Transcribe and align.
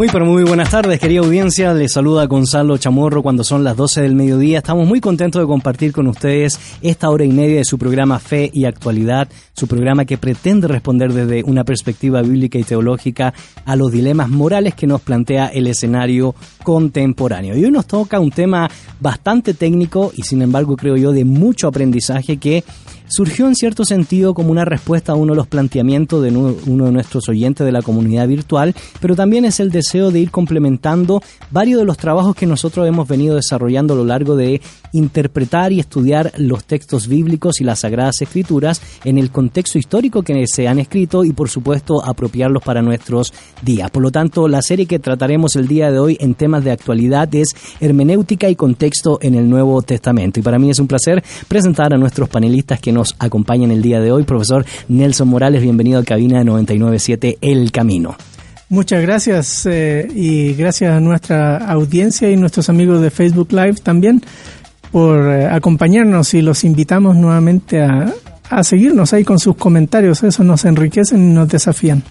Muy 0.00 0.08
pero 0.08 0.24
muy 0.24 0.44
buenas 0.44 0.70
tardes, 0.70 0.98
querida 0.98 1.20
audiencia. 1.20 1.74
Les 1.74 1.92
saluda 1.92 2.24
Gonzalo 2.24 2.78
Chamorro 2.78 3.22
cuando 3.22 3.44
son 3.44 3.64
las 3.64 3.76
12 3.76 4.00
del 4.00 4.14
mediodía. 4.14 4.56
Estamos 4.56 4.88
muy 4.88 4.98
contentos 4.98 5.42
de 5.42 5.46
compartir 5.46 5.92
con 5.92 6.06
ustedes 6.06 6.58
esta 6.80 7.10
hora 7.10 7.22
y 7.26 7.28
media 7.28 7.58
de 7.58 7.66
su 7.66 7.76
programa 7.76 8.18
Fe 8.18 8.50
y 8.50 8.64
Actualidad, 8.64 9.28
su 9.52 9.68
programa 9.68 10.06
que 10.06 10.16
pretende 10.16 10.68
responder 10.68 11.12
desde 11.12 11.44
una 11.44 11.64
perspectiva 11.64 12.22
bíblica 12.22 12.58
y 12.58 12.64
teológica 12.64 13.34
a 13.66 13.76
los 13.76 13.92
dilemas 13.92 14.30
morales 14.30 14.74
que 14.74 14.86
nos 14.86 15.02
plantea 15.02 15.48
el 15.48 15.66
escenario 15.66 16.34
contemporáneo. 16.62 17.54
Y 17.54 17.66
hoy 17.66 17.70
nos 17.70 17.86
toca 17.86 18.20
un 18.20 18.30
tema 18.30 18.70
bastante 19.00 19.52
técnico 19.52 20.12
y 20.16 20.22
sin 20.22 20.40
embargo 20.40 20.78
creo 20.78 20.96
yo 20.96 21.12
de 21.12 21.26
mucho 21.26 21.68
aprendizaje 21.68 22.38
que 22.38 22.64
surgió 23.10 23.46
en 23.46 23.54
cierto 23.54 23.84
sentido 23.84 24.34
como 24.34 24.50
una 24.50 24.64
respuesta 24.64 25.12
a 25.12 25.16
uno 25.16 25.32
de 25.32 25.36
los 25.36 25.46
planteamientos 25.46 26.22
de 26.22 26.30
uno 26.30 26.86
de 26.86 26.92
nuestros 26.92 27.28
oyentes 27.28 27.66
de 27.66 27.72
la 27.72 27.82
comunidad 27.82 28.26
virtual, 28.28 28.74
pero 29.00 29.16
también 29.16 29.44
es 29.44 29.60
el 29.60 29.70
deseo 29.70 30.10
de 30.10 30.20
ir 30.20 30.30
complementando 30.30 31.22
varios 31.50 31.80
de 31.80 31.84
los 31.84 31.98
trabajos 31.98 32.34
que 32.34 32.46
nosotros 32.46 32.86
hemos 32.86 33.08
venido 33.08 33.34
desarrollando 33.34 33.94
a 33.94 33.96
lo 33.96 34.04
largo 34.04 34.36
de 34.36 34.60
interpretar 34.92 35.72
y 35.72 35.80
estudiar 35.80 36.32
los 36.36 36.64
textos 36.64 37.08
bíblicos 37.08 37.60
y 37.60 37.64
las 37.64 37.80
sagradas 37.80 38.22
escrituras 38.22 38.80
en 39.04 39.18
el 39.18 39.30
contexto 39.30 39.78
histórico 39.78 40.22
que 40.22 40.46
se 40.46 40.68
han 40.68 40.78
escrito 40.78 41.24
y 41.24 41.32
por 41.32 41.48
supuesto 41.48 42.04
apropiarlos 42.04 42.62
para 42.62 42.82
nuestros 42.82 43.32
días. 43.62 43.90
Por 43.90 44.02
lo 44.02 44.10
tanto, 44.10 44.48
la 44.48 44.62
serie 44.62 44.86
que 44.86 44.98
trataremos 44.98 45.56
el 45.56 45.68
día 45.68 45.90
de 45.90 45.98
hoy 45.98 46.16
en 46.20 46.34
temas 46.34 46.64
de 46.64 46.72
actualidad 46.72 47.32
es 47.34 47.54
hermenéutica 47.80 48.48
y 48.48 48.56
contexto 48.56 49.18
en 49.22 49.34
el 49.34 49.48
Nuevo 49.48 49.80
Testamento. 49.82 50.40
Y 50.40 50.42
para 50.42 50.58
mí 50.58 50.70
es 50.70 50.78
un 50.78 50.86
placer 50.86 51.22
presentar 51.48 51.92
a 51.92 51.98
nuestros 51.98 52.28
panelistas 52.28 52.80
que 52.80 52.92
nos 52.92 53.14
acompañan 53.18 53.70
el 53.70 53.82
día 53.82 54.00
de 54.00 54.12
hoy. 54.12 54.24
Profesor 54.24 54.64
Nelson 54.88 55.28
Morales, 55.28 55.62
bienvenido 55.62 56.00
a 56.00 56.04
Cabina 56.04 56.44
997 56.44 57.38
El 57.40 57.72
Camino. 57.72 58.16
Muchas 58.68 59.02
gracias 59.02 59.66
eh, 59.66 60.06
y 60.14 60.54
gracias 60.54 60.92
a 60.92 61.00
nuestra 61.00 61.56
audiencia 61.56 62.30
y 62.30 62.36
nuestros 62.36 62.68
amigos 62.68 63.00
de 63.02 63.10
Facebook 63.10 63.48
Live 63.50 63.80
también 63.82 64.22
por 64.90 65.28
eh, 65.28 65.46
acompañarnos 65.46 66.34
y 66.34 66.42
los 66.42 66.64
invitamos 66.64 67.16
nuevamente 67.16 67.82
a, 67.82 68.12
a 68.50 68.64
seguirnos 68.64 69.12
ahí 69.12 69.24
con 69.24 69.38
sus 69.38 69.56
comentarios, 69.56 70.22
eso 70.24 70.42
nos 70.42 70.64
enriquecen 70.64 71.30
y 71.30 71.32
nos 71.32 71.48
desafían. 71.48 72.02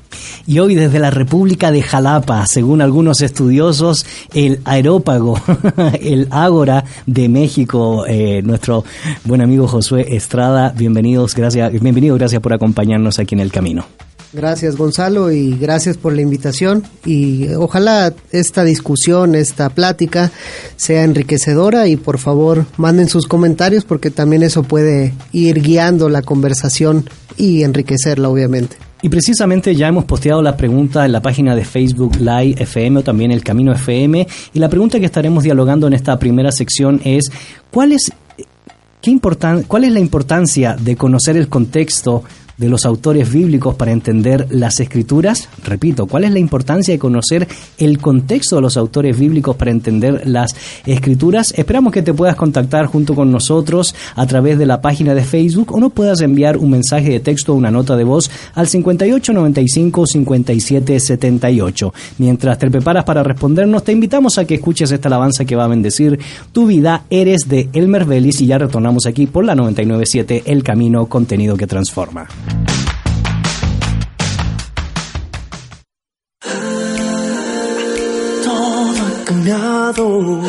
Y 0.47 0.59
hoy 0.59 0.73
desde 0.73 0.97
la 0.99 1.11
República 1.11 1.69
de 1.69 1.81
Jalapa, 1.81 2.45
según 2.45 2.81
algunos 2.81 3.21
estudiosos, 3.21 4.05
el 4.33 4.61
aerópago, 4.63 5.39
el 6.01 6.27
ágora 6.31 6.85
de 7.05 7.27
México, 7.27 8.05
eh, 8.07 8.41
nuestro 8.41 8.85
buen 9.25 9.41
amigo 9.41 9.67
Josué 9.67 10.15
Estrada, 10.15 10.73
bienvenidos, 10.75 11.35
gracias, 11.35 11.71
bienvenido, 11.73 12.15
gracias 12.15 12.41
por 12.41 12.53
acompañarnos 12.53 13.19
aquí 13.19 13.35
en 13.35 13.41
el 13.41 13.51
camino. 13.51 13.85
Gracias 14.31 14.75
Gonzalo 14.75 15.31
y 15.31 15.57
gracias 15.57 15.97
por 15.97 16.13
la 16.13 16.21
invitación 16.21 16.83
y 17.03 17.47
ojalá 17.53 18.13
esta 18.31 18.63
discusión, 18.63 19.33
esta 19.33 19.69
plática 19.69 20.31
sea 20.75 21.03
enriquecedora 21.03 21.87
y 21.87 21.95
por 21.95 22.19
favor 22.19 22.67
manden 22.77 23.09
sus 23.09 23.25
comentarios 23.25 23.85
porque 23.85 24.11
también 24.11 24.43
eso 24.43 24.61
puede 24.61 25.13
ir 25.31 25.61
guiando 25.63 26.09
la 26.09 26.21
conversación 26.21 27.09
y 27.37 27.63
enriquecerla 27.63 28.29
obviamente. 28.29 28.77
Y 29.01 29.09
precisamente 29.09 29.75
ya 29.75 29.87
hemos 29.87 30.05
posteado 30.05 30.43
la 30.43 30.55
pregunta 30.55 31.05
en 31.05 31.13
la 31.13 31.21
página 31.21 31.55
de 31.55 31.65
Facebook 31.65 32.17
Live 32.17 32.55
FM 32.59 32.99
o 32.99 33.03
también 33.03 33.31
el 33.31 33.43
Camino 33.43 33.71
FM 33.73 34.27
y 34.53 34.59
la 34.59 34.69
pregunta 34.69 34.99
que 34.99 35.07
estaremos 35.07 35.43
dialogando 35.43 35.87
en 35.87 35.93
esta 35.93 36.19
primera 36.19 36.51
sección 36.51 37.01
es 37.03 37.31
¿cuál 37.71 37.93
es 37.93 38.11
¿Qué 39.01 39.17
¿Cuál 39.67 39.85
es 39.85 39.93
la 39.93 40.01
importancia 40.01 40.75
de 40.77 40.97
conocer 40.97 41.37
el 41.37 41.47
contexto 41.47 42.23
de 42.59 42.69
los 42.69 42.85
autores 42.85 43.31
bíblicos 43.31 43.75
para 43.75 43.91
entender 43.91 44.47
las 44.51 44.79
escrituras? 44.79 45.49
Repito, 45.63 46.05
¿cuál 46.05 46.25
es 46.25 46.31
la 46.31 46.39
importancia 46.39 46.93
de 46.93 46.99
conocer 46.99 47.47
el 47.77 47.97
contexto 47.97 48.57
de 48.57 48.61
los 48.61 48.77
autores 48.77 49.17
bíblicos 49.17 49.55
para 49.55 49.71
entender 49.71 50.27
las 50.27 50.55
escrituras? 50.85 51.53
Esperamos 51.57 51.93
que 51.93 52.03
te 52.03 52.13
puedas 52.13 52.35
contactar 52.35 52.85
junto 52.85 53.15
con 53.15 53.31
nosotros 53.31 53.95
a 54.15 54.27
través 54.27 54.59
de 54.59 54.65
la 54.65 54.81
página 54.81 55.15
de 55.15 55.23
Facebook 55.23 55.73
o 55.73 55.79
no 55.79 55.89
puedas 55.89 56.21
enviar 56.21 56.57
un 56.57 56.71
mensaje 56.71 57.09
de 57.09 57.19
texto 57.19 57.53
o 57.53 57.55
una 57.55 57.71
nota 57.71 57.95
de 57.95 58.03
voz 58.03 58.29
al 58.53 58.67
5895 58.67 60.05
5778. 60.05 61.93
Mientras 62.17 62.59
te 62.59 62.69
preparas 62.69 63.05
para 63.05 63.23
respondernos, 63.23 63.83
te 63.83 63.93
invitamos 63.93 64.37
a 64.37 64.45
que 64.45 64.55
escuches 64.55 64.91
esta 64.91 65.07
alabanza 65.07 65.45
que 65.45 65.55
va 65.55 65.63
a 65.63 65.67
bendecir 65.67 66.19
tu 66.51 66.67
vida. 66.67 67.03
Eres 67.09 67.47
de 67.47 67.69
Elmer 67.73 68.05
Vélez 68.05 68.41
y 68.41 68.47
ya 68.47 68.57
retornamos 68.57 69.05
aquí 69.05 69.27
por 69.27 69.45
la 69.45 69.55
997 69.55 70.43
El 70.45 70.63
Camino 70.63 71.05
Contenido 71.05 71.55
que 71.55 71.67
Transforma. 71.67 72.27
Todo 78.43 78.99
ha 79.05 79.25
cambiado. 79.25 80.41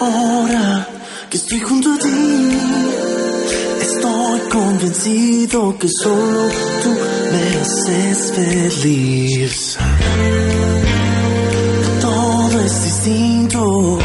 Ahora 0.00 0.88
que 1.30 1.36
estoy 1.36 1.60
junto 1.60 1.92
a 1.92 1.98
ti, 1.98 2.58
estoy 3.80 4.40
convencido 4.50 5.78
que 5.78 5.88
solo 5.88 6.48
tú 6.82 6.90
me 7.32 7.60
haces 7.60 8.32
feliz. 8.32 9.78
Todo 12.00 12.60
es 12.60 12.84
distinto. 12.84 13.98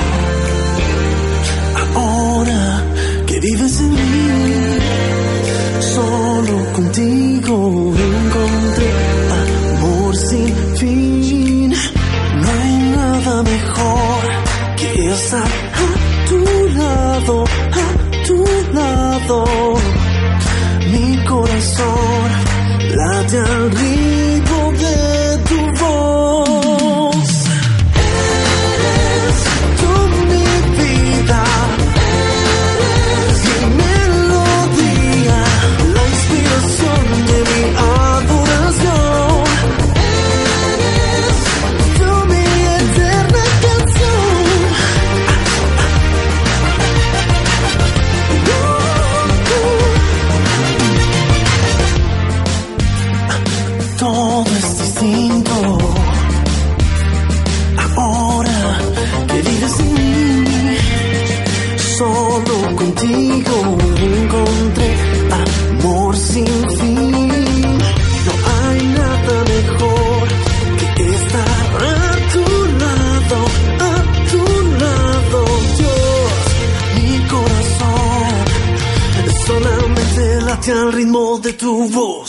Al 80.72 80.92
ritmo 80.92 81.40
de 81.40 81.54
tu 81.54 81.90
voz. 81.90 82.29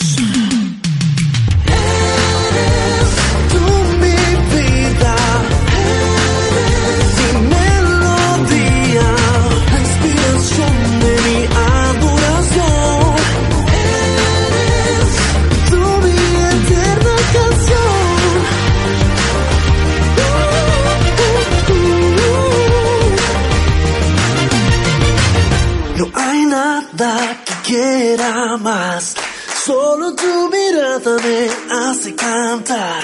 Me 31.02 31.48
hace 31.70 32.14
hace 32.14 32.14
cantar. 32.14 33.02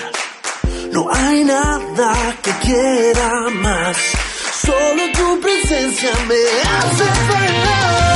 No 0.93 1.09
hay 1.11 1.45
nada 1.45 2.37
que 2.43 2.51
quiera 2.67 3.49
más. 3.51 3.97
Solo 4.61 5.03
tu 5.15 5.41
presencia 5.41 6.11
me 6.29 6.43
hace 6.71 7.05
bailar. 7.33 8.16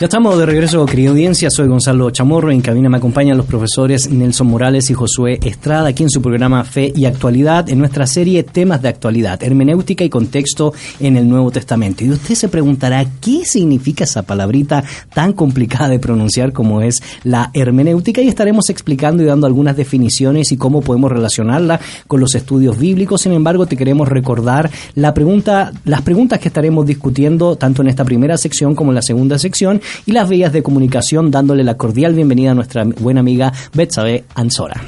Ya 0.00 0.04
estamos 0.04 0.38
de 0.38 0.46
regreso, 0.46 0.86
querida 0.86 1.10
audiencia. 1.10 1.50
Soy 1.50 1.66
Gonzalo 1.66 2.08
Chamorro. 2.12 2.52
En 2.52 2.60
cabina 2.60 2.88
me 2.88 2.98
acompañan 2.98 3.36
los 3.36 3.46
profesores 3.46 4.08
Nelson 4.08 4.46
Morales 4.46 4.88
y 4.90 4.94
Josué 4.94 5.40
Estrada, 5.42 5.88
aquí 5.88 6.04
en 6.04 6.08
su 6.08 6.22
programa 6.22 6.62
Fe 6.62 6.92
y 6.94 7.04
Actualidad, 7.04 7.68
en 7.68 7.80
nuestra 7.80 8.06
serie 8.06 8.44
Temas 8.44 8.80
de 8.80 8.90
Actualidad, 8.90 9.42
Hermenéutica 9.42 10.04
y 10.04 10.08
Contexto 10.08 10.72
en 11.00 11.16
el 11.16 11.28
Nuevo 11.28 11.50
Testamento. 11.50 12.04
Y 12.04 12.10
usted 12.10 12.36
se 12.36 12.48
preguntará, 12.48 13.04
¿qué 13.20 13.44
significa 13.44 14.04
esa 14.04 14.22
palabrita 14.22 14.84
tan 15.12 15.32
complicada 15.32 15.88
de 15.88 15.98
pronunciar 15.98 16.52
como 16.52 16.80
es 16.80 17.02
la 17.24 17.50
hermenéutica? 17.52 18.22
Y 18.22 18.28
estaremos 18.28 18.70
explicando 18.70 19.24
y 19.24 19.26
dando 19.26 19.48
algunas 19.48 19.76
definiciones 19.76 20.52
y 20.52 20.56
cómo 20.56 20.80
podemos 20.80 21.10
relacionarla 21.10 21.80
con 22.06 22.20
los 22.20 22.36
estudios 22.36 22.78
bíblicos. 22.78 23.22
Sin 23.22 23.32
embargo, 23.32 23.66
te 23.66 23.76
queremos 23.76 24.08
recordar 24.08 24.70
la 24.94 25.12
pregunta, 25.12 25.72
las 25.84 26.02
preguntas 26.02 26.38
que 26.38 26.46
estaremos 26.46 26.86
discutiendo 26.86 27.56
tanto 27.56 27.82
en 27.82 27.88
esta 27.88 28.04
primera 28.04 28.36
sección 28.38 28.76
como 28.76 28.92
en 28.92 28.94
la 28.94 29.02
segunda 29.02 29.40
sección 29.40 29.80
y 30.06 30.12
las 30.12 30.28
vías 30.28 30.52
de 30.52 30.62
comunicación, 30.62 31.30
dándole 31.30 31.64
la 31.64 31.76
cordial 31.76 32.14
bienvenida 32.14 32.52
a 32.52 32.54
nuestra 32.54 32.84
buena 32.84 33.20
amiga 33.20 33.52
Betsabe 33.74 34.24
Ansora. 34.34 34.82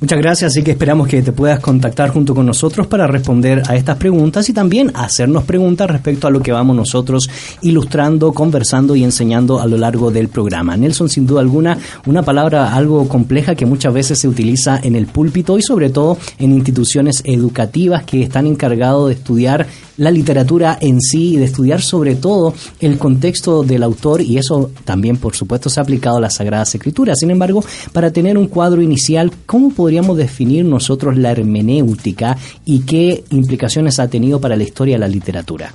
Muchas 0.00 0.18
gracias, 0.18 0.50
así 0.50 0.64
que 0.64 0.72
esperamos 0.72 1.06
que 1.06 1.22
te 1.22 1.30
puedas 1.30 1.60
contactar 1.60 2.10
junto 2.10 2.34
con 2.34 2.46
nosotros 2.46 2.88
para 2.88 3.06
responder 3.06 3.62
a 3.68 3.76
estas 3.76 3.96
preguntas 3.96 4.48
y 4.48 4.52
también 4.52 4.90
hacernos 4.94 5.44
preguntas 5.44 5.88
respecto 5.88 6.26
a 6.26 6.32
lo 6.32 6.40
que 6.40 6.50
vamos 6.50 6.74
nosotros 6.74 7.30
ilustrando, 7.62 8.32
conversando 8.32 8.96
y 8.96 9.04
enseñando 9.04 9.60
a 9.60 9.68
lo 9.68 9.76
largo 9.76 10.10
del 10.10 10.26
programa. 10.26 10.76
Nelson, 10.76 11.08
sin 11.08 11.28
duda 11.28 11.42
alguna, 11.42 11.78
una 12.06 12.24
palabra 12.24 12.74
algo 12.74 13.06
compleja 13.06 13.54
que 13.54 13.66
muchas 13.66 13.94
veces 13.94 14.18
se 14.18 14.26
utiliza 14.26 14.80
en 14.82 14.96
el 14.96 15.06
púlpito 15.06 15.56
y 15.58 15.62
sobre 15.62 15.90
todo 15.90 16.18
en 16.40 16.50
instituciones 16.50 17.22
educativas 17.24 18.02
que 18.02 18.24
están 18.24 18.48
encargados 18.48 19.06
de 19.06 19.14
estudiar 19.14 19.68
la 19.96 20.10
literatura 20.10 20.76
en 20.80 21.00
sí 21.00 21.34
y 21.34 21.36
de 21.36 21.44
estudiar 21.44 21.82
sobre 21.82 21.99
todo 22.16 22.54
el 22.80 22.98
contexto 22.98 23.62
del 23.62 23.82
autor 23.82 24.20
y 24.22 24.38
eso 24.38 24.70
también 24.84 25.16
por 25.16 25.34
supuesto 25.34 25.68
se 25.68 25.80
ha 25.80 25.82
aplicado 25.82 26.16
a 26.16 26.20
las 26.20 26.36
Sagradas 26.36 26.74
Escrituras. 26.74 27.18
Sin 27.20 27.30
embargo, 27.30 27.64
para 27.92 28.10
tener 28.10 28.36
un 28.38 28.48
cuadro 28.48 28.82
inicial, 28.82 29.32
¿cómo 29.46 29.70
podríamos 29.70 30.16
definir 30.16 30.64
nosotros 30.64 31.16
la 31.16 31.32
hermenéutica 31.32 32.36
y 32.64 32.80
qué 32.80 33.24
implicaciones 33.30 33.98
ha 33.98 34.08
tenido 34.08 34.40
para 34.40 34.56
la 34.56 34.64
historia 34.64 34.96
de 34.96 35.00
la 35.00 35.08
literatura? 35.08 35.72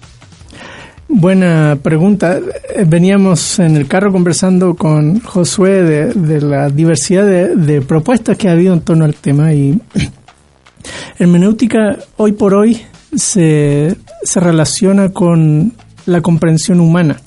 Buena 1.08 1.78
pregunta. 1.82 2.40
Veníamos 2.88 3.60
en 3.60 3.78
el 3.78 3.88
carro 3.88 4.12
conversando 4.12 4.74
con 4.74 5.20
Josué 5.22 5.84
de, 5.84 6.14
de 6.14 6.42
la 6.42 6.70
diversidad 6.70 7.26
de, 7.26 7.56
de 7.56 7.82
propuestas 7.82 8.38
que 8.38 8.50
ha 8.50 8.54
habido 8.54 8.74
en 8.74 8.82
torno 8.82 9.06
al 9.06 9.14
tema 9.14 9.54
y 9.54 9.80
hermenéutica 11.20 11.98
hoy 12.18 12.34
por 12.34 12.56
hoy 12.56 12.82
se, 13.16 13.96
se 14.24 14.40
relaciona 14.40 15.10
con 15.10 15.74
la 16.06 16.22
comprensión 16.22 16.80
humana. 16.80 17.22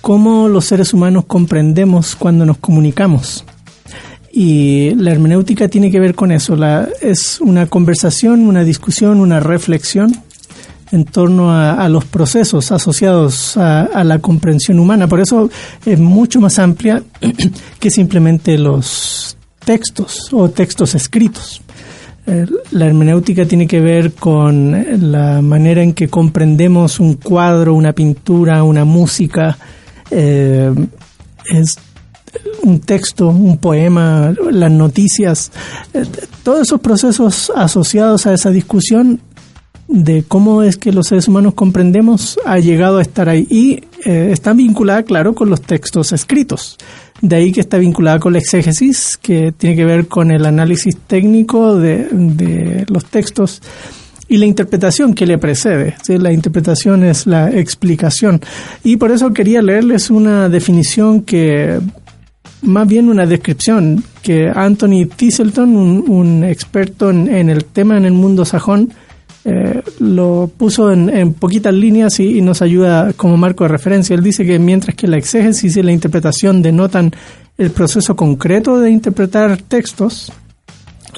Cómo 0.00 0.48
los 0.48 0.66
seres 0.66 0.94
humanos 0.94 1.24
comprendemos 1.26 2.14
cuando 2.16 2.46
nos 2.46 2.58
comunicamos. 2.58 3.44
Y 4.32 4.94
la 4.96 5.12
hermenéutica 5.12 5.68
tiene 5.68 5.90
que 5.90 5.98
ver 5.98 6.14
con 6.14 6.30
eso. 6.30 6.56
Es 7.00 7.40
una 7.40 7.66
conversación, 7.66 8.46
una 8.46 8.64
discusión, 8.64 9.20
una 9.20 9.40
reflexión 9.40 10.12
en 10.92 11.04
torno 11.04 11.52
a, 11.52 11.88
los 11.88 12.04
procesos 12.04 12.70
asociados 12.70 13.56
a, 13.56 14.04
la 14.04 14.18
comprensión 14.18 14.78
humana. 14.78 15.08
Por 15.08 15.20
eso 15.20 15.50
es 15.84 15.98
mucho 15.98 16.40
más 16.40 16.58
amplia 16.58 17.02
que 17.80 17.90
simplemente 17.90 18.58
los 18.58 19.36
textos 19.64 20.28
o 20.32 20.48
textos 20.50 20.94
escritos. 20.94 21.62
Eh, 22.26 22.46
La 22.72 22.86
hermenéutica 22.86 23.46
tiene 23.46 23.66
que 23.66 23.80
ver 23.80 24.12
con 24.12 25.10
la 25.12 25.40
manera 25.42 25.82
en 25.82 25.92
que 25.92 26.08
comprendemos 26.08 26.98
un 26.98 27.14
cuadro, 27.14 27.74
una 27.74 27.92
pintura, 27.92 28.64
una 28.64 28.84
música, 28.84 29.56
eh, 30.10 30.72
es 31.52 31.78
un 32.62 32.80
texto, 32.80 33.28
un 33.28 33.58
poema, 33.58 34.34
las 34.50 34.70
noticias, 34.70 35.52
eh, 35.94 36.04
todos 36.42 36.62
esos 36.62 36.80
procesos 36.80 37.52
asociados 37.54 38.26
a 38.26 38.34
esa 38.34 38.50
discusión 38.50 39.20
de 39.88 40.24
cómo 40.26 40.62
es 40.62 40.76
que 40.76 40.92
los 40.92 41.06
seres 41.06 41.28
humanos 41.28 41.54
comprendemos 41.54 42.38
ha 42.44 42.58
llegado 42.58 42.98
a 42.98 43.02
estar 43.02 43.28
ahí 43.28 43.46
y 43.48 43.84
eh, 44.04 44.30
está 44.32 44.52
vinculada, 44.52 45.04
claro, 45.04 45.34
con 45.34 45.48
los 45.48 45.62
textos 45.62 46.12
escritos. 46.12 46.76
De 47.22 47.36
ahí 47.36 47.52
que 47.52 47.60
está 47.60 47.78
vinculada 47.78 48.18
con 48.18 48.32
la 48.32 48.38
exégesis, 48.38 49.16
que 49.16 49.52
tiene 49.52 49.74
que 49.74 49.84
ver 49.84 50.06
con 50.06 50.30
el 50.30 50.44
análisis 50.44 50.96
técnico 51.06 51.76
de, 51.76 52.08
de 52.10 52.84
los 52.88 53.06
textos 53.06 53.62
y 54.28 54.36
la 54.38 54.46
interpretación 54.46 55.14
que 55.14 55.26
le 55.26 55.38
precede. 55.38 55.96
La 56.08 56.32
interpretación 56.32 57.04
es 57.04 57.26
la 57.26 57.50
explicación. 57.50 58.40
Y 58.82 58.96
por 58.96 59.12
eso 59.12 59.32
quería 59.32 59.62
leerles 59.62 60.10
una 60.10 60.48
definición 60.48 61.22
que, 61.22 61.78
más 62.62 62.88
bien 62.88 63.08
una 63.08 63.26
descripción, 63.26 64.02
que 64.22 64.50
Anthony 64.52 65.06
Tisselton, 65.14 65.76
un, 65.76 66.04
un 66.08 66.44
experto 66.44 67.10
en, 67.10 67.48
el 67.48 67.64
tema 67.64 67.96
en 67.96 68.04
el 68.04 68.12
mundo 68.12 68.44
sajón, 68.44 68.92
eh, 69.48 69.80
lo 70.00 70.50
puso 70.56 70.90
en, 70.90 71.08
en 71.08 71.32
poquitas 71.32 71.72
líneas 71.72 72.18
y, 72.18 72.38
y, 72.38 72.40
nos 72.40 72.62
ayuda 72.62 73.12
como 73.12 73.36
marco 73.36 73.62
de 73.62 73.68
referencia. 73.68 74.14
Él 74.14 74.24
dice 74.24 74.44
que 74.44 74.58
mientras 74.58 74.96
que 74.96 75.06
la 75.06 75.18
exégesis 75.18 75.76
y 75.76 75.84
la 75.84 75.92
interpretación 75.92 76.62
denotan 76.62 77.12
el 77.56 77.70
proceso 77.70 78.16
concreto 78.16 78.80
de 78.80 78.90
interpretar 78.90 79.56
textos, 79.62 80.32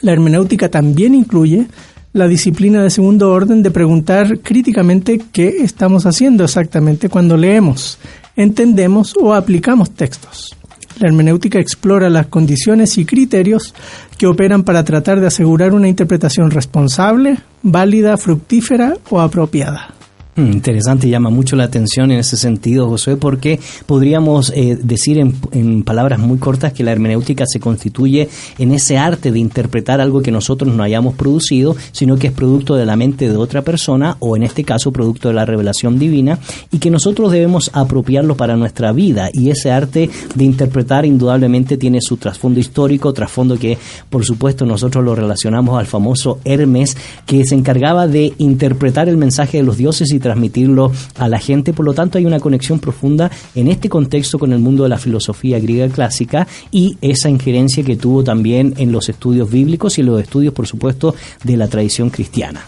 la 0.02 0.12
hermenéutica 0.12 0.68
también 0.68 1.14
incluye 1.14 1.68
la 2.12 2.28
disciplina 2.28 2.82
de 2.82 2.90
segundo 2.90 3.30
orden 3.30 3.62
de 3.62 3.70
preguntar 3.70 4.40
críticamente 4.40 5.22
qué 5.32 5.62
estamos 5.62 6.04
haciendo 6.04 6.44
exactamente 6.44 7.08
cuando 7.08 7.38
leemos, 7.38 7.98
entendemos 8.36 9.14
o 9.18 9.32
aplicamos 9.32 9.92
textos. 9.92 10.57
La 11.00 11.08
hermenéutica 11.08 11.60
explora 11.60 12.10
las 12.10 12.26
condiciones 12.26 12.98
y 12.98 13.04
criterios 13.04 13.74
que 14.16 14.26
operan 14.26 14.64
para 14.64 14.84
tratar 14.84 15.20
de 15.20 15.28
asegurar 15.28 15.72
una 15.72 15.88
interpretación 15.88 16.50
responsable, 16.50 17.38
válida, 17.62 18.16
fructífera 18.16 18.96
o 19.10 19.20
apropiada. 19.20 19.97
Mm, 20.38 20.52
Interesante 20.52 21.08
llama 21.08 21.30
mucho 21.30 21.56
la 21.56 21.64
atención 21.64 22.12
en 22.12 22.20
ese 22.20 22.36
sentido, 22.36 22.88
Josué, 22.88 23.16
porque 23.16 23.58
podríamos 23.86 24.52
eh, 24.54 24.78
decir 24.80 25.18
en, 25.18 25.34
en 25.50 25.82
palabras 25.82 26.20
muy 26.20 26.38
cortas 26.38 26.72
que 26.72 26.84
la 26.84 26.92
hermenéutica 26.92 27.44
se 27.44 27.58
constituye 27.58 28.28
en 28.58 28.70
ese 28.70 28.98
arte 28.98 29.32
de 29.32 29.40
interpretar 29.40 30.00
algo 30.00 30.22
que 30.22 30.30
nosotros 30.30 30.72
no 30.72 30.84
hayamos 30.84 31.14
producido, 31.16 31.74
sino 31.90 32.16
que 32.18 32.28
es 32.28 32.32
producto 32.32 32.76
de 32.76 32.86
la 32.86 32.94
mente 32.94 33.28
de 33.28 33.36
otra 33.36 33.62
persona 33.62 34.16
o 34.20 34.36
en 34.36 34.44
este 34.44 34.62
caso 34.62 34.92
producto 34.92 35.26
de 35.26 35.34
la 35.34 35.44
revelación 35.44 35.98
divina 35.98 36.38
y 36.70 36.78
que 36.78 36.90
nosotros 36.90 37.32
debemos 37.32 37.72
apropiarlo 37.72 38.36
para 38.36 38.56
nuestra 38.56 38.92
vida. 38.92 39.30
Y 39.32 39.50
ese 39.50 39.72
arte 39.72 40.08
de 40.36 40.44
interpretar 40.44 41.04
indudablemente 41.04 41.76
tiene 41.76 42.00
su 42.00 42.16
trasfondo 42.16 42.60
histórico, 42.60 43.12
trasfondo 43.12 43.58
que 43.58 43.76
por 44.08 44.24
supuesto 44.24 44.64
nosotros 44.64 45.04
lo 45.04 45.16
relacionamos 45.16 45.76
al 45.78 45.86
famoso 45.86 46.38
Hermes 46.44 46.96
que 47.26 47.44
se 47.44 47.56
encargaba 47.56 48.06
de 48.06 48.34
interpretar 48.38 49.08
el 49.08 49.16
mensaje 49.16 49.58
de 49.58 49.64
los 49.64 49.76
dioses 49.76 50.12
y 50.12 50.27
transmitirlo 50.28 50.92
a 51.16 51.26
la 51.26 51.38
gente, 51.38 51.72
por 51.72 51.86
lo 51.86 51.94
tanto 51.94 52.18
hay 52.18 52.26
una 52.26 52.38
conexión 52.38 52.80
profunda 52.80 53.30
en 53.54 53.68
este 53.68 53.88
contexto 53.88 54.38
con 54.38 54.52
el 54.52 54.58
mundo 54.58 54.82
de 54.82 54.90
la 54.90 54.98
filosofía 54.98 55.58
griega 55.58 55.88
clásica 55.88 56.46
y 56.70 56.98
esa 57.00 57.30
injerencia 57.30 57.82
que 57.82 57.96
tuvo 57.96 58.22
también 58.22 58.74
en 58.76 58.92
los 58.92 59.08
estudios 59.08 59.50
bíblicos 59.50 59.96
y 59.96 60.02
en 60.02 60.08
los 60.08 60.20
estudios 60.20 60.52
por 60.52 60.66
supuesto 60.66 61.14
de 61.44 61.56
la 61.56 61.66
tradición 61.66 62.10
cristiana. 62.10 62.66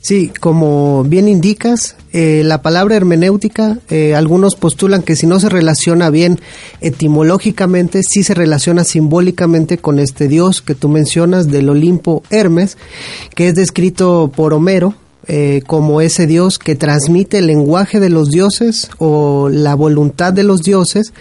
Sí, 0.00 0.32
como 0.40 1.04
bien 1.04 1.28
indicas, 1.28 1.96
eh, 2.12 2.42
la 2.44 2.62
palabra 2.62 2.96
hermenéutica, 2.96 3.78
eh, 3.88 4.14
algunos 4.14 4.56
postulan 4.56 5.02
que 5.02 5.16
si 5.16 5.26
no 5.26 5.38
se 5.38 5.48
relaciona 5.48 6.10
bien 6.10 6.40
etimológicamente, 6.80 8.02
sí 8.02 8.22
se 8.22 8.34
relaciona 8.34 8.84
simbólicamente 8.84 9.78
con 9.78 9.98
este 9.98 10.28
dios 10.28 10.62
que 10.62 10.74
tú 10.74 10.88
mencionas 10.88 11.50
del 11.50 11.68
Olimpo 11.68 12.22
Hermes, 12.30 12.78
que 13.34 13.48
es 13.48 13.54
descrito 13.54 14.32
por 14.34 14.54
Homero 14.54 14.94
eh, 15.28 15.62
como 15.66 16.00
ese 16.00 16.26
dios 16.26 16.58
que 16.58 16.76
transmite 16.76 17.38
el 17.38 17.48
lenguaje 17.48 17.98
de 18.00 18.10
los 18.10 18.30
dioses 18.30 18.88
o 18.98 19.48
la 19.48 19.74
voluntad 19.74 20.32
de 20.32 20.44
los 20.44 20.62
dioses 20.62 21.12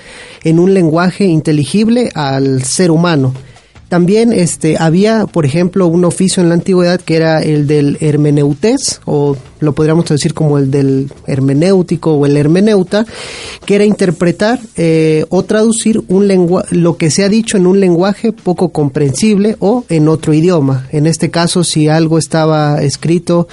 en 0.44 0.60
un 0.60 0.74
lenguaje 0.74 1.26
inteligible 1.26 2.12
al 2.14 2.64
ser 2.64 2.92
humano. 2.92 3.34
También 3.89 4.34
este, 4.34 4.77
había, 4.80 5.27
por 5.27 5.46
ejemplo, 5.46 5.88
un 5.88 6.06
oficio 6.06 6.42
en 6.42 6.50
la 6.50 6.56
antigüedad 6.56 7.00
que 7.00 7.15
era 7.15 7.42
el 7.44 7.68
del 7.68 7.98
hermeneutes, 8.01 9.01
o 9.06 9.38
lo 9.60 9.74
podríamos 9.74 10.06
decir 10.06 10.34
como 10.34 10.58
el 10.58 10.72
del 10.72 11.12
hermenéutico 11.27 12.13
o 12.13 12.25
el 12.25 12.36
hermeneuta, 12.36 13.06
que 13.65 13.75
era 13.75 13.86
interpretar 13.86 14.60
eh, 14.75 15.25
o 15.30 15.44
traducir 15.44 16.01
un 16.08 16.27
lengua 16.27 16.65
lo 16.72 16.98
que 16.98 17.12
se 17.12 17.24
ha 17.24 17.30
dicho 17.30 17.58
en 17.58 17.68
un 17.68 17.80
lenguaje 17.80 18.32
poco 18.32 18.70
comprensible 18.70 19.56
o 19.60 19.86
en 19.88 20.08
otro 20.08 20.34
idioma. 20.34 20.88
En 20.92 21.06
este 21.06 21.30
caso, 21.30 21.63
si 21.63 21.88
algo 21.88 22.18
estaba 22.18 22.82
escrito 22.82 23.48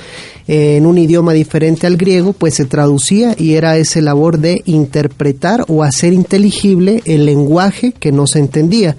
en 0.48 0.86
un 0.86 0.98
idioma 0.98 1.34
diferente 1.34 1.86
al 1.86 1.96
griego, 1.96 2.32
pues 2.32 2.54
se 2.54 2.64
traducía 2.64 3.34
y 3.38 3.54
era 3.54 3.76
esa 3.76 4.00
labor 4.00 4.38
de 4.38 4.62
interpretar 4.64 5.64
o 5.68 5.82
hacer 5.82 6.12
inteligible 6.12 7.02
el 7.04 7.26
lenguaje 7.26 7.92
que 7.92 8.12
no 8.12 8.26
se 8.26 8.38
entendía. 8.38 8.96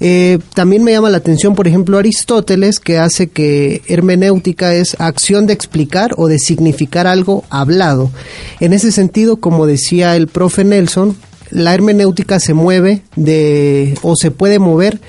Eh, 0.00 0.38
también 0.54 0.84
me 0.84 0.92
llama 0.92 1.10
la 1.10 1.18
atención, 1.18 1.54
por 1.54 1.66
ejemplo, 1.66 1.98
Aristóteles, 1.98 2.78
que 2.80 2.98
hace 2.98 3.28
que 3.28 3.82
hermenéutica 3.88 4.74
es 4.74 4.96
acción 5.00 5.46
de 5.46 5.54
explicar 5.54 6.12
o 6.16 6.28
de 6.28 6.38
significar 6.38 7.06
algo 7.06 7.44
hablado. 7.50 8.10
En 8.60 8.72
ese 8.72 8.92
sentido, 8.92 9.36
como 9.36 9.66
decía 9.66 10.14
el 10.16 10.28
profe 10.28 10.64
Nelson, 10.64 11.16
la 11.50 11.74
hermenéutica 11.74 12.38
se 12.40 12.54
mueve 12.54 13.02
de 13.16 13.98
o 14.02 14.16
se 14.16 14.30
puede 14.30 14.58
mover 14.58 15.00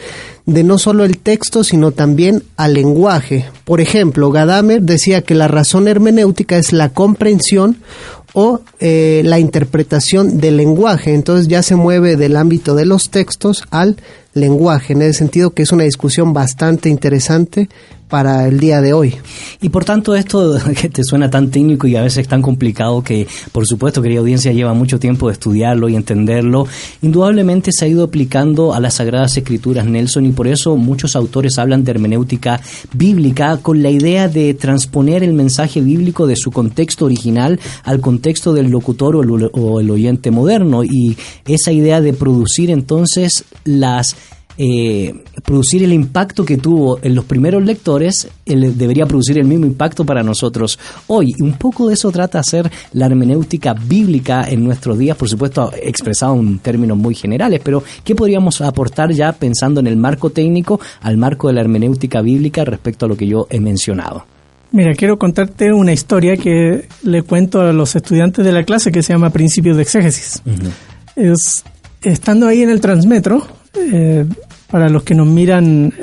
de 0.46 0.64
no 0.64 0.80
solo 0.80 1.06
el 1.06 1.20
texto, 1.20 1.64
sino 1.64 1.92
también 1.92 2.44
al 2.58 2.74
lenguaje. 2.74 3.46
Por 3.66 3.82
ejemplo, 3.82 4.32
Gadamer 4.32 4.82
decía 4.82 5.22
que 5.22 5.36
la 5.36 5.48
razón 5.48 5.88
hermenéutica 5.88 6.58
es 6.58 6.74
la 6.74 6.90
comprensión 6.90 7.78
o 8.34 8.62
eh, 8.80 9.22
la 9.26 9.40
interpretación 9.40 10.40
del 10.40 10.58
lenguaje. 10.58 11.14
Entonces 11.14 11.48
ya 11.48 11.62
se 11.62 11.76
mueve 11.76 12.16
del 12.16 12.36
ámbito 12.36 12.74
de 12.74 12.86
los 12.86 13.10
textos 13.12 13.64
al 13.70 13.98
lenguaje, 14.34 14.94
en 14.94 15.02
ese 15.02 15.20
sentido 15.20 15.52
que 15.52 15.64
es 15.64 15.72
una 15.72 15.84
discusión 15.84 16.34
bastante 16.34 16.90
interesante 16.90 17.70
para 18.10 18.48
el 18.48 18.60
día 18.60 18.82
de 18.82 18.94
hoy. 18.94 19.16
Y 19.62 19.70
por 19.70 19.86
tanto 19.86 20.16
esto 20.16 20.58
que 20.82 20.90
te 20.90 21.04
suena 21.04 21.30
tan 21.30 21.52
técnico 21.52 21.88
y 21.88 21.96
a 21.96 22.02
veces 22.02 22.28
tan 22.28 22.42
complicado 22.42 23.04
que 23.04 23.28
por 23.52 23.66
supuesto 23.66 24.02
querida 24.02 24.20
audiencia 24.20 24.52
lleva 24.52 24.74
mucho 24.74 25.00
tiempo 25.00 25.28
de 25.28 25.34
estudiarlo 25.34 25.88
y 25.88 25.96
entenderlo, 25.96 26.68
indudablemente 27.02 27.72
se 27.72 27.86
ha 27.86 27.88
ido 27.88 28.04
aplicando 28.04 28.74
a 28.74 28.80
las 28.80 28.96
Sagradas 28.96 29.38
Escrituras 29.38 29.86
Nelson 29.86 30.26
y 30.26 30.32
por 30.32 30.48
eso 30.48 30.76
muchos 30.76 31.16
autores 31.16 31.58
hablan 31.60 31.84
de 31.84 31.92
hermenéutica 31.92 32.60
bíblica 32.94 33.58
con 33.58 33.84
la 33.84 33.90
idea 33.90 34.28
de 34.28 34.54
transponer 34.54 35.24
el 35.24 35.34
mensaje 35.34 35.82
bíblico 35.82 36.26
de 36.28 36.36
su 36.36 36.52
contexto 36.52 37.06
original 37.06 37.60
al 37.84 38.02
contexto 38.02 38.54
del 38.54 38.70
locutor 38.70 39.16
o 39.16 39.24
el, 39.24 39.50
o 39.54 39.80
el 39.80 39.92
oyente 39.92 40.32
moderno 40.32 40.84
y 40.84 41.18
esa 41.48 41.72
idea 41.72 42.02
de 42.02 42.14
producir 42.14 42.72
entonces 42.72 43.46
las 43.64 44.16
eh, 44.62 45.16
producir 45.46 45.86
el 45.86 45.94
impacto 45.94 46.44
que 46.44 46.58
tuvo 46.58 47.00
en 47.02 47.16
los 47.16 47.24
primeros 47.24 47.64
lectores, 47.64 48.28
él 48.46 48.78
debería 48.78 49.06
producir 49.06 49.40
el 49.40 49.48
mismo 49.48 49.66
impacto 49.66 50.06
para 50.06 50.22
nosotros 50.22 50.78
hoy. 51.08 51.28
Y 51.38 51.44
un 51.44 51.54
poco 51.54 51.88
de 51.88 51.94
eso 51.94 52.12
trata 52.12 52.40
hacer 52.40 52.70
la 52.92 53.06
hermenéutica 53.06 53.74
bíblica 53.74 54.50
en 54.50 54.66
nuestros 54.66 54.98
días, 54.98 55.16
por 55.16 55.30
supuesto 55.30 55.72
expresado 55.82 56.36
en 56.36 56.60
términos 56.60 56.98
muy 56.98 57.16
generales, 57.16 57.62
pero 57.64 57.82
¿qué 58.04 58.16
podríamos 58.16 58.60
aportar 58.60 59.14
ya 59.14 59.32
pensando 59.32 59.80
en 59.80 59.88
el 59.88 59.96
marco 59.96 60.30
técnico 60.32 60.82
al 61.04 61.16
marco 61.16 61.48
de 61.48 61.54
la 61.54 61.62
hermenéutica 61.62 62.20
bíblica 62.22 62.66
respecto 62.66 63.06
a 63.06 63.10
lo 63.10 63.16
que 63.16 63.28
yo 63.28 63.48
he 63.50 63.62
mencionado? 63.62 64.26
Mira, 64.74 64.94
quiero 64.94 65.18
contarte 65.18 65.72
una 65.72 65.94
historia 65.94 66.36
que 66.36 66.90
le 67.04 67.22
cuento 67.22 67.62
a 67.62 67.72
los 67.72 67.96
estudiantes 67.96 68.44
de 68.44 68.52
la 68.52 68.66
clase 68.66 68.92
que 68.92 69.04
se 69.04 69.14
llama 69.14 69.30
Principios 69.30 69.78
de 69.78 69.84
Exégesis. 69.84 70.44
es, 71.16 71.64
estando 72.04 72.46
ahí 72.46 72.62
en 72.62 72.70
el 72.70 72.82
Transmetro, 72.82 73.48
eh, 73.76 74.26
para 74.70 74.90
los 74.90 75.04
que 75.04 75.16
nos 75.16 75.28
miran 75.28 75.94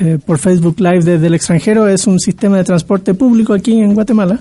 eh, 0.00 0.18
por 0.24 0.38
Facebook 0.38 0.76
Live 0.78 1.04
desde 1.04 1.26
el 1.26 1.34
extranjero, 1.34 1.88
es 1.88 2.06
un 2.06 2.18
sistema 2.20 2.56
de 2.58 2.64
transporte 2.64 3.14
público 3.14 3.52
aquí 3.52 3.80
en 3.80 3.94
Guatemala, 3.94 4.40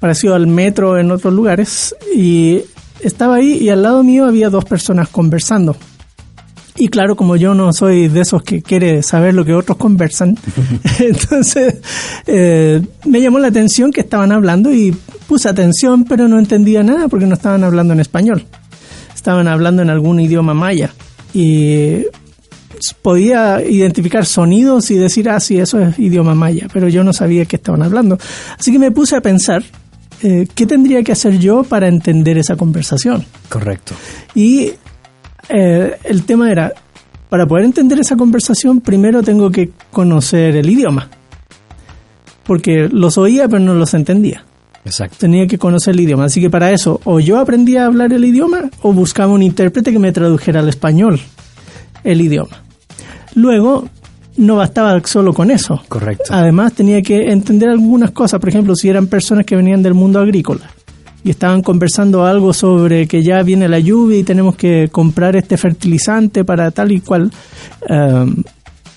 parecido 0.00 0.34
al 0.34 0.46
metro 0.46 0.98
en 0.98 1.10
otros 1.10 1.32
lugares, 1.32 1.94
y 2.14 2.62
estaba 3.00 3.36
ahí 3.36 3.58
y 3.58 3.68
al 3.70 3.82
lado 3.82 4.02
mío 4.02 4.24
había 4.24 4.50
dos 4.50 4.64
personas 4.64 5.08
conversando. 5.08 5.76
Y 6.80 6.88
claro, 6.88 7.16
como 7.16 7.34
yo 7.34 7.54
no 7.54 7.72
soy 7.72 8.06
de 8.06 8.20
esos 8.20 8.42
que 8.44 8.62
quiere 8.62 9.02
saber 9.02 9.34
lo 9.34 9.44
que 9.44 9.52
otros 9.52 9.76
conversan, 9.76 10.36
entonces 11.00 11.78
eh, 12.26 12.80
me 13.04 13.20
llamó 13.20 13.40
la 13.40 13.48
atención 13.48 13.90
que 13.90 14.02
estaban 14.02 14.30
hablando 14.30 14.72
y 14.72 14.96
puse 15.26 15.48
atención, 15.48 16.04
pero 16.04 16.28
no 16.28 16.38
entendía 16.38 16.84
nada 16.84 17.08
porque 17.08 17.26
no 17.26 17.34
estaban 17.34 17.64
hablando 17.64 17.94
en 17.94 18.00
español. 18.00 18.44
Estaban 19.14 19.48
hablando 19.48 19.82
en 19.82 19.90
algún 19.90 20.20
idioma 20.20 20.54
maya. 20.54 20.92
Y 21.34 22.04
podía 23.02 23.62
identificar 23.62 24.26
sonidos 24.26 24.90
y 24.90 24.96
decir, 24.96 25.28
ah, 25.28 25.40
sí, 25.40 25.58
eso 25.58 25.80
es 25.80 25.98
idioma 25.98 26.34
maya, 26.34 26.68
pero 26.72 26.88
yo 26.88 27.04
no 27.04 27.12
sabía 27.12 27.44
qué 27.44 27.56
estaban 27.56 27.82
hablando. 27.82 28.18
Así 28.58 28.72
que 28.72 28.78
me 28.78 28.90
puse 28.90 29.16
a 29.16 29.20
pensar, 29.20 29.62
eh, 30.22 30.46
¿qué 30.54 30.66
tendría 30.66 31.02
que 31.02 31.12
hacer 31.12 31.38
yo 31.38 31.62
para 31.62 31.88
entender 31.88 32.38
esa 32.38 32.56
conversación? 32.56 33.24
Correcto. 33.48 33.94
Y 34.34 34.72
eh, 35.48 35.96
el 36.04 36.24
tema 36.24 36.50
era, 36.50 36.72
para 37.28 37.46
poder 37.46 37.64
entender 37.64 37.98
esa 38.00 38.16
conversación, 38.16 38.80
primero 38.80 39.22
tengo 39.22 39.50
que 39.50 39.70
conocer 39.90 40.56
el 40.56 40.68
idioma. 40.68 41.08
Porque 42.44 42.88
los 42.90 43.18
oía, 43.18 43.46
pero 43.48 43.60
no 43.60 43.74
los 43.74 43.92
entendía. 43.94 44.44
Exacto. 44.84 45.16
Tenía 45.20 45.46
que 45.46 45.58
conocer 45.58 45.94
el 45.94 46.00
idioma. 46.00 46.24
Así 46.24 46.40
que 46.40 46.48
para 46.48 46.72
eso, 46.72 47.00
o 47.04 47.20
yo 47.20 47.38
aprendía 47.38 47.82
a 47.82 47.86
hablar 47.86 48.12
el 48.12 48.24
idioma, 48.24 48.70
o 48.82 48.92
buscaba 48.92 49.32
un 49.32 49.42
intérprete 49.42 49.92
que 49.92 49.98
me 49.98 50.12
tradujera 50.12 50.60
al 50.60 50.68
español 50.68 51.20
el 52.04 52.20
idioma. 52.20 52.67
Luego, 53.38 53.88
no 54.36 54.56
bastaba 54.56 55.00
solo 55.04 55.32
con 55.32 55.50
eso. 55.50 55.80
Correcto. 55.88 56.24
Además, 56.30 56.72
tenía 56.72 57.02
que 57.02 57.30
entender 57.30 57.68
algunas 57.68 58.10
cosas. 58.10 58.40
Por 58.40 58.48
ejemplo, 58.48 58.74
si 58.74 58.88
eran 58.88 59.06
personas 59.06 59.46
que 59.46 59.54
venían 59.54 59.80
del 59.80 59.94
mundo 59.94 60.18
agrícola 60.18 60.70
y 61.22 61.30
estaban 61.30 61.62
conversando 61.62 62.24
algo 62.24 62.52
sobre 62.52 63.06
que 63.06 63.22
ya 63.22 63.42
viene 63.42 63.68
la 63.68 63.78
lluvia 63.78 64.18
y 64.18 64.24
tenemos 64.24 64.56
que 64.56 64.88
comprar 64.90 65.36
este 65.36 65.56
fertilizante 65.56 66.44
para 66.44 66.70
tal 66.72 66.90
y 66.90 67.00
cual. 67.00 67.30
Um, 67.88 68.42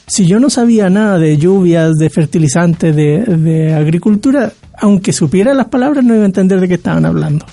si 0.08 0.26
yo 0.26 0.42
no 0.42 0.50
sabía 0.50 0.90
nada 0.90 1.18
de 1.18 1.38
lluvias, 1.38 1.94
de 1.94 2.10
fertilizantes, 2.10 2.94
de, 2.94 3.20
de, 3.20 3.74
agricultura, 3.74 4.52
aunque 4.78 5.14
supiera 5.14 5.54
las 5.54 5.68
palabras, 5.68 6.04
no 6.04 6.14
iba 6.14 6.24
a 6.24 6.26
entender 6.26 6.60
de 6.60 6.68
qué 6.68 6.74
estaban 6.74 7.06
hablando. 7.06 7.46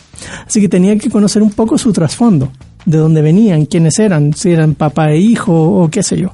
Así 0.45 0.61
que 0.61 0.69
tenía 0.69 0.99
que 0.99 1.09
conocer 1.09 1.41
un 1.43 1.53
poco 1.53 1.79
su 1.79 1.93
trasfondo 1.93 2.51
de 2.85 2.99
dónde 2.99 3.23
venían, 3.23 3.67
quiénes 3.67 3.99
eran, 3.99 4.35
si 4.35 4.51
eran 4.51 4.75
papá 4.75 5.13
e 5.13 5.19
hijo 5.19 5.53
o 5.53 5.91
qué 5.91 6.03
sé 6.03 6.19
yo. 6.19 6.33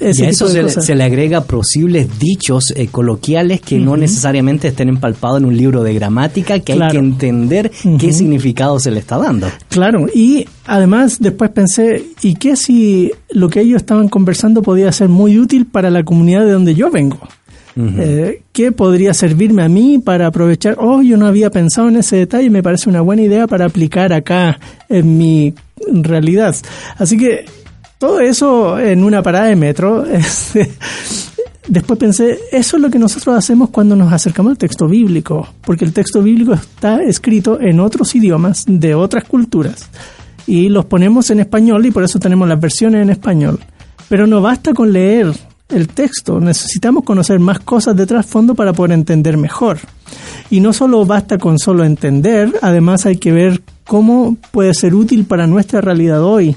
Ese 0.00 0.24
y 0.24 0.26
a 0.26 0.30
eso 0.30 0.48
se, 0.48 0.68
se, 0.68 0.94
le 0.94 1.04
agrega 1.04 1.42
posibles 1.42 2.18
dichos 2.18 2.72
eh, 2.74 2.88
coloquiales 2.88 3.60
que 3.60 3.76
uh 3.76 3.78
-huh. 3.78 3.84
no 3.84 3.96
necesariamente 3.96 4.68
estén 4.68 4.88
empalpados 4.88 5.38
en 5.38 5.46
un 5.46 5.56
libro 5.56 5.82
de 5.82 5.94
gramática, 5.94 6.58
que 6.60 6.74
claro. 6.74 6.84
hay 6.84 6.90
que 6.92 6.98
entender 6.98 7.70
uh 7.84 7.88
-huh. 7.88 7.98
qué 7.98 8.12
significado 8.12 8.78
se 8.78 8.90
le 8.90 9.00
está 9.00 9.18
dando. 9.18 9.48
Claro, 9.68 10.06
y 10.14 10.46
además 10.66 11.18
después 11.20 11.50
pensé, 11.50 12.04
¿y 12.22 12.34
qué 12.34 12.56
si 12.56 13.10
lo 13.30 13.48
que 13.48 13.60
ellos 13.60 13.82
estaban 13.82 14.08
conversando 14.08 14.62
podía 14.62 14.90
ser 14.92 15.08
muy 15.08 15.38
útil 15.38 15.66
para 15.66 15.90
la 15.90 16.04
comunidad 16.04 16.44
de 16.44 16.52
donde 16.52 16.74
yo 16.74 16.90
vengo? 16.90 17.18
Eh, 17.76 18.42
¿Qué 18.52 18.72
podría 18.72 19.14
servirme 19.14 19.62
a 19.62 19.68
mí 19.68 19.98
para 19.98 20.26
aprovechar? 20.26 20.76
Oh, 20.78 21.02
yo 21.02 21.16
no 21.16 21.26
había 21.26 21.50
pensado 21.50 21.88
en 21.88 21.96
ese 21.96 22.16
detalle, 22.16 22.50
me 22.50 22.62
parece 22.62 22.88
una 22.88 23.00
buena 23.00 23.22
idea 23.22 23.46
para 23.46 23.66
aplicar 23.66 24.12
acá 24.12 24.58
en 24.88 25.18
mi 25.18 25.54
realidad. 25.90 26.54
Así 26.98 27.16
que 27.16 27.44
todo 27.98 28.20
eso 28.20 28.78
en 28.78 29.04
una 29.04 29.22
parada 29.22 29.46
de 29.46 29.56
metro. 29.56 30.04
este, 30.12 30.70
Después 31.68 31.96
pensé, 31.98 32.38
eso 32.50 32.76
es 32.76 32.82
lo 32.82 32.90
que 32.90 32.98
nosotros 32.98 33.36
hacemos 33.36 33.70
cuando 33.70 33.94
nos 33.94 34.12
acercamos 34.12 34.50
al 34.50 34.58
texto 34.58 34.88
bíblico, 34.88 35.48
porque 35.62 35.84
el 35.84 35.92
texto 35.92 36.20
bíblico 36.20 36.54
está 36.54 37.00
escrito 37.02 37.60
en 37.60 37.78
otros 37.78 38.14
idiomas 38.16 38.64
de 38.66 38.96
otras 38.96 39.24
culturas 39.24 39.88
y 40.46 40.68
los 40.68 40.86
ponemos 40.86 41.30
en 41.30 41.40
español 41.40 41.86
y 41.86 41.92
por 41.92 42.02
eso 42.02 42.18
tenemos 42.18 42.48
las 42.48 42.60
versiones 42.60 43.02
en 43.02 43.10
español. 43.10 43.60
Pero 44.08 44.26
no 44.26 44.42
basta 44.42 44.74
con 44.74 44.92
leer 44.92 45.32
el 45.72 45.88
texto, 45.88 46.40
necesitamos 46.40 47.04
conocer 47.04 47.38
más 47.38 47.60
cosas 47.60 47.96
de 47.96 48.06
trasfondo 48.06 48.54
para 48.54 48.72
poder 48.72 48.92
entender 48.92 49.36
mejor. 49.36 49.78
Y 50.50 50.60
no 50.60 50.72
solo 50.72 51.04
basta 51.06 51.38
con 51.38 51.58
solo 51.58 51.84
entender, 51.84 52.52
además 52.62 53.06
hay 53.06 53.16
que 53.16 53.32
ver 53.32 53.62
cómo 53.84 54.36
puede 54.50 54.74
ser 54.74 54.94
útil 54.94 55.24
para 55.24 55.46
nuestra 55.46 55.80
realidad 55.80 56.22
hoy. 56.22 56.56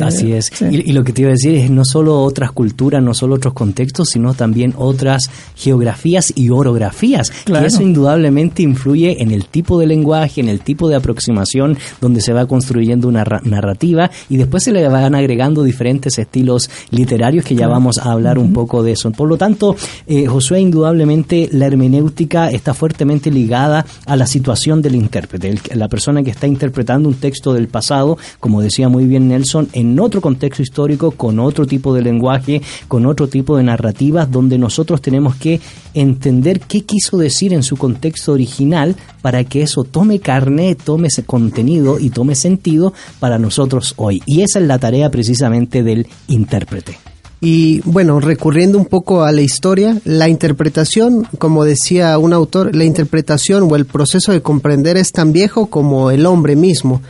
Así 0.00 0.32
Eh, 0.32 0.38
es. 0.38 0.50
sí. 0.52 0.66
Y, 0.70 0.90
y 0.90 0.92
lo 0.92 1.02
que 1.04 1.12
te 1.12 1.22
iba 1.22 1.30
a 1.30 1.32
decir 1.32 1.54
es 1.54 1.70
no 1.70 1.84
solo 1.84 2.20
otras 2.22 2.52
culturas, 2.52 3.02
no 3.02 3.12
solo 3.14 3.34
otros 3.36 3.54
contextos, 3.54 4.10
sino 4.10 4.34
también 4.34 4.74
otras 4.76 5.24
geografías 5.56 6.32
y 6.36 6.50
orografías. 6.50 7.30
Claro. 7.44 7.64
Y 7.64 7.68
eso 7.68 7.82
indudablemente 7.82 8.62
influye 8.62 9.22
en 9.22 9.30
el 9.30 9.46
tipo 9.46 9.78
de 9.78 9.86
lenguaje, 9.86 10.40
en 10.40 10.48
el 10.48 10.60
tipo 10.60 10.88
de 10.88 10.96
aproximación 10.96 11.76
donde 12.00 12.20
se 12.20 12.32
va 12.32 12.46
construyendo 12.46 13.08
una 13.08 13.24
ra- 13.24 13.40
narrativa 13.44 14.10
y 14.28 14.36
después 14.36 14.64
se 14.64 14.72
le 14.72 14.86
van 14.88 15.14
agregando 15.14 15.62
diferentes 15.62 16.18
estilos 16.18 16.70
literarios 16.90 17.44
que 17.44 17.54
ya 17.54 17.68
vamos 17.68 17.98
a 17.98 18.12
hablar 18.12 18.38
un 18.38 18.52
poco 18.52 18.82
de 18.82 18.92
eso. 18.92 19.10
Por 19.10 19.28
lo 19.28 19.36
tanto, 19.36 19.76
eh, 20.06 20.26
Josué, 20.26 20.60
indudablemente 20.60 21.48
la 21.52 21.66
hermenéutica 21.66 22.50
está 22.50 22.74
fuertemente 22.74 23.30
ligada 23.30 23.84
a 24.06 24.16
la 24.16 24.26
situación 24.26 24.82
del 24.82 24.94
intérprete, 24.94 25.48
el- 25.50 25.60
la 25.74 25.88
persona 25.88 26.22
que 26.22 26.30
está 26.30 26.46
interpretando 26.46 27.08
un 27.08 27.16
texto 27.16 27.52
del 27.52 27.68
pasado, 27.68 28.18
como 28.38 28.60
decía 28.62 28.88
muy 28.88 29.04
bien 29.06 29.28
Nelson, 29.28 29.68
en 29.80 29.98
otro 29.98 30.20
contexto 30.20 30.62
histórico, 30.62 31.10
con 31.10 31.38
otro 31.38 31.66
tipo 31.66 31.94
de 31.94 32.02
lenguaje, 32.02 32.62
con 32.88 33.06
otro 33.06 33.28
tipo 33.28 33.56
de 33.56 33.64
narrativas, 33.64 34.30
donde 34.30 34.58
nosotros 34.58 35.00
tenemos 35.00 35.36
que 35.36 35.60
entender 35.94 36.60
qué 36.60 36.82
quiso 36.82 37.18
decir 37.18 37.52
en 37.52 37.62
su 37.62 37.76
contexto 37.76 38.32
original 38.32 38.96
para 39.22 39.44
que 39.44 39.62
eso 39.62 39.84
tome 39.84 40.20
carne, 40.20 40.74
tome 40.74 41.08
ese 41.08 41.24
contenido 41.24 41.98
y 41.98 42.10
tome 42.10 42.34
sentido 42.34 42.92
para 43.18 43.38
nosotros 43.38 43.94
hoy. 43.96 44.22
Y 44.26 44.42
esa 44.42 44.60
es 44.60 44.66
la 44.66 44.78
tarea 44.78 45.10
precisamente 45.10 45.82
del 45.82 46.06
intérprete. 46.28 46.98
Y 47.42 47.80
bueno, 47.86 48.20
recurriendo 48.20 48.76
un 48.76 48.84
poco 48.84 49.22
a 49.22 49.32
la 49.32 49.40
historia, 49.40 49.98
la 50.04 50.28
interpretación, 50.28 51.26
como 51.38 51.64
decía 51.64 52.18
un 52.18 52.34
autor, 52.34 52.76
la 52.76 52.84
interpretación 52.84 53.66
o 53.70 53.76
el 53.76 53.86
proceso 53.86 54.32
de 54.32 54.42
comprender 54.42 54.98
es 54.98 55.10
tan 55.10 55.32
viejo 55.32 55.66
como 55.66 56.10
el 56.10 56.26
hombre 56.26 56.54
mismo, 56.54 57.00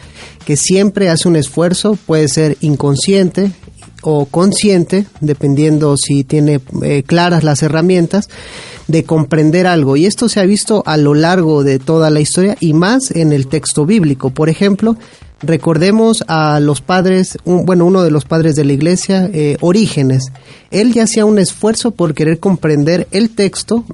que 0.50 0.56
siempre 0.56 1.08
hace 1.10 1.28
un 1.28 1.36
esfuerzo, 1.36 1.96
puede 2.06 2.26
ser 2.26 2.56
inconsciente 2.60 3.52
o 4.02 4.24
consciente, 4.26 5.06
dependiendo 5.20 5.96
si 5.96 6.24
tiene 6.24 6.60
eh, 6.82 7.04
claras 7.04 7.44
las 7.44 7.62
herramientas, 7.62 8.28
de 8.88 9.04
comprender 9.04 9.68
algo. 9.68 9.96
Y 9.96 10.06
esto 10.06 10.28
se 10.28 10.40
ha 10.40 10.44
visto 10.44 10.82
a 10.86 10.96
lo 10.96 11.14
largo 11.14 11.62
de 11.62 11.78
toda 11.78 12.10
la 12.10 12.18
historia 12.18 12.56
y 12.58 12.72
más 12.72 13.12
en 13.12 13.32
el 13.32 13.46
texto 13.46 13.86
bíblico. 13.86 14.30
Por 14.30 14.48
ejemplo, 14.48 14.96
Recordemos 15.42 16.22
a 16.28 16.60
los 16.60 16.82
padres, 16.82 17.38
un- 17.44 17.64
bueno, 17.64 17.86
uno 17.86 18.02
de 18.02 18.10
los 18.10 18.26
padres 18.26 18.56
de 18.56 18.64
la 18.66 18.74
iglesia, 18.74 19.30
eh, 19.32 19.56
Orígenes. 19.62 20.24
Él 20.70 20.92
ya 20.92 21.04
hacía 21.04 21.24
un 21.24 21.38
esfuerzo 21.38 21.92
por 21.92 22.12
querer 22.12 22.38
comprender 22.40 23.06
el 23.10 23.30
texto, 23.30 23.84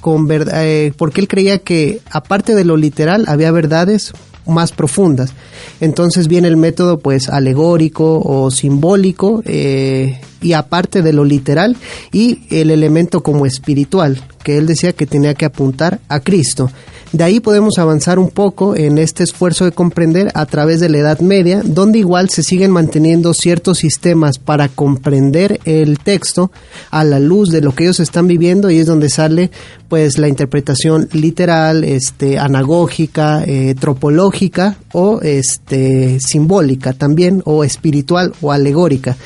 con 0.00 0.26
verd- 0.26 0.50
eh, 0.54 0.94
porque 0.96 1.20
él 1.20 1.28
creía 1.28 1.58
que 1.58 2.00
aparte 2.10 2.54
de 2.54 2.64
lo 2.64 2.78
literal 2.78 3.24
había 3.28 3.50
verdades 3.52 4.12
más 4.46 4.72
profundas. 4.72 5.32
Entonces 5.80 6.28
viene 6.28 6.48
el 6.48 6.56
método 6.56 6.98
pues 6.98 7.28
alegórico 7.28 8.20
o 8.20 8.50
simbólico 8.50 9.42
eh, 9.44 10.20
y 10.44 10.52
aparte 10.52 11.02
de 11.02 11.12
lo 11.12 11.24
literal 11.24 11.76
y 12.12 12.40
el 12.50 12.70
elemento 12.70 13.22
como 13.22 13.46
espiritual, 13.46 14.22
que 14.44 14.58
él 14.58 14.66
decía 14.66 14.92
que 14.92 15.06
tenía 15.06 15.34
que 15.34 15.46
apuntar 15.46 16.00
a 16.08 16.20
Cristo. 16.20 16.70
De 17.14 17.22
ahí 17.22 17.38
podemos 17.38 17.78
avanzar 17.78 18.18
un 18.18 18.28
poco 18.28 18.74
en 18.74 18.98
este 18.98 19.22
esfuerzo 19.22 19.64
de 19.64 19.70
comprender 19.70 20.32
a 20.34 20.46
través 20.46 20.80
de 20.80 20.88
la 20.88 20.98
Edad 20.98 21.20
Media, 21.20 21.62
donde 21.64 22.00
igual 22.00 22.28
se 22.28 22.42
siguen 22.42 22.72
manteniendo 22.72 23.32
ciertos 23.34 23.78
sistemas 23.78 24.38
para 24.38 24.68
comprender 24.68 25.60
el 25.64 26.00
texto 26.00 26.50
a 26.90 27.04
la 27.04 27.20
luz 27.20 27.50
de 27.50 27.60
lo 27.60 27.72
que 27.72 27.84
ellos 27.84 28.00
están 28.00 28.26
viviendo 28.26 28.68
y 28.68 28.78
es 28.78 28.86
donde 28.86 29.10
sale 29.10 29.52
pues 29.88 30.18
la 30.18 30.26
interpretación 30.26 31.08
literal, 31.12 31.84
este 31.84 32.36
anagógica, 32.36 33.44
eh, 33.46 33.76
tropológica 33.78 34.76
o 34.92 35.20
este 35.20 36.18
simbólica 36.18 36.94
también 36.94 37.42
o 37.44 37.62
espiritual 37.62 38.32
o 38.40 38.50
alegórica. 38.50 39.16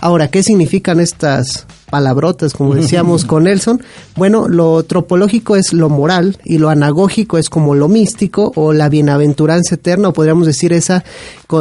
Ahora, 0.00 0.28
¿qué 0.28 0.42
significan 0.66 0.98
estas 0.98 1.64
palabrotas, 1.90 2.52
como 2.52 2.74
decíamos 2.74 3.24
con 3.24 3.44
Nelson. 3.44 3.80
Bueno, 4.16 4.48
lo 4.48 4.82
tropológico 4.82 5.54
es 5.54 5.72
lo 5.72 5.88
moral 5.88 6.38
y 6.44 6.58
lo 6.58 6.70
anagógico 6.70 7.38
es 7.38 7.48
como 7.48 7.76
lo 7.76 7.86
místico 7.86 8.52
o 8.56 8.72
la 8.72 8.88
bienaventuranza 8.88 9.76
eterna, 9.76 10.08
o 10.08 10.12
podríamos 10.12 10.44
decir 10.44 10.72
esa, 10.72 11.04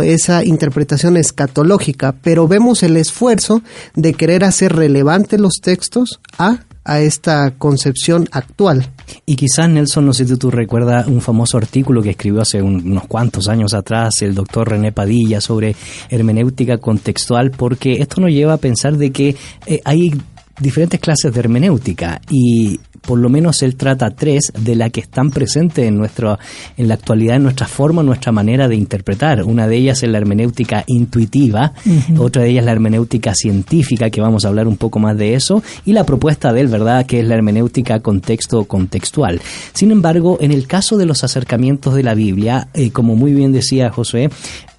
esa 0.04 0.44
interpretación 0.44 1.18
escatológica. 1.18 2.16
Pero 2.24 2.48
vemos 2.48 2.82
el 2.82 2.98
esfuerzo 2.98 3.62
de 3.94 4.16
querer 4.16 4.44
hacer 4.44 4.76
relevantes 4.76 5.40
los 5.40 5.60
textos 5.62 6.20
a, 6.40 6.62
a 6.86 7.00
esta 7.02 7.52
concepción 7.58 8.28
actual. 8.32 8.88
Y 9.26 9.36
quizás, 9.36 9.68
Nelson, 9.70 10.06
no 10.06 10.14
sé 10.14 10.26
si 10.28 10.38
tú 10.38 10.52
recuerdas 10.52 11.08
un 11.08 11.20
famoso 11.22 11.58
artículo 11.58 12.02
que 12.02 12.12
escribió 12.12 12.42
hace 12.42 12.62
un- 12.62 12.92
unos 12.92 13.06
cuantos 13.08 13.48
años 13.50 13.74
atrás 13.74 14.22
el 14.22 14.36
doctor 14.36 14.70
René 14.70 14.92
Padilla 14.92 15.42
sobre 15.42 15.76
hermenéutica 16.10 16.78
contextual, 16.78 17.52
porque 17.52 17.94
esto 17.94 18.22
nos 18.22 18.30
lleva 18.32 18.54
a 18.54 18.58
pensar 18.58 18.98
de 18.98 19.12
que 19.12 19.36
eh, 19.66 19.82
hay 19.84 20.12
diferentes 20.60 21.00
clases 21.00 21.34
de 21.34 21.40
hermenéutica 21.40 22.22
y 22.30 22.80
por 23.06 23.20
lo 23.20 23.30
menos 23.30 23.62
él 23.64 23.76
trata 23.76 24.10
tres 24.12 24.52
de 24.58 24.76
las 24.76 24.92
que 24.92 25.02
están 25.02 25.32
presentes 25.32 25.86
en 25.86 25.98
nuestro 25.98 26.38
en 26.78 26.88
la 26.88 26.96
actualidad 26.96 27.38
en 27.38 27.44
nuestra 27.44 27.68
forma, 27.68 28.02
en 28.02 28.08
nuestra 28.08 28.32
manera 28.32 28.68
de 28.68 28.76
interpretar. 28.76 29.44
Una 29.44 29.68
de 29.68 29.78
ellas 29.78 30.04
es 30.04 30.10
la 30.10 30.18
hermenéutica 30.18 30.84
intuitiva, 30.88 31.74
otra 32.18 32.44
de 32.44 32.50
ellas 32.50 32.62
es 32.62 32.66
la 32.66 32.72
hermenéutica 32.72 33.34
científica, 33.36 34.10
que 34.10 34.22
vamos 34.22 34.46
a 34.46 34.50
hablar 34.50 34.68
un 34.68 34.78
poco 34.78 35.00
más 35.00 35.18
de 35.18 35.36
eso, 35.36 35.64
y 35.86 35.94
la 35.94 36.04
propuesta 36.04 36.54
de 36.54 36.62
él, 36.62 36.68
¿verdad?, 36.68 37.06
que 37.06 37.20
es 37.20 37.28
la 37.28 37.36
hermenéutica 37.36 38.00
contexto 38.00 38.66
contextual. 38.66 39.42
Sin 39.74 39.92
embargo, 39.92 40.38
en 40.42 40.52
el 40.52 40.68
caso 40.68 40.98
de 40.98 41.06
los 41.06 41.24
acercamientos 41.24 41.94
de 41.96 42.04
la 42.04 42.14
Biblia, 42.14 42.68
eh, 42.74 42.92
como 42.92 43.16
muy 43.16 43.34
bien 43.34 43.52
decía 43.52 43.90
Josué, 43.90 44.30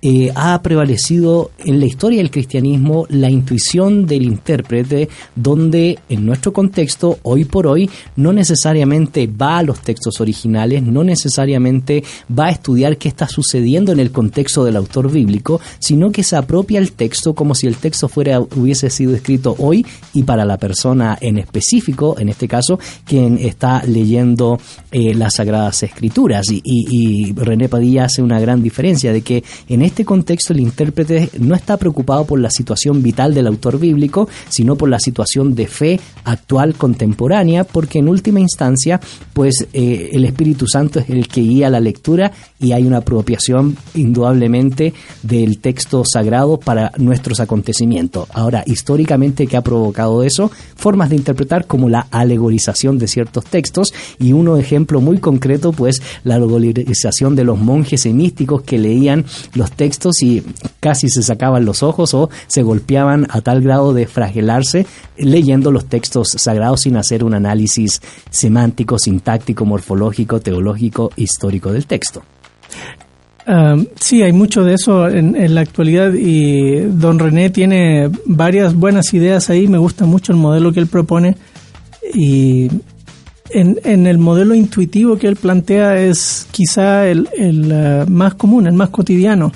eh, 0.03 0.31
ha 0.35 0.61
prevalecido 0.63 1.51
en 1.65 1.81
la 1.81 1.87
historia 1.87 2.19
del 2.19 2.31
cristianismo 2.31 3.07
la 3.09 3.31
intuición 3.31 4.07
del 4.07 4.23
intérprete, 4.25 5.09
donde 5.35 5.99
en 6.09 6.25
nuestro 6.27 6.53
contexto, 6.53 7.19
hoy 7.23 7.45
por 7.45 7.67
hoy, 7.67 7.91
no 8.17 8.33
necesariamente 8.33 9.27
va 9.27 9.59
a 9.59 9.63
los 9.63 9.81
textos 9.81 10.21
originales, 10.21 10.83
no 10.83 11.03
necesariamente 11.05 12.03
va 12.37 12.47
a 12.47 12.51
estudiar 12.51 12.97
qué 12.99 13.09
está 13.09 13.29
sucediendo 13.29 13.93
en 13.93 14.01
el 14.01 14.11
contexto 14.11 14.65
del 14.65 14.77
autor 14.77 15.11
bíblico, 15.11 15.61
sino 15.79 16.11
que 16.13 16.23
se 16.23 16.37
apropia 16.37 16.79
el 16.79 16.93
texto 16.93 17.35
como 17.35 17.55
si 17.55 17.67
el 17.67 17.77
texto 17.77 18.09
fuera 18.09 18.41
hubiese 18.41 18.91
sido 18.91 19.15
escrito 19.15 19.55
hoy 19.59 19.85
y 20.15 20.23
para 20.23 20.45
la 20.45 20.59
persona 20.59 21.19
en 21.21 21.39
específico, 21.39 22.17
en 22.19 22.29
este 22.29 22.49
caso, 22.49 22.79
quien 23.05 23.39
está 23.39 23.83
leyendo 23.85 24.59
eh, 24.93 25.15
las 25.15 25.35
Sagradas 25.37 25.83
Escrituras. 25.83 26.51
Y, 26.51 26.61
y- 26.65 27.33
René 27.37 27.69
Padilla 27.69 28.05
hace 28.05 28.23
una 28.23 28.41
gran 28.41 28.63
diferencia 28.63 29.13
de 29.13 29.23
que 29.23 29.43
en 29.69 29.83
este 29.83 29.96
contexto 30.05 30.53
el 30.53 30.61
intérprete 30.61 31.31
no 31.39 31.55
está 31.55 31.77
preocupado 31.77 32.25
por 32.25 32.41
la 32.41 32.51
situación 32.51 33.03
vital 33.03 33.35
del 33.35 33.47
autor 33.47 33.79
bíblico, 33.79 34.29
sino 34.49 34.77
por 34.77 34.89
la 34.89 34.99
situación 34.99 35.55
de 35.55 35.67
fe 35.67 36.01
actual 36.25 36.75
contemporánea, 36.75 37.65
porque 37.65 37.99
en 37.99 38.09
última 38.09 38.41
instancia, 38.41 39.01
pues 39.33 39.67
eh, 39.73 40.11
el 40.13 40.25
Espíritu 40.25 40.67
Santo 40.67 41.01
es 41.01 41.11
el 41.11 41.29
que 41.29 41.41
guía 41.41 41.71
la 41.71 41.81
lectura 41.81 42.33
y 42.59 42.73
hay 42.73 42.85
una 42.85 42.99
apropiación 42.99 43.77
indudablemente 43.95 44.95
del 45.23 45.59
texto 45.59 46.05
sagrado 46.05 46.59
para 46.59 46.93
nuestros 46.99 47.41
acontecimientos. 47.41 48.29
Ahora, 48.33 48.63
históricamente, 48.67 49.47
¿qué 49.47 49.57
ha 49.57 49.63
provocado 49.63 50.23
eso? 50.23 50.51
Formas 50.77 51.11
de 51.11 51.17
interpretar 51.17 51.67
como 51.67 51.89
la 51.89 52.07
alegorización 52.11 52.99
de 52.99 53.09
ciertos 53.09 53.45
textos 53.45 53.93
y 54.19 54.33
uno 54.33 54.57
ejemplo 54.57 55.01
muy 55.01 55.19
concreto, 55.19 55.73
pues 55.73 56.03
la 56.25 56.37
alegorización 56.37 57.37
de 57.37 57.45
los 57.45 57.59
monjes 57.59 58.07
y 58.07 58.13
místicos 58.13 58.63
que 58.63 58.79
leían 58.79 59.25
los 59.55 59.73
textos 59.77 60.23
y 60.23 60.43
casi 60.81 61.09
se 61.09 61.23
sacaban 61.23 61.65
los 61.65 61.83
ojos 61.83 62.15
o 62.15 62.31
se 62.47 62.63
golpeaban 62.63 63.27
a 63.31 63.41
tal 63.41 63.63
grado 63.63 63.95
de 63.95 64.07
fragelarse 64.07 64.87
leyendo 65.17 65.71
los 65.71 65.87
textos 65.87 66.29
sagrados 66.37 66.81
sin 66.83 66.97
hacer 66.97 67.23
un 67.23 67.35
análisis 67.35 68.01
semántico, 68.31 68.99
sintáctico, 68.99 69.65
morfológico, 69.65 70.41
teológico, 70.41 71.11
histórico 71.17 71.73
del 71.73 71.87
texto. 71.87 72.23
Sí, 74.01 74.23
hay 74.23 74.33
mucho 74.33 74.65
de 74.65 74.75
eso 74.75 75.09
en, 75.09 75.55
la 75.55 75.61
actualidad 75.61 76.13
y 76.15 76.81
don 76.81 77.21
René 77.21 77.51
tiene 77.51 78.11
varias 78.25 78.75
buenas 78.75 79.15
ideas 79.15 79.51
ahí. 79.51 79.69
Me 79.69 79.79
gusta 79.79 80.05
mucho 80.05 80.33
el 80.33 80.39
modelo 80.39 80.73
que 80.73 80.81
él 80.81 80.89
propone 80.89 81.37
Y 82.13 82.69
en, 83.51 84.07
el 84.07 84.19
modelo 84.19 84.53
intuitivo 84.53 85.17
que 85.17 85.29
él 85.29 85.37
plantea 85.37 85.97
es 85.97 86.49
quizá 86.51 87.07
el, 87.07 87.29
el, 87.37 87.71
eh, 87.73 88.05
más 88.09 88.35
común, 88.35 88.67
el 88.67 88.75
más 88.75 88.91
cotidiano. 88.91 89.53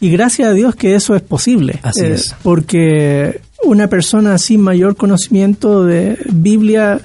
Y 0.00 0.10
gracias 0.10 0.48
a 0.48 0.52
Dios 0.52 0.74
que 0.76 0.94
eso 0.94 1.14
es 1.16 1.22
posible. 1.22 1.80
Así 1.82 2.04
Eh, 2.04 2.12
es. 2.14 2.34
Porque 2.42 3.40
una 3.64 3.88
persona 3.88 4.38
sin 4.38 4.60
mayor 4.60 4.96
conocimiento 4.96 5.84
de 5.84 6.16
Biblia 6.32 7.00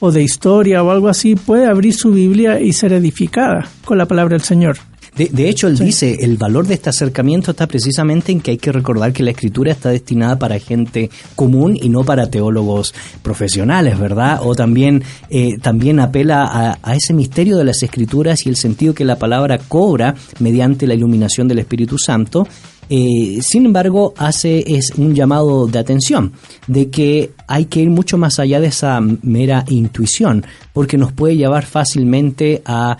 o 0.00 0.10
de 0.10 0.22
historia 0.22 0.82
o 0.82 0.90
algo 0.90 1.08
así 1.08 1.34
puede 1.36 1.66
abrir 1.66 1.92
su 1.94 2.10
Biblia 2.12 2.60
y 2.60 2.72
ser 2.72 2.92
edificada 2.94 3.68
con 3.84 3.98
la 3.98 4.06
palabra 4.06 4.34
del 4.34 4.42
Señor. 4.42 4.78
De, 5.20 5.28
de 5.28 5.50
hecho, 5.50 5.68
él 5.68 5.76
dice, 5.76 6.16
el 6.20 6.38
valor 6.38 6.66
de 6.66 6.72
este 6.72 6.88
acercamiento 6.88 7.50
está 7.50 7.66
precisamente 7.66 8.32
en 8.32 8.40
que 8.40 8.52
hay 8.52 8.56
que 8.56 8.72
recordar 8.72 9.12
que 9.12 9.22
la 9.22 9.32
escritura 9.32 9.70
está 9.70 9.90
destinada 9.90 10.38
para 10.38 10.58
gente 10.58 11.10
común 11.36 11.76
y 11.78 11.90
no 11.90 12.04
para 12.04 12.30
teólogos 12.30 12.94
profesionales, 13.20 13.98
¿verdad? 13.98 14.40
O 14.42 14.54
también, 14.54 15.02
eh, 15.28 15.58
también 15.60 16.00
apela 16.00 16.44
a, 16.44 16.78
a 16.82 16.96
ese 16.96 17.12
misterio 17.12 17.58
de 17.58 17.64
las 17.64 17.82
escrituras 17.82 18.46
y 18.46 18.48
el 18.48 18.56
sentido 18.56 18.94
que 18.94 19.04
la 19.04 19.18
palabra 19.18 19.58
cobra 19.58 20.14
mediante 20.38 20.86
la 20.86 20.94
iluminación 20.94 21.48
del 21.48 21.58
Espíritu 21.58 21.98
Santo. 21.98 22.46
Eh, 22.92 23.38
sin 23.40 23.66
embargo, 23.66 24.14
hace 24.16 24.64
es 24.66 24.90
un 24.96 25.14
llamado 25.14 25.68
de 25.68 25.78
atención 25.78 26.32
de 26.66 26.90
que 26.90 27.30
hay 27.46 27.66
que 27.66 27.80
ir 27.80 27.88
mucho 27.88 28.18
más 28.18 28.40
allá 28.40 28.58
de 28.58 28.66
esa 28.66 29.00
mera 29.00 29.64
intuición, 29.68 30.44
porque 30.72 30.98
nos 30.98 31.12
puede 31.12 31.36
llevar 31.36 31.66
fácilmente 31.66 32.62
a 32.64 32.98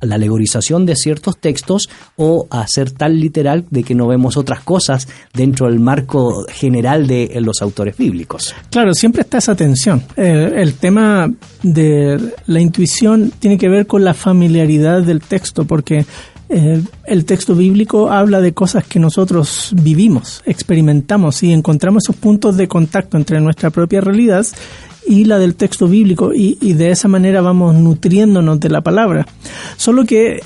la 0.00 0.16
alegorización 0.16 0.86
de 0.86 0.96
ciertos 0.96 1.38
textos 1.38 1.88
o 2.16 2.46
a 2.50 2.66
ser 2.66 2.90
tan 2.90 3.18
literal 3.20 3.64
de 3.70 3.82
que 3.82 3.94
no 3.94 4.06
vemos 4.06 4.36
otras 4.36 4.60
cosas 4.60 5.08
dentro 5.32 5.68
del 5.68 5.80
marco 5.80 6.44
general 6.48 7.06
de 7.06 7.36
los 7.40 7.62
autores 7.62 7.96
bíblicos. 7.96 8.54
Claro, 8.70 8.94
siempre 8.94 9.22
está 9.22 9.38
esa 9.38 9.54
tensión. 9.54 10.02
El 10.16 10.74
tema 10.74 11.30
de 11.62 12.32
la 12.46 12.60
intuición 12.60 13.32
tiene 13.38 13.58
que 13.58 13.68
ver 13.68 13.86
con 13.86 14.04
la 14.04 14.14
familiaridad 14.14 15.02
del 15.02 15.20
texto, 15.20 15.64
porque 15.64 16.04
eh, 16.48 16.80
el 17.04 17.24
texto 17.24 17.56
bíblico 17.56 18.10
habla 18.10 18.40
de 18.40 18.54
cosas 18.54 18.84
que 18.84 19.00
nosotros 19.00 19.72
vivimos, 19.74 20.42
experimentamos 20.46 21.42
y 21.42 21.52
encontramos 21.52 22.04
esos 22.04 22.16
puntos 22.16 22.56
de 22.56 22.68
contacto 22.68 23.16
entre 23.16 23.40
nuestra 23.40 23.70
propia 23.70 24.00
realidad 24.00 24.46
y 25.06 25.24
la 25.24 25.38
del 25.38 25.54
texto 25.54 25.88
bíblico 25.88 26.32
y, 26.34 26.58
y 26.60 26.74
de 26.74 26.90
esa 26.90 27.08
manera 27.08 27.40
vamos 27.40 27.74
nutriéndonos 27.74 28.60
de 28.60 28.68
la 28.70 28.80
palabra. 28.80 29.26
Solo 29.76 30.04
que 30.04 30.40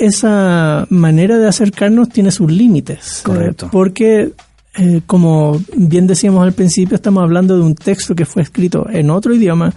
esa 0.00 0.86
manera 0.88 1.38
de 1.38 1.48
acercarnos 1.48 2.08
tiene 2.08 2.30
sus 2.30 2.50
límites. 2.50 3.20
Correcto. 3.22 3.66
Eh, 3.66 3.68
porque, 3.70 4.32
eh, 4.78 5.02
como 5.06 5.60
bien 5.76 6.06
decíamos 6.06 6.42
al 6.42 6.52
principio, 6.52 6.94
estamos 6.94 7.22
hablando 7.22 7.56
de 7.56 7.62
un 7.62 7.74
texto 7.74 8.14
que 8.14 8.24
fue 8.24 8.42
escrito 8.42 8.88
en 8.90 9.10
otro 9.10 9.34
idioma, 9.34 9.72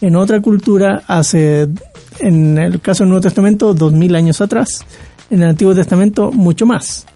en 0.00 0.16
otra 0.16 0.40
cultura, 0.40 1.02
hace, 1.06 1.68
en 2.20 2.58
el 2.58 2.80
caso 2.80 3.04
del 3.04 3.10
Nuevo 3.10 3.22
Testamento, 3.22 3.74
dos 3.74 3.92
mil 3.92 4.14
años 4.14 4.40
atrás. 4.40 4.84
En 5.30 5.42
el 5.42 5.50
Antiguo 5.50 5.74
Testamento, 5.74 6.32
mucho 6.32 6.66
más. 6.66 7.06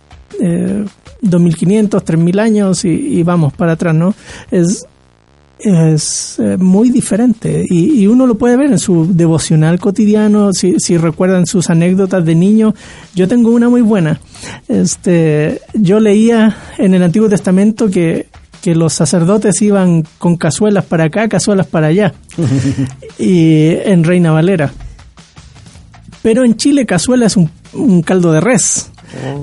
Eh, 0.41 0.85
2500, 1.23 2.05
3000 2.05 2.39
años 2.41 2.85
y, 2.85 2.89
y 2.89 3.23
vamos 3.23 3.53
para 3.53 3.73
atrás, 3.73 3.95
¿no? 3.95 4.13
Es, 4.51 4.85
es 5.63 6.39
eh, 6.39 6.57
muy 6.59 6.91
diferente 6.91 7.65
y, 7.69 8.01
y 8.01 8.07
uno 8.07 8.27
lo 8.27 8.37
puede 8.37 8.57
ver 8.57 8.73
en 8.73 8.79
su 8.79 9.15
devocional 9.15 9.79
cotidiano, 9.79 10.53
si, 10.53 10.79
si 10.79 10.97
recuerdan 10.97 11.47
sus 11.47 11.71
anécdotas 11.71 12.25
de 12.25 12.35
niño. 12.35 12.75
Yo 13.15 13.29
tengo 13.29 13.51
una 13.51 13.69
muy 13.69 13.81
buena. 13.81 14.21
Este, 14.69 15.61
yo 15.75 16.01
leía 16.01 16.57
en 16.79 16.95
el 16.95 17.03
Antiguo 17.03 17.29
Testamento 17.29 17.89
que, 17.91 18.27
que 18.61 18.75
los 18.75 18.93
sacerdotes 18.93 19.61
iban 19.63 20.05
con 20.19 20.37
cazuelas 20.37 20.85
para 20.85 21.05
acá, 21.05 21.29
cazuelas 21.29 21.67
para 21.67 21.89
allá, 21.89 22.13
y 23.19 23.69
en 23.69 24.05
Reina 24.05 24.33
Valera. 24.33 24.73
Pero 26.23 26.45
en 26.45 26.57
Chile 26.57 26.87
cazuela 26.87 27.27
es 27.27 27.37
un, 27.37 27.51
un 27.73 28.03
caldo 28.03 28.33
de 28.33 28.41
res, 28.41 28.91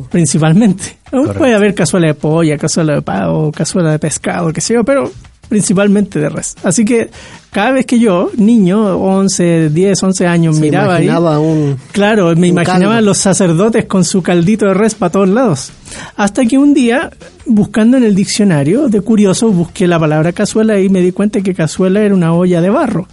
principalmente. 0.10 0.98
Aún 1.12 1.24
Correcto. 1.24 1.40
Puede 1.40 1.56
haber 1.56 1.76
cazuela 1.76 2.08
de 2.08 2.14
polla, 2.14 2.58
cazuela 2.58 2.96
de 2.96 3.02
pavo, 3.02 3.52
cazuela 3.52 3.92
de 3.92 4.00
pescado, 4.00 4.54
qué 4.54 4.62
sé 4.62 4.76
yo, 4.76 4.84
pero 4.84 5.12
principalmente 5.50 6.20
de 6.20 6.30
res. 6.30 6.56
Así 6.64 6.86
que 6.86 7.10
cada 7.52 7.72
vez 7.72 7.86
que 7.86 8.00
yo, 8.00 8.30
niño, 8.38 8.96
11, 8.98 9.70
10, 9.72 10.04
11 10.04 10.28
años, 10.28 10.56
Se 10.56 10.62
miraba 10.62 10.96
ahí, 10.96 11.06
imaginaba 11.06 11.40
un... 11.40 11.78
Claro, 11.92 12.28
me 12.28 12.34
Un 12.34 12.46
imaginaba 12.46 12.98
a 12.98 13.02
los 13.02 13.18
sacerdotes 13.18 13.86
con 13.86 14.06
su 14.06 14.22
caldito 14.22 14.68
de 14.68 14.76
res 14.76 14.96
para 14.96 15.12
todos 15.12 15.28
lados. 15.30 15.72
Hasta 16.16 16.46
que 16.46 16.58
un 16.60 16.74
día, 16.74 17.10
buscando 17.48 17.98
en 17.98 18.04
el 18.04 18.14
diccionario, 18.16 18.88
de 18.88 19.02
curioso, 19.02 19.50
busqué 19.50 19.88
la 19.88 20.00
palabra 20.00 20.32
cazuela 20.32 20.80
y 20.80 20.88
me 20.90 21.02
di 21.02 21.12
cuenta 21.12 21.42
que 21.42 21.54
cazuela 21.56 22.00
era 22.02 22.14
una 22.14 22.34
olla 22.34 22.62
de 22.62 22.70
barro. 22.70 23.08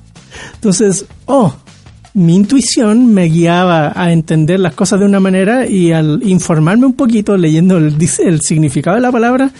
Entonces, 0.55 1.07
oh, 1.25 1.55
mi 2.12 2.35
intuición 2.37 3.12
me 3.12 3.25
guiaba 3.27 3.92
a 3.94 4.12
entender 4.12 4.61
las 4.61 4.75
cosas 4.75 5.01
de 5.01 5.07
una 5.07 5.20
manera 5.20 5.66
y 5.66 5.92
al 5.92 6.20
informarme 6.25 6.87
un 6.87 6.94
poquito 6.94 7.37
leyendo 7.37 7.79
el, 7.79 7.96
dice- 7.99 8.25
el 8.29 8.40
significado 8.42 8.96
de 8.96 9.03
la 9.03 9.12
palabra, 9.12 9.51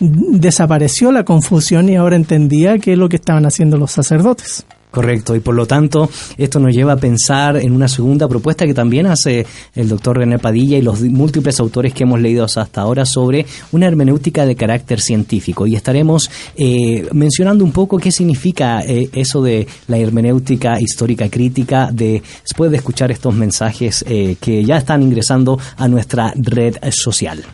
desapareció 0.00 1.12
la 1.12 1.24
confusión 1.24 1.88
y 1.88 1.96
ahora 1.96 2.16
entendía 2.16 2.78
qué 2.78 2.92
es 2.92 2.98
lo 2.98 3.08
que 3.08 3.16
estaban 3.16 3.46
haciendo 3.46 3.76
los 3.76 3.90
sacerdotes. 3.90 4.64
Correcto, 4.90 5.36
y 5.36 5.40
por 5.40 5.54
lo 5.54 5.66
tanto 5.66 6.08
esto 6.38 6.58
nos 6.58 6.74
lleva 6.74 6.94
a 6.94 6.96
pensar 6.96 7.58
en 7.58 7.72
una 7.72 7.88
segunda 7.88 8.26
propuesta 8.26 8.64
que 8.64 8.72
también 8.72 9.06
hace 9.06 9.44
el 9.74 9.88
doctor 9.88 10.16
René 10.16 10.38
Padilla 10.38 10.78
y 10.78 10.82
los 10.82 11.02
múltiples 11.02 11.60
autores 11.60 11.92
que 11.92 12.04
hemos 12.04 12.20
leído 12.20 12.44
hasta 12.44 12.80
ahora 12.80 13.04
sobre 13.04 13.44
una 13.72 13.86
hermenéutica 13.86 14.46
de 14.46 14.56
carácter 14.56 15.00
científico. 15.00 15.66
Y 15.66 15.76
estaremos 15.76 16.30
eh, 16.56 17.06
mencionando 17.12 17.64
un 17.64 17.72
poco 17.72 17.98
qué 17.98 18.10
significa 18.10 18.80
eh, 18.80 19.10
eso 19.12 19.42
de 19.42 19.66
la 19.88 19.98
hermenéutica 19.98 20.80
histórica 20.80 21.28
crítica 21.28 21.90
de, 21.92 22.22
después 22.42 22.70
de 22.70 22.78
escuchar 22.78 23.10
estos 23.10 23.34
mensajes 23.34 24.02
eh, 24.08 24.36
que 24.40 24.64
ya 24.64 24.78
están 24.78 25.02
ingresando 25.02 25.58
a 25.76 25.86
nuestra 25.86 26.32
red 26.34 26.76
social. 26.90 27.44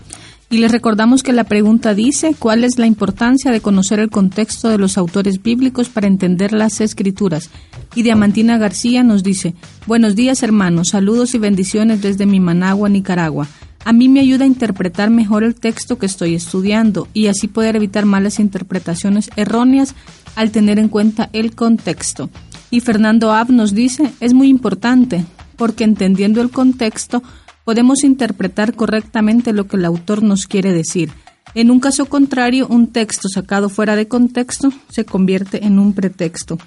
Y 0.54 0.58
les 0.58 0.70
recordamos 0.70 1.24
que 1.24 1.32
la 1.32 1.42
pregunta 1.42 1.94
dice, 1.94 2.36
¿cuál 2.38 2.62
es 2.62 2.78
la 2.78 2.86
importancia 2.86 3.50
de 3.50 3.60
conocer 3.60 3.98
el 3.98 4.08
contexto 4.08 4.68
de 4.68 4.78
los 4.78 4.96
autores 4.96 5.42
bíblicos 5.42 5.88
para 5.88 6.06
entender 6.06 6.52
las 6.52 6.80
escrituras? 6.80 7.50
Y 7.96 8.04
Diamantina 8.04 8.56
García 8.56 9.02
nos 9.02 9.24
dice, 9.24 9.56
buenos 9.88 10.14
días 10.14 10.44
hermanos, 10.44 10.90
saludos 10.90 11.34
y 11.34 11.38
bendiciones 11.38 12.02
desde 12.02 12.24
mi 12.24 12.38
Managua, 12.38 12.88
Nicaragua. 12.88 13.48
A 13.84 13.92
mí 13.92 14.08
me 14.08 14.20
ayuda 14.20 14.44
a 14.44 14.46
interpretar 14.46 15.10
mejor 15.10 15.42
el 15.42 15.56
texto 15.56 15.98
que 15.98 16.06
estoy 16.06 16.36
estudiando 16.36 17.08
y 17.12 17.26
así 17.26 17.48
poder 17.48 17.74
evitar 17.74 18.04
malas 18.04 18.38
interpretaciones 18.38 19.30
erróneas 19.34 19.96
al 20.36 20.52
tener 20.52 20.78
en 20.78 20.88
cuenta 20.88 21.30
el 21.32 21.56
contexto. 21.56 22.30
Y 22.70 22.78
Fernando 22.78 23.32
Ab 23.32 23.50
nos 23.50 23.74
dice, 23.74 24.12
es 24.20 24.34
muy 24.34 24.50
importante, 24.50 25.24
porque 25.56 25.82
entendiendo 25.82 26.40
el 26.40 26.50
contexto, 26.50 27.24
podemos 27.64 28.04
interpretar 28.04 28.74
correctamente 28.74 29.52
lo 29.52 29.66
que 29.66 29.76
el 29.76 29.84
autor 29.84 30.22
nos 30.22 30.46
quiere 30.46 30.72
decir. 30.72 31.10
En 31.54 31.70
un 31.70 31.80
caso 31.80 32.06
contrario, 32.06 32.66
un 32.68 32.88
texto 32.88 33.28
sacado 33.28 33.68
fuera 33.68 33.96
de 33.96 34.08
contexto 34.08 34.72
se 34.88 35.04
convierte 35.04 35.64
en 35.64 35.78
un 35.78 35.92
pretexto. 35.92 36.58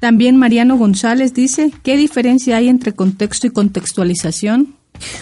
También 0.00 0.36
Mariano 0.36 0.76
González 0.76 1.34
dice, 1.34 1.72
¿qué 1.82 1.96
diferencia 1.96 2.56
hay 2.56 2.68
entre 2.68 2.92
contexto 2.92 3.46
y 3.46 3.50
contextualización? 3.50 4.76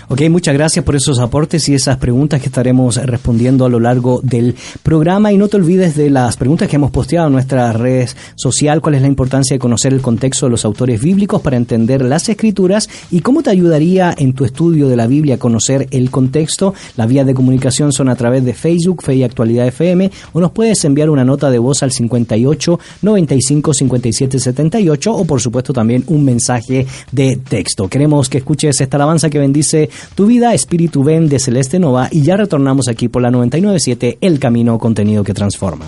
Ok, 0.08 0.22
muchas 0.30 0.54
gracias 0.54 0.84
por 0.84 0.96
esos 0.96 1.18
aportes 1.18 1.68
y 1.68 1.74
esas 1.74 1.98
preguntas 1.98 2.40
que 2.40 2.46
estaremos 2.46 2.96
respondiendo 2.96 3.64
a 3.64 3.68
lo 3.68 3.80
largo 3.80 4.20
del 4.22 4.54
programa. 4.82 5.32
Y 5.32 5.38
no 5.38 5.48
te 5.48 5.56
olvides 5.56 5.96
de 5.96 6.10
las 6.10 6.36
preguntas 6.36 6.68
que 6.68 6.76
hemos 6.76 6.90
posteado 6.90 7.26
en 7.26 7.32
nuestras 7.32 7.74
redes 7.76 8.16
social. 8.34 8.80
¿Cuál 8.80 8.96
es 8.96 9.02
la 9.02 9.08
importancia 9.08 9.54
de 9.54 9.58
conocer 9.58 9.92
el 9.92 10.00
contexto 10.00 10.46
de 10.46 10.50
los 10.50 10.64
autores 10.64 11.00
bíblicos 11.00 11.40
para 11.42 11.56
entender 11.56 12.02
las 12.02 12.28
escrituras? 12.28 12.88
¿Y 13.10 13.20
cómo 13.20 13.42
te 13.42 13.50
ayudaría 13.50 14.14
en 14.16 14.32
tu 14.32 14.44
estudio 14.44 14.88
de 14.88 14.96
la 14.96 15.06
Biblia 15.06 15.38
conocer 15.38 15.88
el 15.90 16.10
contexto? 16.10 16.74
Las 16.96 17.08
vías 17.08 17.26
de 17.26 17.34
comunicación 17.34 17.92
son 17.92 18.08
a 18.08 18.16
través 18.16 18.44
de 18.44 18.54
Facebook, 18.54 19.02
Fe 19.02 19.16
y 19.16 19.22
Actualidad 19.22 19.66
FM, 19.66 20.10
o 20.32 20.40
nos 20.40 20.52
puedes 20.52 20.84
enviar 20.84 21.10
una 21.10 21.24
nota 21.24 21.50
de 21.50 21.58
voz 21.58 21.82
al 21.82 21.90
58 21.90 22.78
95 23.02 23.74
57 23.74 24.38
78 24.38 25.14
o 25.14 25.24
por 25.24 25.40
supuesto 25.40 25.72
también 25.72 26.04
un 26.06 26.24
mensaje 26.24 26.86
de 27.12 27.36
texto. 27.36 27.88
Queremos 27.88 28.28
que 28.28 28.38
escuches 28.38 28.80
esta 28.80 28.96
alabanza 28.96 29.30
que 29.30 29.38
bendice 29.38 29.65
tu 30.14 30.26
vida, 30.26 30.54
Espíritu 30.54 31.02
Ven 31.02 31.28
de 31.28 31.38
Celeste 31.38 31.78
Nova 31.78 32.08
y 32.10 32.22
ya 32.22 32.36
retornamos 32.36 32.88
aquí 32.88 33.08
por 33.08 33.22
la 33.22 33.30
997 33.30 34.18
El 34.20 34.38
Camino 34.38 34.78
Contenido 34.78 35.24
que 35.24 35.34
Transforma. 35.34 35.86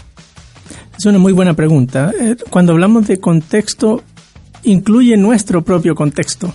Es 0.96 1.07
una 1.07 1.18
muy 1.18 1.33
buena 1.33 1.54
pregunta. 1.54 2.12
Eh, 2.18 2.37
Cuando 2.50 2.72
hablamos 2.72 3.07
de 3.09 3.18
contexto, 3.18 4.02
incluye 4.62 5.16
nuestro 5.16 5.62
propio 5.62 5.94
contexto 5.94 6.52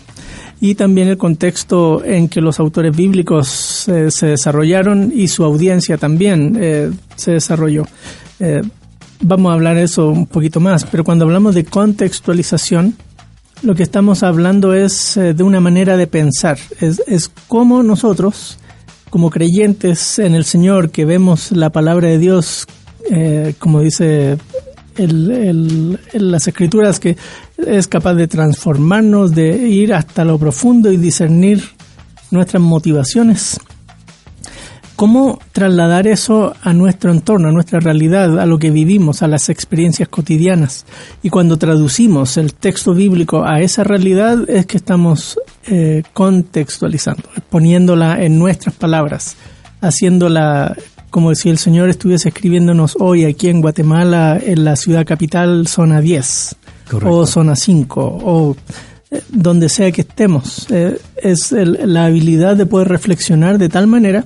y 0.61 0.75
también 0.75 1.07
el 1.07 1.17
contexto 1.17 2.03
en 2.03 2.27
que 2.27 2.41
los 2.41 2.59
autores 2.59 2.95
bíblicos 2.95 3.87
eh, 3.87 4.11
se 4.11 4.27
desarrollaron 4.27 5.11
y 5.13 5.27
su 5.27 5.43
audiencia 5.43 5.97
también 5.97 6.57
eh, 6.59 6.91
se 7.15 7.31
desarrolló. 7.31 7.85
Vamos 9.21 9.51
a 9.51 9.53
hablar 9.53 9.75
de 9.75 9.83
eso 9.83 10.07
un 10.07 10.27
poquito 10.27 10.61
más, 10.61 10.85
pero 10.85 11.03
cuando 11.03 11.25
hablamos 11.25 11.53
de 11.53 11.65
contextualización, 11.65 12.95
lo 13.63 13.75
que 13.75 13.83
estamos 13.83 14.23
hablando 14.23 14.73
es 14.73 15.15
de 15.15 15.43
una 15.43 15.59
manera 15.59 15.97
de 15.97 16.07
pensar, 16.07 16.57
es, 16.79 17.03
es 17.05 17.29
cómo 17.49 17.83
nosotros, 17.83 18.57
como 19.09 19.29
creyentes 19.29 20.19
en 20.19 20.35
el 20.35 20.45
Señor, 20.45 20.91
que 20.91 21.03
vemos 21.03 21.51
la 21.51 21.69
palabra 21.69 22.07
de 22.07 22.17
Dios, 22.17 22.65
eh, 23.09 23.53
como 23.59 23.81
dice 23.81 24.37
el- 24.97 25.99
las 26.13 26.47
escrituras, 26.47 26.99
que 26.99 27.15
es 27.57 27.87
capaz 27.87 28.15
de 28.15 28.27
transformarnos, 28.27 29.33
de 29.33 29.67
ir 29.67 29.93
hasta 29.93 30.25
lo 30.25 30.37
profundo 30.37 30.91
y 30.91 30.97
discernir 30.97 31.63
nuestras 32.31 32.61
motivaciones. 32.61 33.59
¿Cómo 34.95 35.39
trasladar 35.53 36.07
eso 36.07 36.53
a 36.61 36.73
nuestro 36.73 37.13
entorno, 37.13 37.47
a 37.47 37.51
nuestra 37.53 37.79
realidad, 37.79 38.37
a 38.37 38.45
lo 38.45 38.59
que 38.59 38.69
vivimos, 38.69 39.23
a 39.23 39.29
las 39.29 39.47
experiencias 39.47 40.09
cotidianas? 40.09 40.85
Y 41.23 41.29
cuando 41.29 41.57
traducimos 41.57 42.35
el 42.35 42.53
texto 42.53 42.93
bíblico 42.93 43.45
a 43.45 43.61
esa 43.61 43.85
realidad 43.85 44.49
es 44.49 44.65
que 44.65 44.75
estamos 44.75 45.39
eh, 45.67 46.03
contextualizando, 46.11 47.23
poniéndola 47.49 48.21
en 48.21 48.37
nuestras 48.37 48.75
palabras, 48.75 49.37
haciéndola 49.79 50.75
como 51.09 51.33
si 51.35 51.49
el 51.49 51.57
Señor 51.57 51.89
estuviese 51.89 52.29
escribiéndonos 52.29 52.95
hoy 52.99 53.25
aquí 53.25 53.47
en 53.49 53.61
Guatemala, 53.61 54.39
en 54.43 54.63
la 54.63 54.75
ciudad 54.75 55.05
capital, 55.05 55.67
zona 55.67 56.01
10 56.01 56.55
Correcto. 56.89 57.15
o 57.15 57.25
zona 57.25 57.55
5 57.55 58.01
o 58.23 58.55
eh, 59.11 59.21
donde 59.29 59.69
sea 59.69 59.91
que 59.91 60.01
estemos. 60.01 60.67
Eh, 60.69 60.97
es 61.21 61.51
el- 61.51 61.79
la 61.93 62.05
habilidad 62.05 62.55
de 62.55 62.65
poder 62.65 62.87
reflexionar 62.89 63.57
de 63.57 63.69
tal 63.69 63.87
manera 63.87 64.23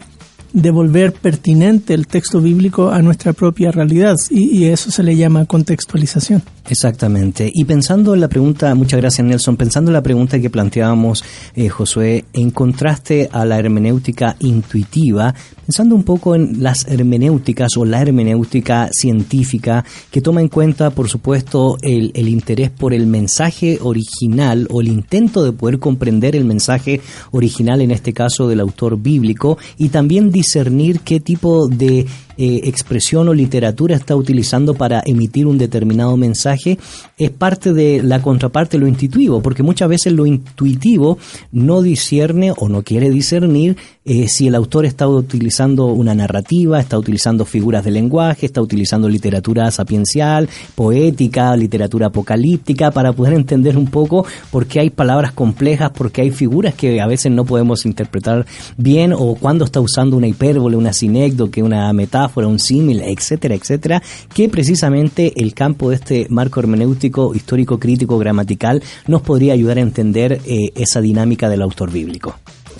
de 0.52 0.70
volver 0.70 1.14
pertinente 1.14 1.96
el 1.96 2.06
texto 2.06 2.40
bíblico 2.40 2.92
a 2.92 3.02
nuestra 3.02 3.34
propia 3.34 3.72
realidad 3.72 4.16
y, 4.30 4.56
y 4.56 4.66
eso 4.66 4.92
se 4.92 5.02
le 5.02 5.16
llama 5.16 5.46
contextualización. 5.46 6.44
Exactamente. 6.70 7.50
Y 7.52 7.66
pensando 7.66 8.14
en 8.14 8.22
la 8.22 8.28
pregunta, 8.28 8.76
muchas 8.76 9.00
gracias 9.02 9.26
Nelson, 9.26 9.58
pensando 9.58 9.90
en 9.90 9.94
la 9.94 10.04
pregunta 10.04 10.40
que 10.40 10.52
planteábamos, 10.52 11.24
eh, 11.56 11.70
Josué, 11.70 12.26
en 12.34 12.52
contraste 12.52 13.30
a 13.32 13.46
la 13.46 13.58
hermenéutica 13.58 14.36
intuitiva, 14.42 15.34
pensando 15.66 15.96
un 15.96 16.04
poco 16.04 16.36
en 16.36 16.62
las 16.62 16.88
hermenéuticas 16.88 17.78
o 17.78 17.86
la 17.86 18.02
hermenéutica 18.02 18.90
científica, 18.92 19.86
que 20.12 20.22
toma 20.22 20.42
en 20.42 20.50
cuenta, 20.50 20.90
por 20.90 21.10
supuesto, 21.10 21.78
el, 21.82 22.12
el 22.14 22.28
interés 22.28 22.70
por 22.70 22.94
el 22.94 23.08
mensaje 23.08 23.80
original 23.82 24.68
o 24.70 24.82
el 24.82 24.88
intento 24.88 25.44
de 25.44 25.54
poder 25.54 25.80
comprender 25.80 26.36
el 26.36 26.46
mensaje 26.46 27.02
original, 27.32 27.82
en 27.82 27.92
este 27.92 28.14
caso 28.14 28.48
del 28.48 28.60
autor 28.60 28.98
bíblico, 28.98 29.58
y 29.78 29.90
también 29.90 30.32
discernir 30.32 31.00
qué 31.02 31.20
tipo 31.20 31.68
de 31.68 32.06
eh, 32.38 32.62
expresión 32.66 33.28
o 33.28 33.34
literatura 33.34 33.96
está 33.96 34.16
utilizando 34.16 34.74
para 34.74 35.04
emitir 35.06 35.48
un 35.48 35.58
determinado 35.58 36.18
mensaje 36.18 36.78
es 37.18 37.30
parte 37.30 37.74
de 37.74 38.02
la 38.04 38.22
contraparte 38.22 38.78
de 38.78 38.82
lo 38.82 38.88
intuitivo, 38.88 39.42
porque 39.42 39.64
muchas 39.64 39.90
veces 39.90 40.14
lo 40.14 40.26
intuitivo 40.26 41.18
no 41.52 41.82
discierne 41.82 42.54
o 42.56 42.70
no 42.70 42.84
quiere 42.84 43.10
discernir 43.10 43.78
eh, 44.06 44.28
si 44.28 44.48
el 44.48 44.56
autor 44.56 44.86
está 44.86 45.08
utilizando 45.08 45.86
una 45.86 46.14
narrativa, 46.14 46.80
está 46.80 46.98
utilizando 46.98 47.46
figuras 47.46 47.86
de 47.86 47.92
lenguaje, 47.92 48.46
está 48.46 48.62
utilizando 48.62 49.08
literatura 49.08 49.72
sapiencial, 49.72 50.50
poética, 50.76 51.56
literatura 51.56 52.08
apocalíptica, 52.08 52.92
para 52.92 53.14
poder 53.14 53.34
entender 53.34 53.78
un 53.78 53.88
poco 53.88 54.26
por 54.52 54.66
qué 54.66 54.82
hay 54.82 54.90
palabras 54.90 55.32
complejas, 55.32 55.92
por 55.92 56.12
qué 56.12 56.24
hay 56.24 56.32
figuras 56.32 56.74
que 56.74 57.00
a 57.00 57.08
veces 57.08 57.32
no 57.32 57.46
podemos 57.46 57.86
interpretar 57.86 58.46
bien, 58.76 59.14
o 59.14 59.36
cuando 59.36 59.64
está 59.64 59.80
usando 59.80 60.18
una 60.18 60.28
hipérbole, 60.28 60.76
una 60.76 60.92
sinécdoque, 60.92 61.64
una 61.64 61.92
metáfora, 61.94 62.23
un 62.36 62.60
símil, 62.60 63.02
etcétera, 63.02 63.56
etcétera, 63.56 64.04
que 64.34 64.50
precisamente 64.50 65.34
el 65.36 65.54
campo 65.54 65.90
de 65.90 65.96
este 65.96 66.28
marco 66.30 66.60
hermenéutico, 66.60 67.34
histórico, 67.34 67.80
crítico, 67.80 68.18
gramatical, 68.18 68.84
nos 69.08 69.22
podría 69.22 69.54
ayudar 69.54 69.78
a 69.78 69.82
entender 69.82 70.42
eh, 70.46 70.72
esa 70.76 71.02
dinámica 71.02 71.50
del 71.50 71.62
autor 71.62 71.92
bíblico. 71.92 72.36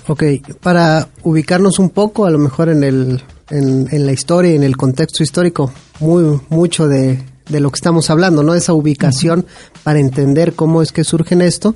Ok, 0.06 0.22
para 0.60 1.08
ubicarnos 1.22 1.78
un 1.78 1.90
poco, 1.90 2.26
a 2.26 2.30
lo 2.30 2.38
mejor 2.38 2.68
en, 2.68 2.84
el, 2.84 3.22
en, 3.50 3.88
en 3.90 4.06
la 4.06 4.12
historia 4.12 4.52
y 4.52 4.56
en 4.56 4.62
el 4.62 4.76
contexto 4.76 5.22
histórico, 5.22 5.72
muy 6.00 6.40
mucho 6.50 6.86
de, 6.88 7.22
de 7.48 7.60
lo 7.60 7.70
que 7.70 7.76
estamos 7.76 8.10
hablando, 8.10 8.42
¿no? 8.42 8.54
Esa 8.54 8.74
ubicación 8.74 9.46
para 9.82 9.98
entender 9.98 10.54
cómo 10.54 10.82
es 10.82 10.92
que 10.92 11.04
surge 11.04 11.34
en 11.34 11.42
esto. 11.42 11.74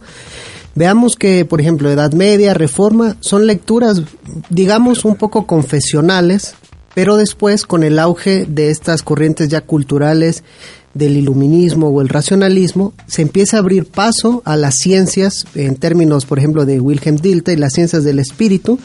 Veamos 0.75 1.17
que, 1.17 1.45
por 1.45 1.61
ejemplo, 1.61 1.91
Edad 1.91 2.13
Media, 2.13 2.55
Reforma, 2.55 3.17
son 3.21 3.47
lecturas, 3.47 4.03
digamos, 4.49 5.05
un 5.05 5.17
poco 5.17 5.47
confesionales, 5.47 6.55
pero 6.99 7.17
después, 7.17 7.65
con 7.65 7.85
el 7.85 7.97
auge 8.01 8.45
de 8.45 8.71
estas 8.71 9.05
corrientes 9.05 9.49
ya 9.49 9.61
culturales 9.61 10.43
del 10.95 11.17
iluminismo 11.17 11.91
o 11.91 12.01
el 12.03 12.09
racionalismo, 12.09 12.93
se 13.07 13.23
empieza 13.23 13.57
a 13.57 13.61
abrir 13.61 13.85
paso 13.85 14.43
a 14.45 14.57
las 14.57 14.75
ciencias, 14.75 15.47
en 15.55 15.77
términos, 15.77 16.27
por 16.27 16.41
ejemplo, 16.41 16.67
de 16.67 16.81
Wilhelm 16.81 17.19
Dilthey, 17.19 17.55
las 17.55 17.75
ciencias 17.75 18.03
del 18.03 18.19
espíritu, 18.19 18.81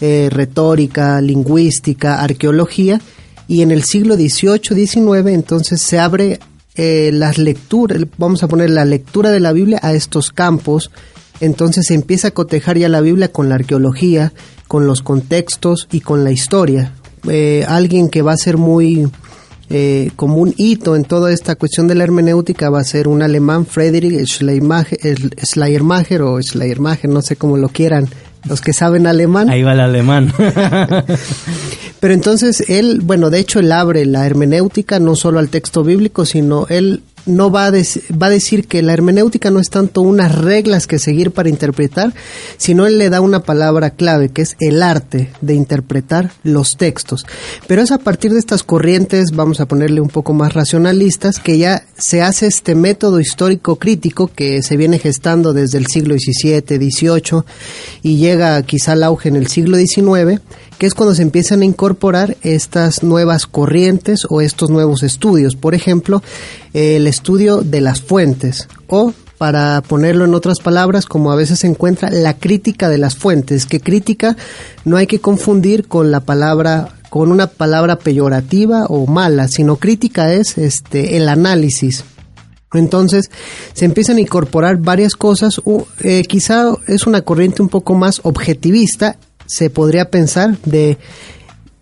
eh, 0.00 0.30
retórica, 0.32 1.20
lingüística, 1.20 2.22
arqueología, 2.22 3.02
y 3.48 3.60
en 3.60 3.70
el 3.70 3.82
siglo 3.82 4.16
XVIII, 4.16 4.86
XIX, 4.86 5.26
entonces 5.26 5.82
se 5.82 5.98
abre 5.98 6.40
eh, 6.74 7.10
las 7.12 7.36
lecturas, 7.36 8.02
vamos 8.16 8.42
a 8.42 8.48
poner 8.48 8.70
la 8.70 8.86
lectura 8.86 9.28
de 9.28 9.40
la 9.40 9.52
Biblia 9.52 9.78
a 9.82 9.92
estos 9.92 10.30
campos, 10.30 10.90
entonces 11.40 11.88
se 11.88 11.94
empieza 11.94 12.28
a 12.28 12.30
cotejar 12.30 12.78
ya 12.78 12.88
la 12.88 13.02
Biblia 13.02 13.30
con 13.30 13.50
la 13.50 13.56
arqueología, 13.56 14.32
con 14.68 14.86
los 14.86 15.02
contextos 15.02 15.86
y 15.92 16.00
con 16.00 16.24
la 16.24 16.30
historia. 16.30 16.94
Eh, 17.28 17.64
alguien 17.66 18.08
que 18.08 18.22
va 18.22 18.32
a 18.32 18.36
ser 18.36 18.56
muy 18.56 19.08
eh, 19.70 20.10
como 20.16 20.36
un 20.36 20.54
hito 20.56 20.96
en 20.96 21.04
toda 21.04 21.32
esta 21.32 21.54
cuestión 21.56 21.88
de 21.88 21.94
la 21.94 22.04
hermenéutica 22.04 22.70
va 22.70 22.80
a 22.80 22.84
ser 22.84 23.06
un 23.08 23.22
alemán, 23.22 23.66
Friedrich 23.66 24.26
Schleiermacher, 24.26 24.98
el- 25.02 25.34
Schleiermacher 25.44 26.22
o 26.22 26.40
Schleiermacher, 26.40 27.10
no 27.10 27.20
sé 27.22 27.36
cómo 27.36 27.56
lo 27.56 27.68
quieran 27.68 28.08
los 28.48 28.60
que 28.60 28.72
saben 28.72 29.06
alemán. 29.06 29.50
Ahí 29.50 29.62
va 29.62 29.72
el 29.72 29.80
alemán. 29.80 30.32
Pero 32.00 32.14
entonces 32.14 32.62
él, 32.68 33.00
bueno, 33.02 33.30
de 33.30 33.40
hecho 33.40 33.58
él 33.58 33.72
abre 33.72 34.06
la 34.06 34.24
hermenéutica 34.24 35.00
no 35.00 35.16
solo 35.16 35.38
al 35.40 35.48
texto 35.48 35.82
bíblico, 35.82 36.24
sino 36.24 36.66
él 36.68 37.02
no 37.28 37.50
va 37.50 37.66
a, 37.66 37.70
va 37.70 38.26
a 38.26 38.30
decir 38.30 38.66
que 38.66 38.82
la 38.82 38.92
hermenéutica 38.92 39.50
no 39.50 39.60
es 39.60 39.70
tanto 39.70 40.00
unas 40.00 40.34
reglas 40.34 40.86
que 40.86 40.98
seguir 40.98 41.30
para 41.30 41.48
interpretar, 41.48 42.14
sino 42.56 42.86
él 42.86 42.98
le 42.98 43.10
da 43.10 43.20
una 43.20 43.42
palabra 43.42 43.90
clave 43.90 44.30
que 44.30 44.42
es 44.42 44.56
el 44.60 44.82
arte 44.82 45.30
de 45.40 45.54
interpretar 45.54 46.32
los 46.42 46.76
textos. 46.76 47.26
Pero 47.66 47.82
es 47.82 47.92
a 47.92 47.98
partir 47.98 48.32
de 48.32 48.38
estas 48.38 48.62
corrientes, 48.62 49.30
vamos 49.32 49.60
a 49.60 49.66
ponerle 49.66 50.00
un 50.00 50.08
poco 50.08 50.32
más 50.32 50.54
racionalistas, 50.54 51.38
que 51.38 51.58
ya 51.58 51.84
se 51.96 52.22
hace 52.22 52.46
este 52.46 52.74
método 52.74 53.20
histórico 53.20 53.76
crítico 53.76 54.28
que 54.28 54.62
se 54.62 54.76
viene 54.76 54.98
gestando 54.98 55.52
desde 55.52 55.78
el 55.78 55.86
siglo 55.86 56.16
XVII, 56.16 56.90
XVIII 56.90 57.42
y 58.02 58.16
llega 58.16 58.62
quizá 58.62 58.92
al 58.92 59.02
auge 59.02 59.28
en 59.28 59.36
el 59.36 59.48
siglo 59.48 59.76
XIX, 59.76 60.40
que 60.78 60.86
es 60.86 60.94
cuando 60.94 61.14
se 61.14 61.22
empiezan 61.22 61.62
a 61.62 61.64
incorporar 61.64 62.36
estas 62.42 63.02
nuevas 63.02 63.46
corrientes 63.46 64.26
o 64.28 64.40
estos 64.40 64.70
nuevos 64.70 65.02
estudios. 65.02 65.56
Por 65.56 65.74
ejemplo, 65.74 66.22
el 66.72 67.06
estudio 67.06 67.62
de 67.62 67.80
las 67.80 68.00
fuentes 68.00 68.68
o 68.86 69.12
para 69.38 69.82
ponerlo 69.82 70.24
en 70.24 70.34
otras 70.34 70.58
palabras, 70.58 71.06
como 71.06 71.30
a 71.30 71.36
veces 71.36 71.60
se 71.60 71.68
encuentra 71.68 72.10
la 72.10 72.34
crítica 72.36 72.88
de 72.88 72.98
las 72.98 73.16
fuentes, 73.16 73.66
que 73.66 73.80
crítica 73.80 74.36
no 74.84 74.96
hay 74.96 75.06
que 75.06 75.20
confundir 75.20 75.86
con 75.86 76.10
la 76.10 76.20
palabra 76.20 76.94
con 77.08 77.32
una 77.32 77.46
palabra 77.46 77.98
peyorativa 77.98 78.84
o 78.86 79.06
mala, 79.06 79.48
sino 79.48 79.76
crítica 79.76 80.32
es 80.32 80.58
este 80.58 81.16
el 81.16 81.28
análisis. 81.28 82.04
Entonces 82.74 83.30
se 83.72 83.86
empiezan 83.86 84.18
a 84.18 84.20
incorporar 84.20 84.76
varias 84.76 85.14
cosas, 85.14 85.60
eh, 86.00 86.22
quizá 86.28 86.74
es 86.86 87.06
una 87.06 87.22
corriente 87.22 87.62
un 87.62 87.70
poco 87.70 87.94
más 87.94 88.20
objetivista, 88.24 89.16
se 89.48 89.70
podría 89.70 90.10
pensar 90.10 90.56
de 90.64 90.98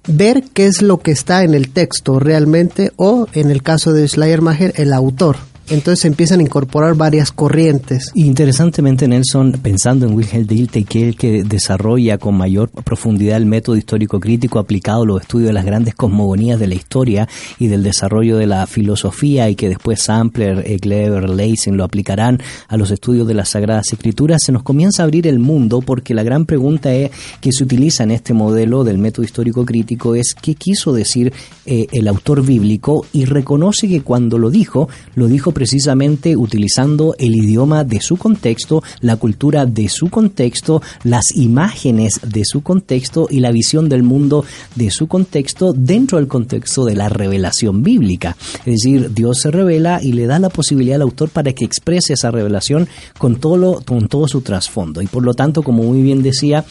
ver 0.07 0.45
qué 0.55 0.67
es 0.67 0.83
lo 0.83 1.01
que 1.01 1.11
está 1.11 1.43
en 1.43 1.55
el 1.55 1.71
texto 1.71 2.19
realmente 2.19 2.93
o 2.97 3.27
en 3.33 3.51
el 3.51 3.63
caso 3.63 3.93
de 3.93 4.09
Schleiermacher 4.09 4.73
el 4.77 4.93
autor. 4.93 5.37
Entonces 5.69 6.01
se 6.01 6.09
empiezan 6.09 6.41
a 6.41 6.43
incorporar 6.43 6.95
varias 6.95 7.33
corrientes. 7.33 8.13
Interesantemente, 8.15 9.09
Nelson, 9.09 9.53
pensando 9.63 10.07
en 10.07 10.15
Wilhelm 10.15 10.47
Dilthey, 10.47 10.85
que 10.85 11.01
es 11.01 11.09
el 11.09 11.17
que 11.17 11.43
desarrolla 11.43 12.19
con 12.19 12.37
mayor 12.37 12.71
profundidad 12.71 13.37
el 13.37 13.47
método 13.47 13.77
histórico 13.77 14.21
crítico 14.21 14.59
aplicado 14.59 15.03
a 15.03 15.07
los 15.07 15.23
estudios 15.23 15.49
de 15.49 15.55
las 15.55 15.65
grandes 15.65 15.95
cosmogonías 15.95 16.61
de 16.61 16.69
la 16.69 16.75
historia 16.75 17.29
y 17.59 17.67
del 17.67 17.83
desarrollo 17.83 18.37
de 18.37 18.47
la 18.47 18.67
filosofía 18.67 19.51
y 19.51 19.57
que 19.57 19.69
después 19.69 20.03
Sampler, 20.03 20.63
eh, 20.67 20.79
Kleber, 20.79 21.29
Leysen 21.29 21.77
lo 21.77 21.85
aplicarán 21.85 22.41
a 22.69 22.77
los 22.77 22.91
estudios 22.91 23.27
de 23.27 23.35
las 23.35 23.51
Sagradas 23.51 23.93
Escrituras, 23.93 24.43
se 24.45 24.53
nos 24.53 24.63
comienza 24.63 25.03
a 25.03 25.05
abrir 25.05 25.27
el 25.27 25.39
mundo 25.39 25.81
porque 25.81 26.15
la 26.15 26.23
gran 26.23 26.47
pregunta 26.47 26.95
es, 26.95 27.11
que 27.41 27.53
se 27.53 27.65
utiliza 27.65 28.05
en 28.05 28.11
este 28.11 28.35
modelo 28.35 28.85
del 28.85 28.99
método 28.99 29.25
histórico 29.25 29.65
crítico 29.65 30.15
es 30.15 30.35
qué 30.41 30.55
quiso 30.55 30.93
decir 30.93 31.33
eh, 31.65 31.87
el 31.93 32.09
autor 32.09 32.45
bíblico 32.45 33.07
y 33.13 33.25
reconoce 33.25 33.89
que 33.89 34.03
cuando 34.03 34.39
lo 34.39 34.51
dijo, 34.51 34.89
lo 35.15 35.27
dijo 35.27 35.53
precisamente 35.61 36.37
utilizando 36.37 37.15
el 37.19 37.35
idioma 37.35 37.83
de 37.83 38.03
su 38.03 38.19
contexto, 38.19 38.83
la 39.01 39.17
cultura 39.17 39.65
de 39.65 39.89
su 39.89 40.11
contexto, 40.11 40.83
las 41.03 41.35
imágenes 41.35 42.21
de 42.23 42.43
su 42.45 42.61
contexto 42.63 43.27
y 43.31 43.41
la 43.41 43.53
visión 43.53 43.89
del 43.89 44.03
mundo 44.03 44.45
de 44.75 44.91
su 44.91 45.07
contexto 45.07 45.73
dentro 45.73 46.19
del 46.19 46.29
contexto 46.29 46.85
de 46.85 46.95
la 46.95 47.09
revelación 47.09 47.83
bíblica. 47.83 48.37
Es 48.67 48.75
decir, 48.83 49.15
Dios 49.15 49.39
se 49.41 49.51
revela 49.51 50.03
y 50.03 50.13
le 50.13 50.27
da 50.27 50.39
la 50.39 50.51
posibilidad 50.51 50.97
al 50.97 51.03
autor 51.03 51.31
para 51.31 51.55
que 51.55 51.65
exprese 51.65 52.13
esa 52.13 52.31
revelación 52.31 52.87
con 53.17 53.37
todo, 53.37 53.57
lo- 53.57 53.81
con 53.81 54.09
todo 54.09 54.29
su 54.29 54.43
trasfondo. 54.43 55.01
Y 55.01 55.07
por 55.07 55.23
lo 55.25 55.33
tanto, 55.33 55.63
como 55.63 55.85
muy 55.85 56.03
bien 56.03 56.23
decía, 56.23 56.67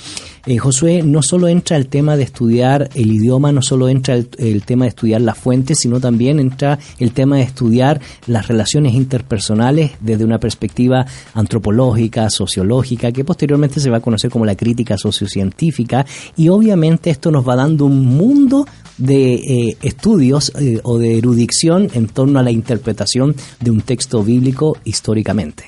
eh, 0.45 0.57
Josué 0.57 1.01
no 1.03 1.21
solo 1.21 1.47
entra 1.47 1.77
el 1.77 1.87
tema 1.87 2.15
de 2.17 2.23
estudiar 2.23 2.89
el 2.93 3.11
idioma, 3.11 3.51
no 3.51 3.61
solo 3.61 3.89
entra 3.89 4.15
el, 4.15 4.63
tema 4.63 4.85
de 4.85 4.89
estudiar 4.89 5.21
las 5.21 5.37
fuentes, 5.37 5.79
sino 5.79 5.99
también 5.99 6.39
entra 6.39 6.77
el 6.99 7.11
tema 7.11 7.37
de 7.37 7.43
estudiar 7.43 7.99
las 8.27 8.47
relaciones 8.47 8.93
interpersonales 8.93 9.91
desde 9.99 10.23
una 10.23 10.39
perspectiva 10.39 11.05
antropológica, 11.33 12.29
sociológica, 12.29 13.11
que 13.11 13.25
posteriormente 13.25 13.79
se 13.79 13.89
va 13.89 13.97
a 13.97 14.01
conocer 14.01 14.29
como 14.29 14.45
la 14.45 14.55
crítica 14.55 14.97
sociocientífica, 14.97 16.05
y 16.37 16.49
obviamente 16.49 17.09
esto 17.09 17.31
nos 17.31 17.47
va 17.47 17.55
dando 17.55 17.85
un 17.85 18.05
mundo 18.05 18.65
de 18.97 19.35
eh, 19.35 19.77
estudios 19.81 20.51
eh, 20.59 20.79
o 20.83 20.97
de 20.99 21.17
erudición 21.17 21.89
en 21.93 22.07
torno 22.07 22.39
a 22.39 22.43
la 22.43 22.51
interpretación 22.51 23.35
de 23.59 23.71
un 23.71 23.81
texto 23.81 24.23
bíblico 24.23 24.77
históricamente. 24.83 25.65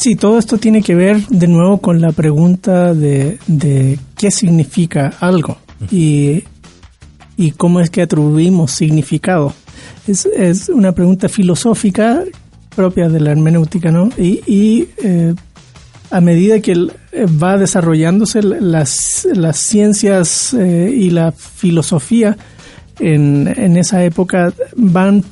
Sí, 0.00 0.16
todo 0.16 0.38
esto 0.38 0.56
tiene 0.56 0.80
que 0.80 0.94
ver 0.94 1.26
de 1.26 1.46
nuevo 1.46 1.76
con 1.82 2.00
la 2.00 2.10
pregunta 2.12 2.94
de, 2.94 3.38
de 3.46 3.98
qué 4.16 4.30
significa 4.30 5.12
algo 5.20 5.58
y, 5.90 6.44
y 7.36 7.50
cómo 7.50 7.80
es 7.80 7.90
que 7.90 8.00
atribuimos 8.00 8.70
significado. 8.70 9.52
Es, 10.08 10.24
es 10.24 10.70
una 10.70 10.92
pregunta 10.92 11.28
filosófica 11.28 12.24
propia 12.74 13.10
de 13.10 13.20
la 13.20 13.32
hermenéutica, 13.32 13.90
¿no? 13.90 14.08
Y, 14.16 14.40
y, 14.46 14.88
eh, 15.04 15.34
a 16.10 16.20
medida 16.22 16.60
que 16.60 16.72
eh, 16.72 17.26
va 17.26 17.58
desarrollándose 17.58 18.42
las, 18.42 19.28
las 19.34 19.58
ciencias 19.58 20.54
eh, 20.54 20.90
y 20.96 21.10
la 21.10 21.30
filosofía 21.32 22.38
en, 23.00 23.52
en 23.54 23.76
esa 23.76 24.02
época 24.02 24.54
van 24.76 25.22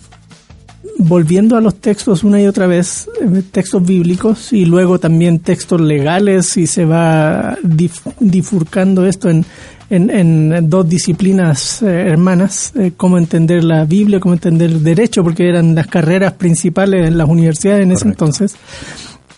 volviendo 0.99 1.57
a 1.57 1.61
los 1.61 1.77
textos 1.77 2.25
una 2.25 2.41
y 2.43 2.47
otra 2.47 2.67
vez, 2.67 3.09
eh, 3.21 3.43
textos 3.51 3.87
bíblicos 3.87 4.53
y 4.53 4.65
luego 4.65 4.99
también 4.99 5.39
textos 5.39 5.81
legales 5.81 6.57
y 6.57 6.67
se 6.67 6.85
va 6.85 7.57
dif- 7.63 8.15
difurcando 8.19 9.07
esto 9.07 9.31
en, 9.31 9.45
en, 9.91 10.11
en 10.11 10.69
dos 10.69 10.89
disciplinas 10.89 11.83
eh, 11.83 12.09
hermanas, 12.09 12.73
eh, 12.77 12.93
cómo 12.97 13.17
entender 13.17 13.63
la 13.65 13.85
Biblia, 13.85 14.19
cómo 14.19 14.35
entender 14.35 14.71
el 14.71 14.83
derecho, 14.83 15.23
porque 15.23 15.49
eran 15.49 15.75
las 15.75 15.87
carreras 15.87 16.33
principales 16.33 17.09
en 17.09 17.17
las 17.17 17.29
universidades 17.29 17.85
en 17.85 17.93
ese 17.93 18.09
entonces. 18.09 18.57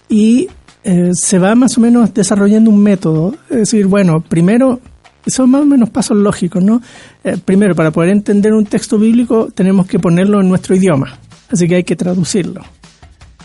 Y 0.08 0.48
eh, 0.82 1.11
se 1.12 1.38
va 1.38 1.54
más 1.54 1.76
o 1.76 1.80
menos 1.82 2.12
desarrollando 2.14 2.70
un 2.70 2.82
método, 2.82 3.34
es 3.50 3.56
decir, 3.58 3.86
bueno, 3.86 4.22
primero 4.22 4.80
son 5.26 5.50
más 5.50 5.61
o 5.61 5.66
menos 5.66 5.90
pasos 5.90 6.16
lógicos, 6.16 6.64
¿no? 6.64 6.80
Eh, 7.22 7.36
primero, 7.44 7.74
para 7.74 7.90
poder 7.90 8.08
entender 8.08 8.54
un 8.54 8.64
texto 8.64 8.98
bíblico 8.98 9.48
tenemos 9.54 9.86
que 9.86 9.98
ponerlo 9.98 10.40
en 10.40 10.48
nuestro 10.48 10.74
idioma, 10.74 11.18
así 11.51 11.68
que 11.68 11.76
hay 11.76 11.84
que 11.84 11.96
traducirlo. 11.96 12.62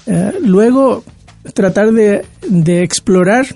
Eh, 0.05 0.33
luego, 0.41 1.03
tratar 1.53 1.91
de, 1.91 2.25
de 2.47 2.83
explorar 2.83 3.47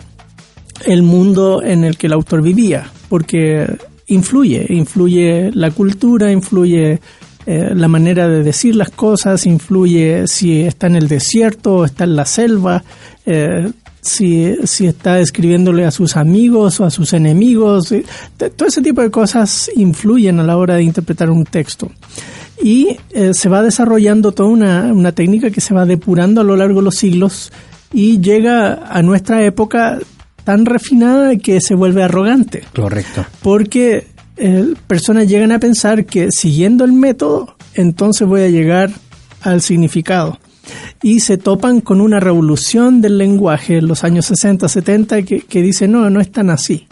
el 0.86 1.04
mundo 1.04 1.62
en 1.64 1.84
el 1.84 1.98
que 1.98 2.08
el 2.08 2.14
autor 2.14 2.42
vivía, 2.42 2.90
porque 3.10 3.68
influye, 4.08 4.66
influye 4.70 5.52
la 5.54 5.72
cultura, 5.72 6.32
influye 6.32 7.00
eh, 7.46 7.72
la 7.74 7.88
manera 7.88 8.28
de 8.28 8.44
decir 8.44 8.76
las 8.76 8.90
cosas, 8.90 9.46
influye 9.46 10.28
si 10.28 10.62
está 10.62 10.88
en 10.88 10.96
el 10.96 11.08
desierto 11.08 11.76
o 11.76 11.86
está 11.86 12.04
en 12.04 12.16
la 12.16 12.26
selva, 12.26 12.84
eh, 13.26 13.72
si, 14.02 14.56
si 14.66 14.88
está 14.88 15.20
escribiéndole 15.20 15.86
a 15.86 15.92
sus 15.92 16.16
amigos 16.16 16.80
o 16.80 16.86
a 16.86 16.92
sus 16.92 17.14
enemigos, 17.14 17.94
todo 18.56 18.68
ese 18.68 18.82
tipo 18.82 19.02
de 19.02 19.12
cosas 19.12 19.70
influyen 19.76 20.40
a 20.40 20.44
la 20.44 20.58
hora 20.58 20.76
de 20.76 20.84
interpretar 20.84 21.30
un 21.30 21.44
texto. 21.44 21.92
Y 22.62 22.98
eh, 23.12 23.34
se 23.34 23.50
va 23.50 23.62
desarrollando 23.62 24.32
toda 24.32 24.50
una, 24.50 24.94
una 24.94 25.14
técnica 25.14 25.50
que 25.50 25.62
se 25.62 25.74
va 25.74 25.86
depurando 25.86 26.42
a 26.42 26.44
lo 26.44 26.58
largo 26.58 26.80
de 26.80 26.86
los 26.86 26.96
siglos 26.96 27.52
y 27.94 28.20
llega 28.20 28.86
a 28.90 29.02
nuestra 29.02 29.44
época 29.44 30.00
tan 30.44 30.66
refinada 30.66 31.38
que 31.38 31.62
se 31.62 31.76
vuelve 31.76 32.04
arrogante 32.04 32.64
Correcto. 32.76 33.26
porque 33.42 34.08
eh, 34.38 34.74
personas 34.88 35.28
llegan 35.28 35.52
a 35.52 35.60
pensar 35.60 36.06
que 36.06 36.30
siguiendo 36.32 36.86
el 36.86 36.94
método, 36.94 37.56
entonces 37.74 38.28
voy 38.28 38.42
a 38.42 38.50
llegar 38.50 38.92
al 39.42 39.62
significado. 39.62 40.40
Y 41.02 41.22
se 41.22 41.38
topan 41.38 41.82
con 41.82 42.00
una 42.00 42.20
revolución 42.20 43.02
del 43.02 43.18
lenguaje 43.18 43.78
en 43.78 43.88
los 43.88 44.04
años 44.04 44.26
60, 44.28 44.68
70 44.70 45.24
que, 45.24 45.42
que 45.42 45.62
dice, 45.62 45.88
no, 45.88 46.10
no 46.10 46.22
es 46.22 46.32
tan 46.32 46.50
así. 46.50 46.88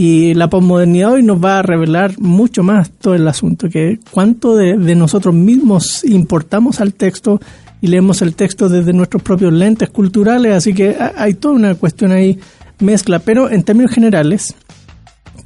Y 0.00 0.32
la 0.34 0.48
posmodernidad 0.48 1.14
hoy 1.14 1.24
nos 1.24 1.44
va 1.44 1.58
a 1.58 1.62
revelar 1.62 2.20
mucho 2.20 2.62
más 2.62 2.88
todo 2.88 3.16
el 3.16 3.26
asunto, 3.26 3.68
que 3.68 3.98
cuánto 4.12 4.54
de, 4.54 4.76
nosotros 4.94 5.34
mismos 5.34 6.04
importamos 6.04 6.80
al 6.80 6.94
texto 6.94 7.40
y 7.80 7.88
leemos 7.88 8.22
el 8.22 8.36
texto 8.36 8.68
desde 8.68 8.92
nuestros 8.92 9.24
propios 9.24 9.52
lentes 9.52 9.90
culturales, 9.90 10.54
así 10.54 10.72
que 10.72 10.90
ha- 10.90 11.14
hay 11.16 11.34
toda 11.34 11.54
una 11.56 11.74
cuestión 11.74 12.12
ahí 12.12 12.38
mezcla, 12.78 13.18
pero 13.18 13.50
en 13.50 13.64
términos 13.64 13.90
generales, 13.90 14.54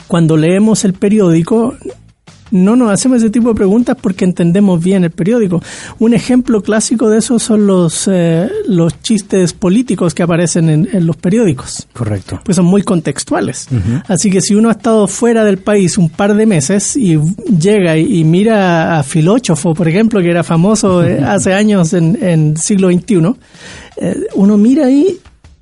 cuando 0.07 0.37
leemos 0.37 0.85
el 0.85 0.93
periódico, 0.93 1.75
no 2.53 2.77
nos 2.77 2.91
hacemos 2.91 3.19
ese 3.19 3.31
tipo 3.31 3.49
de 3.49 3.55
preguntas 3.55 3.97
porque 4.01 4.25
entendemos 4.25 4.83
bien 4.83 5.05
el 5.05 5.11
periódico. 5.11 5.63
Un 5.99 6.15
ejemplo 6.15 6.63
clásico 6.63 7.11
de 7.11 7.19
eso 7.19 7.39
son 7.39 7.67
los, 7.67 8.09
eh, 8.11 8.49
los 8.69 9.01
chistes 9.03 9.53
políticos 9.53 10.15
que 10.15 10.23
aparecen 10.23 10.69
en, 10.69 10.89
en 10.93 11.07
los 11.07 11.17
periódicos. 11.17 11.89
Correcto. 11.93 12.41
Pues 12.45 12.57
son 12.57 12.67
muy 12.67 12.83
contextuales. 12.83 13.69
Así 14.07 14.31
que 14.31 14.41
si 14.41 14.55
uno 14.55 14.69
ha 14.69 14.73
estado 14.73 15.09
fuera 15.09 15.45
del 15.45 15.59
país 15.59 15.99
un 15.99 16.11
par 16.11 16.35
de 16.35 16.47
meses 16.47 16.97
y 16.97 17.19
llega 17.59 17.97
y, 17.97 18.21
y 18.21 18.25
mira 18.25 18.99
a 18.99 19.03
Filóchofo, 19.03 19.75
por 19.75 19.89
ejemplo, 19.89 20.21
que 20.21 20.31
era 20.31 20.45
famoso 20.45 21.03
eh, 21.03 21.21
hace 21.25 21.55
años 21.55 21.93
en, 21.95 22.19
en 22.23 22.57
siglo 22.57 22.91
XXI, 22.91 23.35
eh, 23.97 24.27
uno 24.35 24.57
mira 24.57 24.87
ahí 24.87 25.19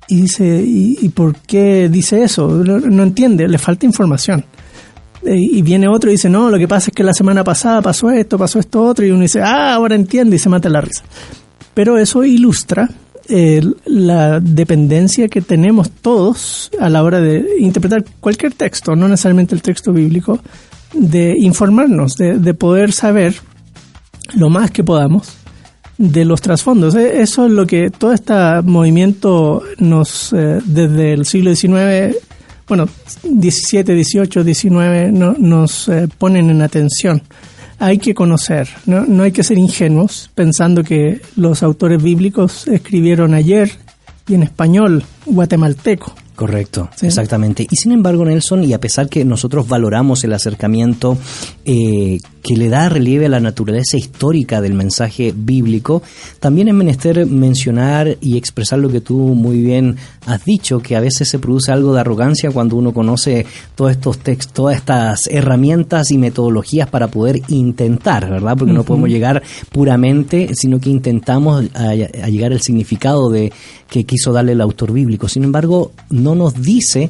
y 0.07 0.21
dice, 0.23 0.61
¿y, 0.65 0.97
y 1.01 1.09
por 1.09 1.35
qué 1.37 1.87
dice 1.89 2.23
eso? 2.23 2.49
No, 2.49 2.79
no 2.79 3.03
entiende, 3.03 3.47
le 3.47 3.57
falta 3.57 3.85
información. 3.85 4.43
Eh, 5.25 5.35
Y 5.37 5.61
viene 5.61 5.87
otro 5.87 6.09
y 6.09 6.13
dice, 6.13 6.29
no, 6.29 6.49
lo 6.49 6.57
que 6.57 6.67
pasa 6.67 6.89
es 6.89 6.95
que 6.95 7.03
la 7.03 7.13
semana 7.13 7.43
pasada 7.43 7.81
pasó 7.81 8.09
esto, 8.11 8.37
pasó 8.37 8.59
esto 8.59 8.83
otro, 8.83 9.05
y 9.05 9.11
uno 9.11 9.21
dice, 9.21 9.41
ah, 9.41 9.73
ahora 9.73 9.95
entiende 9.95 10.35
y 10.35 10.39
se 10.39 10.49
mata 10.49 10.69
la 10.69 10.81
risa. 10.81 11.03
Pero 11.73 11.97
eso 11.97 12.23
ilustra 12.23 12.89
eh, 13.29 13.61
la 13.85 14.39
dependencia 14.39 15.27
que 15.27 15.41
tenemos 15.41 15.91
todos 15.91 16.69
a 16.79 16.89
la 16.89 17.03
hora 17.03 17.21
de 17.21 17.45
interpretar 17.59 18.03
cualquier 18.19 18.53
texto, 18.53 18.95
no 18.95 19.07
necesariamente 19.07 19.55
el 19.55 19.61
texto 19.61 19.93
bíblico, 19.93 20.39
de 20.93 21.33
informarnos, 21.37 22.15
de, 22.15 22.39
de 22.39 22.53
poder 22.53 22.91
saber 22.91 23.35
lo 24.33 24.49
más 24.49 24.71
que 24.71 24.83
podamos 24.83 25.37
de 25.97 26.25
los 26.25 26.41
trasfondos. 26.41 26.95
Eh, 26.95 27.21
Eso 27.21 27.45
es 27.45 27.51
lo 27.51 27.65
que 27.67 27.89
todo 27.91 28.11
este 28.11 28.33
movimiento 28.63 29.61
nos, 29.77 30.31
desde 30.31 31.13
el 31.13 31.25
siglo 31.25 31.53
XIX, 31.55 32.17
bueno, 32.71 32.87
17, 33.25 33.93
18, 33.93 34.45
19, 34.45 35.11
no- 35.11 35.35
nos 35.37 35.89
eh, 35.89 36.07
ponen 36.17 36.49
en 36.49 36.61
atención. 36.61 37.21
Hay 37.79 37.97
que 37.97 38.13
conocer, 38.13 38.69
¿no? 38.85 39.05
no 39.05 39.23
hay 39.23 39.33
que 39.33 39.43
ser 39.43 39.57
ingenuos 39.57 40.31
pensando 40.35 40.81
que 40.81 41.19
los 41.35 41.63
autores 41.63 42.01
bíblicos 42.01 42.69
escribieron 42.69 43.33
ayer 43.33 43.69
y 44.25 44.35
en 44.35 44.43
español 44.43 45.03
guatemalteco. 45.25 46.15
Correcto, 46.41 46.89
Sí. 46.95 47.05
exactamente. 47.05 47.67
Y 47.69 47.75
sin 47.75 47.91
embargo, 47.91 48.25
Nelson, 48.25 48.63
y 48.63 48.73
a 48.73 48.79
pesar 48.79 49.07
que 49.07 49.23
nosotros 49.23 49.67
valoramos 49.67 50.23
el 50.23 50.33
acercamiento 50.33 51.15
eh, 51.65 52.17
que 52.41 52.55
le 52.55 52.67
da 52.67 52.89
relieve 52.89 53.27
a 53.27 53.29
la 53.29 53.39
naturaleza 53.39 53.95
histórica 53.95 54.59
del 54.59 54.73
mensaje 54.73 55.31
bíblico, 55.37 56.01
también 56.39 56.67
es 56.67 56.73
menester 56.73 57.27
mencionar 57.27 58.17
y 58.21 58.37
expresar 58.37 58.79
lo 58.79 58.89
que 58.89 59.01
tú 59.01 59.15
muy 59.19 59.61
bien 59.61 59.97
has 60.25 60.43
dicho, 60.43 60.79
que 60.79 60.95
a 60.95 60.99
veces 60.99 61.29
se 61.29 61.37
produce 61.37 61.71
algo 61.71 61.93
de 61.93 61.99
arrogancia 61.99 62.49
cuando 62.49 62.75
uno 62.75 62.91
conoce 62.91 63.45
todos 63.75 63.91
estos 63.91 64.17
textos, 64.17 64.51
todas 64.51 64.77
estas 64.77 65.27
herramientas 65.27 66.09
y 66.09 66.17
metodologías 66.17 66.89
para 66.89 67.09
poder 67.09 67.39
intentar, 67.49 68.27
¿verdad? 68.27 68.57
Porque 68.57 68.73
no 68.73 68.83
podemos 68.83 69.09
llegar 69.09 69.43
puramente, 69.71 70.49
sino 70.55 70.79
que 70.79 70.89
intentamos 70.89 71.65
a, 71.75 71.89
a 71.89 72.29
llegar 72.29 72.51
al 72.51 72.61
significado 72.61 73.29
de 73.29 73.51
que 73.87 74.05
quiso 74.05 74.31
darle 74.31 74.53
el 74.53 74.61
autor 74.61 74.93
bíblico. 74.93 75.27
Sin 75.27 75.43
embargo, 75.43 75.91
no 76.09 76.30
nos 76.35 76.61
dice 76.61 77.09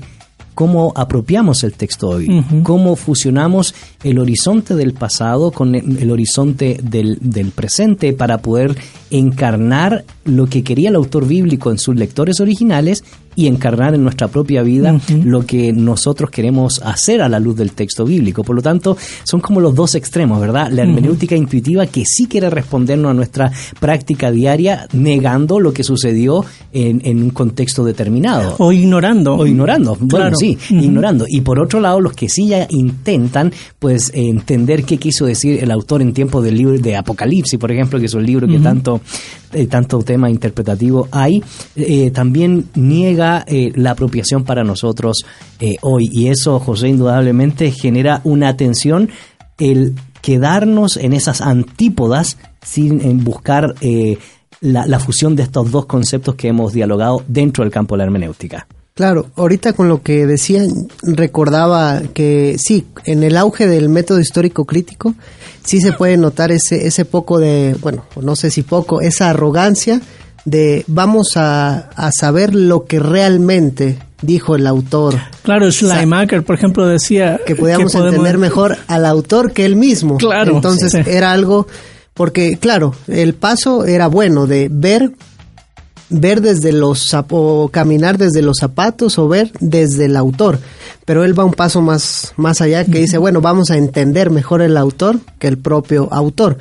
cómo 0.53 0.91
apropiamos 0.95 1.63
el 1.63 1.74
texto 1.74 2.09
hoy, 2.09 2.43
cómo 2.63 2.95
fusionamos 2.95 3.74
el 4.03 4.19
horizonte 4.19 4.76
del 4.76 4.93
pasado 4.93 5.51
con 5.51 5.76
el, 5.76 5.97
el 5.97 6.11
horizonte 6.11 6.80
del, 6.84 7.17
del 7.22 7.51
presente 7.51 8.13
para 8.13 8.39
poder 8.39 8.76
encarnar 9.12 10.03
lo 10.26 10.47
que 10.47 10.64
quería 10.64 10.89
el 10.89 10.95
autor 10.95 11.28
bíblico 11.28 11.72
en 11.72 11.78
sus 11.78 11.95
lectores 11.95 12.39
originales 12.39 13.03
y 13.34 13.47
encarnar 13.47 13.95
en 13.95 14.03
nuestra 14.03 14.28
propia 14.28 14.62
vida 14.62 14.99
lo 15.24 15.45
que 15.45 15.72
nosotros 15.72 16.30
queremos 16.30 16.82
hacer 16.84 17.22
a 17.22 17.30
la 17.30 17.39
luz 17.39 17.55
del 17.55 17.72
texto 17.72 18.03
bíblico. 18.03 18.43
Por 18.43 18.57
lo 18.57 18.62
tanto, 18.62 18.97
son 19.24 19.39
como 19.39 19.62
los 19.62 19.74
dos 19.74 19.95
extremos, 19.95 20.41
¿verdad? 20.41 20.70
La 20.70 20.82
hermenéutica 20.82 21.38
intuitiva 21.38 21.86
que 21.88 22.03
sí 22.05 22.28
quiere 22.28 22.49
respondernos 22.49 23.12
a 23.12 23.14
nuestra 23.14 23.49
práctica 23.80 24.32
diaria, 24.32 24.86
negando 24.91 25.62
lo 25.62 25.72
que 25.72 25.84
sucedió 25.86 26.43
en, 26.74 27.01
en 27.05 27.24
un 27.24 27.30
contexto 27.30 27.86
determinado. 27.86 28.55
O 28.59 28.74
ignorando. 28.74 29.36
O 29.36 29.47
ignorando, 29.47 29.95
bueno, 29.99 30.07
Claro. 30.09 30.36
sí, 30.36 30.57
ignorando. 30.70 31.26
Y 31.30 31.39
por 31.39 31.57
otro 31.62 31.80
lado, 31.80 32.01
los 32.01 32.12
que 32.12 32.28
sí 32.28 32.47
ya 32.49 32.68
intentan, 32.70 33.53
pues, 33.80 34.12
entender 34.14 34.84
qué 34.84 34.97
quiso 34.97 35.26
decir 35.26 35.64
el 35.64 35.72
autor 35.72 36.01
en 36.01 36.12
tiempo 36.14 36.41
del 36.41 36.57
libro 36.57 36.78
de 36.78 36.97
Apocalipsis, 36.97 37.57
por 37.57 37.72
ejemplo, 37.72 37.97
que 37.97 38.07
es 38.07 38.14
un 38.14 38.26
libro 38.26 38.45
que 38.45 38.55
Ujú. 38.55 38.64
Tanto, 39.02 39.58
eh, 39.58 39.68
tanto 39.68 39.99
tema 40.04 40.30
interpretativo 40.30 41.08
hay, 41.12 41.43
eh, 41.76 42.12
también 42.12 42.70
niega 42.76 43.43
eh, 43.47 43.72
la 43.76 43.91
apropiación 43.91 44.43
para 44.43 44.64
nosotros 44.64 45.26
hoy. 45.82 46.10
Y 46.12 46.28
eso, 46.30 46.60
José, 46.60 46.89
indudablemente 46.89 47.72
genera 47.72 48.22
una 48.24 48.58
tensión 48.58 49.10
el 49.60 49.95
quedarnos 50.22 50.97
en 50.97 51.14
esas 51.14 51.41
antípodas 51.41 52.38
sin 52.64 53.24
buscar 53.24 53.76
la, 54.62 54.86
la 54.86 54.99
fusión 54.99 55.36
de 55.36 55.43
estos 55.43 55.72
dos 55.72 55.86
conceptos 55.86 56.36
que 56.36 56.47
hemos 56.47 56.74
dialogado 56.74 57.24
dentro 57.28 57.64
del 57.64 57.72
campo 57.72 57.95
de 57.95 57.99
la 57.99 58.04
hermenéutica. 58.06 58.68
Claro, 58.93 59.28
ahorita 59.36 59.74
con 59.74 59.88
lo 59.88 60.02
que 60.02 60.28
decían, 60.28 60.70
recordaba 61.02 62.02
que 62.14 62.58
sí, 62.60 62.86
en 63.06 63.24
el 63.24 63.38
auge 63.38 63.66
del 63.66 63.88
método 63.88 64.20
histórico 64.20 64.66
crítico, 64.66 65.16
sí 65.64 65.80
se 65.82 65.93
puede 65.93 66.18
notar 66.18 66.51
ese, 66.51 66.88
ese 66.88 67.05
poco 67.05 67.39
de, 67.39 67.76
bueno, 67.82 68.05
no 68.22 68.36
sé 68.36 68.51
si 68.51 68.64
poco, 68.64 69.01
esa 69.01 69.30
arrogancia 69.30 70.01
de 70.45 70.84
vamos 70.88 71.34
a, 71.36 71.89
a 71.95 72.12
saber 72.12 72.55
lo 72.55 72.86
que 72.86 72.99
realmente 72.99 73.99
dijo 74.22 74.55
el 74.55 74.68
autor. 74.68 75.16
Claro, 75.43 75.72
Schleimacher, 75.72 76.43
por 76.43 76.55
ejemplo, 76.55 76.86
decía 76.88 77.39
que 77.45 77.55
podíamos 77.55 77.91
podemos- 77.91 78.14
entender 78.14 78.38
mejor 78.38 78.78
al 78.88 79.05
autor 79.05 79.51
que 79.51 79.66
él 79.66 79.76
mismo. 79.76 80.18
Claro, 80.18 80.55
Entonces 80.55 80.91
sí. 80.91 80.99
era 81.09 81.32
algo, 81.32 81.68
porque 82.14 82.57
claro, 82.57 82.93
el 83.07 83.34
paso 83.34 83.86
era 83.86 84.07
bueno 84.07 84.45
de 84.47 84.68
ver, 84.72 85.12
ver 86.12 86.41
desde 86.41 86.72
los 86.72 87.16
o 87.30 87.70
caminar 87.70 88.18
desde 88.18 88.41
los 88.41 88.57
zapatos 88.59 89.18
o 89.18 89.28
ver 89.28 89.51
desde 89.59 90.05
el 90.05 90.16
autor. 90.16 90.59
Pero 91.05 91.24
él 91.24 91.38
va 91.38 91.45
un 91.45 91.53
paso 91.53 91.82
más, 91.82 92.34
más 92.38 92.62
allá 92.62 92.86
que 92.86 92.99
dice, 92.99 93.18
bueno, 93.18 93.41
vamos 93.41 93.72
a 93.72 93.78
entender 93.78 94.30
mejor 94.30 94.62
el 94.62 94.78
autor 94.78 95.20
que 95.39 95.47
el 95.47 95.57
propio 95.57 96.07
autor. 96.12 96.57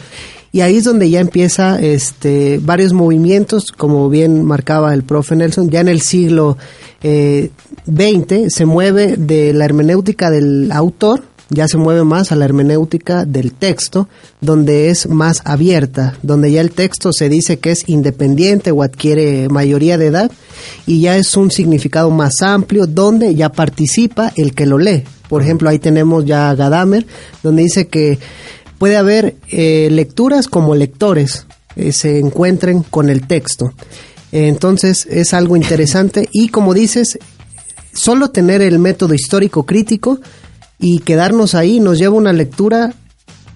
Y 0.52 0.62
ahí 0.62 0.78
es 0.78 0.84
donde 0.84 1.08
ya 1.08 1.20
empieza 1.20 1.80
este, 1.80 2.58
varios 2.60 2.92
movimientos, 2.92 3.70
como 3.70 4.08
bien 4.08 4.44
marcaba 4.44 4.92
el 4.94 5.04
profe 5.04 5.36
Nelson, 5.36 5.70
ya 5.70 5.80
en 5.80 5.88
el 5.88 6.00
siglo 6.00 6.56
eh, 7.02 7.50
XX 7.86 8.52
se 8.52 8.66
mueve 8.66 9.16
de 9.16 9.54
la 9.54 9.64
hermenéutica 9.64 10.28
del 10.30 10.72
autor, 10.72 11.22
ya 11.50 11.68
se 11.68 11.76
mueve 11.76 12.04
más 12.04 12.32
a 12.32 12.36
la 12.36 12.44
hermenéutica 12.44 13.24
del 13.24 13.52
texto, 13.52 14.08
donde 14.40 14.88
es 14.88 15.08
más 15.08 15.42
abierta, 15.44 16.16
donde 16.22 16.50
ya 16.52 16.60
el 16.60 16.70
texto 16.70 17.12
se 17.12 17.28
dice 17.28 17.58
que 17.58 17.72
es 17.72 17.88
independiente 17.88 18.70
o 18.70 18.82
adquiere 18.82 19.48
mayoría 19.48 19.98
de 19.98 20.06
edad 20.06 20.30
y 20.86 21.00
ya 21.00 21.16
es 21.16 21.36
un 21.36 21.50
significado 21.50 22.10
más 22.10 22.40
amplio, 22.42 22.86
donde 22.86 23.34
ya 23.34 23.50
participa 23.50 24.32
el 24.36 24.54
que 24.54 24.66
lo 24.66 24.78
lee. 24.78 25.04
Por 25.28 25.42
ejemplo, 25.42 25.68
ahí 25.68 25.78
tenemos 25.78 26.24
ya 26.24 26.50
a 26.50 26.54
Gadamer, 26.54 27.06
donde 27.42 27.62
dice 27.62 27.88
que 27.88 28.18
puede 28.78 28.96
haber 28.96 29.36
eh, 29.48 29.88
lecturas 29.90 30.48
como 30.48 30.74
lectores 30.74 31.46
eh, 31.76 31.92
se 31.92 32.18
encuentren 32.18 32.82
con 32.82 33.10
el 33.10 33.26
texto. 33.26 33.72
Entonces 34.32 35.06
es 35.10 35.34
algo 35.34 35.56
interesante 35.56 36.28
y 36.32 36.48
como 36.48 36.74
dices, 36.74 37.18
solo 37.92 38.30
tener 38.30 38.62
el 38.62 38.78
método 38.78 39.14
histórico 39.14 39.64
crítico 39.64 40.20
y 40.80 41.00
quedarnos 41.00 41.54
ahí 41.54 41.78
nos 41.78 41.98
lleva 41.98 42.16
una 42.16 42.32
lectura 42.32 42.94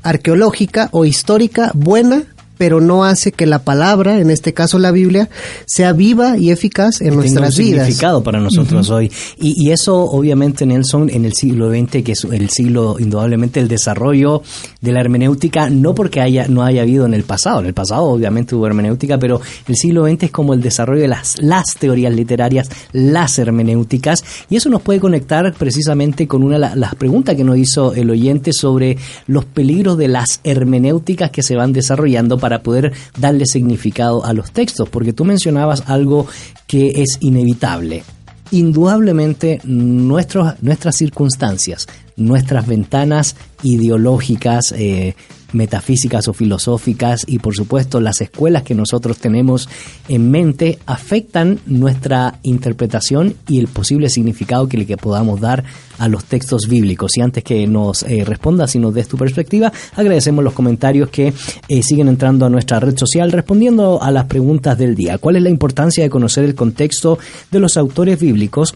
arqueológica 0.02 0.88
o 0.92 1.04
histórica 1.06 1.70
buena, 1.74 2.24
pero 2.57 2.80
no 2.80 3.05
hace 3.05 3.32
que 3.32 3.46
la 3.46 3.61
palabra, 3.61 4.18
en 4.20 4.30
este 4.30 4.52
caso 4.55 4.78
la 4.78 4.90
Biblia, 4.92 5.28
sea 5.66 5.92
viva 5.92 6.38
y 6.38 6.50
eficaz 6.50 7.00
en 7.00 7.09
tenga 7.11 7.16
nuestras 7.22 7.59
un 7.59 7.64
vidas. 7.64 7.80
significado 7.86 8.22
para 8.22 8.40
nosotros 8.40 8.90
hoy. 8.90 9.11
Y, 9.38 9.55
y 9.57 9.72
eso, 9.72 10.02
obviamente, 10.05 10.64
Nelson, 10.66 11.11
en 11.11 11.24
el 11.24 11.32
siglo 11.34 11.70
XX, 11.70 12.02
que 12.02 12.12
es 12.12 12.24
el 12.24 12.50
siglo, 12.50 12.96
indudablemente, 12.98 13.61
el 13.61 13.68
desarrollo 13.68 14.42
de 14.80 14.92
la 14.92 15.00
hermenéutica, 15.00 15.70
no 15.70 15.94
porque 15.94 16.20
haya 16.20 16.46
no 16.48 16.62
haya 16.64 16.82
habido 16.82 17.07
en 17.07 17.14
el 17.14 17.24
pasado. 17.24 17.61
En 17.61 17.66
el 17.66 17.74
pasado, 17.74 18.05
obviamente, 18.05 18.55
hubo 18.55 18.66
hermenéutica, 18.66 19.18
pero 19.18 19.40
el 19.66 19.76
siglo 19.76 20.07
XX 20.07 20.24
es 20.24 20.30
como 20.30 20.55
el 20.55 20.61
desarrollo 20.61 21.02
de 21.02 21.09
las, 21.09 21.40
las 21.42 21.74
teorías 21.78 22.14
literarias, 22.14 22.68
las 22.92 23.38
hermenéuticas. 23.38 24.24
Y 24.50 24.57
eso 24.57 24.68
nos 24.70 24.82
puede 24.82 25.00
conectar 25.00 25.52
precisamente 25.55 26.26
con 26.28 26.42
una 26.42 26.55
de 26.55 26.61
la- 26.61 26.76
las 26.76 26.94
preguntas 26.94 27.34
que 27.36 27.44
nos 27.44 27.57
hizo 27.59 27.94
el 27.94 28.11
oyente 28.11 28.52
sobre 28.52 28.96
los 29.26 29.44
peligros 29.44 29.98
de 29.98 30.09
las 30.09 30.40
hermenéuticas 30.44 31.30
que 31.30 31.42
se 31.42 31.57
van 31.57 31.72
desarrollando 31.72 32.38
para 32.45 32.62
poder 32.62 32.92
darle 33.18 33.47
significado 33.47 34.22
a 34.22 34.34
los 34.34 34.53
textos, 34.53 34.90
porque 34.90 35.14
tú 35.14 35.24
mencionabas 35.24 35.84
algo 35.86 36.26
que 36.66 36.88
es 36.97 37.16
inevitable. 37.20 38.05
Indudablemente 38.51 39.62
nuestros, 39.64 40.53
nuestras 40.61 40.95
circunstancias, 40.95 41.86
nuestras 42.18 42.66
ventanas 42.66 43.34
ideológicas, 43.62 44.74
eh, 44.76 45.14
metafísicas 45.55 46.28
o 46.28 46.32
filosóficas 46.32 47.22
y 47.26 47.38
por 47.38 47.55
supuesto 47.55 48.00
las 48.00 48.20
escuelas 48.20 48.62
que 48.62 48.74
nosotros 48.74 49.18
tenemos 49.18 49.68
en 50.09 50.30
mente 50.30 50.78
afectan 50.86 51.61
nuestra 51.66 52.38
interpretación 52.42 53.34
y 53.48 53.59
el 53.59 53.68
posible 53.68 54.09
significado 54.09 54.68
que 54.68 54.76
le 54.76 54.86
que 54.86 54.96
podamos 54.96 55.40
dar 55.40 55.64
a 55.98 56.09
los 56.09 56.24
textos 56.24 56.68
bíblicos. 56.68 57.16
Y 57.16 57.20
antes 57.20 57.44
que 57.44 57.66
nos 57.66 58.02
eh, 58.02 58.24
respondas 58.24 58.74
y 58.74 58.78
nos 58.78 58.94
des 58.94 59.09
tu 59.09 59.16
perspectiva, 59.16 59.72
agradecemos 59.94 60.44
los 60.44 60.55
comentarios 60.55 61.09
que 61.11 61.32
eh, 61.68 61.82
siguen 61.82 62.09
entrando 62.09 62.46
a 62.46 62.50
nuestra 62.50 62.80
red 62.80 62.96
social 62.96 63.32
respondiendo 63.32 64.02
a 64.02 64.11
las 64.11 64.24
preguntas 64.24 64.76
del 64.76 64.94
día. 64.94 65.18
¿Cuál 65.18 65.36
es 65.36 65.42
la 65.42 65.50
importancia 65.50 66.02
de 66.02 66.11
conocer 66.11 66.44
el 66.44 66.55
contexto 66.55 67.18
de 67.50 67.61
los 67.61 67.76
autores 67.76 68.18
bíblicos? 68.20 68.74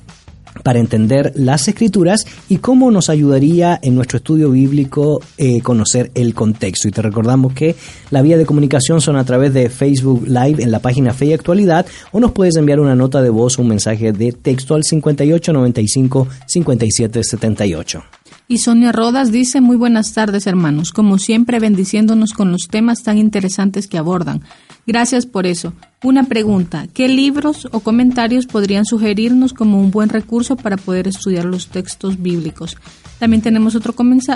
Para 0.62 0.78
entender 0.78 1.32
las 1.34 1.68
escrituras 1.68 2.26
y 2.49 2.59
cómo 2.59 2.90
nos 2.90 3.11
ayudaría 3.11 3.78
en 3.82 3.94
nuestro 3.94 4.18
estudio 4.18 4.51
bíblico 4.51 5.20
eh, 5.36 5.61
conocer 5.62 6.11
el 6.14 6.34
contexto. 6.34 6.88
Y 6.88 6.90
te 6.90 7.03
recordamos 7.03 7.53
que 7.53 7.76
la 8.11 8.22
vía 8.22 8.36
de 8.36 8.46
comunicación 8.46 9.01
son 9.01 9.16
a 9.16 9.24
través 9.24 9.55
de 9.55 9.70
Facebook 9.70 10.26
Live 10.26 10.62
en 10.62 10.70
la 10.70 10.80
página 10.80 11.12
Fe 11.12 11.26
y 11.26 11.32
Actualidad 11.32 11.86
o 12.12 12.20
nos 12.20 12.32
puedes 12.32 12.57
enviar 12.57 12.80
una 12.80 12.94
nota 12.94 13.22
de 13.22 13.30
voz 13.30 13.59
o 13.59 13.62
un 13.62 13.68
mensaje 13.68 14.12
de 14.12 14.32
texto 14.32 14.74
al 14.74 14.84
5895 14.84 16.28
5778. 16.46 18.03
Y 18.51 18.59
Sonia 18.59 18.92
Rodas 18.92 19.30
dice, 19.30 19.61
muy 19.61 19.76
buenas 19.76 20.14
tardes 20.14 20.46
hermanos, 20.46 20.90
como 20.92 21.18
siempre 21.18 21.61
bendiciéndonos 21.61 22.32
con 22.32 22.51
los 22.51 22.68
temas 22.70 23.03
tan 23.03 23.18
interesantes 23.18 23.86
que 23.86 23.99
abordan. 23.99 24.42
Gracias 24.89 25.26
por 25.26 25.47
eso. 25.47 25.74
Una 26.03 26.24
pregunta, 26.24 26.86
¿qué 26.95 27.09
libros 27.09 27.68
o 27.72 27.80
comentarios 27.80 28.47
podrían 28.47 28.86
sugerirnos 28.86 29.53
como 29.53 29.78
un 29.78 29.91
buen 29.91 30.09
recurso 30.09 30.57
para 30.57 30.78
poder 30.78 31.07
estudiar 31.07 31.45
los 31.45 31.68
textos 31.68 32.22
bíblicos? 32.22 32.78
También 33.18 33.43
tenemos 33.43 33.74
otro, 33.74 33.95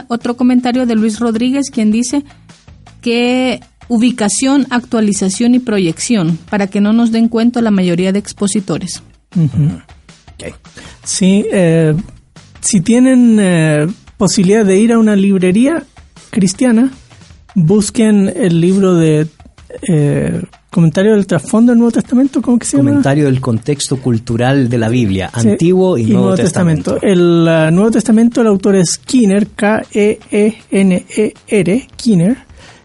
otro 0.08 0.36
comentario 0.36 0.84
de 0.84 0.94
Luis 0.94 1.20
Rodríguez, 1.20 1.70
quien 1.72 1.90
dice 1.90 2.22
que 3.00 3.60
ubicación, 3.88 4.66
actualización 4.68 5.54
y 5.54 5.58
proyección, 5.58 6.36
para 6.50 6.66
que 6.66 6.82
no 6.82 6.92
nos 6.92 7.12
den 7.12 7.28
cuenta 7.28 7.62
la 7.62 7.70
mayoría 7.70 8.12
de 8.12 8.18
expositores. 8.18 9.02
Ujú. 9.34 9.80
Ok. 10.34 10.54
Sí, 11.02 11.46
eh, 11.50 11.94
si 12.60 12.82
tienen 12.82 13.38
eh, 13.40 13.86
posibilidad 14.18 14.66
de 14.66 14.78
ir 14.78 14.92
a 14.92 14.98
una 14.98 15.16
librería 15.16 15.82
cristiana, 16.28 16.92
busquen 17.54 18.30
el 18.36 18.60
libro 18.60 18.96
de 18.96 19.28
eh, 19.82 20.42
comentario 20.70 21.12
del 21.12 21.26
trasfondo 21.26 21.72
del 21.72 21.78
Nuevo 21.78 21.92
Testamento, 21.92 22.42
¿cómo 22.42 22.58
que 22.58 22.66
se 22.66 22.76
llama? 22.76 22.90
Comentario 22.90 23.24
del 23.26 23.40
contexto 23.40 23.96
cultural 23.98 24.68
de 24.68 24.78
la 24.78 24.88
Biblia, 24.88 25.30
Sí, 25.38 25.50
Antiguo 25.50 25.96
y, 25.98 26.06
Nuevo, 26.06 26.34
Testamento. 26.34 26.98
El 27.00 27.46
ah, 27.48 27.70
Nuevo 27.70 27.90
Testamento, 27.90 28.40
el 28.40 28.46
autor 28.48 28.76
es 28.76 28.92
Skinner, 28.92 29.48
K-E-E-N-E-R, 29.48 30.18
Skinner. 31.92 32.36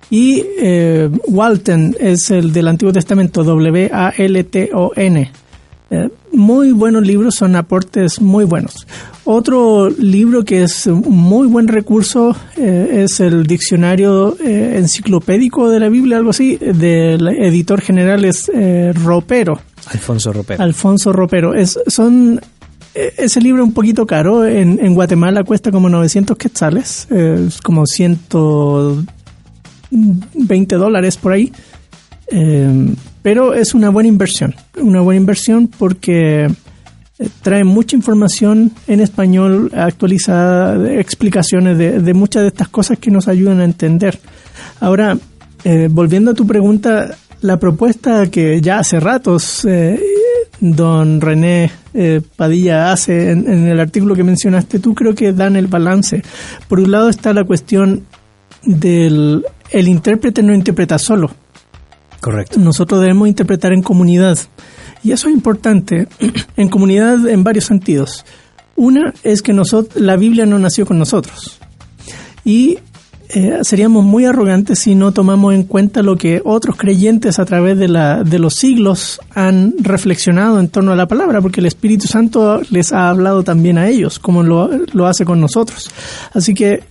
Y 0.10 0.42
eh, 0.60 1.10
Walton 1.28 1.94
es 2.00 2.32
el 2.32 2.54
del 2.54 2.70
Antiguo 2.70 2.94
Testamento, 2.94 3.44
W-A-L-T-O-N. 3.44 5.32
Eh, 5.90 6.10
muy 6.34 6.72
buenos 6.72 7.06
libros, 7.06 7.36
son 7.36 7.56
aportes 7.56 8.22
muy 8.22 8.46
buenos. 8.46 8.88
Otro 9.24 9.90
libro 9.90 10.44
que 10.44 10.64
es 10.64 10.88
un 10.88 11.18
muy 11.18 11.48
buen 11.48 11.68
recurso 11.68 12.36
eh, 12.58 13.04
es 13.04 13.20
el 13.20 13.48
diccionario 13.48 14.38
eh, 14.40 14.78
enciclopédico 14.78 15.70
de 15.70 15.80
la 15.80 15.90
Biblia, 15.90 16.18
algo 16.18 16.32
así, 16.32 16.58
del 16.58 17.28
editor 17.28 17.82
general 17.82 18.26
es 18.26 18.52
Ropero. 18.94 19.60
Alfonso 19.92 20.34
Ropero. 20.34 20.64
Alfonso 20.64 21.14
Ropero. 21.14 21.54
Es, 21.56 21.80
son, 21.88 22.42
eh, 22.94 23.14
ese 23.18 23.42
libro 23.42 23.64
es 23.64 23.68
un 23.68 23.74
poquito 23.74 24.06
caro. 24.06 24.46
En, 24.46 24.80
en 24.82 24.94
Guatemala 24.94 25.44
cuesta 25.44 25.72
como 25.72 25.90
900 25.90 26.38
quetzales, 26.38 27.08
eh, 27.12 27.46
es 27.48 27.60
como 27.62 27.86
120 27.86 30.76
dólares 30.76 31.18
por 31.18 31.34
ahí. 31.34 31.52
Eh, 32.30 32.94
pero 33.28 33.53
es 33.53 33.73
una 33.73 33.89
buena 33.89 34.07
inversión, 34.07 34.55
una 34.82 35.01
buena 35.01 35.19
inversión 35.19 35.67
porque 35.67 36.45
eh, 36.45 37.30
trae 37.41 37.65
mucha 37.65 37.93
información 37.93 38.71
en 38.88 39.01
español 39.01 39.69
actualizada, 39.75 40.93
explicaciones 40.93 41.78
de, 41.78 42.13
muchas 42.13 42.43
de 42.43 42.47
estas 42.47 42.69
cosas 42.69 42.99
que 42.99 43.11
nos 43.11 43.28
ayudan 43.28 43.59
a 43.59 43.65
entender. 43.65 44.17
Ahora, 44.80 45.17
eh, 45.65 45.89
volviendo 45.91 46.32
a 46.32 46.36
tu 46.36 46.47
pregunta, 46.47 47.17
la 47.41 47.59
propuesta 47.59 48.32
que 48.32 48.61
ya 48.61 48.80
hace 48.80 48.97
ratos 48.97 49.65
eh, 49.65 50.01
don 50.61 51.19
René 51.19 51.69
Padilla 52.38 52.93
hace 52.93 53.32
en, 53.32 53.45
en 53.51 53.67
el 53.67 53.82
artículo 53.82 54.15
que 54.15 54.23
mencionaste 54.23 54.80
tú, 54.80 54.95
creo 54.95 55.13
que 55.13 55.34
dan 55.34 55.57
el 55.57 55.67
balance. 55.67 56.23
Por 56.69 56.80
un 56.80 56.91
lado 56.91 57.09
está 57.09 57.34
la 57.34 57.43
cuestión 57.43 58.05
del 58.63 59.43
el 59.71 59.89
intérprete 59.89 60.41
no 60.41 60.55
interpreta 60.55 60.97
solo. 60.97 61.30
Correcto. 62.22 62.59
Nosotros 62.59 63.01
debemos 63.01 63.28
interpretar 63.28 63.74
en 63.74 63.82
comunidad. 63.82 64.38
Y 65.03 65.11
eso 65.11 65.30
es 65.30 65.36
importante, 65.36 66.07
en 66.57 66.70
comunidad 66.70 67.28
en 67.28 67.43
varios 67.43 67.65
sentidos. 67.65 68.26
Una 68.76 69.13
es 69.24 69.41
que 69.41 69.53
nosotros, 69.53 70.01
la 70.01 70.15
Biblia 70.15 70.45
no 70.45 70.59
nació 70.59 70.86
con 70.86 70.99
nosotros. 70.99 71.59
Y 72.43 72.80
eh, 73.30 73.59
seríamos 73.63 74.05
muy 74.05 74.24
arrogantes 74.26 74.80
si 74.80 74.95
no 74.95 75.11
tomamos 75.11 75.53
en 75.53 75.63
cuenta 75.63 76.01
lo 76.01 76.15
que 76.15 76.41
otros 76.45 76.78
creyentes 76.78 77.39
a 77.39 77.45
través 77.45 77.78
de, 77.78 77.89
la, 77.89 78.24
de 78.24 78.39
los 78.39 78.53
siglos 78.53 79.20
han 79.34 79.74
reflexionado 79.80 80.59
en 80.59 80.70
torno 80.70 80.93
a 80.93 80.95
la 80.95 81.07
palabra, 81.07 81.41
porque 81.41 81.59
el 81.59 81.65
Espíritu 81.65 82.07
Santo 82.07 82.61
les 82.70 82.93
ha 82.93 83.09
hablado 83.09 83.43
también 83.43 83.78
a 83.78 83.89
ellos, 83.89 84.18
como 84.20 84.43
lo, 84.43 84.70
lo 84.93 85.07
hace 85.07 85.26
con 85.26 85.41
nosotros. 85.41 85.91
Así 86.34 86.53
que 86.53 86.84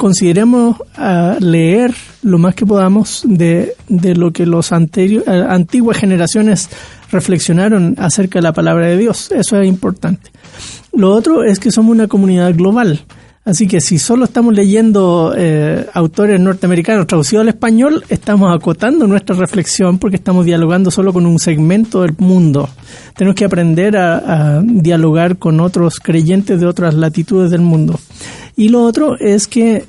consideremos 0.00 0.80
uh, 0.80 1.38
leer 1.40 1.94
lo 2.22 2.38
más 2.38 2.54
que 2.54 2.64
podamos 2.64 3.22
de, 3.26 3.74
de 3.86 4.14
lo 4.14 4.32
que 4.32 4.46
los 4.46 4.70
uh, 4.70 4.76
antiguas 4.76 5.98
generaciones 5.98 6.70
reflexionaron 7.12 7.96
acerca 7.98 8.38
de 8.38 8.44
la 8.44 8.54
palabra 8.54 8.86
de 8.86 8.96
Dios. 8.96 9.30
Eso 9.30 9.60
es 9.60 9.68
importante. 9.68 10.30
Lo 10.94 11.10
otro 11.10 11.44
es 11.44 11.60
que 11.60 11.70
somos 11.70 11.92
una 11.92 12.08
comunidad 12.08 12.54
global. 12.54 13.04
Así 13.44 13.66
que 13.66 13.82
si 13.82 13.98
solo 13.98 14.24
estamos 14.24 14.54
leyendo 14.54 15.34
eh, 15.36 15.86
autores 15.92 16.40
norteamericanos 16.40 17.06
traducidos 17.06 17.42
al 17.42 17.48
español, 17.48 18.04
estamos 18.08 18.54
acotando 18.54 19.06
nuestra 19.06 19.36
reflexión 19.36 19.98
porque 19.98 20.16
estamos 20.16 20.46
dialogando 20.46 20.90
solo 20.90 21.12
con 21.12 21.26
un 21.26 21.38
segmento 21.38 22.02
del 22.02 22.14
mundo. 22.18 22.68
Tenemos 23.16 23.34
que 23.34 23.44
aprender 23.44 23.96
a, 23.96 24.58
a 24.58 24.62
dialogar 24.62 25.38
con 25.38 25.60
otros 25.60 26.00
creyentes 26.00 26.60
de 26.60 26.66
otras 26.66 26.94
latitudes 26.94 27.50
del 27.50 27.62
mundo. 27.62 27.98
Y 28.56 28.68
lo 28.68 28.82
otro 28.82 29.16
es 29.18 29.46
que 29.46 29.84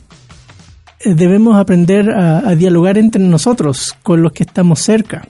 debemos 1.05 1.57
aprender 1.57 2.09
a, 2.11 2.47
a 2.49 2.55
dialogar 2.55 2.97
entre 2.97 3.21
nosotros, 3.21 3.95
con 4.03 4.21
los 4.21 4.31
que 4.31 4.43
estamos 4.43 4.79
cerca, 4.81 5.27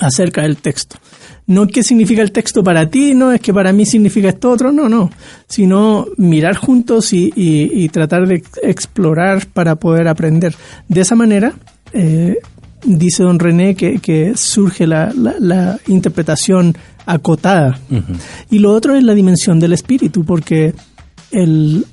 acerca 0.00 0.42
del 0.42 0.56
texto 0.56 0.96
no 1.50 1.66
qué 1.66 1.82
significa 1.82 2.22
el 2.22 2.30
texto 2.30 2.62
para 2.62 2.88
ti, 2.88 3.12
no 3.12 3.32
es 3.32 3.40
que 3.40 3.52
para 3.52 3.72
mí 3.72 3.84
significa 3.84 4.28
esto 4.28 4.52
otro, 4.52 4.70
no, 4.70 4.88
no, 4.88 5.10
sino 5.48 6.06
mirar 6.16 6.54
juntos 6.54 7.12
y, 7.12 7.32
y, 7.34 7.70
y 7.72 7.88
tratar 7.88 8.28
de 8.28 8.44
explorar 8.62 9.46
para 9.46 9.74
poder 9.74 10.06
aprender. 10.06 10.54
De 10.86 11.00
esa 11.00 11.16
manera, 11.16 11.52
eh, 11.92 12.36
dice 12.84 13.24
don 13.24 13.40
René 13.40 13.74
que, 13.74 13.98
que 13.98 14.36
surge 14.36 14.86
la, 14.86 15.12
la, 15.12 15.34
la, 15.40 15.78
interpretación 15.88 16.76
acotada. 17.04 17.80
Uh 17.90 17.96
-huh. 17.96 18.16
Y 18.50 18.60
lo 18.60 18.72
otro 18.72 18.94
es 18.94 19.02
la 19.02 19.14
dimensión 19.14 19.58
del 19.58 19.72
espíritu, 19.72 20.24
porque 20.24 20.72
el, 21.32 21.84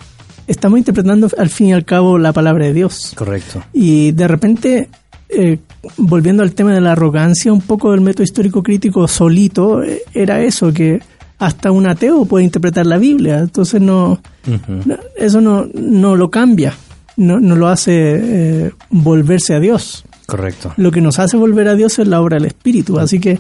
estamos 0.48 0.80
interpretando 0.80 1.30
al 1.38 1.50
fin 1.50 1.68
y 1.68 1.74
al 1.74 1.86
cabo 1.86 2.18
la 2.18 2.34
palabra 2.34 2.66
de 2.66 2.74
Dios. 2.74 3.14
Correcto. 3.16 3.64
Y 3.74 4.12
de 4.14 4.28
repente 4.28 4.90
eh, 5.30 5.60
volviendo 5.98 6.42
al 6.42 6.54
tema 6.54 6.74
de 6.74 6.80
la 6.80 6.94
arrogancia, 6.94 7.52
un 7.52 7.62
poco 7.62 7.92
del 7.92 8.02
método 8.02 8.24
histórico 8.24 8.64
crítico 8.64 9.08
solito 9.08 9.84
eh, 9.84 10.02
era 10.14 10.42
eso, 10.42 10.72
que 10.72 11.02
hasta 11.38 11.70
un 11.70 11.86
ateo 11.86 12.26
puede 12.26 12.46
interpretar 12.46 12.86
la 12.86 12.98
Biblia, 12.98 13.40
entonces 13.40 13.82
no, 13.82 14.14
uh 14.14 14.20
-huh. 14.50 14.86
no 14.86 14.98
eso 15.18 15.42
no, 15.42 15.68
no 15.74 16.16
lo 16.16 16.32
cambia, 16.32 16.74
no, 17.18 17.40
no 17.42 17.58
lo 17.58 17.68
hace 17.68 17.92
eh, 17.96 18.72
volverse 18.90 19.54
a 19.54 19.60
Dios. 19.60 20.06
Correcto. 20.26 20.74
Lo 20.78 20.92
que 20.92 21.02
nos 21.02 21.20
hace 21.20 21.36
volver 21.36 21.68
a 21.68 21.76
Dios 21.76 22.00
es 22.00 22.08
la 22.08 22.22
obra 22.22 22.38
del 22.38 22.46
Espíritu, 22.46 22.98
así 23.00 23.20
que 23.20 23.40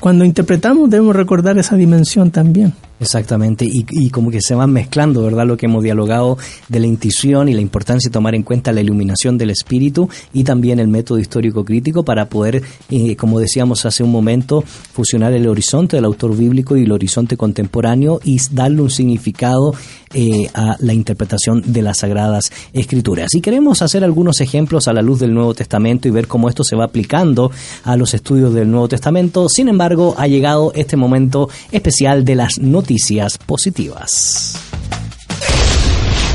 cuando 0.00 0.24
interpretamos 0.24 0.88
debemos 0.88 1.16
recordar 1.16 1.58
esa 1.58 1.76
dimensión 1.76 2.30
también. 2.30 2.72
Exactamente, 3.02 3.64
y, 3.64 3.84
y, 3.90 4.10
como 4.10 4.30
que 4.30 4.40
se 4.40 4.54
van 4.54 4.72
mezclando, 4.72 5.24
¿verdad? 5.24 5.44
Lo 5.44 5.56
que 5.56 5.66
hemos 5.66 5.82
dialogado 5.82 6.38
de 6.68 6.78
la 6.78 6.86
intuición 6.86 7.48
y 7.48 7.52
la 7.52 7.60
importancia 7.60 8.08
de 8.08 8.12
tomar 8.12 8.36
en 8.36 8.44
cuenta 8.44 8.70
la 8.70 8.80
iluminación 8.80 9.36
del 9.36 9.50
espíritu 9.50 10.08
y 10.32 10.44
también 10.44 10.78
el 10.78 10.86
método 10.86 11.18
histórico 11.18 11.64
crítico 11.64 12.04
para 12.04 12.26
poder, 12.26 12.62
eh, 12.90 13.16
como 13.16 13.40
decíamos 13.40 13.84
hace 13.86 14.04
un 14.04 14.12
momento, 14.12 14.62
fusionar 14.92 15.32
el 15.32 15.48
horizonte 15.48 15.96
del 15.96 16.04
autor 16.04 16.36
bíblico 16.36 16.76
y 16.76 16.84
el 16.84 16.92
horizonte 16.92 17.36
contemporáneo 17.36 18.20
y 18.22 18.40
darle 18.52 18.82
un 18.82 18.90
significado 18.90 19.74
eh, 20.14 20.48
a 20.54 20.76
la 20.78 20.92
interpretación 20.92 21.72
de 21.72 21.82
las 21.82 21.98
sagradas 21.98 22.52
escrituras. 22.72 23.34
Y 23.34 23.40
queremos 23.40 23.82
hacer 23.82 24.04
algunos 24.04 24.40
ejemplos 24.40 24.86
a 24.86 24.92
la 24.92 25.02
luz 25.02 25.18
del 25.18 25.34
Nuevo 25.34 25.54
Testamento 25.54 26.06
y 26.06 26.12
ver 26.12 26.28
cómo 26.28 26.48
esto 26.48 26.62
se 26.62 26.76
va 26.76 26.84
aplicando 26.84 27.50
a 27.82 27.96
los 27.96 28.14
estudios 28.14 28.54
del 28.54 28.70
Nuevo 28.70 28.86
Testamento. 28.86 29.48
Sin 29.48 29.68
embargo, 29.68 30.14
ha 30.18 30.28
llegado 30.28 30.70
este 30.74 30.96
momento 30.96 31.48
especial 31.72 32.24
de 32.24 32.36
las 32.36 32.58
noticias 32.60 32.91
noticias 32.92 33.38
positivas. 33.38 34.54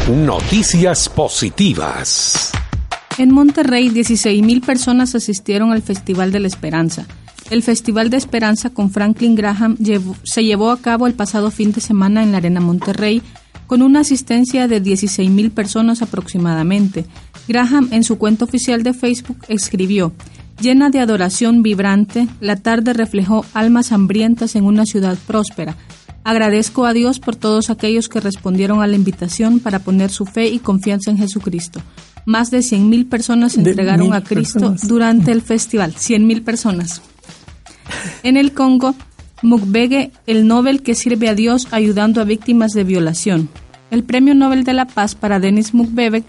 Noticias 0.10 1.08
positivas. 1.08 2.52
En 3.20 3.32
Monterrey, 3.32 3.90
16.000 3.92 4.66
personas 4.66 5.14
asistieron 5.14 5.72
al 5.72 5.84
Festival 5.84 6.32
de 6.32 6.40
la 6.40 6.48
Esperanza. 6.48 7.06
El 7.52 7.62
Festival 7.62 8.10
de 8.10 8.18
Esperanza 8.18 8.72
con 8.72 8.90
Franklin 8.90 9.36
Graham 9.36 9.78
llevó, 9.78 10.16
se 10.24 10.44
llevó 10.44 10.72
a 10.72 10.82
cabo 10.82 11.06
el 11.06 11.14
pasado 11.14 11.52
fin 11.52 11.74
de 11.74 11.80
semana 11.80 12.24
en 12.24 12.32
la 12.32 12.40
Arena 12.40 12.60
Monterrey, 12.60 13.22
con 13.68 13.84
una 13.84 14.00
asistencia 14.00 14.68
de 14.68 14.82
16.000 14.82 15.52
personas 15.52 16.02
aproximadamente. 16.02 17.06
Graham 17.48 17.90
en 17.92 18.04
su 18.04 18.18
cuenta 18.18 18.46
oficial 18.46 18.82
de 18.82 18.96
Facebook 18.96 19.46
escribió, 19.48 20.12
Llena 20.60 20.90
de 20.90 21.02
adoración 21.02 21.62
vibrante, 21.62 22.28
la 22.40 22.56
tarde 22.56 22.94
reflejó 22.94 23.46
almas 23.54 23.92
hambrientas 23.92 24.56
en 24.56 24.66
una 24.66 24.88
ciudad 24.88 25.16
próspera. 25.28 25.76
Agradezco 26.28 26.86
a 26.86 26.92
Dios 26.92 27.20
por 27.22 27.38
todos 27.38 27.70
aquellos 27.70 28.10
que 28.10 28.20
respondieron 28.20 28.82
a 28.82 28.88
la 28.88 28.98
invitación 28.98 29.62
para 29.62 29.80
poner 29.80 30.10
su 30.10 30.26
fe 30.26 30.50
y 30.50 30.60
confianza 30.60 31.10
en 31.10 31.18
Jesucristo. 31.18 31.80
Más 32.26 32.52
de 32.52 32.58
100.000 32.58 33.08
personas 33.08 33.54
se 33.54 33.62
entregaron 33.62 34.14
a 34.14 34.22
Cristo 34.22 34.60
personas. 34.60 34.90
durante 34.90 35.32
el 35.32 35.42
festival. 35.42 35.94
100.000 35.94 36.44
personas. 36.44 37.02
En 38.24 38.36
el 38.36 38.52
Congo, 38.52 38.94
Mukwege, 39.42 40.12
el 40.26 40.48
Nobel 40.48 40.82
que 40.82 40.96
sirve 40.96 41.30
a 41.30 41.34
Dios 41.34 41.70
ayudando 41.72 42.20
a 42.20 42.26
víctimas 42.26 42.74
de 42.74 42.84
violación. 42.84 43.48
El 43.90 44.04
Premio 44.04 44.36
Nobel 44.36 44.66
de 44.66 44.74
la 44.74 44.84
Paz 44.84 45.16
para 45.16 45.40
Denis 45.40 45.74
Mukwege 45.74 46.26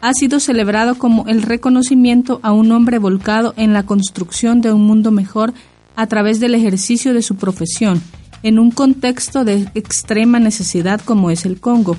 ha 0.00 0.12
sido 0.12 0.40
celebrado 0.40 0.96
como 0.96 1.24
el 1.28 1.42
reconocimiento 1.42 2.40
a 2.42 2.50
un 2.50 2.72
hombre 2.72 2.98
volcado 2.98 3.54
en 3.56 3.74
la 3.74 3.84
construcción 3.84 4.60
de 4.60 4.72
un 4.72 4.82
mundo 4.82 5.12
mejor 5.12 5.54
a 5.94 6.08
través 6.08 6.40
del 6.40 6.56
ejercicio 6.56 7.14
de 7.14 7.22
su 7.22 7.36
profesión 7.36 8.02
en 8.46 8.60
un 8.60 8.70
contexto 8.70 9.44
de 9.44 9.68
extrema 9.74 10.38
necesidad 10.38 11.00
como 11.00 11.32
es 11.32 11.44
el 11.46 11.58
Congo. 11.58 11.96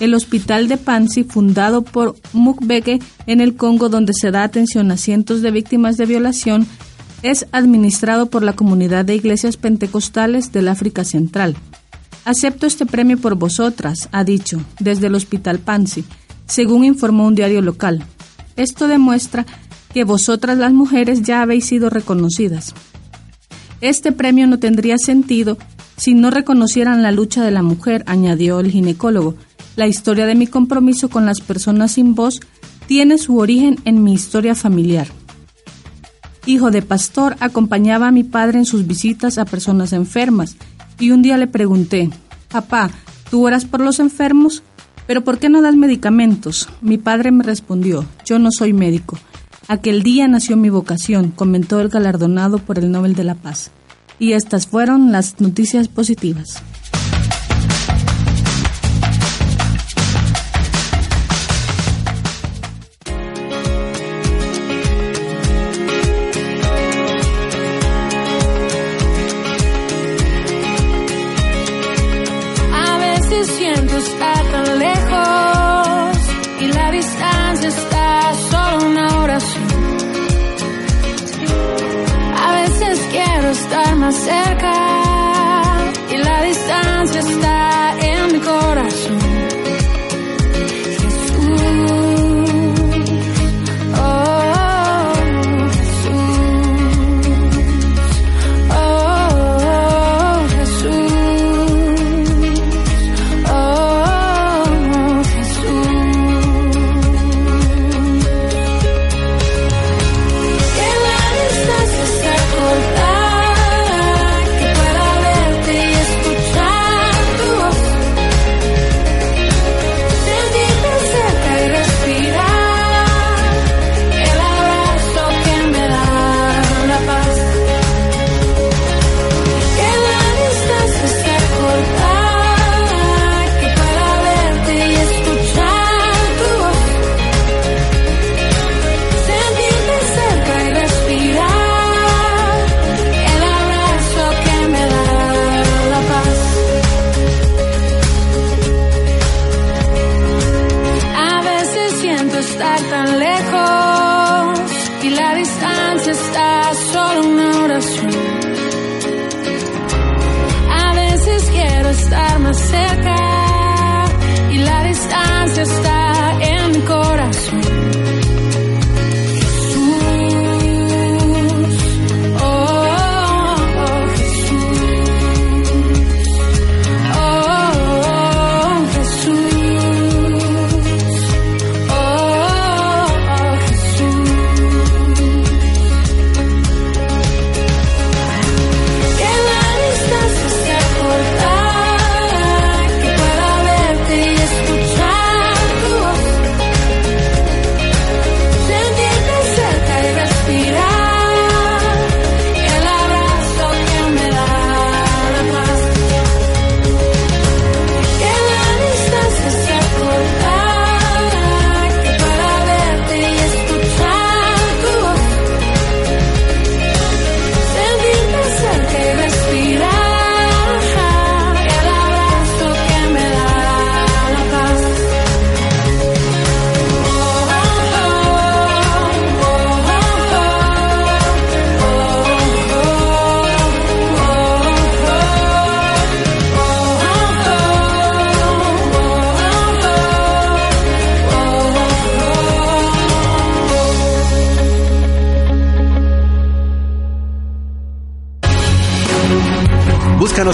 El 0.00 0.14
hospital 0.14 0.66
de 0.66 0.78
Panzi, 0.78 1.22
fundado 1.22 1.82
por 1.82 2.16
Mukwege 2.32 2.98
en 3.26 3.42
el 3.42 3.56
Congo, 3.56 3.90
donde 3.90 4.14
se 4.14 4.30
da 4.30 4.42
atención 4.42 4.90
a 4.90 4.96
cientos 4.96 5.42
de 5.42 5.50
víctimas 5.50 5.98
de 5.98 6.06
violación, 6.06 6.66
es 7.22 7.46
administrado 7.52 8.30
por 8.30 8.42
la 8.42 8.54
comunidad 8.54 9.04
de 9.04 9.16
iglesias 9.16 9.58
pentecostales 9.58 10.50
del 10.50 10.68
África 10.68 11.04
Central. 11.04 11.56
Acepto 12.24 12.66
este 12.66 12.86
premio 12.86 13.18
por 13.18 13.34
vosotras, 13.34 14.08
ha 14.12 14.24
dicho, 14.24 14.62
desde 14.80 15.08
el 15.08 15.14
hospital 15.14 15.58
Panzi, 15.58 16.04
según 16.46 16.84
informó 16.84 17.26
un 17.26 17.34
diario 17.34 17.60
local. 17.60 18.02
Esto 18.56 18.88
demuestra 18.88 19.44
que 19.92 20.04
vosotras 20.04 20.56
las 20.56 20.72
mujeres 20.72 21.20
ya 21.20 21.42
habéis 21.42 21.66
sido 21.66 21.90
reconocidas. 21.90 22.72
Este 23.82 24.10
premio 24.10 24.46
no 24.46 24.58
tendría 24.58 24.96
sentido 24.96 25.58
si 25.96 26.14
no 26.14 26.30
reconocieran 26.30 27.02
la 27.02 27.12
lucha 27.12 27.44
de 27.44 27.50
la 27.50 27.62
mujer, 27.62 28.02
añadió 28.06 28.60
el 28.60 28.70
ginecólogo. 28.70 29.34
La 29.76 29.86
historia 29.86 30.26
de 30.26 30.34
mi 30.34 30.46
compromiso 30.46 31.08
con 31.08 31.26
las 31.26 31.40
personas 31.40 31.92
sin 31.92 32.14
voz 32.14 32.40
tiene 32.86 33.18
su 33.18 33.38
origen 33.38 33.76
en 33.84 34.02
mi 34.02 34.12
historia 34.12 34.54
familiar. 34.54 35.08
Hijo 36.44 36.70
de 36.70 36.82
pastor, 36.82 37.36
acompañaba 37.40 38.08
a 38.08 38.12
mi 38.12 38.24
padre 38.24 38.58
en 38.58 38.64
sus 38.64 38.86
visitas 38.86 39.38
a 39.38 39.44
personas 39.44 39.92
enfermas 39.92 40.56
y 40.98 41.12
un 41.12 41.22
día 41.22 41.36
le 41.36 41.46
pregunté, 41.46 42.10
papá, 42.48 42.90
¿tú 43.30 43.46
oras 43.46 43.64
por 43.64 43.80
los 43.80 44.00
enfermos? 44.00 44.62
¿Pero 45.06 45.22
por 45.22 45.38
qué 45.38 45.48
no 45.48 45.62
das 45.62 45.76
medicamentos? 45.76 46.68
Mi 46.80 46.98
padre 46.98 47.30
me 47.30 47.44
respondió, 47.44 48.04
yo 48.24 48.38
no 48.38 48.50
soy 48.50 48.72
médico. 48.72 49.18
Aquel 49.68 50.02
día 50.02 50.26
nació 50.26 50.56
mi 50.56 50.68
vocación, 50.68 51.30
comentó 51.30 51.80
el 51.80 51.88
galardonado 51.88 52.58
por 52.58 52.78
el 52.78 52.90
Nobel 52.90 53.14
de 53.14 53.24
la 53.24 53.34
Paz. 53.36 53.70
Y 54.22 54.34
estas 54.34 54.68
fueron 54.68 55.10
las 55.10 55.40
noticias 55.40 55.88
positivas. 55.88 56.62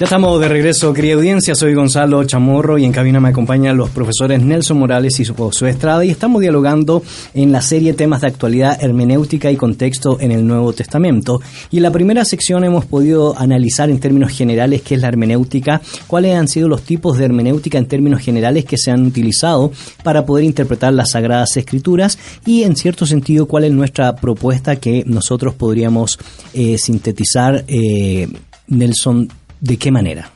Ya 0.00 0.04
estamos 0.04 0.40
de 0.40 0.48
regreso, 0.48 0.94
querida 0.94 1.16
audiencia. 1.16 1.54
Soy 1.54 1.74
Gonzalo 1.74 2.24
Chamorro 2.24 2.78
y 2.78 2.86
en 2.86 2.90
cabina 2.90 3.20
me 3.20 3.28
acompañan 3.28 3.76
los 3.76 3.90
profesores 3.90 4.42
Nelson 4.42 4.78
Morales 4.78 5.20
y 5.20 5.26
Josué 5.26 5.68
Estrada 5.68 6.02
y 6.06 6.08
estamos 6.08 6.40
dialogando 6.40 7.02
en 7.34 7.52
la 7.52 7.60
serie 7.60 7.92
temas 7.92 8.22
de 8.22 8.28
actualidad, 8.28 8.82
hermenéutica 8.82 9.50
y 9.50 9.56
contexto 9.56 10.18
en 10.18 10.32
el 10.32 10.46
Nuevo 10.46 10.72
Testamento. 10.72 11.42
Y 11.70 11.76
en 11.76 11.82
la 11.82 11.90
primera 11.90 12.24
sección 12.24 12.64
hemos 12.64 12.86
podido 12.86 13.38
analizar 13.38 13.90
en 13.90 14.00
términos 14.00 14.32
generales 14.32 14.80
qué 14.80 14.94
es 14.94 15.02
la 15.02 15.08
hermenéutica, 15.08 15.82
cuáles 16.06 16.34
han 16.34 16.48
sido 16.48 16.66
los 16.66 16.80
tipos 16.80 17.18
de 17.18 17.26
hermenéutica 17.26 17.76
en 17.76 17.84
términos 17.84 18.22
generales 18.22 18.64
que 18.64 18.78
se 18.78 18.90
han 18.90 19.04
utilizado 19.04 19.70
para 20.02 20.24
poder 20.24 20.46
interpretar 20.46 20.94
las 20.94 21.10
Sagradas 21.10 21.58
Escrituras 21.58 22.18
y 22.46 22.62
en 22.62 22.74
cierto 22.74 23.04
sentido 23.04 23.44
cuál 23.44 23.64
es 23.64 23.72
nuestra 23.72 24.16
propuesta 24.16 24.76
que 24.76 25.04
nosotros 25.06 25.52
podríamos 25.52 26.18
eh, 26.54 26.78
sintetizar, 26.78 27.66
eh, 27.68 28.28
Nelson, 28.66 29.28
¿de 29.60 29.76
qué 29.76 29.90
manera? 29.90 30.30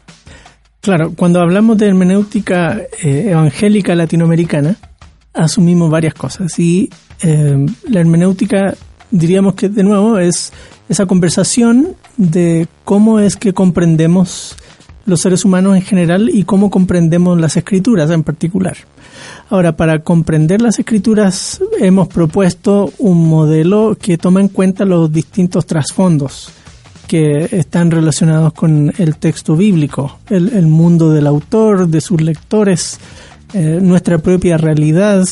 Claro, 0.80 1.14
cuando 1.16 1.40
hablamos 1.40 1.78
de 1.78 1.88
hermenéutica 1.88 2.78
eh, 3.02 3.30
evangélica 3.30 3.94
latinoamericana, 3.94 4.76
asumimos 5.32 5.90
varias 5.90 6.12
cosas. 6.12 6.58
Y 6.58 6.90
eh, 7.22 7.66
la 7.88 8.00
hermenéutica, 8.00 8.74
diríamos 9.10 9.54
que 9.54 9.70
de 9.70 9.82
nuevo, 9.82 10.18
es 10.18 10.52
esa 10.88 11.06
conversación 11.06 11.96
de 12.18 12.68
cómo 12.84 13.18
es 13.18 13.36
que 13.36 13.54
comprendemos 13.54 14.56
los 15.06 15.20
seres 15.20 15.44
humanos 15.44 15.76
en 15.76 15.82
general 15.82 16.30
y 16.32 16.44
cómo 16.44 16.70
comprendemos 16.70 17.40
las 17.40 17.56
escrituras 17.56 18.10
en 18.10 18.22
particular. 18.22 18.76
Ahora, 19.48 19.76
para 19.76 20.00
comprender 20.00 20.60
las 20.60 20.78
escrituras 20.78 21.62
hemos 21.80 22.08
propuesto 22.08 22.92
un 22.98 23.28
modelo 23.28 23.96
que 24.00 24.18
toma 24.18 24.40
en 24.40 24.48
cuenta 24.48 24.84
los 24.84 25.10
distintos 25.10 25.66
trasfondos 25.66 26.52
que 27.14 27.48
están 27.52 27.92
relacionados 27.92 28.52
con 28.54 28.92
el 28.98 29.18
texto 29.18 29.54
bíblico, 29.54 30.18
el, 30.30 30.66
mundo 30.66 31.12
del 31.12 31.28
autor, 31.28 31.86
de 31.86 32.00
sus 32.00 32.20
lectores, 32.20 32.98
eh, 33.52 33.78
nuestra 33.80 34.18
propia 34.18 34.56
realidad, 34.56 35.24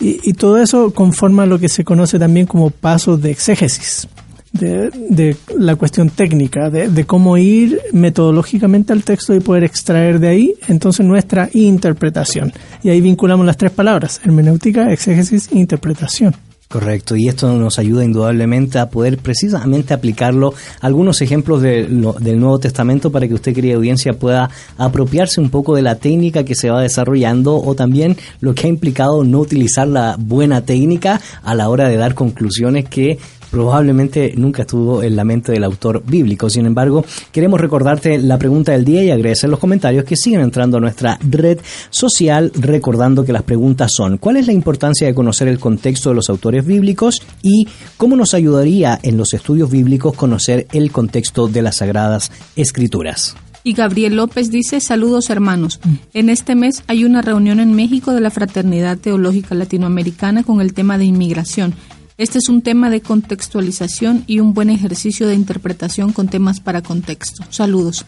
y, 0.00 0.32
todo 0.32 0.56
eso 0.56 0.94
conforma 0.94 1.44
lo 1.44 1.58
que 1.58 1.68
se 1.68 1.84
conoce 1.84 2.18
también 2.18 2.46
como 2.46 2.70
pasos 2.70 3.20
de 3.20 3.32
exégesis, 3.32 4.08
de, 4.52 4.88
de 5.10 5.36
la 5.58 5.76
cuestión 5.76 6.08
técnica, 6.08 6.70
de, 6.70 6.88
de 6.88 7.04
cómo 7.04 7.36
ir 7.36 7.82
metodológicamente 7.92 8.94
al 8.94 9.04
texto 9.04 9.34
y 9.34 9.40
poder 9.40 9.64
extraer 9.64 10.18
de 10.18 10.28
ahí 10.28 10.54
entonces 10.68 11.04
nuestra 11.04 11.50
interpretación. 11.52 12.50
Y 12.82 12.88
ahí 12.88 13.02
vinculamos 13.02 13.44
las 13.44 13.58
tres 13.58 13.72
palabras, 13.72 14.22
hermenéutica, 14.24 14.90
exégesis 14.90 15.50
e 15.52 15.58
interpretación. 15.58 16.34
Correcto, 16.68 17.14
y 17.14 17.28
esto 17.28 17.52
nos 17.56 17.78
ayuda 17.78 18.04
indudablemente 18.04 18.80
a 18.80 18.90
poder 18.90 19.18
precisamente 19.18 19.94
aplicarlo 19.94 20.52
algunos 20.80 21.22
ejemplos 21.22 21.62
de 21.62 21.84
del 21.84 22.40
Nuevo 22.40 22.58
Testamento 22.58 23.12
para 23.12 23.28
que 23.28 23.34
usted, 23.34 23.54
querida 23.54 23.76
audiencia, 23.76 24.14
pueda 24.14 24.50
apropiarse 24.76 25.40
un 25.40 25.50
poco 25.50 25.76
de 25.76 25.82
la 25.82 25.94
técnica 25.94 26.44
que 26.44 26.56
se 26.56 26.68
va 26.68 26.82
desarrollando 26.82 27.56
o 27.56 27.76
también 27.76 28.16
lo 28.40 28.52
que 28.52 28.66
ha 28.66 28.70
implicado 28.70 29.22
no 29.22 29.38
utilizar 29.38 29.86
la 29.86 30.16
buena 30.18 30.62
técnica 30.62 31.20
a 31.44 31.54
la 31.54 31.68
hora 31.68 31.88
de 31.88 31.98
dar 31.98 32.14
conclusiones 32.14 32.88
que 32.88 33.20
probablemente 33.50 34.34
nunca 34.36 34.62
estuvo 34.62 35.02
en 35.02 35.16
la 35.16 35.24
mente 35.24 35.52
del 35.52 35.64
autor 35.64 36.02
bíblico. 36.04 36.50
Sin 36.50 36.66
embargo, 36.66 37.04
queremos 37.32 37.60
recordarte 37.60 38.18
la 38.18 38.38
pregunta 38.38 38.72
del 38.72 38.84
día 38.84 39.04
y 39.04 39.10
agradecer 39.10 39.50
los 39.50 39.58
comentarios 39.58 40.04
que 40.04 40.16
siguen 40.16 40.40
entrando 40.40 40.78
a 40.78 40.80
nuestra 40.80 41.18
red 41.28 41.58
social, 41.90 42.52
recordando 42.54 43.24
que 43.24 43.32
las 43.32 43.42
preguntas 43.42 43.92
son 43.92 44.18
¿cuál 44.18 44.36
es 44.36 44.46
la 44.46 44.52
importancia 44.52 45.06
de 45.06 45.14
conocer 45.14 45.48
el 45.48 45.58
contexto 45.58 46.10
de 46.10 46.16
los 46.16 46.30
autores 46.30 46.64
bíblicos 46.64 47.22
y 47.42 47.68
cómo 47.96 48.16
nos 48.16 48.34
ayudaría 48.34 48.98
en 49.02 49.16
los 49.16 49.34
estudios 49.34 49.70
bíblicos 49.70 50.14
conocer 50.14 50.66
el 50.72 50.90
contexto 50.92 51.48
de 51.48 51.62
las 51.62 51.76
sagradas 51.76 52.30
escrituras? 52.56 53.36
Y 53.66 53.72
Gabriel 53.72 54.14
López 54.14 54.52
dice, 54.52 54.80
saludos 54.80 55.28
hermanos. 55.28 55.80
En 56.14 56.28
este 56.28 56.54
mes 56.54 56.84
hay 56.86 57.04
una 57.04 57.20
reunión 57.20 57.58
en 57.58 57.74
México 57.74 58.12
de 58.12 58.20
la 58.20 58.30
Fraternidad 58.30 58.96
Teológica 58.96 59.56
Latinoamericana 59.56 60.44
con 60.44 60.60
el 60.60 60.72
tema 60.72 60.98
de 60.98 61.06
inmigración. 61.06 61.74
Este 62.18 62.38
es 62.38 62.48
un 62.48 62.62
tema 62.62 62.88
de 62.88 63.02
contextualización 63.02 64.24
y 64.26 64.40
un 64.40 64.54
buen 64.54 64.70
ejercicio 64.70 65.28
de 65.28 65.34
interpretación 65.34 66.14
con 66.14 66.28
temas 66.28 66.60
para 66.60 66.80
contexto. 66.80 67.44
Saludos. 67.50 68.06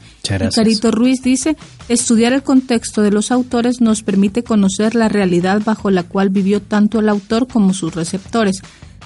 Carito 0.54 0.90
Ruiz 0.90 1.22
dice, 1.22 1.58
estudiar 1.90 2.32
el 2.32 2.42
contexto 2.42 3.02
de 3.02 3.10
los 3.10 3.30
autores 3.30 3.82
nos 3.82 4.02
permite 4.02 4.42
conocer 4.42 4.94
la 4.94 5.10
realidad 5.10 5.60
bajo 5.62 5.90
la 5.90 6.04
cual 6.04 6.30
vivió 6.30 6.62
tanto 6.62 7.00
el 7.00 7.10
autor 7.10 7.48
como 7.48 7.74
sus 7.74 7.94
receptores. 7.94 8.62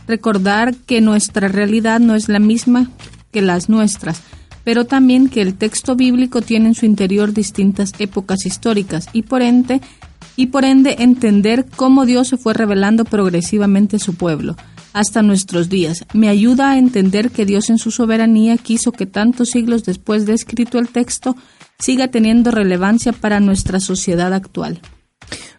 Recordar 0.06 0.72
que 0.74 1.00
nuestra 1.00 1.48
realidad 1.48 1.98
no 1.98 2.14
es 2.14 2.28
la 2.28 2.38
misma 2.38 2.88
que 3.32 3.42
las 3.42 3.68
nuestras 3.68 4.22
pero 4.64 4.84
también 4.84 5.28
que 5.28 5.42
el 5.42 5.54
texto 5.54 5.96
bíblico 5.96 6.40
tiene 6.40 6.68
en 6.68 6.74
su 6.76 6.86
interior 6.86 7.32
distintas 7.32 7.92
épocas 7.98 8.46
históricas 8.46 9.08
y 9.12 9.22
por 9.22 9.42
ende 9.42 9.80
y 10.36 10.46
por 10.46 10.64
ende 10.64 10.96
entender 11.00 11.66
cómo 11.74 12.06
Dios 12.06 12.28
se 12.28 12.36
fue 12.36 12.54
revelando 12.54 13.04
progresivamente 13.04 13.96
a 13.96 13.98
su 13.98 14.14
pueblo 14.14 14.54
hasta 14.92 15.22
nuestros 15.22 15.68
días. 15.68 16.04
Me 16.12 16.28
ayuda 16.28 16.72
a 16.72 16.78
entender 16.78 17.30
que 17.30 17.46
Dios 17.46 17.70
en 17.70 17.78
su 17.78 17.90
soberanía 17.90 18.56
quiso 18.56 18.92
que 18.92 19.06
tantos 19.06 19.50
siglos 19.50 19.84
después 19.84 20.26
de 20.26 20.34
escrito 20.34 20.78
el 20.78 20.88
texto 20.88 21.36
siga 21.78 22.08
teniendo 22.08 22.50
relevancia 22.50 23.12
para 23.12 23.40
nuestra 23.40 23.80
sociedad 23.80 24.32
actual. 24.32 24.80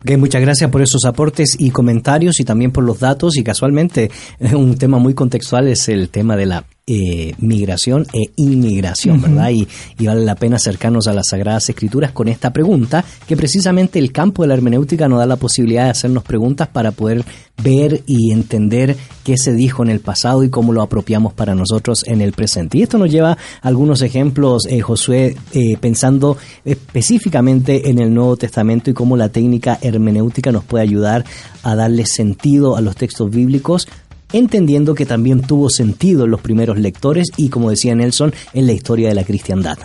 Ok, 0.02 0.18
muchas 0.18 0.42
gracias 0.42 0.70
por 0.70 0.82
esos 0.82 1.06
aportes 1.06 1.56
y 1.58 1.72
comentarios 1.72 2.40
y 2.40 2.44
también 2.44 2.72
por 2.72 2.84
los 2.84 3.00
datos 3.00 3.38
y 3.38 3.44
casualmente 3.44 4.12
un 4.54 4.78
tema 4.78 5.00
muy 5.00 5.14
contextual 5.14 5.68
es 5.68 5.90
el 5.90 6.10
tema 6.10 6.36
de 6.36 6.46
la 6.46 6.66
eh, 6.86 7.34
migración 7.38 8.06
e 8.12 8.32
inmigración, 8.36 9.22
¿verdad? 9.22 9.52
Y, 9.52 9.68
y 9.98 10.06
vale 10.06 10.26
la 10.26 10.36
pena 10.36 10.58
acercarnos 10.58 11.08
a 11.08 11.14
las 11.14 11.28
Sagradas 11.30 11.70
Escrituras 11.70 12.12
con 12.12 12.28
esta 12.28 12.52
pregunta, 12.52 13.06
que 13.26 13.38
precisamente 13.38 14.00
el 14.00 14.12
campo 14.12 14.42
de 14.42 14.50
la 14.50 14.56
hermenéutica 14.56 15.08
nos 15.08 15.20
da 15.20 15.26
la 15.26 15.38
posibilidad 15.38 15.86
de 15.86 15.92
hacernos 15.92 16.24
preguntas 16.24 16.68
para 16.68 16.92
poder 16.92 17.24
ver 17.62 18.02
y 18.06 18.32
entender 18.32 18.98
qué 19.24 19.38
se 19.38 19.54
dijo 19.54 19.84
en 19.84 19.90
el 19.90 20.00
pasado 20.00 20.44
y 20.44 20.50
cómo 20.50 20.74
lo 20.74 20.82
apropiamos 20.82 21.34
para 21.34 21.56
nosotros 21.56 22.04
en 22.06 22.22
el 22.22 22.34
presente. 22.34 22.78
Y 22.78 22.84
esto 22.84 22.98
nos 22.98 23.12
lleva 23.12 23.32
a 23.32 23.38
algunos 23.62 24.02
ejemplos, 24.02 24.66
eh, 24.68 24.82
Josué, 24.82 25.38
eh, 25.54 25.78
pensando 25.80 26.38
específicamente 26.66 27.90
en 27.90 28.00
el 28.00 28.14
Nuevo 28.14 28.36
Testamento 28.38 28.90
y 28.90 28.94
cómo 28.94 29.16
la 29.16 29.30
técnica 29.30 29.78
hermenéutica 29.82 30.52
nos 30.52 30.64
puede 30.64 30.84
ayudar 30.84 31.24
a 31.64 31.76
darle 31.76 32.06
sentido 32.06 32.76
a 32.76 32.82
los 32.82 32.96
textos 32.96 33.30
bíblicos 33.30 33.88
entendiendo 34.34 34.94
que 34.96 35.06
también 35.06 35.42
tuvo 35.42 35.70
sentido 35.70 36.26
en 36.26 36.32
los 36.32 36.42
primeros 36.42 36.78
lectores 36.78 37.30
y, 37.38 37.50
como 37.50 37.70
decía 37.70 37.96
Nelson, 37.96 38.34
en 38.54 38.68
la 38.68 38.74
historia 38.74 39.08
de 39.10 39.16
la 39.16 39.24
cristiandad. 39.24 39.78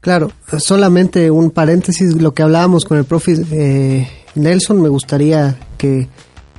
Claro, 0.00 0.30
solamente 0.58 1.30
un 1.30 1.50
paréntesis, 1.50 2.14
lo 2.14 2.32
que 2.32 2.42
hablábamos 2.42 2.84
con 2.84 2.96
el 2.96 3.04
profe 3.04 3.36
eh, 3.50 4.08
Nelson, 4.36 4.80
me 4.80 4.88
gustaría 4.88 5.58
que 5.76 6.08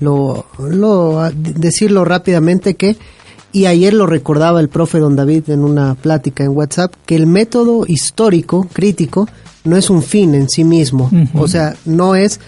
lo, 0.01 0.45
lo 0.59 1.31
decirlo 1.33 2.05
rápidamente 2.05 2.75
que 2.75 2.97
y 3.53 3.65
ayer 3.65 3.93
lo 3.93 4.05
recordaba 4.05 4.59
el 4.59 4.69
profe 4.69 4.99
Don 4.99 5.15
David 5.15 5.49
en 5.49 5.63
una 5.63 5.95
plática 5.95 6.43
en 6.43 6.55
WhatsApp 6.55 6.93
que 7.05 7.15
el 7.15 7.25
método 7.25 7.85
histórico 7.87 8.67
crítico 8.71 9.27
no 9.63 9.77
es 9.77 9.89
un 9.89 10.03
fin 10.03 10.35
en 10.35 10.49
sí 10.49 10.63
mismo, 10.63 11.09
o 11.33 11.47
sea, 11.47 11.75
no 11.85 12.15
es 12.15 12.39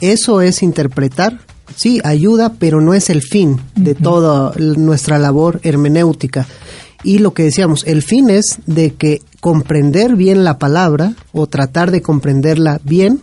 eso 0.00 0.40
es 0.40 0.62
interpretar, 0.62 1.38
sí, 1.76 2.00
ayuda, 2.02 2.54
pero 2.58 2.80
no 2.80 2.94
es 2.94 3.10
el 3.10 3.22
fin 3.22 3.60
de 3.76 3.94
toda 3.94 4.52
nuestra 4.56 5.18
labor 5.18 5.60
hermenéutica. 5.62 6.46
Y 7.04 7.18
lo 7.18 7.34
que 7.34 7.44
decíamos, 7.44 7.84
el 7.86 8.02
fin 8.02 8.30
es 8.30 8.58
de 8.66 8.94
que 8.94 9.20
comprender 9.40 10.16
bien 10.16 10.42
la 10.42 10.58
palabra 10.58 11.14
o 11.32 11.46
tratar 11.46 11.92
de 11.92 12.02
comprenderla 12.02 12.80
bien, 12.82 13.20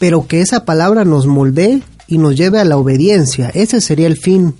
pero 0.00 0.26
que 0.26 0.40
esa 0.40 0.64
palabra 0.64 1.04
nos 1.04 1.26
moldee 1.26 1.82
y 2.08 2.18
nos 2.18 2.34
lleve 2.34 2.58
a 2.58 2.64
la 2.64 2.76
obediencia. 2.76 3.50
Ese 3.54 3.80
sería 3.80 4.08
el 4.08 4.16
fin. 4.16 4.54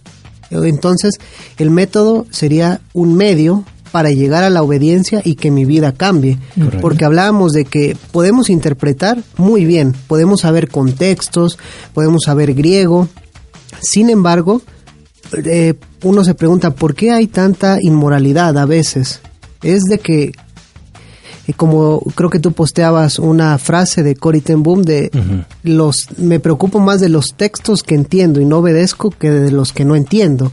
Entonces, 0.51 1.15
el 1.59 1.71
método 1.71 2.27
sería 2.31 2.81
un 2.93 3.17
medio 3.17 3.65
para 3.95 4.11
llegar 4.11 4.43
a 4.43 4.51
la 4.51 4.65
obediencia 4.65 5.23
y 5.25 5.37
que 5.37 5.53
mi 5.53 5.65
vida 5.65 5.93
cambie. 5.93 6.37
Correcto. 6.57 6.81
Porque 6.81 7.05
hablábamos 7.05 7.53
de 7.53 7.65
que 7.65 7.97
podemos 8.11 8.51
interpretar 8.51 9.23
muy 9.37 9.67
bien, 9.67 9.95
podemos 10.09 10.41
saber 10.41 10.69
contextos, 10.69 11.61
podemos 11.93 12.25
saber 12.25 12.55
griego. 12.55 13.07
Sin 13.81 14.11
embargo, 14.11 14.63
eh, 15.45 15.75
uno 16.03 16.25
se 16.25 16.35
pregunta, 16.35 16.75
¿por 16.75 16.97
qué 16.97 17.13
hay 17.13 17.29
tanta 17.29 17.79
inmoralidad 17.81 18.59
a 18.59 18.67
veces? 18.67 19.21
Es 19.63 19.85
de 19.85 19.99
que, 19.99 20.33
como 21.53 22.01
creo 22.15 22.31
que 22.31 22.39
tú 22.39 22.53
posteabas 22.53 23.19
una 23.19 23.59
frase 23.59 24.03
de 24.03 24.17
Cory 24.17 24.41
ten 24.41 24.63
Boom 24.63 24.83
de 24.83 25.11
los, 25.63 26.09
me 26.17 26.41
preocupo 26.41 26.81
más 26.81 27.01
de 27.01 27.11
los 27.11 27.35
textos 27.35 27.83
que 27.83 27.95
entiendo 27.95 28.41
y 28.41 28.47
no 28.47 28.59
obedezco 28.59 29.11
que 29.11 29.31
de 29.31 29.51
los 29.51 29.73
que 29.73 29.85
no 29.85 29.95
entiendo. 29.95 30.51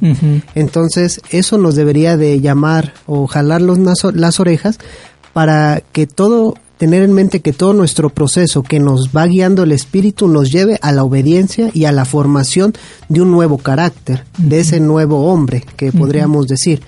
Entonces, 0.53 1.21
eso 1.29 1.57
nos 1.57 1.75
debería 1.75 2.17
de 2.17 2.41
llamar 2.41 2.93
o 3.07 3.27
jalar 3.27 3.61
los 3.61 3.79
las 4.13 4.39
orejas 4.39 4.79
para 5.33 5.81
que 5.91 6.07
todo, 6.07 6.55
tener 6.77 7.03
en 7.03 7.13
mente 7.13 7.39
que 7.39 7.53
todo 7.53 7.73
nuestro 7.73 8.09
proceso 8.09 8.63
que 8.63 8.79
nos 8.79 9.09
va 9.15 9.25
guiando 9.27 9.63
el 9.63 9.71
espíritu 9.71 10.27
nos 10.27 10.51
lleve 10.51 10.77
a 10.81 10.91
la 10.91 11.03
obediencia 11.03 11.69
y 11.73 11.85
a 11.85 11.91
la 11.91 12.05
formación 12.05 12.73
de 13.07 13.21
un 13.21 13.31
nuevo 13.31 13.57
carácter, 13.57 14.25
de 14.37 14.59
ese 14.59 14.79
nuevo 14.79 15.31
hombre 15.31 15.63
que 15.77 15.91
podríamos 15.91 16.47
decir. 16.47 16.81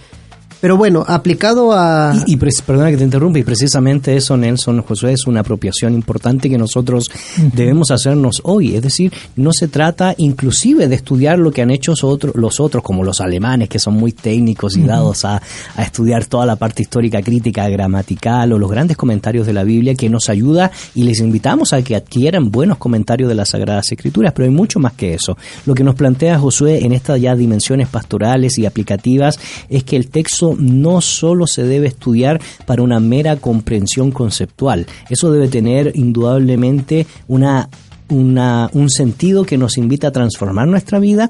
Pero 0.64 0.78
bueno, 0.78 1.04
aplicado 1.06 1.74
a... 1.74 2.14
Y, 2.26 2.36
y 2.36 2.38
pres- 2.38 2.62
perdona 2.66 2.90
que 2.90 2.96
te 2.96 3.04
interrumpa, 3.04 3.38
y 3.38 3.44
precisamente 3.44 4.16
eso, 4.16 4.38
Nelson 4.38 4.82
Josué, 4.82 5.12
es 5.12 5.28
una 5.28 5.42
apropiación 5.42 5.94
importante 5.94 6.50
que 6.50 6.58
nosotros 6.58 7.12
debemos 7.54 7.92
hacernos 7.92 8.40
hoy. 8.46 8.74
Es 8.74 8.82
decir, 8.82 9.12
no 9.36 9.52
se 9.52 9.68
trata 9.68 10.16
inclusive 10.18 10.88
de 10.88 10.96
estudiar 10.96 11.38
lo 11.38 11.52
que 11.52 11.64
han 11.64 11.70
hecho 11.70 11.92
los 11.92 12.06
otros, 12.06 12.34
los 12.38 12.62
otros 12.62 12.82
como 12.82 13.04
los 13.04 13.20
alemanes, 13.20 13.68
que 13.68 13.78
son 13.78 13.96
muy 13.96 14.14
técnicos 14.14 14.78
y 14.78 14.84
dados 14.84 15.26
a, 15.26 15.42
a 15.76 15.84
estudiar 15.84 16.28
toda 16.28 16.46
la 16.46 16.56
parte 16.56 16.82
histórica, 16.82 17.22
crítica, 17.22 17.68
gramatical, 17.68 18.54
o 18.54 18.58
los 18.58 18.72
grandes 18.72 18.96
comentarios 18.96 19.46
de 19.46 19.52
la 19.52 19.66
Biblia, 19.66 19.96
que 19.96 20.10
nos 20.10 20.30
ayuda 20.30 20.72
y 20.96 21.04
les 21.04 21.20
invitamos 21.20 21.74
a 21.74 21.82
que 21.82 21.98
adquieran 21.98 22.52
buenos 22.52 22.78
comentarios 22.78 23.28
de 23.28 23.36
las 23.36 23.50
Sagradas 23.50 23.92
Escrituras, 23.92 24.32
pero 24.34 24.46
hay 24.46 24.56
mucho 24.56 24.80
más 24.80 24.94
que 24.94 25.14
eso. 25.14 25.38
Lo 25.66 25.76
que 25.76 25.84
nos 25.84 25.96
plantea 25.96 26.40
Josué 26.40 26.86
en 26.86 26.94
estas 26.94 27.20
ya 27.20 27.36
dimensiones 27.36 27.90
pastorales 27.90 28.58
y 28.58 28.66
aplicativas 28.66 29.38
es 29.68 29.84
que 29.84 29.98
el 29.98 30.08
texto 30.08 30.53
no 30.60 31.02
solo 31.02 31.48
se 31.48 31.64
debe 31.64 31.88
estudiar 31.88 32.42
para 32.66 32.82
una 32.82 33.00
mera 33.00 33.36
comprensión 33.38 34.12
conceptual, 34.12 34.88
eso 35.10 35.32
debe 35.32 35.48
tener 35.48 35.92
indudablemente 35.96 37.08
una, 37.28 37.70
un 38.10 38.90
sentido 38.90 39.46
que 39.46 39.58
nos 39.58 39.78
invita 39.78 40.08
a 40.08 40.12
transformar 40.12 40.68
nuestra 40.68 41.00
vida 41.00 41.30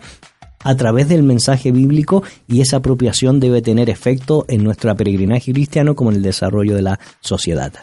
a 0.63 0.75
través 0.75 1.09
del 1.09 1.23
mensaje 1.23 1.71
bíblico 1.71 2.23
y 2.47 2.61
esa 2.61 2.77
apropiación 2.77 3.39
debe 3.39 3.61
tener 3.61 3.89
efecto 3.89 4.45
en 4.47 4.63
nuestro 4.63 4.95
peregrinaje 4.95 5.51
cristiano 5.53 5.95
como 5.95 6.11
en 6.11 6.17
el 6.17 6.23
desarrollo 6.23 6.75
de 6.75 6.81
la 6.81 6.99
sociedad. 7.19 7.73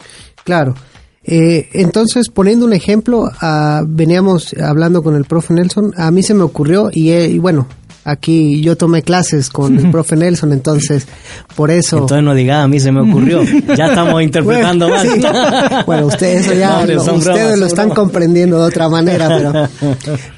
Claro. 0.43 0.75
Eh, 1.23 1.69
entonces, 1.73 2.29
poniendo 2.29 2.65
un 2.65 2.73
ejemplo, 2.73 3.29
ah, 3.41 3.83
veníamos 3.87 4.55
hablando 4.55 5.03
con 5.03 5.15
el 5.15 5.25
profe 5.25 5.53
Nelson, 5.53 5.93
a 5.95 6.09
mí 6.09 6.23
se 6.23 6.33
me 6.33 6.41
ocurrió 6.41 6.89
y, 6.91 7.11
eh, 7.11 7.29
y 7.29 7.37
bueno, 7.37 7.67
aquí 8.03 8.61
yo 8.61 8.75
tomé 8.77 9.03
clases 9.03 9.49
con 9.49 9.77
el 9.77 9.91
profe 9.91 10.15
Nelson, 10.15 10.53
entonces 10.53 11.07
por 11.55 11.69
eso... 11.71 11.97
Entonces 11.99 12.23
no 12.23 12.33
diga, 12.33 12.63
a 12.63 12.67
mí 12.67 12.79
se 12.79 12.91
me 12.91 13.01
ocurrió, 13.01 13.41
ya 13.77 13.87
estamos 13.87 14.21
interpretando 14.23 14.87
Bueno, 14.87 15.15
mal. 15.17 15.21
sí. 15.21 15.83
Bueno, 15.85 16.05
ustedes 16.07 16.45
eso 16.47 16.53
ya 16.53 16.81
No, 16.81 16.85
lo- 16.87 17.01
ustedes 17.01 17.23
bromas, 17.25 17.59
lo 17.59 17.65
están 17.65 17.85
bromas. 17.89 17.95
comprendiendo 17.99 18.57
de 18.59 18.63
otra 18.65 18.89
manera, 18.89 19.27
pero, 19.29 19.69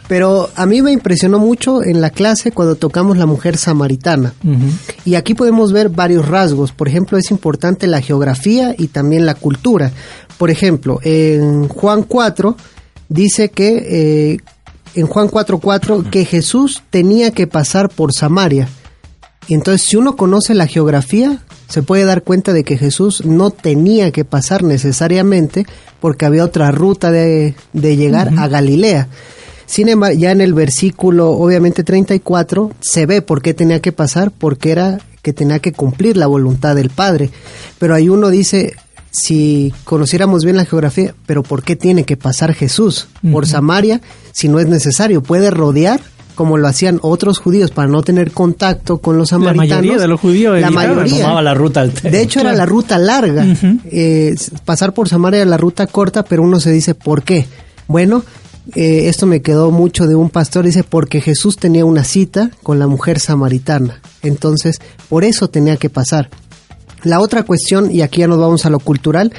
pero 0.07 0.49
a 0.55 0.65
mí 0.65 0.81
me 0.81 0.91
impresionó 0.91 1.39
mucho 1.39 1.83
en 1.83 2.01
la 2.01 2.09
clase 2.09 2.51
cuando 2.51 2.75
tocamos 2.75 3.17
la 3.17 3.25
mujer 3.25 3.57
samaritana. 3.57 4.33
Y 5.05 5.15
aquí 5.15 5.33
podemos 5.33 5.71
ver 5.71 5.89
varios 5.89 6.27
rasgos. 6.27 6.71
Por 6.71 6.87
ejemplo, 6.87 7.17
es 7.17 7.31
importante 7.31 7.87
la 7.87 8.01
geografía 8.01 8.75
y 8.77 8.87
también 8.87 9.25
la 9.25 9.35
cultura. 9.35 9.91
Por 10.37 10.49
ejemplo, 10.51 10.99
en 11.03 11.67
Juan 11.69 12.03
4 12.03 12.55
dice 13.09 13.49
que, 13.49 14.31
eh, 14.33 14.37
en 14.95 15.07
Juan 15.07 15.29
4.4, 15.29 16.09
que 16.09 16.25
Jesús 16.25 16.83
tenía 16.89 17.31
que 17.31 17.47
pasar 17.47 17.89
por 17.89 18.13
Samaria. 18.13 18.67
Y 19.47 19.55
entonces, 19.55 19.87
si 19.87 19.97
uno 19.97 20.15
conoce 20.15 20.53
la 20.53 20.67
geografía, 20.67 21.39
se 21.67 21.83
puede 21.83 22.05
dar 22.05 22.23
cuenta 22.23 22.53
de 22.53 22.63
que 22.63 22.77
Jesús 22.77 23.25
no 23.25 23.49
tenía 23.49 24.11
que 24.11 24.25
pasar 24.25 24.63
necesariamente 24.63 25.65
porque 25.99 26.25
había 26.25 26.45
otra 26.45 26.71
ruta 26.71 27.11
de, 27.11 27.55
de 27.73 27.97
llegar 27.97 28.31
a 28.37 28.47
Galilea. 28.47 29.07
Sin 29.65 29.89
embargo, 29.89 30.17
ya 30.17 30.31
en 30.31 30.41
el 30.41 30.53
versículo, 30.53 31.31
obviamente 31.31 31.83
34, 31.83 32.71
se 32.79 33.05
ve 33.05 33.21
por 33.21 33.41
qué 33.41 33.53
tenía 33.53 33.81
que 33.81 33.91
pasar, 33.91 34.31
porque 34.31 34.71
era 34.71 34.99
que 35.21 35.33
tenía 35.33 35.59
que 35.59 35.71
cumplir 35.71 36.17
la 36.17 36.27
voluntad 36.27 36.75
del 36.75 36.89
Padre. 36.89 37.31
Pero 37.79 37.95
ahí 37.95 38.09
uno 38.09 38.29
dice, 38.29 38.75
si 39.13 39.71
conociéramos 39.83 40.43
bien 40.43 40.57
la 40.57 40.65
geografía, 40.65 41.13
pero 41.25 41.43
¿por 41.43 41.63
qué 41.63 41.75
tiene 41.75 42.03
que 42.03 42.17
pasar 42.17 42.53
Jesús 42.53 43.07
por. 43.31 43.47
Samaria 43.47 44.01
si 44.31 44.49
no 44.49 44.59
es 44.59 44.67
necesario? 44.67 45.21
Puede 45.21 45.51
rodear 45.51 46.01
como 46.33 46.57
lo 46.57 46.67
hacían 46.67 46.97
otros 47.03 47.37
judíos 47.37 47.69
para 47.69 47.87
no 47.87 48.01
tener 48.01 48.31
contacto 48.31 48.97
con 48.97 49.17
los 49.19 49.31
La 49.31 49.37
samaritanos. 49.37 49.69
mayoría 49.69 50.01
de 50.01 50.07
los 50.07 50.19
judíos 50.19 50.59
la 50.59 50.71
mayoría. 50.71 51.21
Tomaba 51.21 51.41
la 51.43 51.53
ruta. 51.53 51.85
De 51.85 52.21
hecho, 52.21 52.39
era 52.39 52.53
la 52.53 52.65
ruta 52.65 52.97
larga. 52.97 53.45
Eh, 53.85 54.35
pasar 54.65 54.93
por 54.93 55.07
Samaria 55.07 55.41
era 55.41 55.49
la 55.49 55.57
ruta 55.57 55.85
corta, 55.85 56.23
pero 56.25 56.41
uno 56.41 56.59
se 56.59 56.71
dice, 56.71 56.95
¿por 56.95 57.21
qué? 57.21 57.45
Bueno, 57.87 58.23
eh, 58.75 59.09
esto 59.09 59.27
me 59.27 59.41
quedó 59.41 59.69
mucho 59.71 60.07
de 60.07 60.15
un 60.15 60.29
pastor, 60.31 60.65
dice, 60.65 60.83
porque 60.83 61.21
Jesús 61.21 61.57
tenía 61.57 61.85
una 61.85 62.03
cita 62.03 62.49
con 62.63 62.79
la 62.79 62.87
mujer 62.87 63.19
samaritana. 63.19 64.01
Entonces, 64.23 64.79
por 65.09 65.23
eso 65.25 65.49
tenía 65.49 65.77
que 65.77 65.89
pasar. 65.89 66.29
La 67.03 67.19
otra 67.19 67.43
cuestión, 67.43 67.91
y 67.91 68.01
aquí 68.01 68.21
ya 68.21 68.27
nos 68.27 68.39
vamos 68.39 68.65
a 68.65 68.69
lo 68.69 68.79
cultural, 68.79 69.33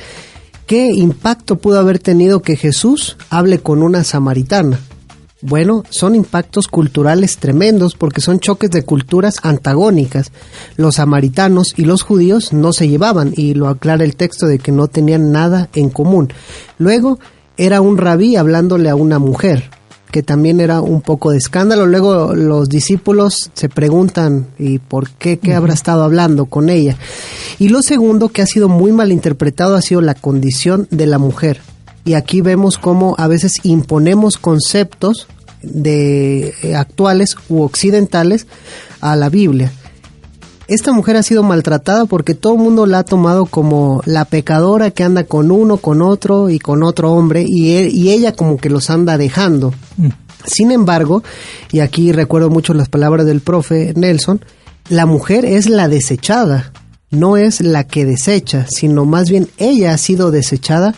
¿qué 0.67 0.91
impacto 0.93 1.57
pudo 1.57 1.81
haber 1.81 1.99
tenido 1.99 2.43
que 2.43 2.57
Jesús 2.57 3.17
hable 3.31 3.59
con 3.59 3.83
una 3.83 4.05
samaritana? 4.05 4.79
Bueno, 5.47 5.85
son 5.91 6.15
impactos 6.15 6.69
culturales 6.69 7.37
tremendos 7.37 7.95
porque 7.97 8.23
son 8.23 8.41
choques 8.41 8.71
de 8.71 8.83
culturas 8.83 9.37
antagónicas. 9.43 10.33
Los 10.77 10.95
samaritanos 10.95 11.75
y 11.77 11.85
los 11.85 12.03
judíos 12.03 12.55
no 12.55 12.73
se 12.73 12.89
llevaban 12.89 13.35
y 13.37 13.53
lo 13.53 13.69
aclara 13.69 14.05
el 14.05 14.17
texto 14.17 14.47
de 14.47 14.59
que 14.59 14.73
no 14.73 14.87
tenían 14.87 15.33
nada 15.33 15.69
en 15.75 15.91
común. 15.91 16.33
Luego 16.79 17.19
era 17.59 17.83
un 17.83 17.99
rabí 17.99 18.37
hablándole 18.37 18.89
a 18.89 18.97
una 18.97 19.19
mujer, 19.19 19.71
que 20.15 20.23
también 20.23 20.61
era 20.61 20.81
un 20.81 21.01
poco 21.01 21.33
de 21.33 21.39
escándalo. 21.39 21.87
Luego 21.87 22.37
los 22.37 22.69
discípulos 22.69 23.51
se 23.53 23.69
preguntan, 23.69 24.47
¿y 24.61 24.79
por 24.79 25.11
qué? 25.11 25.41
¿Qué 25.41 25.55
habrá 25.55 25.75
estado 25.75 26.05
hablando 26.05 26.47
con 26.47 26.71
ella? 26.71 26.97
Y 27.59 27.69
lo 27.69 27.83
segundo 27.83 28.29
que 28.29 28.41
ha 28.41 28.47
sido 28.47 28.69
muy 28.69 28.93
mal 28.93 29.11
interpretado 29.11 29.75
ha 29.75 29.83
sido 29.83 30.03
la 30.03 30.15
condición 30.15 30.87
de 30.93 31.07
la 31.07 31.19
mujer. 31.19 31.61
Y 32.05 32.15
aquí 32.15 32.43
vemos 32.43 32.79
cómo 32.79 33.17
a 33.19 33.27
veces 33.27 33.59
imponemos 33.65 34.37
conceptos 34.37 35.27
de 35.62 36.55
eh, 36.62 36.77
actuales 36.77 37.37
u 37.49 37.62
occidentales 37.62 38.47
a 39.01 39.17
la 39.17 39.31
Biblia. 39.31 39.73
Esta 40.67 40.93
mujer 40.93 41.17
ha 41.17 41.23
sido 41.23 41.43
maltratada 41.43 42.07
porque 42.07 42.35
todo 42.35 42.55
el 42.55 42.61
mundo 42.61 42.87
la 42.87 43.01
ha 43.01 43.05
tomado 43.05 43.45
como 43.45 44.01
la 44.07 44.25
pecadora 44.25 44.91
que 44.91 45.05
anda 45.05 45.25
con 45.25 45.51
uno, 45.51 45.77
con 45.77 46.01
otro 46.01 46.49
y 46.49 46.59
con 46.59 46.83
otro 46.83 47.12
hombre 47.12 47.45
y, 47.47 47.73
e- 47.73 47.91
y 47.91 48.11
ella 48.12 48.33
como 48.33 48.57
que 48.57 48.71
los 48.71 48.89
anda 48.89 49.19
dejando. 49.19 49.75
Sin 50.47 50.73
embargo, 50.73 51.23
y 51.71 51.81
aquí 51.81 52.12
recuerdo 52.12 52.49
mucho 52.49 52.73
las 52.73 52.89
palabras 52.89 53.27
del 53.27 53.41
profe 53.41 53.93
Nelson, 53.95 54.43
la 54.89 55.05
mujer 55.05 55.45
es 55.45 55.69
la 55.69 55.89
desechada, 55.89 56.73
no 57.11 57.37
es 57.37 57.61
la 57.61 57.85
que 57.85 58.07
desecha, 58.07 58.67
sino 58.69 59.05
más 59.05 59.29
bien 59.29 59.49
ella 59.59 59.93
ha 59.93 59.99
sido 59.99 60.31
desechada 60.31 60.95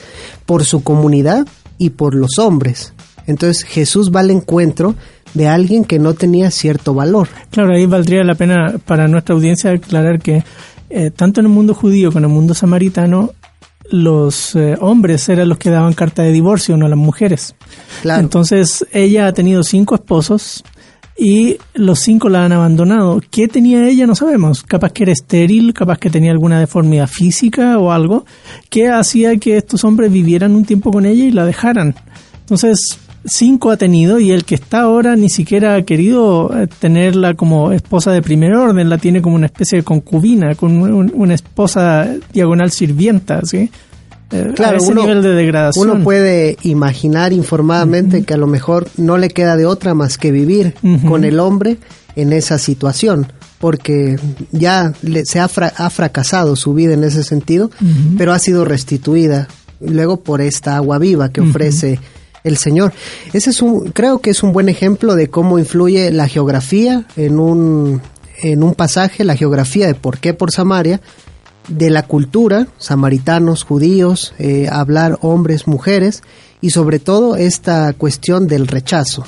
por 0.46 0.64
su 0.64 0.82
comunidad 0.84 1.46
y 1.76 1.90
por 1.90 2.14
los 2.14 2.38
hombres. 2.38 2.92
Entonces 3.26 3.64
Jesús 3.64 4.12
va 4.14 4.20
al 4.20 4.30
encuentro 4.30 4.94
de 5.36 5.48
alguien 5.48 5.84
que 5.84 5.98
no 5.98 6.14
tenía 6.14 6.50
cierto 6.50 6.94
valor. 6.94 7.28
Claro, 7.50 7.74
ahí 7.74 7.86
valdría 7.86 8.24
la 8.24 8.34
pena 8.34 8.74
para 8.84 9.06
nuestra 9.06 9.34
audiencia 9.34 9.70
aclarar 9.70 10.20
que 10.20 10.42
eh, 10.88 11.10
tanto 11.10 11.40
en 11.40 11.46
el 11.46 11.52
mundo 11.52 11.74
judío 11.74 12.08
como 12.08 12.20
en 12.20 12.24
el 12.24 12.34
mundo 12.34 12.54
samaritano, 12.54 13.30
los 13.90 14.56
eh, 14.56 14.76
hombres 14.80 15.28
eran 15.28 15.48
los 15.48 15.58
que 15.58 15.70
daban 15.70 15.92
carta 15.92 16.22
de 16.22 16.32
divorcio, 16.32 16.76
no 16.76 16.88
las 16.88 16.98
mujeres. 16.98 17.54
Claro. 18.02 18.20
Entonces, 18.20 18.86
ella 18.92 19.26
ha 19.26 19.32
tenido 19.32 19.62
cinco 19.62 19.94
esposos 19.94 20.64
y 21.18 21.58
los 21.74 22.00
cinco 22.00 22.28
la 22.28 22.44
han 22.44 22.52
abandonado. 22.52 23.20
¿Qué 23.30 23.48
tenía 23.48 23.88
ella? 23.88 24.06
No 24.06 24.14
sabemos. 24.14 24.62
Capaz 24.62 24.92
que 24.92 25.04
era 25.04 25.12
estéril, 25.12 25.72
capaz 25.72 25.98
que 25.98 26.10
tenía 26.10 26.32
alguna 26.32 26.60
deformidad 26.60 27.08
física 27.08 27.78
o 27.78 27.92
algo 27.92 28.24
que 28.70 28.88
hacía 28.88 29.36
que 29.36 29.56
estos 29.56 29.84
hombres 29.84 30.10
vivieran 30.10 30.54
un 30.54 30.64
tiempo 30.64 30.90
con 30.90 31.06
ella 31.06 31.24
y 31.24 31.30
la 31.30 31.44
dejaran. 31.44 31.94
Entonces, 32.40 32.98
cinco 33.26 33.70
ha 33.70 33.76
tenido 33.76 34.18
y 34.20 34.30
el 34.30 34.44
que 34.44 34.54
está 34.54 34.80
ahora 34.82 35.16
ni 35.16 35.28
siquiera 35.28 35.74
ha 35.74 35.82
querido 35.82 36.50
eh, 36.56 36.66
tenerla 36.78 37.34
como 37.34 37.72
esposa 37.72 38.12
de 38.12 38.22
primer 38.22 38.54
orden, 38.54 38.88
la 38.88 38.98
tiene 38.98 39.20
como 39.22 39.36
una 39.36 39.46
especie 39.46 39.78
de 39.78 39.84
concubina, 39.84 40.54
con 40.54 40.72
un- 40.76 41.12
una 41.14 41.34
esposa 41.34 42.08
diagonal 42.32 42.70
sirvienta, 42.70 43.40
¿sí? 43.44 43.70
Eh, 44.32 44.52
a 44.72 44.74
ese 44.76 44.86
nivel 45.02 45.22
de 45.22 45.34
degradación. 45.34 45.88
uno 45.90 46.02
puede 46.04 46.56
imaginar 46.62 47.32
informadamente 47.32 48.24
que 48.24 48.34
a 48.34 48.36
lo 48.36 48.46
mejor 48.48 48.88
no 48.96 49.18
le 49.18 49.28
queda 49.28 49.56
de 49.56 49.66
otra 49.66 49.94
más 49.94 50.18
que 50.18 50.32
vivir 50.32 50.74
con 51.08 51.24
el 51.24 51.38
hombre 51.38 51.76
en 52.16 52.32
esa 52.32 52.58
situación, 52.58 53.28
porque 53.58 54.18
ya 54.50 54.92
le- 55.02 55.24
se 55.26 55.38
ha, 55.38 55.48
fra- 55.48 55.72
ha 55.76 55.90
fracasado 55.90 56.56
su 56.56 56.74
vida 56.74 56.94
en 56.94 57.04
ese 57.04 57.22
sentido, 57.22 57.70
pero 58.18 58.32
ha 58.32 58.38
sido 58.38 58.64
restituida 58.64 59.46
luego 59.80 60.16
por 60.18 60.40
esta 60.40 60.74
agua 60.76 60.98
viva 60.98 61.28
que 61.30 61.42
ofrece 61.42 62.00
el 62.46 62.56
Señor. 62.56 62.92
Ese 63.32 63.50
es 63.50 63.60
un, 63.60 63.90
creo 63.90 64.20
que 64.20 64.30
es 64.30 64.42
un 64.42 64.52
buen 64.52 64.68
ejemplo 64.68 65.14
de 65.14 65.28
cómo 65.28 65.58
influye 65.58 66.10
la 66.12 66.28
geografía 66.28 67.04
en 67.16 67.38
un, 67.38 68.00
en 68.42 68.62
un 68.62 68.74
pasaje, 68.74 69.24
la 69.24 69.36
geografía 69.36 69.86
de 69.86 69.94
por 69.94 70.18
qué 70.18 70.32
por 70.32 70.52
Samaria, 70.52 71.00
de 71.68 71.90
la 71.90 72.04
cultura, 72.04 72.68
samaritanos, 72.78 73.64
judíos, 73.64 74.34
eh, 74.38 74.68
hablar 74.70 75.18
hombres, 75.22 75.66
mujeres, 75.66 76.22
y 76.60 76.70
sobre 76.70 76.98
todo 77.00 77.36
esta 77.36 77.92
cuestión 77.92 78.46
del 78.46 78.68
rechazo. 78.68 79.24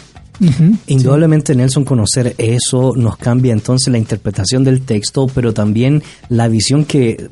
Indudablemente, 0.87 1.57
Nelson, 1.57 1.85
conocer 1.85 2.37
eso 2.39 2.93
nos 2.95 3.17
cambia 3.17 3.53
entonces 3.53 3.91
la 3.91 3.99
interpretación 3.99 4.63
del 4.63 4.83
texto, 4.83 5.27
pero 5.35 5.53
también 5.53 6.03
la 6.29 6.47
visión 6.47 6.85
que 6.85 7.29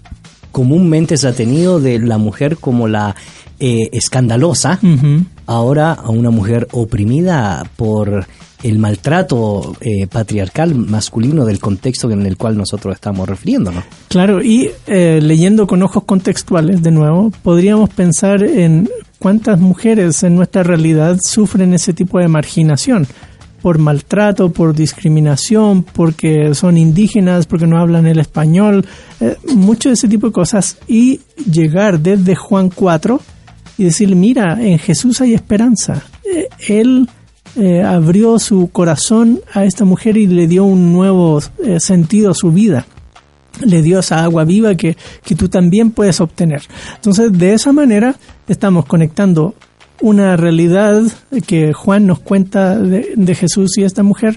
comúnmente 0.51 1.17
se 1.17 1.29
ha 1.29 1.33
tenido 1.33 1.79
de 1.79 2.01
la 2.01 2.19
mujer 2.19 2.57
como 2.57 2.89
la 2.89 3.15
eh, 3.61 3.91
escandalosa. 3.93 4.81
Ahora 5.47 5.93
a 5.93 6.11
una 6.11 6.31
mujer 6.31 6.69
oprimida 6.73 7.65
por 7.77 8.27
el 8.63 8.79
maltrato 8.79 9.77
eh, 9.81 10.07
patriarcal 10.07 10.75
masculino 10.75 11.45
del 11.45 11.61
contexto 11.61 12.11
en 12.11 12.27
el 12.27 12.37
cual 12.37 12.57
nosotros 12.57 12.95
estamos 12.95 13.29
refiriéndonos. 13.29 13.85
Claro, 14.09 14.43
y 14.43 14.71
eh, 14.87 15.21
leyendo 15.23 15.67
con 15.67 15.83
ojos 15.83 16.05
contextuales 16.05 16.83
de 16.83 16.91
nuevo, 16.91 17.31
podríamos 17.43 17.91
pensar 17.91 18.43
en 18.43 18.89
cuántas 19.19 19.61
mujeres 19.61 20.23
en 20.23 20.35
nuestra 20.35 20.63
realidad 20.63 21.19
sufren 21.23 21.75
ese 21.75 21.93
tipo 21.93 22.19
de 22.19 22.29
marginación 22.29 23.07
por 23.63 23.79
maltrato, 23.79 24.53
por 24.53 24.75
discriminación, 24.75 25.83
porque 25.83 26.55
son 26.55 26.79
indígenas, 26.79 27.47
porque 27.47 27.67
no 27.67 27.79
hablan 27.79 28.07
el 28.07 28.21
español, 28.21 28.87
eh, 29.21 29.37
mucho 29.55 29.89
de 29.89 29.95
ese 29.95 30.09
tipo 30.09 30.29
de 30.29 30.33
cosas 30.33 30.79
y 30.87 31.21
llegar 31.51 31.99
desde 32.01 32.37
Juan 32.37 32.71
4 32.71 33.21
y 33.79 33.85
decir, 33.85 34.15
mira, 34.15 34.59
en 34.61 34.79
Jesús 34.79 35.21
hay 35.21 35.35
esperanza. 35.35 36.03
Eh, 36.25 36.49
él 36.69 37.09
eh, 37.57 37.83
abrió 37.83 38.39
su 38.39 38.71
corazón 38.71 39.41
a 39.53 39.65
esta 39.65 39.85
mujer 39.85 40.17
y 40.17 40.27
le 40.27 40.47
dio 40.47 40.65
un 40.65 40.93
nuevo 40.93 41.41
eh, 41.65 41.81
sentido 41.81 42.31
a 42.31 42.35
su 42.35 42.51
vida 42.53 42.87
le 43.65 43.83
dio 43.83 44.01
esa 44.01 44.23
agua 44.23 44.45
viva 44.45 44.75
que, 44.75 44.97
que 45.25 45.35
tú 45.35 45.49
también 45.49 45.91
puedes 45.91 46.21
obtener. 46.21 46.63
Entonces, 46.97 47.33
de 47.33 47.55
esa 47.55 47.73
manera 47.73 48.15
estamos 48.49 48.85
conectando 48.85 49.55
una 50.03 50.37
realidad 50.37 51.03
que 51.47 51.73
Juan 51.73 52.07
nos 52.07 52.19
cuenta 52.19 52.79
de, 52.79 53.13
de 53.17 53.35
Jesús 53.35 53.79
y 53.79 53.85
esta 53.85 54.03
mujer 54.03 54.37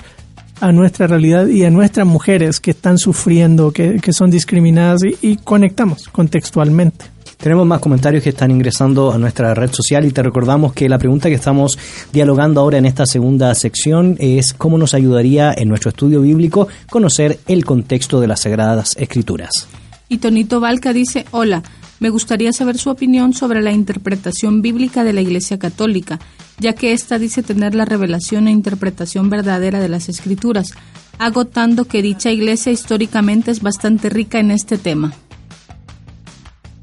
a 0.62 0.72
nuestra 0.72 1.08
realidad 1.08 1.48
y 1.48 1.64
a 1.64 1.70
nuestras 1.70 2.06
mujeres 2.06 2.60
que 2.60 2.72
están 2.72 2.98
sufriendo, 2.98 3.72
que, 3.72 4.00
que 4.00 4.14
son 4.14 4.30
discriminadas 4.30 5.02
y, 5.04 5.18
y 5.22 5.36
conectamos 5.38 6.08
contextualmente. 6.10 7.06
Tenemos 7.42 7.66
más 7.66 7.80
comentarios 7.80 8.22
que 8.22 8.32
están 8.32 8.52
ingresando 8.52 9.14
a 9.14 9.18
nuestra 9.18 9.54
red 9.54 9.72
social 9.72 10.04
y 10.04 10.12
te 10.12 10.22
recordamos 10.22 10.74
que 10.74 10.90
la 10.90 10.98
pregunta 10.98 11.30
que 11.30 11.36
estamos 11.36 11.80
dialogando 12.12 12.60
ahora 12.60 12.80
en 12.80 12.86
esta 12.86 13.06
segunda 13.06 13.56
sección 13.56 14.18
es 14.20 14.54
cómo 14.54 14.78
nos 14.78 14.94
ayudaría 14.94 15.54
en 15.56 15.70
nuestro 15.70 15.92
estudio 15.92 16.20
bíblico 16.20 16.68
conocer 16.90 17.40
el 17.48 17.64
contexto 17.64 18.20
de 18.20 18.28
las 18.28 18.42
Sagradas 18.42 18.94
Escrituras. 18.98 19.70
Y 20.10 20.18
Tonito 20.18 20.60
Valca 20.60 20.92
dice, 20.92 21.26
hola, 21.32 21.64
me 22.02 22.10
gustaría 22.10 22.52
saber 22.52 22.78
su 22.78 22.90
opinión 22.90 23.32
sobre 23.32 23.62
la 23.62 23.72
interpretación 23.72 24.62
bíblica 24.62 25.06
de 25.06 25.14
la 25.14 25.22
Iglesia 25.22 25.58
Católica, 25.58 26.20
ya 26.60 26.74
que 26.74 26.92
ésta 26.92 27.20
dice 27.20 27.42
tener 27.42 27.74
la 27.74 27.86
revelación 27.86 28.50
e 28.50 28.52
interpretación 28.52 29.30
verdadera 29.30 29.80
de 29.80 29.88
las 29.88 30.10
Escrituras, 30.10 30.74
agotando 31.20 31.86
que 31.86 32.02
dicha 32.02 32.32
iglesia 32.32 32.74
históricamente 32.74 33.52
es 33.52 33.62
bastante 33.62 34.10
rica 34.10 34.40
en 34.40 34.52
este 34.52 34.78
tema. 34.78 35.14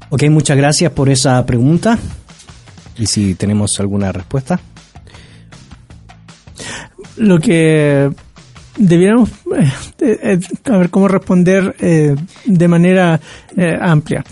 Ok, 0.09 0.23
muchas 0.29 0.55
gracias 0.55 0.91
por 0.93 1.09
esa 1.09 1.45
pregunta. 1.45 1.97
Y 2.97 3.05
si 3.07 3.35
tenemos 3.35 3.79
alguna 3.79 4.11
respuesta. 4.11 4.59
Lo 7.17 7.39
que 7.39 8.09
debiéramos 8.77 9.29
eh, 9.51 9.71
eh, 9.99 10.39
a 10.65 10.77
ver 10.77 10.89
cómo 10.89 11.07
responder 11.07 11.75
eh, 11.79 12.15
de 12.45 12.67
manera 12.67 13.19
amplia. 13.81 14.23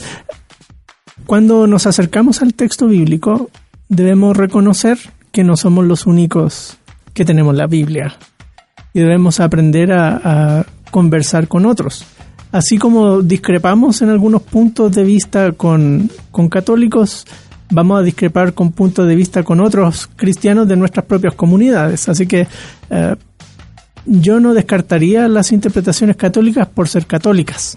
Cuando 1.25 1.67
nos 1.67 1.87
acercamos 1.87 2.41
al 2.41 2.53
texto 2.53 2.87
bíblico, 2.87 3.49
debemos 3.89 4.37
reconocer 4.37 4.97
que 5.31 5.43
no 5.43 5.57
somos 5.57 5.85
los 5.85 6.05
únicos 6.05 6.77
que 7.13 7.25
tenemos 7.25 7.55
la 7.55 7.67
Biblia 7.67 8.15
y 8.93 8.99
debemos 8.99 9.39
aprender 9.39 9.91
a 9.91 10.65
conversar 10.91 11.47
con 11.47 11.65
otros. 11.65 12.05
Así 12.55 12.77
como 12.77 13.21
discrepamos 13.21 14.01
en 14.01 14.09
algunos 14.09 14.41
puntos 14.41 14.93
de 14.93 15.03
vista 15.03 15.51
con, 15.51 16.09
con 16.31 16.47
católicos, 16.47 17.25
vamos 17.69 17.99
a 17.99 18.01
discrepar 18.01 18.53
con 18.53 18.71
puntos 18.71 19.05
de 19.05 19.13
vista 19.13 19.43
con 19.43 19.59
otros 19.59 20.09
cristianos 20.15 20.65
de 20.65 20.77
nuestras 20.77 21.05
propias 21.05 21.33
comunidades. 21.33 22.07
Así 22.07 22.25
que 22.25 22.47
eh, 22.89 23.15
yo 24.05 24.39
no 24.39 24.53
descartaría 24.53 25.27
las 25.27 25.51
interpretaciones 25.51 26.15
católicas 26.15 26.65
por 26.65 26.87
ser 26.87 27.05
católicas. 27.05 27.75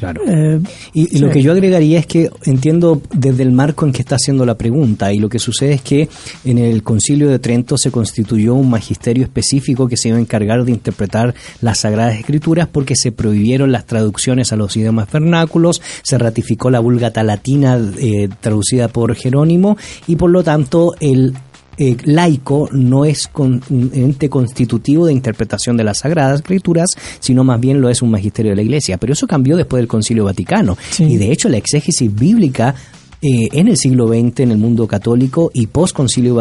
Claro. 0.00 0.22
Eh, 0.26 0.60
Y, 0.94 1.16
y 1.16 1.20
lo 1.20 1.30
que 1.30 1.42
yo 1.42 1.52
agregaría 1.52 1.98
es 1.98 2.06
que 2.06 2.30
entiendo 2.44 3.00
desde 3.12 3.42
el 3.42 3.52
marco 3.52 3.86
en 3.86 3.92
que 3.92 4.00
está 4.00 4.16
haciendo 4.16 4.44
la 4.46 4.56
pregunta 4.56 5.12
y 5.12 5.18
lo 5.18 5.28
que 5.28 5.38
sucede 5.38 5.74
es 5.74 5.82
que 5.82 6.08
en 6.44 6.58
el 6.58 6.82
concilio 6.82 7.28
de 7.28 7.38
Trento 7.38 7.76
se 7.76 7.90
constituyó 7.90 8.54
un 8.54 8.70
magisterio 8.70 9.22
específico 9.24 9.86
que 9.86 9.96
se 9.96 10.08
iba 10.08 10.16
a 10.16 10.20
encargar 10.20 10.64
de 10.64 10.72
interpretar 10.72 11.34
las 11.60 11.80
Sagradas 11.80 12.18
Escrituras 12.18 12.66
porque 12.66 12.96
se 12.96 13.12
prohibieron 13.12 13.72
las 13.72 13.86
traducciones 13.86 14.52
a 14.52 14.56
los 14.56 14.76
idiomas 14.76 15.10
vernáculos, 15.12 15.82
se 16.02 16.18
ratificó 16.18 16.70
la 16.70 16.80
Vulgata 16.80 17.22
Latina 17.22 17.78
eh, 17.98 18.28
traducida 18.40 18.88
por 18.88 19.14
Jerónimo 19.14 19.76
y 20.06 20.16
por 20.16 20.30
lo 20.30 20.42
tanto 20.42 20.94
el 21.00 21.34
eh, 21.80 21.96
laico 22.04 22.68
no 22.72 23.04
es 23.04 23.26
con- 23.26 23.62
un 23.70 23.90
ente 23.94 24.28
constitutivo 24.28 25.06
de 25.06 25.12
interpretación 25.14 25.76
de 25.76 25.84
las 25.84 25.98
Sagradas 25.98 26.40
Escrituras, 26.40 26.90
sino 27.18 27.42
más 27.42 27.58
bien 27.58 27.80
lo 27.80 27.88
es 27.88 28.02
un 28.02 28.10
magisterio 28.10 28.50
de 28.52 28.56
la 28.56 28.62
Iglesia. 28.62 28.98
Pero 28.98 29.14
eso 29.14 29.26
cambió 29.26 29.56
después 29.56 29.80
del 29.80 29.88
Concilio 29.88 30.24
Vaticano. 30.24 30.76
Sí. 30.90 31.04
Y 31.04 31.16
de 31.16 31.32
hecho 31.32 31.48
la 31.48 31.56
exégesis 31.56 32.14
bíblica 32.14 32.74
eh, 33.22 33.48
en 33.52 33.68
el 33.68 33.76
siglo 33.76 34.08
XX 34.08 34.40
en 34.40 34.50
el 34.52 34.58
mundo 34.58 34.86
católico 34.86 35.50
y 35.52 35.66
post 35.66 35.94
concilio, 35.94 36.40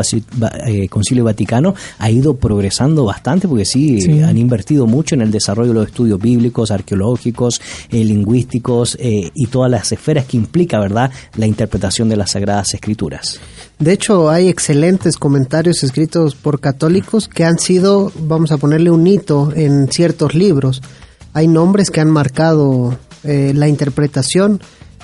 eh, 0.66 0.88
concilio 0.88 1.24
Vaticano 1.26 1.76
ha 1.98 2.10
ido 2.10 2.38
progresando 2.38 3.04
bastante 3.06 3.48
porque 3.48 3.66
sí, 3.66 4.00
Sí. 4.02 4.22
han 4.22 4.38
invertido 4.38 4.88
mucho 4.88 5.16
en 5.16 5.22
el 5.22 5.32
desarrollo 5.32 5.70
de 5.70 5.74
los 5.80 5.88
estudios 5.88 6.20
bíblicos, 6.22 6.72
arqueológicos, 6.72 7.62
eh, 7.92 8.04
lingüísticos 8.06 8.98
eh, 9.00 9.30
y 9.34 9.48
todas 9.48 9.70
las 9.70 9.92
esferas 9.92 10.26
que 10.26 10.38
implica, 10.38 10.80
¿verdad?, 10.80 11.12
la 11.36 11.46
interpretación 11.48 12.08
de 12.10 12.16
las 12.18 12.32
Sagradas 12.32 12.74
Escrituras. 12.74 13.40
De 13.80 13.94
hecho, 13.94 14.30
hay 14.30 14.48
excelentes 14.48 15.18
comentarios 15.18 15.84
escritos 15.84 16.36
por 16.36 16.60
católicos 16.60 17.28
que 17.28 17.44
han 17.46 17.60
sido, 17.60 18.12
vamos 18.22 18.52
a 18.52 18.58
ponerle 18.58 18.92
un 18.92 19.06
hito 19.08 19.52
en 19.56 19.88
ciertos 19.92 20.36
libros. 20.36 20.82
Hay 21.34 21.48
nombres 21.48 21.90
que 21.92 22.02
han 22.02 22.10
marcado 22.10 22.98
eh, 23.24 23.52
la 23.56 23.68
interpretación. 23.68 24.62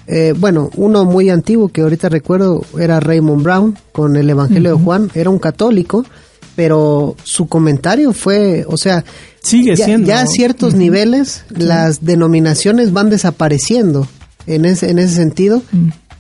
Eh, 0.08 0.34
bueno, 0.38 0.70
uno 0.76 1.04
muy 1.06 1.30
antiguo 1.30 1.70
que 1.70 1.82
ahorita 1.82 2.10
recuerdo 2.10 2.64
era 2.80 3.00
Raymond 3.00 3.44
Brown 3.44 3.78
con 3.92 4.16
el 4.16 4.30
Evangelio 4.30 4.78
de 4.78 4.84
Juan. 4.84 5.10
Era 5.16 5.30
un 5.30 5.40
católico, 5.40 6.06
pero 6.56 7.16
su 7.24 7.48
comentario 7.48 8.14
fue, 8.14 8.66
o 8.68 8.78
sea, 8.78 9.04
Sigue 9.42 9.76
ya, 9.76 9.86
siendo. 9.86 10.08
ya 10.08 10.22
a 10.22 10.28
ciertos 10.28 10.76
niveles 10.76 11.46
las 11.50 12.06
denominaciones 12.06 12.94
van 12.94 13.10
desapareciendo 13.10 14.08
en 14.48 14.66
ese, 14.66 14.90
en 14.92 15.00
ese 15.00 15.16
sentido 15.16 15.62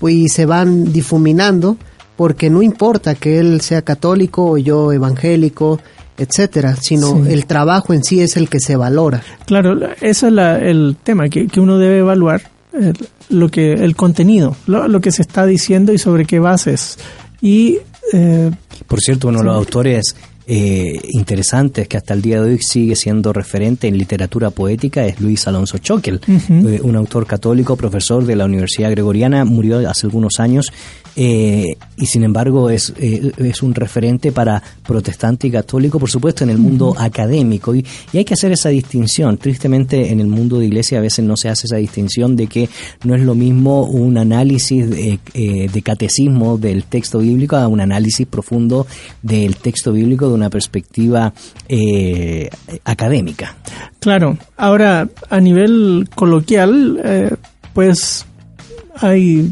y 0.07 0.29
se 0.29 0.45
van 0.45 0.91
difuminando 0.91 1.77
porque 2.15 2.49
no 2.49 2.61
importa 2.61 3.15
que 3.15 3.39
él 3.39 3.61
sea 3.61 3.81
católico 3.81 4.45
o 4.51 4.57
yo 4.57 4.91
evangélico, 4.93 5.79
etcétera, 6.17 6.75
sino 6.79 7.23
Sí. 7.25 7.31
el 7.33 7.45
trabajo 7.45 7.93
en 7.93 8.03
sí 8.03 8.21
es 8.21 8.37
el 8.37 8.47
que 8.49 8.59
se 8.59 8.75
valora. 8.77 9.21
Claro, 9.45 9.77
ese 10.01 10.27
es 10.27 10.33
la- 10.33 10.59
el 10.59 10.95
tema 11.03 11.27
que, 11.29 11.47
que 11.47 11.59
uno 11.59 11.77
debe 11.77 11.99
evaluar, 11.99 12.41
eh, 12.79 12.93
lo 13.29 13.49
que 13.49 13.73
el 13.73 13.95
contenido, 13.95 14.55
lo, 14.67 14.87
lo 14.87 15.01
que 15.01 15.11
se 15.11 15.21
está 15.21 15.45
diciendo 15.45 15.93
y 15.93 15.97
sobre 15.97 16.25
qué 16.25 16.39
bases. 16.39 16.97
Y 17.41 17.79
eh, 18.13 18.51
Por 18.87 18.99
cierto, 18.99 19.27
uno 19.27 19.39
de 19.39 19.45
los 19.45 19.55
autores 19.55 20.15
eh, 20.47 20.99
interesantes 21.11 21.87
que 21.87 21.97
hasta 21.97 22.13
el 22.13 22.21
día 22.21 22.39
de 22.39 22.51
hoy 22.51 22.59
sigue 22.59 22.95
siendo 22.95 23.33
referente 23.33 23.87
en 23.87 23.97
literatura 23.97 24.51
poética 24.51 25.03
es 25.05 25.19
Luis 25.19 25.47
Alonso 25.47 25.79
Choquel, 25.79 26.21
eh, 26.27 26.79
un 26.83 26.95
autor 26.95 27.25
católico, 27.25 27.75
profesor 27.75 28.23
de 28.25 28.35
la 28.35 28.45
Universidad 28.45 28.91
Gregoriana, 28.91 29.43
murió 29.43 29.89
hace 29.89 30.05
algunos 30.05 30.39
años 30.39 30.71
eh, 31.15 31.77
y 31.97 32.05
sin 32.05 32.23
embargo 32.23 32.69
es, 32.69 32.93
eh, 32.97 33.31
es 33.37 33.63
un 33.63 33.73
referente 33.73 34.31
para 34.31 34.61
protestante 34.85 35.47
y 35.47 35.51
católico, 35.51 35.99
por 35.99 36.09
supuesto, 36.09 36.43
en 36.43 36.49
el 36.49 36.57
mundo 36.57 36.95
académico 36.97 37.73
y, 37.73 37.85
y 38.11 38.17
hay 38.17 38.25
que 38.25 38.33
hacer 38.33 38.51
esa 38.51 38.69
distinción. 38.69 39.37
Tristemente 39.37 40.11
en 40.11 40.19
el 40.19 40.27
mundo 40.27 40.59
de 40.59 40.65
iglesia 40.65 40.99
a 40.99 41.01
veces 41.01 41.25
no 41.25 41.37
se 41.37 41.49
hace 41.49 41.67
esa 41.67 41.77
distinción 41.77 42.35
de 42.35 42.47
que 42.47 42.69
no 43.03 43.15
es 43.15 43.21
lo 43.21 43.35
mismo 43.35 43.83
un 43.83 44.17
análisis 44.17 44.89
de, 44.89 45.19
eh, 45.33 45.69
de 45.71 45.81
catecismo 45.81 46.57
del 46.57 46.83
texto 46.83 47.19
bíblico 47.19 47.55
a 47.55 47.67
un 47.67 47.81
análisis 47.81 48.27
profundo 48.27 48.87
del 49.21 49.55
texto 49.57 49.91
bíblico 49.91 50.27
de 50.27 50.33
una 50.33 50.49
perspectiva 50.49 51.33
eh, 51.67 52.49
académica. 52.83 53.55
claro, 53.99 54.37
ahora 54.57 55.09
a 55.29 55.39
nivel 55.39 56.07
coloquial, 56.15 56.99
eh, 57.03 57.31
pues 57.73 58.25
hay 58.95 59.51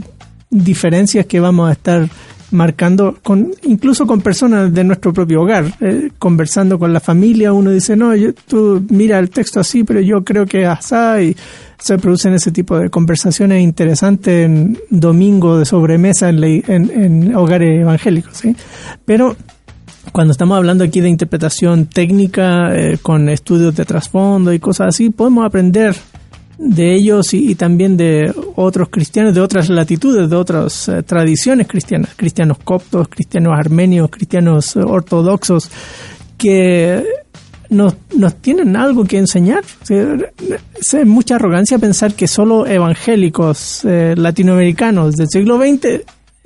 diferencias 0.53 1.25
que 1.25 1.39
vamos 1.39 1.69
a 1.69 1.73
estar 1.73 2.09
marcando 2.51 3.17
con 3.23 3.51
incluso 3.63 4.05
con 4.05 4.21
personas 4.21 4.71
de 4.71 4.83
nuestro 4.83 5.11
propio 5.11 5.41
hogar 5.41 5.73
eh, 5.81 6.11
conversando 6.19 6.77
con 6.77 6.93
la 6.93 6.99
familia 6.99 7.51
uno 7.51 7.71
dice 7.71 7.95
no 7.95 8.15
yo, 8.15 8.33
tú 8.33 8.85
mira 8.89 9.17
el 9.17 9.31
texto 9.31 9.59
así 9.59 9.83
pero 9.83 9.99
yo 9.99 10.23
creo 10.23 10.45
que 10.45 10.65
asá 10.65 11.21
y 11.21 11.35
se 11.79 11.97
producen 11.97 12.33
ese 12.33 12.51
tipo 12.51 12.77
de 12.77 12.89
conversaciones 12.89 13.61
interesantes 13.61 14.45
en 14.45 14.77
domingo 14.89 15.57
de 15.57 15.65
sobremesa 15.65 16.29
en, 16.29 16.43
en 16.67 17.35
hogares 17.35 17.81
evangélicos 17.81 18.37
¿sí? 18.37 18.55
pero 19.03 19.35
cuando 20.11 20.31
estamos 20.31 20.55
hablando 20.55 20.83
aquí 20.83 21.01
de 21.01 21.09
interpretación 21.09 21.87
técnica 21.87 22.75
eh, 22.75 22.99
con 23.01 23.29
estudios 23.29 23.75
de 23.75 23.83
trasfondo 23.83 24.53
y 24.53 24.59
cosas 24.59 24.89
así 24.89 25.09
podemos 25.09 25.43
aprender 25.43 25.95
de 26.57 26.95
ellos 26.95 27.33
y, 27.33 27.51
y 27.51 27.55
también 27.55 27.97
de 27.97 28.33
otros 28.55 28.89
cristianos 28.89 29.33
de 29.33 29.41
otras 29.41 29.69
latitudes, 29.69 30.29
de 30.29 30.35
otras 30.35 30.87
eh, 30.89 31.03
tradiciones 31.03 31.67
cristianas, 31.67 32.11
cristianos 32.15 32.57
coptos, 32.63 33.07
cristianos 33.07 33.53
armenios, 33.57 34.09
cristianos 34.09 34.75
eh, 34.75 34.79
ortodoxos, 34.79 35.69
que 36.37 37.03
nos, 37.69 37.95
nos 38.15 38.35
tienen 38.35 38.75
algo 38.75 39.03
que 39.05 39.17
enseñar. 39.17 39.63
O 39.81 39.85
sea, 39.85 40.15
Es 40.79 41.07
mucha 41.07 41.35
arrogancia 41.35 41.79
pensar 41.79 42.13
que 42.13 42.27
solo 42.27 42.67
evangélicos 42.67 43.83
eh, 43.85 44.13
latinoamericanos 44.15 45.15
del 45.15 45.27
siglo 45.29 45.57
XX 45.57 46.03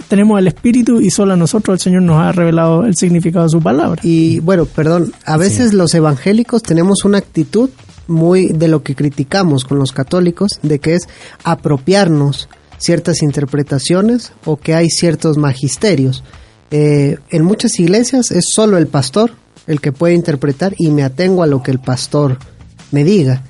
tenemos 0.08 0.40
el 0.40 0.48
espíritu 0.48 1.02
y 1.02 1.10
solo 1.10 1.34
a 1.34 1.36
nosotros 1.36 1.76
el 1.76 1.80
Señor 1.80 2.04
nos 2.04 2.18
ha 2.18 2.32
revelado 2.32 2.86
el 2.86 2.96
significado 2.96 3.46
de 3.46 3.50
su 3.50 3.62
palabra. 3.62 4.00
Y 4.04 4.40
bueno, 4.40 4.66
perdón, 4.66 5.12
a 5.26 5.38
veces 5.38 5.74
los 5.74 5.94
evangélicos 5.94 6.64
tenemos 6.64 7.04
una 7.04 7.18
actitud 7.18 7.70
muy 8.08 8.48
de 8.48 8.68
lo 8.68 8.84
que 8.84 8.96
criticamos 8.96 9.66
con 9.66 9.80
los 9.80 9.92
católicos, 9.92 10.60
de 10.62 10.80
que 10.80 10.96
es 10.96 11.08
apropiarnos 11.44 12.50
ciertas 12.78 13.22
interpretaciones 13.22 14.32
o 14.46 14.58
que 14.58 14.76
hay 14.76 14.90
ciertos 14.90 15.38
magisterios. 15.38 16.24
Eh, 16.72 17.18
en 17.30 17.44
muchas 17.44 17.80
iglesias 17.80 18.32
es 18.32 18.46
solo 18.54 18.78
el 18.78 18.88
pastor 18.88 19.32
el 19.68 19.82
que 19.82 19.92
puede 19.92 20.14
interpretar 20.14 20.74
y 20.78 20.92
me 20.92 21.04
atengo 21.04 21.44
a 21.44 21.48
lo 21.48 21.62
que 21.62 21.72
el 21.72 21.80
pastor 21.80 22.38
me 22.92 23.04
diga. 23.04 23.44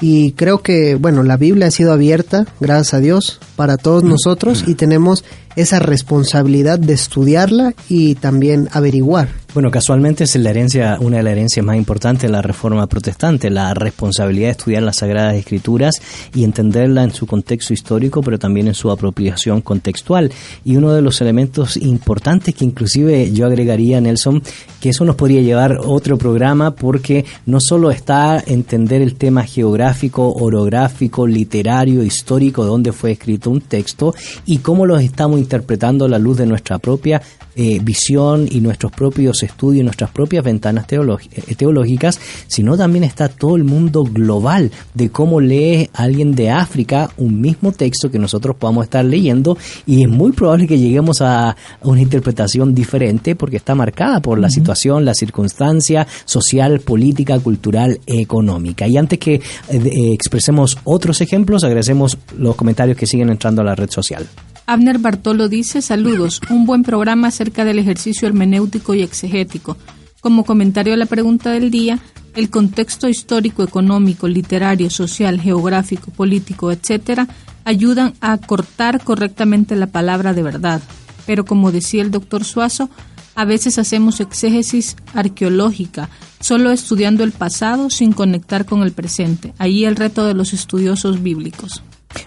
Y 0.00 0.32
creo 0.32 0.62
que, 0.62 0.96
bueno, 0.96 1.22
la 1.22 1.36
Biblia 1.36 1.68
ha 1.68 1.70
sido 1.70 1.92
abierta, 1.92 2.46
gracias 2.60 2.94
a 2.94 3.00
Dios, 3.00 3.40
para 3.56 3.76
todos 3.76 4.02
nosotros 4.04 4.64
y 4.66 4.74
tenemos 4.74 5.24
esa 5.56 5.78
responsabilidad 5.78 6.78
de 6.78 6.94
estudiarla 6.94 7.74
y 7.88 8.14
también 8.16 8.68
averiguar. 8.72 9.28
Bueno, 9.54 9.70
casualmente 9.70 10.24
es 10.24 10.34
la 10.34 10.50
herencia, 10.50 10.98
una 11.00 11.18
de 11.18 11.22
las 11.22 11.30
herencias 11.30 11.64
más 11.64 11.76
importantes 11.76 12.22
de 12.22 12.28
la 12.28 12.42
reforma 12.42 12.88
protestante, 12.88 13.50
la 13.50 13.72
responsabilidad 13.72 14.48
de 14.48 14.50
estudiar 14.50 14.82
las 14.82 14.96
Sagradas 14.96 15.36
Escrituras 15.36 15.94
y 16.34 16.42
entenderla 16.42 17.04
en 17.04 17.12
su 17.12 17.24
contexto 17.28 17.72
histórico, 17.72 18.20
pero 18.20 18.36
también 18.36 18.66
en 18.66 18.74
su 18.74 18.90
apropiación 18.90 19.60
contextual. 19.60 20.32
Y 20.64 20.74
uno 20.74 20.92
de 20.92 21.02
los 21.02 21.20
elementos 21.20 21.76
importantes 21.76 22.52
que 22.52 22.64
inclusive 22.64 23.30
yo 23.30 23.46
agregaría, 23.46 24.00
Nelson, 24.00 24.42
que 24.80 24.88
eso 24.88 25.04
nos 25.04 25.14
podría 25.14 25.40
llevar 25.40 25.78
otro 25.84 26.18
programa 26.18 26.72
porque 26.72 27.24
no 27.46 27.60
solo 27.60 27.92
está 27.92 28.42
entender 28.44 29.02
el 29.02 29.14
tema 29.14 29.44
geográfico, 29.44 30.32
orográfico, 30.32 31.28
literario, 31.28 32.02
histórico, 32.02 32.64
de 32.64 32.70
dónde 32.70 32.92
fue 32.92 33.12
escrito 33.12 33.50
un 33.50 33.60
texto 33.60 34.16
y 34.46 34.58
cómo 34.58 34.84
los 34.84 35.00
estamos 35.00 35.38
interpretando 35.44 36.08
la 36.08 36.18
luz 36.18 36.38
de 36.38 36.46
nuestra 36.46 36.78
propia 36.78 37.22
eh, 37.56 37.78
visión 37.80 38.48
y 38.50 38.60
nuestros 38.60 38.90
propios 38.90 39.42
estudios, 39.42 39.84
nuestras 39.84 40.10
propias 40.10 40.42
ventanas 40.42 40.86
eh, 40.90 41.54
teológicas, 41.54 42.18
sino 42.48 42.76
también 42.76 43.04
está 43.04 43.28
todo 43.28 43.54
el 43.54 43.64
mundo 43.64 44.02
global 44.02 44.72
de 44.92 45.10
cómo 45.10 45.40
lee 45.40 45.88
alguien 45.92 46.34
de 46.34 46.50
África 46.50 47.10
un 47.16 47.40
mismo 47.40 47.70
texto 47.72 48.10
que 48.10 48.18
nosotros 48.18 48.56
podamos 48.56 48.84
estar 48.84 49.04
leyendo 49.04 49.56
y 49.86 50.02
es 50.02 50.08
muy 50.08 50.32
probable 50.32 50.66
que 50.66 50.78
lleguemos 50.78 51.20
a 51.20 51.56
una 51.82 52.00
interpretación 52.00 52.74
diferente 52.74 53.36
porque 53.36 53.58
está 53.58 53.74
marcada 53.74 54.20
por 54.20 54.38
la 54.38 54.50
situación, 54.50 55.04
la 55.04 55.14
circunstancia 55.14 56.06
social, 56.24 56.80
política, 56.80 57.38
cultural, 57.38 58.00
económica. 58.06 58.86
Y 58.88 58.96
antes 58.96 59.18
que 59.18 59.34
eh, 59.34 59.42
eh, 59.68 60.12
expresemos 60.12 60.78
otros 60.84 61.20
ejemplos, 61.20 61.64
agradecemos 61.64 62.18
los 62.36 62.56
comentarios 62.56 62.96
que 62.96 63.06
siguen 63.06 63.30
entrando 63.30 63.62
a 63.62 63.64
la 63.64 63.74
red 63.74 63.90
social. 63.90 64.26
Abner 64.66 64.98
Bartolo 64.98 65.48
dice, 65.48 65.82
saludos, 65.82 66.40
un 66.48 66.64
buen 66.64 66.84
programa 66.84 67.28
acerca 67.28 67.66
del 67.66 67.78
ejercicio 67.78 68.26
hermenéutico 68.26 68.94
y 68.94 69.02
exegético. 69.02 69.76
Como 70.20 70.44
comentario 70.44 70.94
a 70.94 70.96
la 70.96 71.04
pregunta 71.04 71.50
del 71.50 71.70
día, 71.70 71.98
el 72.34 72.48
contexto 72.48 73.06
histórico, 73.08 73.62
económico, 73.62 74.26
literario, 74.26 74.88
social, 74.88 75.38
geográfico, 75.38 76.10
político, 76.10 76.72
etcétera, 76.72 77.28
ayudan 77.64 78.14
a 78.22 78.38
cortar 78.38 79.04
correctamente 79.04 79.76
la 79.76 79.88
palabra 79.88 80.32
de 80.32 80.42
verdad. 80.42 80.80
Pero 81.26 81.44
como 81.44 81.70
decía 81.70 82.02
el 82.02 82.10
doctor 82.10 82.44
Suazo, 82.44 82.88
a 83.34 83.44
veces 83.44 83.78
hacemos 83.78 84.20
exégesis 84.20 84.96
arqueológica, 85.12 86.08
solo 86.40 86.70
estudiando 86.70 87.22
el 87.22 87.32
pasado 87.32 87.90
sin 87.90 88.12
conectar 88.12 88.64
con 88.64 88.82
el 88.82 88.92
presente. 88.92 89.52
Ahí 89.58 89.84
el 89.84 89.96
reto 89.96 90.24
de 90.24 90.34
los 90.34 90.54
estudiosos 90.54 91.22
bíblicos. 91.22 91.82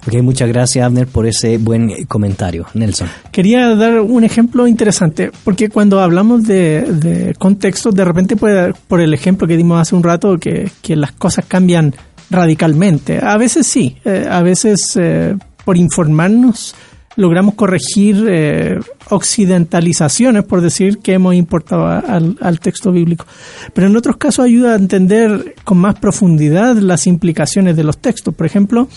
Ok, 0.07 0.22
muchas 0.22 0.47
gracias, 0.49 0.85
Abner, 0.85 1.07
por 1.07 1.26
ese 1.27 1.57
buen 1.57 1.89
eh, 1.89 2.05
comentario. 2.07 2.65
Nelson. 2.73 3.07
Quería 3.31 3.76
dar 3.76 3.99
un 4.01 4.23
ejemplo 4.23 4.68
interesante, 4.68 5.31
porque 5.43 5.69
cuando 5.69 5.99
hablamos 5.99 6.43
de, 6.43 6.81
de 6.81 7.34
contexto, 7.35 7.91
de 7.91 8.05
repente 8.05 8.35
puede, 8.35 8.73
por 8.88 9.01
el 9.01 9.14
ejemplo 9.14 9.47
que 9.47 9.57
dimos 9.57 9.81
hace 9.81 9.95
un 9.95 10.03
rato, 10.03 10.38
que, 10.38 10.69
que 10.81 10.95
las 10.95 11.11
cosas 11.14 11.45
cambian 11.47 11.93
radicalmente. 12.30 13.19
A 13.23 13.38
veces 13.38 13.68
sí, 13.68 13.97
eh, 14.05 14.27
a 14.30 14.41
veces 14.41 14.97
eh, 14.99 15.35
por 15.65 15.77
informarnos 15.77 16.76
logramos 17.15 17.55
corregir 17.55 18.26
eh, 18.30 18.80
occidentalizaciones, 19.09 20.43
por 20.43 20.61
decir, 20.61 20.99
que 20.99 21.14
hemos 21.14 21.34
importado 21.34 21.85
a- 21.88 21.99
al 21.99 22.59
texto 22.59 22.91
bíblico. 22.91 23.26
Pero 23.73 23.88
en 23.88 23.95
otros 23.95 24.18
casos 24.18 24.45
ayuda 24.45 24.73
a 24.73 24.76
entender 24.76 25.55
con 25.64 25.77
más 25.80 25.95
profundidad 25.99 26.76
las 26.77 27.07
implicaciones 27.07 27.76
de 27.76 27.84
los 27.84 27.97
textos. 27.97 28.35
Por 28.35 28.45
ejemplo, 28.45 28.88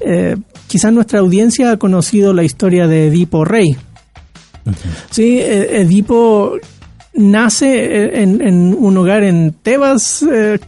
eh, 0.00 0.36
quizás 0.66 0.92
nuestra 0.92 1.20
audiencia 1.20 1.72
ha 1.72 1.76
conocido 1.76 2.32
la 2.32 2.44
historia 2.44 2.86
de 2.86 3.08
Edipo 3.08 3.44
Rey. 3.44 3.76
Sí, 5.10 5.38
eh, 5.40 5.80
Edipo 5.80 6.56
nace 7.14 7.84
eh, 7.84 8.22
en, 8.22 8.40
en 8.40 8.76
un 8.78 8.96
hogar 8.96 9.24
en 9.24 9.54
Tebas, 9.62 10.22
eh, 10.22 10.58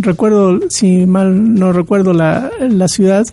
recuerdo, 0.00 0.60
si 0.68 1.06
mal 1.06 1.54
no 1.54 1.72
recuerdo 1.72 2.12
la, 2.12 2.50
la 2.60 2.88
ciudad, 2.88 3.24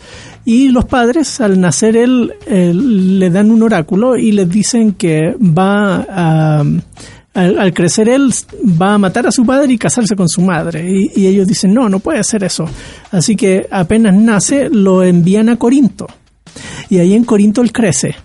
y 0.46 0.70
los 0.70 0.86
padres 0.86 1.42
al 1.42 1.60
nacer 1.60 1.96
él 1.98 2.34
eh, 2.48 2.72
le 2.74 3.30
dan 3.30 3.52
un 3.52 3.64
oráculo 3.64 4.16
y 4.16 4.32
les 4.32 4.50
dicen 4.50 4.94
que 4.94 5.36
va 5.40 6.06
a... 6.10 6.64
Al, 7.34 7.58
al 7.60 7.74
crecer 7.74 8.10
él 8.10 8.30
va 8.82 8.96
a 8.96 8.98
matar 8.98 9.26
a 9.26 9.32
su 9.32 9.46
padre 9.46 9.72
y 9.74 9.78
casarse 9.78 10.16
con 10.16 10.28
su 10.28 10.42
madre. 10.42 10.86
Y, 10.92 11.12
y 11.16 11.28
ellos 11.28 11.48
dicen, 11.48 11.74
no, 11.74 11.88
no 11.88 12.00
puede 12.00 12.24
ser 12.24 12.44
eso. 12.44 12.66
Así 13.12 13.36
que 13.36 13.68
apenas 13.72 14.14
nace, 14.16 14.70
lo 14.70 15.02
envían 15.04 15.48
a 15.50 15.58
Corinto. 15.58 16.08
Y 16.90 16.98
ahí 17.00 17.14
en 17.14 17.24
Corinto 17.24 17.62
él 17.62 17.72
crece. 17.72 18.16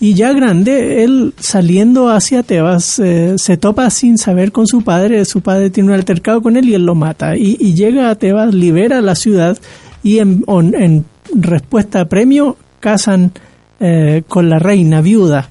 Y 0.00 0.14
ya 0.14 0.32
grande, 0.32 1.04
él 1.04 1.32
saliendo 1.38 2.08
hacia 2.10 2.42
Tebas, 2.42 2.98
eh, 2.98 3.34
se 3.38 3.56
topa 3.56 3.88
sin 3.90 4.18
saber 4.18 4.50
con 4.50 4.66
su 4.66 4.82
padre. 4.82 5.24
Su 5.24 5.40
padre 5.42 5.70
tiene 5.70 5.90
un 5.90 5.94
altercado 5.94 6.42
con 6.42 6.56
él 6.56 6.68
y 6.68 6.74
él 6.74 6.84
lo 6.84 6.96
mata. 6.96 7.36
Y, 7.36 7.56
y 7.60 7.74
llega 7.74 8.10
a 8.10 8.16
Tebas, 8.16 8.52
libera 8.52 9.00
la 9.00 9.14
ciudad 9.14 9.56
y 10.02 10.18
en, 10.18 10.42
on- 10.48 10.74
en 10.74 11.04
respuesta 11.32 12.00
a 12.00 12.04
premio 12.06 12.56
casan 12.80 13.30
eh, 13.78 14.24
con 14.26 14.50
la 14.50 14.58
reina 14.58 15.00
viuda. 15.00 15.48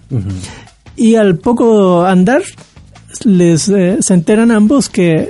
Y 0.98 1.16
al 1.16 1.38
poco 1.38 2.04
andar, 2.04 2.42
les 3.26 3.70
eh, 3.70 3.98
se 4.00 4.14
enteran 4.14 4.52
ambos 4.52 4.90
que, 4.90 5.28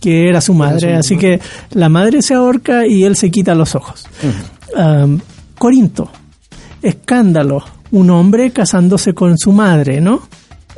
que 0.00 0.28
era 0.28 0.40
su 0.40 0.54
madre. 0.54 0.94
Así 0.94 1.16
que 1.16 1.40
la 1.72 1.88
madre 1.88 2.22
se 2.22 2.34
ahorca 2.34 2.86
y 2.86 3.04
él 3.04 3.16
se 3.16 3.30
quita 3.30 3.54
los 3.54 3.74
ojos. 3.74 4.06
Corinto, 5.58 6.10
escándalo, 6.82 7.64
un 7.90 8.10
hombre 8.10 8.50
casándose 8.50 9.12
con 9.12 9.36
su 9.36 9.52
madre, 9.52 10.00
¿no? 10.00 10.22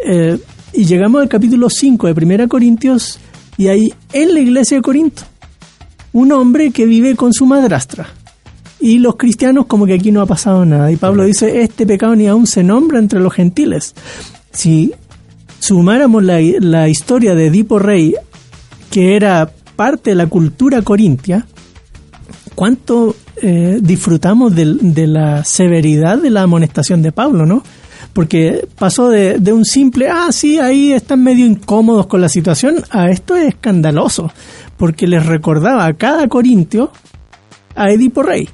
Eh, 0.05 0.39
y 0.73 0.85
llegamos 0.85 1.21
al 1.21 1.29
capítulo 1.29 1.69
5 1.69 2.07
de 2.07 2.15
Primera 2.15 2.47
Corintios 2.49 3.19
y 3.57 3.69
ahí 3.69 3.93
en 4.13 4.35
la 4.35 4.41
iglesia 4.41 4.79
de 4.79 4.83
Corinto, 4.83 5.23
un 6.13 6.33
hombre 6.33 6.71
que 6.71 6.87
vive 6.87 7.15
con 7.17 7.33
su 7.33 7.47
madrastra. 7.47 8.09
Y 8.81 8.99
los 8.99 9.17
cristianos 9.17 9.67
como 9.67 9.85
que 9.85 9.95
aquí 9.95 10.11
no 10.11 10.23
ha 10.23 10.27
pasado 10.27 10.65
nada. 10.65 10.91
Y 10.91 10.97
Pablo 10.97 11.25
dice, 11.25 11.61
este 11.61 11.87
pecado 11.87 12.17
ni 12.17 12.27
aún 12.29 12.47
se 12.47 12.63
nombra 12.63 12.99
entre 12.99 13.21
los 13.21 13.35
gentiles. 13.35 13.95
Si 14.53 14.95
sumáramos 15.61 16.25
la, 16.25 16.41
la 16.59 16.89
historia 16.89 17.35
de 17.37 17.47
Edipo 17.47 17.79
Rey, 17.79 18.15
que 18.91 19.15
era 19.15 19.49
parte 19.77 20.11
de 20.11 20.17
la 20.17 20.27
cultura 20.27 20.83
corintia, 20.83 21.47
cuánto 22.55 23.15
eh, 23.43 23.79
disfrutamos 23.81 24.55
del- 24.55 24.93
de, 24.95 25.07
la 25.07 25.45
severidad 25.45 26.19
de 26.19 26.31
la 26.31 26.43
amonestación 26.43 27.01
de 27.03 27.13
Pablo, 27.13 27.47
¿no? 27.47 27.63
Porque 28.13 28.67
pasó 28.79 29.09
de, 29.09 29.39
de 29.39 29.53
un 29.53 29.65
simple, 29.65 30.09
ah, 30.09 30.29
sí, 30.33 30.59
ahí 30.59 30.93
están 30.93 31.23
medio 31.23 31.47
incómodos 31.47 32.07
con 32.07 32.21
la 32.21 32.29
situación, 32.29 32.77
a 32.91 33.09
esto 33.11 33.37
es 33.37 33.49
escandaloso, 33.49 34.33
porque 34.77 35.07
les 35.07 35.25
recordaba 35.25 35.87
a 35.87 35.95
cada 35.95 36.27
corintio 36.29 36.91
a 37.77 37.91
Edipo 37.91 38.23
Rey, 38.23 38.49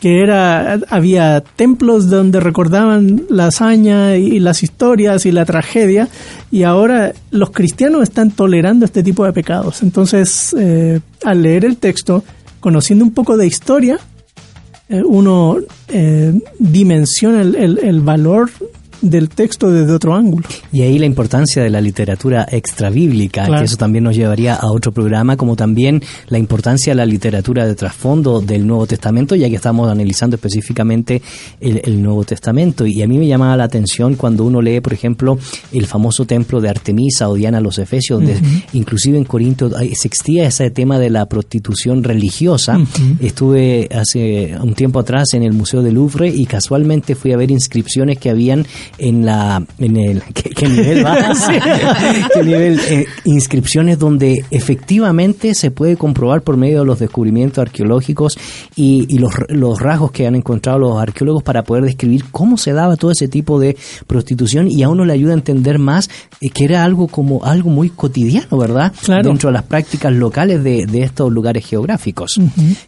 que 0.00 0.20
era, 0.22 0.80
había 0.88 1.40
templos 1.42 2.08
donde 2.08 2.40
recordaban 2.40 3.22
la 3.28 3.46
hazaña 3.48 4.16
y 4.16 4.38
las 4.40 4.62
historias 4.62 5.26
y 5.26 5.30
la 5.32 5.44
tragedia, 5.44 6.08
y 6.50 6.62
ahora 6.62 7.12
los 7.30 7.50
cristianos 7.50 8.02
están 8.04 8.30
tolerando 8.30 8.86
este 8.86 9.02
tipo 9.02 9.24
de 9.26 9.32
pecados. 9.34 9.82
Entonces, 9.82 10.54
eh, 10.58 11.00
al 11.22 11.42
leer 11.42 11.64
el 11.66 11.76
texto, 11.76 12.24
conociendo 12.60 13.04
un 13.04 13.12
poco 13.12 13.36
de 13.36 13.46
historia, 13.46 13.98
eh, 14.88 15.02
uno 15.04 15.58
eh, 15.88 16.32
dimensiona 16.58 17.42
el, 17.42 17.54
el- 17.54 17.78
el 17.78 18.00
valor 18.00 18.50
del 19.02 19.28
texto 19.28 19.70
desde 19.70 19.92
otro 19.92 20.14
ángulo. 20.14 20.46
Y 20.72 20.82
ahí 20.82 20.98
la 20.98 21.06
importancia 21.06 21.62
de 21.62 21.70
la 21.70 21.80
literatura 21.80 22.46
extrabíblica, 22.50 23.44
Claro. 23.44 23.60
que 23.60 23.66
eso 23.66 23.76
también 23.76 24.04
nos 24.04 24.16
llevaría 24.16 24.54
a 24.54 24.70
otro 24.70 24.92
programa, 24.92 25.36
como 25.36 25.56
también 25.56 26.02
la 26.28 26.38
importancia 26.38 26.92
de 26.92 26.96
la 26.96 27.06
literatura 27.06 27.66
de 27.66 27.74
trasfondo 27.74 28.40
del 28.40 28.66
Nuevo 28.66 28.86
Testamento, 28.86 29.34
ya 29.34 29.48
que 29.48 29.56
estamos 29.56 29.90
analizando 29.90 30.36
específicamente 30.36 31.22
el, 31.60 31.80
el 31.84 32.02
Nuevo 32.02 32.24
Testamento. 32.24 32.86
Y 32.86 33.02
a 33.02 33.08
mí 33.08 33.18
me 33.18 33.26
llamaba 33.26 33.56
la 33.56 33.64
atención 33.64 34.14
cuando 34.14 34.44
uno 34.44 34.60
lee, 34.62 34.80
por 34.80 34.92
ejemplo, 34.92 35.38
el 35.72 35.86
famoso 35.86 36.24
templo 36.24 36.60
de 36.60 36.68
Artemisa 36.68 37.28
o 37.28 37.34
Diana 37.34 37.60
los 37.60 37.78
Efesios, 37.78 38.20
donde 38.20 38.38
inclusive 38.72 39.18
en 39.18 39.24
Corinto 39.24 39.76
existía 39.80 40.46
ese 40.46 40.70
tema 40.70 40.98
de 40.98 41.10
la 41.10 41.26
prostitución 41.26 42.04
religiosa. 42.04 42.78
Estuve 43.20 43.88
hace 43.92 44.56
un 44.62 44.74
tiempo 44.74 44.98
atrás 45.00 45.34
en 45.34 45.42
el 45.42 45.52
Museo 45.52 45.82
del 45.82 45.94
Louvre 45.94 46.28
y 46.28 46.46
casualmente 46.46 47.14
fui 47.14 47.32
a 47.32 47.36
ver 47.36 47.50
inscripciones 47.50 48.18
que 48.18 48.30
habían 48.30 48.66
en 49.00 49.24
la 49.24 49.64
en 49.78 49.96
el 49.96 50.22
¿qué, 50.34 50.50
qué 50.50 50.68
nivel 50.68 51.04
va? 51.04 51.16
¿Qué 52.34 52.42
nivel? 52.42 52.78
Eh, 52.88 53.06
inscripciones 53.24 53.98
donde 53.98 54.44
efectivamente 54.50 55.54
se 55.54 55.70
puede 55.70 55.96
comprobar 55.96 56.42
por 56.42 56.56
medio 56.56 56.80
de 56.80 56.84
los 56.84 56.98
descubrimientos 56.98 57.58
arqueológicos 57.58 58.38
y, 58.76 59.06
y 59.08 59.18
los, 59.18 59.32
los 59.48 59.80
rasgos 59.80 60.12
que 60.12 60.26
han 60.26 60.34
encontrado 60.34 60.78
los 60.78 61.00
arqueólogos 61.00 61.42
para 61.42 61.64
poder 61.64 61.84
describir 61.84 62.24
cómo 62.30 62.56
se 62.56 62.72
daba 62.72 62.96
todo 62.96 63.10
ese 63.10 63.28
tipo 63.28 63.58
de 63.58 63.76
prostitución 64.06 64.70
y 64.70 64.82
a 64.82 64.88
uno 64.88 65.04
le 65.04 65.12
ayuda 65.12 65.32
a 65.32 65.36
entender 65.36 65.78
más 65.78 66.10
eh, 66.40 66.50
que 66.50 66.64
era 66.64 66.84
algo 66.84 67.08
como 67.08 67.44
algo 67.44 67.70
muy 67.70 67.90
cotidiano, 67.90 68.58
¿verdad? 68.58 68.92
Claro. 69.02 69.28
Dentro 69.28 69.48
de 69.48 69.54
las 69.54 69.64
prácticas 69.64 70.12
locales 70.12 70.62
de, 70.62 70.86
de 70.86 71.02
estos 71.02 71.32
lugares 71.32 71.66
geográficos. 71.66 72.40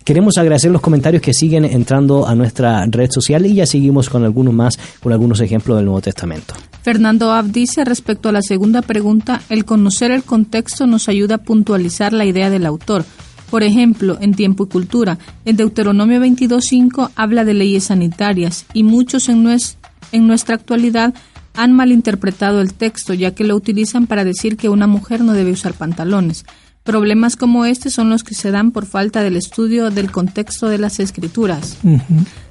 Queremos 0.05 0.37
agradecer 0.37 0.71
los 0.71 0.81
comentarios 0.81 1.23
que 1.23 1.33
siguen 1.33 1.65
entrando 1.65 2.27
a 2.27 2.35
nuestra 2.35 2.85
red 2.87 3.11
social 3.11 3.47
y 3.47 3.55
ya 3.55 3.67
seguimos 3.67 4.11
con 4.11 4.25
algunos 4.25 4.53
más, 4.53 4.79
con 5.01 5.13
algunos 5.13 5.41
ejemplos 5.41 5.79
del 5.79 5.87
Nuevo 5.87 6.02
Testamento. 6.03 6.55
Fernando 6.83 7.33
Ab 7.33 7.47
dice 7.53 7.85
respecto 7.85 8.29
a 8.29 8.33
la 8.33 8.43
segunda 8.43 8.83
pregunta, 8.83 9.41
el 9.49 9.65
conocer 9.65 10.11
el 10.11 10.25
contexto 10.25 10.87
nos 10.87 11.09
ayuda 11.09 11.37
a 11.37 11.43
puntualizar 11.43 12.13
la 12.13 12.25
idea 12.27 12.51
del 12.51 12.67
autor. 12.67 13.05
Por 13.51 13.63
ejemplo, 13.63 14.19
en 14.21 14.35
Tiempo 14.35 14.65
y 14.65 14.69
Cultura, 14.69 15.19
en 15.45 15.57
Deuteronomio 15.57 16.21
22.5 16.21 17.11
habla 17.17 17.45
de 17.45 17.55
leyes 17.55 17.85
sanitarias 17.85 18.65
y 18.75 18.83
muchos 18.83 19.29
en, 19.29 19.45
nues- 19.45 19.77
en 20.11 20.27
nuestra 20.27 20.55
actualidad 20.57 21.15
han 21.55 21.73
malinterpretado 21.73 22.61
el 22.63 22.73
texto 22.75 23.13
ya 23.15 23.35
que 23.35 23.45
lo 23.45 23.55
utilizan 23.55 24.07
para 24.07 24.25
decir 24.25 24.57
que 24.57 24.69
una 24.71 24.87
mujer 24.87 25.21
no 25.21 25.35
debe 25.35 25.53
usar 25.53 25.75
pantalones. 25.75 26.45
Problemas 26.83 27.37
como 27.37 27.65
este 27.67 27.91
son 27.91 28.09
los 28.11 28.25
que 28.25 28.35
se 28.35 28.51
dan 28.51 28.73
por 28.73 28.87
falta 28.87 29.23
del 29.23 29.37
estudio 29.37 29.91
del 29.91 30.11
contexto 30.11 30.69
de 30.69 30.79
las 30.79 30.99
escrituras. 30.99 31.77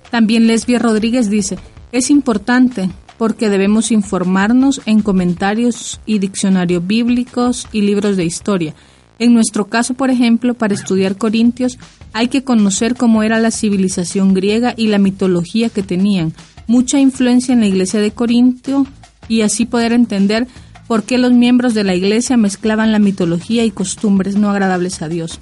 También 0.10 0.48
Lesbia 0.48 0.80
Rodríguez 0.80 1.30
dice, 1.30 1.58
es 1.92 2.10
importante 2.10 2.90
porque 3.22 3.50
debemos 3.50 3.92
informarnos 3.92 4.82
en 4.88 5.04
comentarios 5.04 6.02
y 6.08 6.18
diccionarios 6.18 6.88
bíblicos 6.88 7.68
y 7.72 7.82
libros 7.82 8.18
de 8.18 8.26
historia. 8.26 8.74
En 9.20 9.36
nuestro 9.36 9.68
caso, 9.68 9.94
por 9.94 10.10
ejemplo, 10.10 10.56
para 10.56 10.74
estudiar 10.74 11.16
Corintios, 11.18 11.78
hay 12.14 12.30
que 12.30 12.44
conocer 12.44 12.96
cómo 12.96 13.22
era 13.22 13.40
la 13.40 13.52
civilización 13.52 14.34
griega 14.34 14.74
y 14.76 14.88
la 14.88 14.98
mitología 14.98 15.70
que 15.70 15.84
tenían. 15.84 16.34
Mucha 16.66 17.00
influencia 17.00 17.54
en 17.54 17.60
la 17.60 17.68
iglesia 17.68 18.02
de 18.02 18.10
Corintio 18.10 18.88
y 19.28 19.42
así 19.42 19.68
poder 19.68 19.94
entender 19.94 20.48
por 20.88 21.04
qué 21.04 21.20
los 21.20 21.32
miembros 21.32 21.76
de 21.76 21.84
la 21.84 21.94
iglesia 21.94 22.38
mezclaban 22.38 22.92
la 22.92 22.98
mitología 22.98 23.64
y 23.64 23.70
costumbres 23.70 24.36
no 24.36 24.50
agradables 24.50 25.04
a 25.04 25.10
Dios. 25.10 25.40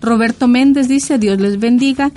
Roberto 0.00 0.48
Méndez 0.48 0.88
dice, 0.88 1.18
Dios 1.18 1.40
les 1.40 1.60
bendiga. 1.60 2.10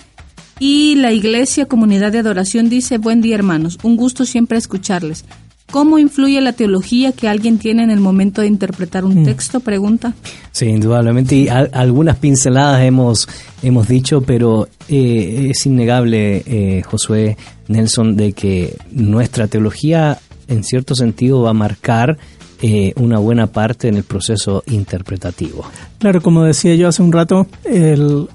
Y 0.60 0.96
la 0.96 1.12
iglesia, 1.12 1.66
comunidad 1.66 2.12
de 2.12 2.20
adoración, 2.20 2.70
dice, 2.70 2.98
buen 2.98 3.22
día 3.22 3.36
hermanos, 3.36 3.78
un 3.84 3.98
gusto 3.98 4.26
siempre 4.26 4.58
escucharles. 4.58 5.26
¿Cómo 5.72 5.98
influye 5.98 6.40
la 6.42 6.54
teología 6.54 7.12
que 7.12 7.28
alguien 7.28 7.58
tiene 7.58 7.84
en 7.84 7.90
el 7.90 8.00
momento 8.00 8.42
de 8.42 8.48
interpretar 8.48 9.04
un 9.04 9.26
texto? 9.26 9.60
Pregunta. 9.60 10.14
Sí, 10.52 10.68
indudablemente. 10.68 11.36
Y 11.36 11.48
al- 11.50 11.72
algunas 11.74 12.18
pinceladas 12.18 12.84
hemos, 12.84 13.28
hemos 13.64 13.88
dicho, 13.88 14.22
pero 14.22 14.70
eh, 14.88 15.48
es 15.50 15.66
innegable, 15.66 16.44
eh, 16.46 16.84
Josué 16.86 17.36
Nelson, 17.68 18.16
de 18.16 18.34
que 18.34 18.78
nuestra 18.92 19.48
teología, 19.48 20.20
en 20.48 20.64
cierto 20.64 20.94
sentido, 20.96 21.42
va 21.42 21.50
a 21.50 21.54
marcar 21.54 22.18
eh, 22.62 22.94
una 22.96 23.18
buena 23.18 23.48
parte 23.48 23.88
en 23.88 23.96
el 23.96 24.04
proceso 24.04 24.64
interpretativo. 24.68 25.66
Claro, 25.98 26.22
como 26.22 26.44
decía 26.44 26.76
yo 26.76 26.88
hace 26.88 27.02
un 27.02 27.12
rato, 27.12 27.48
el, 27.66 28.28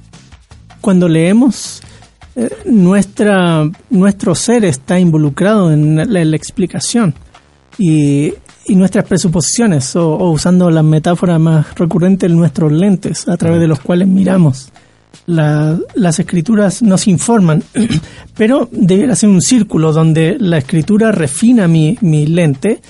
cuando 0.81 1.09
leemos, 1.09 1.81
eh, 2.37 2.49
nuestra, 2.67 3.69
nuestro 3.91 4.35
ser 4.35 4.65
está 4.65 4.99
involucrado 4.99 5.73
en 5.73 5.97
la, 5.97 6.03
en 6.21 6.31
la 6.31 6.37
explicación 6.37 7.15
y, 7.79 8.33
y 8.67 8.77
nuestras 8.77 9.05
presuposiciones, 9.05 9.97
o, 9.97 10.11
o 10.17 10.31
usando 10.31 10.71
la 10.71 10.83
metáfora 10.83 11.39
más 11.39 11.75
recurrente, 11.77 12.29
nuestros 12.29 12.71
lentes 12.73 13.29
a 13.29 13.37
través 13.37 13.61
de 13.61 13.67
los 13.69 13.81
cuales 13.81 14.09
miramos. 14.09 14.71
La- 15.27 15.79
las 15.95 16.19
escrituras 16.19 16.83
nos 16.83 17.07
informan, 17.09 17.63
pero 18.37 18.69
debería 18.71 19.15
ser 19.17 19.29
un 19.29 19.43
círculo 19.43 19.93
donde 19.93 20.37
la 20.39 20.59
escritura 20.59 21.13
refina 21.13 21.69
mi, 21.69 21.97
mi 22.01 22.27
lente, 22.27 22.81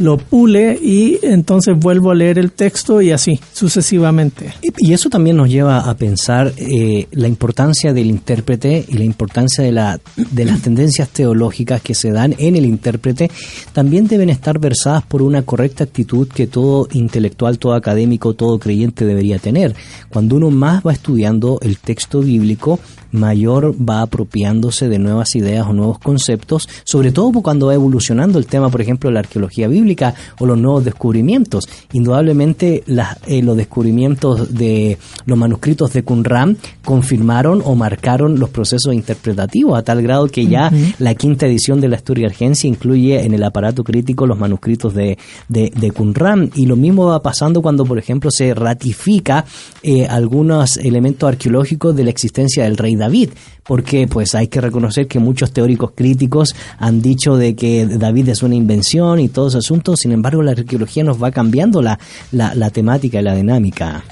lo 0.00 0.18
pule 0.18 0.78
y 0.80 1.18
entonces 1.22 1.78
vuelvo 1.78 2.10
a 2.10 2.14
leer 2.14 2.38
el 2.38 2.52
texto 2.52 3.00
y 3.00 3.10
así 3.10 3.40
sucesivamente. 3.52 4.52
Y 4.78 4.92
eso 4.92 5.08
también 5.08 5.36
nos 5.36 5.48
lleva 5.48 5.78
a 5.90 5.96
pensar 5.96 6.52
eh, 6.56 7.06
la 7.12 7.28
importancia 7.28 7.92
del 7.92 8.06
intérprete 8.06 8.84
y 8.88 8.94
la 8.94 9.04
importancia 9.04 9.62
de, 9.62 9.72
la, 9.72 10.00
de 10.16 10.44
las 10.44 10.62
tendencias 10.62 11.08
teológicas 11.10 11.82
que 11.82 11.94
se 11.94 12.10
dan 12.10 12.34
en 12.38 12.56
el 12.56 12.66
intérprete 12.66 13.30
también 13.72 14.08
deben 14.08 14.30
estar 14.30 14.58
versadas 14.58 15.04
por 15.04 15.22
una 15.22 15.42
correcta 15.42 15.84
actitud 15.84 16.28
que 16.28 16.46
todo 16.46 16.88
intelectual, 16.92 17.58
todo 17.58 17.74
académico, 17.74 18.34
todo 18.34 18.58
creyente 18.58 19.04
debería 19.04 19.38
tener. 19.38 19.74
Cuando 20.08 20.36
uno 20.36 20.50
más 20.50 20.82
va 20.84 20.92
estudiando 20.92 21.58
el 21.62 21.78
texto 21.78 22.20
bíblico, 22.20 22.80
mayor 23.12 23.74
va 23.76 24.02
apropiándose 24.02 24.88
de 24.88 24.98
nuevas 24.98 25.34
ideas 25.34 25.66
o 25.66 25.72
nuevos 25.72 25.98
conceptos, 25.98 26.68
sobre 26.84 27.12
todo 27.12 27.32
cuando 27.42 27.66
va 27.66 27.74
evolucionando 27.74 28.38
el 28.38 28.46
tema, 28.46 28.70
por 28.70 28.80
ejemplo, 28.80 29.08
de 29.10 29.14
la 29.14 29.20
arqueología 29.20 29.68
bíblica 29.68 29.89
o 30.38 30.46
los 30.46 30.58
nuevos 30.58 30.84
descubrimientos. 30.84 31.68
Indudablemente 31.92 32.82
las, 32.86 33.18
eh, 33.26 33.42
los 33.42 33.56
descubrimientos 33.56 34.54
de 34.54 34.98
los 35.26 35.38
manuscritos 35.38 35.92
de 35.92 36.02
Qumran 36.02 36.56
confirmaron 36.84 37.62
o 37.64 37.74
marcaron 37.74 38.38
los 38.38 38.50
procesos 38.50 38.94
interpretativos 38.94 39.78
a 39.78 39.82
tal 39.82 40.02
grado 40.02 40.28
que 40.28 40.46
ya 40.46 40.70
la 40.98 41.14
quinta 41.14 41.46
edición 41.46 41.80
de 41.80 41.88
la 41.88 41.96
Historia 41.96 42.26
Argencia 42.26 42.68
incluye 42.68 43.24
en 43.24 43.34
el 43.34 43.42
aparato 43.42 43.84
crítico 43.84 44.26
los 44.26 44.38
manuscritos 44.38 44.94
de, 44.94 45.18
de, 45.48 45.72
de 45.74 45.90
Qumran 45.90 46.50
y 46.54 46.66
lo 46.66 46.76
mismo 46.76 47.06
va 47.06 47.22
pasando 47.22 47.62
cuando, 47.62 47.84
por 47.84 47.98
ejemplo, 47.98 48.30
se 48.30 48.54
ratifica 48.54 49.44
eh, 49.82 50.06
algunos 50.06 50.76
elementos 50.76 51.28
arqueológicos 51.28 51.94
de 51.96 52.04
la 52.04 52.10
existencia 52.10 52.64
del 52.64 52.76
rey 52.76 52.96
David, 52.96 53.30
porque 53.64 54.06
pues 54.06 54.34
hay 54.34 54.48
que 54.48 54.60
reconocer 54.60 55.06
que 55.06 55.18
muchos 55.18 55.52
teóricos 55.52 55.92
críticos 55.94 56.54
han 56.78 57.00
dicho 57.00 57.36
de 57.36 57.54
que 57.54 57.86
David 57.86 58.30
es 58.30 58.42
una 58.42 58.54
invención 58.54 59.20
y 59.20 59.28
todos 59.28 59.54
esos 59.54 59.70
sin 59.96 60.12
embargo 60.12 60.42
la 60.42 60.52
arqueología 60.52 61.04
nos 61.04 61.22
va 61.22 61.30
cambiando 61.30 61.82
la, 61.82 61.98
la, 62.32 62.54
la 62.54 62.70
temática 62.70 63.20
y 63.20 63.22
la 63.22 63.34
dinámica. 63.34 64.04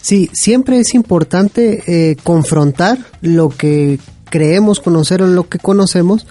Sí, 0.00 0.30
siempre 0.32 0.78
es 0.78 0.94
importante 0.94 1.82
eh, 1.86 2.16
confrontar 2.22 2.98
lo 3.20 3.48
que 3.48 3.98
creemos 4.30 4.80
conocer 4.80 5.22
o 5.22 5.26
lo 5.26 5.48
que 5.48 5.58
conocemos 5.58 6.26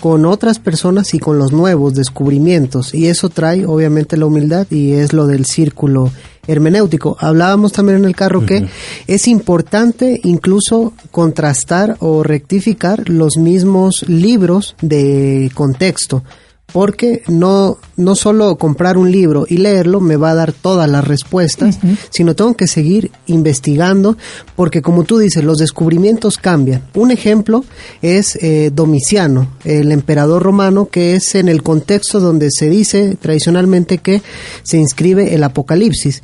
con 0.00 0.26
otras 0.26 0.58
personas 0.58 1.14
y 1.14 1.18
con 1.18 1.38
los 1.38 1.52
nuevos 1.52 1.94
descubrimientos. 1.94 2.94
Y 2.94 3.06
eso 3.06 3.30
trae 3.30 3.64
obviamente 3.64 4.16
la 4.16 4.26
humildad 4.26 4.66
y 4.70 4.92
es 4.92 5.12
lo 5.12 5.26
del 5.26 5.46
círculo 5.46 6.12
hermenéutico. 6.46 7.16
Hablábamos 7.18 7.72
también 7.72 7.98
en 7.98 8.04
el 8.04 8.14
carro 8.14 8.44
que 8.44 8.68
es 9.06 9.26
importante 9.26 10.20
incluso 10.24 10.92
contrastar 11.10 11.96
o 12.00 12.22
rectificar 12.22 13.08
los 13.08 13.36
mismos 13.38 14.04
libros 14.08 14.76
de 14.82 15.50
contexto. 15.54 16.22
Porque 16.72 17.22
no, 17.28 17.78
no 17.96 18.14
solo 18.16 18.56
comprar 18.56 18.98
un 18.98 19.10
libro 19.10 19.46
y 19.48 19.58
leerlo 19.58 20.00
me 20.00 20.16
va 20.16 20.30
a 20.30 20.34
dar 20.34 20.52
todas 20.52 20.90
las 20.90 21.06
respuestas, 21.06 21.78
sino 22.10 22.34
tengo 22.34 22.54
que 22.54 22.66
seguir 22.66 23.12
investigando, 23.26 24.16
porque 24.56 24.82
como 24.82 25.04
tú 25.04 25.18
dices, 25.18 25.44
los 25.44 25.58
descubrimientos 25.58 26.38
cambian. 26.38 26.82
Un 26.94 27.12
ejemplo 27.12 27.64
es 28.02 28.36
eh, 28.42 28.70
Domiciano, 28.74 29.48
el 29.64 29.92
emperador 29.92 30.42
romano, 30.42 30.88
que 30.90 31.14
es 31.14 31.34
en 31.34 31.48
el 31.48 31.62
contexto 31.62 32.20
donde 32.20 32.50
se 32.50 32.68
dice 32.68 33.16
tradicionalmente 33.20 33.98
que 33.98 34.22
se 34.62 34.76
inscribe 34.76 35.34
el 35.34 35.44
Apocalipsis. 35.44 36.22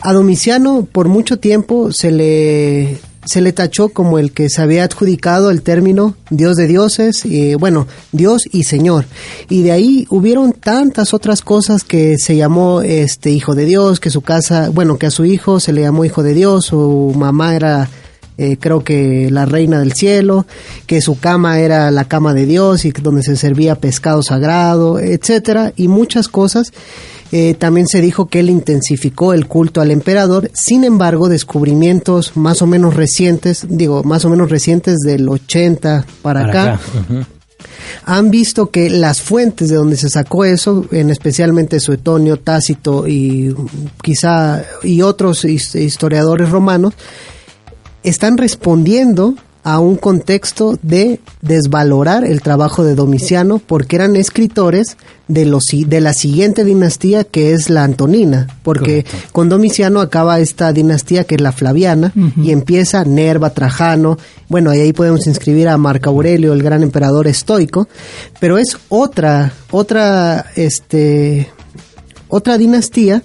A 0.00 0.12
Domiciano 0.12 0.86
por 0.90 1.08
mucho 1.08 1.38
tiempo 1.38 1.92
se 1.92 2.10
le 2.10 2.98
se 3.24 3.40
le 3.40 3.52
tachó 3.52 3.88
como 3.88 4.18
el 4.18 4.32
que 4.32 4.48
se 4.48 4.62
había 4.62 4.84
adjudicado 4.84 5.50
el 5.50 5.62
término 5.62 6.16
Dios 6.30 6.56
de 6.56 6.66
dioses, 6.66 7.24
y, 7.24 7.54
bueno, 7.54 7.86
Dios 8.12 8.42
y 8.52 8.64
Señor. 8.64 9.04
Y 9.48 9.62
de 9.62 9.72
ahí 9.72 10.06
hubieron 10.10 10.52
tantas 10.52 11.14
otras 11.14 11.42
cosas 11.42 11.84
que 11.84 12.16
se 12.18 12.36
llamó 12.36 12.82
este 12.82 13.30
hijo 13.30 13.54
de 13.54 13.64
Dios, 13.64 14.00
que 14.00 14.10
su 14.10 14.22
casa, 14.22 14.70
bueno, 14.70 14.98
que 14.98 15.06
a 15.06 15.10
su 15.10 15.24
hijo 15.24 15.60
se 15.60 15.72
le 15.72 15.82
llamó 15.82 16.04
hijo 16.04 16.22
de 16.22 16.34
Dios, 16.34 16.66
su 16.66 17.12
mamá 17.16 17.54
era 17.54 17.88
eh, 18.36 18.56
creo 18.58 18.82
que 18.82 19.30
la 19.30 19.46
reina 19.46 19.78
del 19.78 19.92
cielo, 19.92 20.44
que 20.86 21.00
su 21.00 21.18
cama 21.20 21.60
era 21.60 21.92
la 21.92 22.06
cama 22.06 22.34
de 22.34 22.46
Dios 22.46 22.84
y 22.84 22.90
donde 22.90 23.22
se 23.22 23.36
servía 23.36 23.76
pescado 23.76 24.22
sagrado, 24.24 24.98
etcétera, 24.98 25.72
y 25.76 25.86
muchas 25.86 26.26
cosas. 26.26 26.72
Eh, 27.36 27.54
también 27.54 27.88
se 27.88 28.00
dijo 28.00 28.26
que 28.26 28.38
él 28.38 28.48
intensificó 28.48 29.32
el 29.32 29.48
culto 29.48 29.80
al 29.80 29.90
emperador, 29.90 30.52
sin 30.54 30.84
embargo, 30.84 31.28
descubrimientos 31.28 32.36
más 32.36 32.62
o 32.62 32.66
menos 32.68 32.94
recientes, 32.94 33.66
digo, 33.68 34.04
más 34.04 34.24
o 34.24 34.30
menos 34.30 34.50
recientes 34.50 34.98
del 35.00 35.28
80 35.28 36.06
para, 36.22 36.42
acá, 36.46 36.80
han 38.04 38.30
visto 38.30 38.70
que 38.70 38.88
las 38.88 39.20
fuentes 39.20 39.68
de 39.68 39.74
donde 39.74 39.96
se 39.96 40.10
sacó 40.10 40.44
eso, 40.44 40.86
en 40.92 41.10
especialmente 41.10 41.80
Suetonio, 41.80 42.36
Tácito 42.38 43.08
y 43.08 43.52
quizá 44.00 44.62
y 44.84 45.02
otros 45.02 45.44
his- 45.44 45.74
historiadores 45.74 46.50
romanos, 46.50 46.94
están 48.04 48.36
respondiendo 48.38 49.34
a 49.64 49.80
un 49.80 49.96
contexto 49.96 50.78
de 50.82 51.20
desvalorar 51.40 52.24
el 52.24 52.42
trabajo 52.42 52.84
de 52.84 52.94
Domiciano 52.94 53.58
porque 53.58 53.96
eran 53.96 54.14
escritores 54.14 54.98
de, 55.26 55.46
los, 55.46 55.64
de 55.72 56.00
la 56.02 56.12
siguiente 56.12 56.64
dinastía 56.64 57.24
que 57.24 57.52
es 57.52 57.70
la 57.70 57.82
Antonina, 57.82 58.46
porque 58.62 59.04
Correcto. 59.04 59.28
con 59.32 59.48
Domiciano 59.48 60.02
acaba 60.02 60.38
esta 60.38 60.74
dinastía 60.74 61.24
que 61.24 61.36
es 61.36 61.40
la 61.40 61.50
Flaviana 61.50 62.12
y 62.36 62.50
empieza 62.50 63.04
Nerva, 63.04 63.50
Trajano, 63.50 64.18
bueno, 64.50 64.74
y 64.74 64.80
ahí 64.80 64.92
podemos 64.92 65.26
inscribir 65.26 65.70
a 65.70 65.78
Marco 65.78 66.10
Aurelio, 66.10 66.52
el 66.52 66.62
gran 66.62 66.82
emperador 66.82 67.26
estoico, 67.26 67.88
pero 68.38 68.58
es 68.58 68.76
otra, 68.90 69.54
otra, 69.70 70.44
este, 70.56 71.48
otra 72.28 72.58
dinastía 72.58 73.22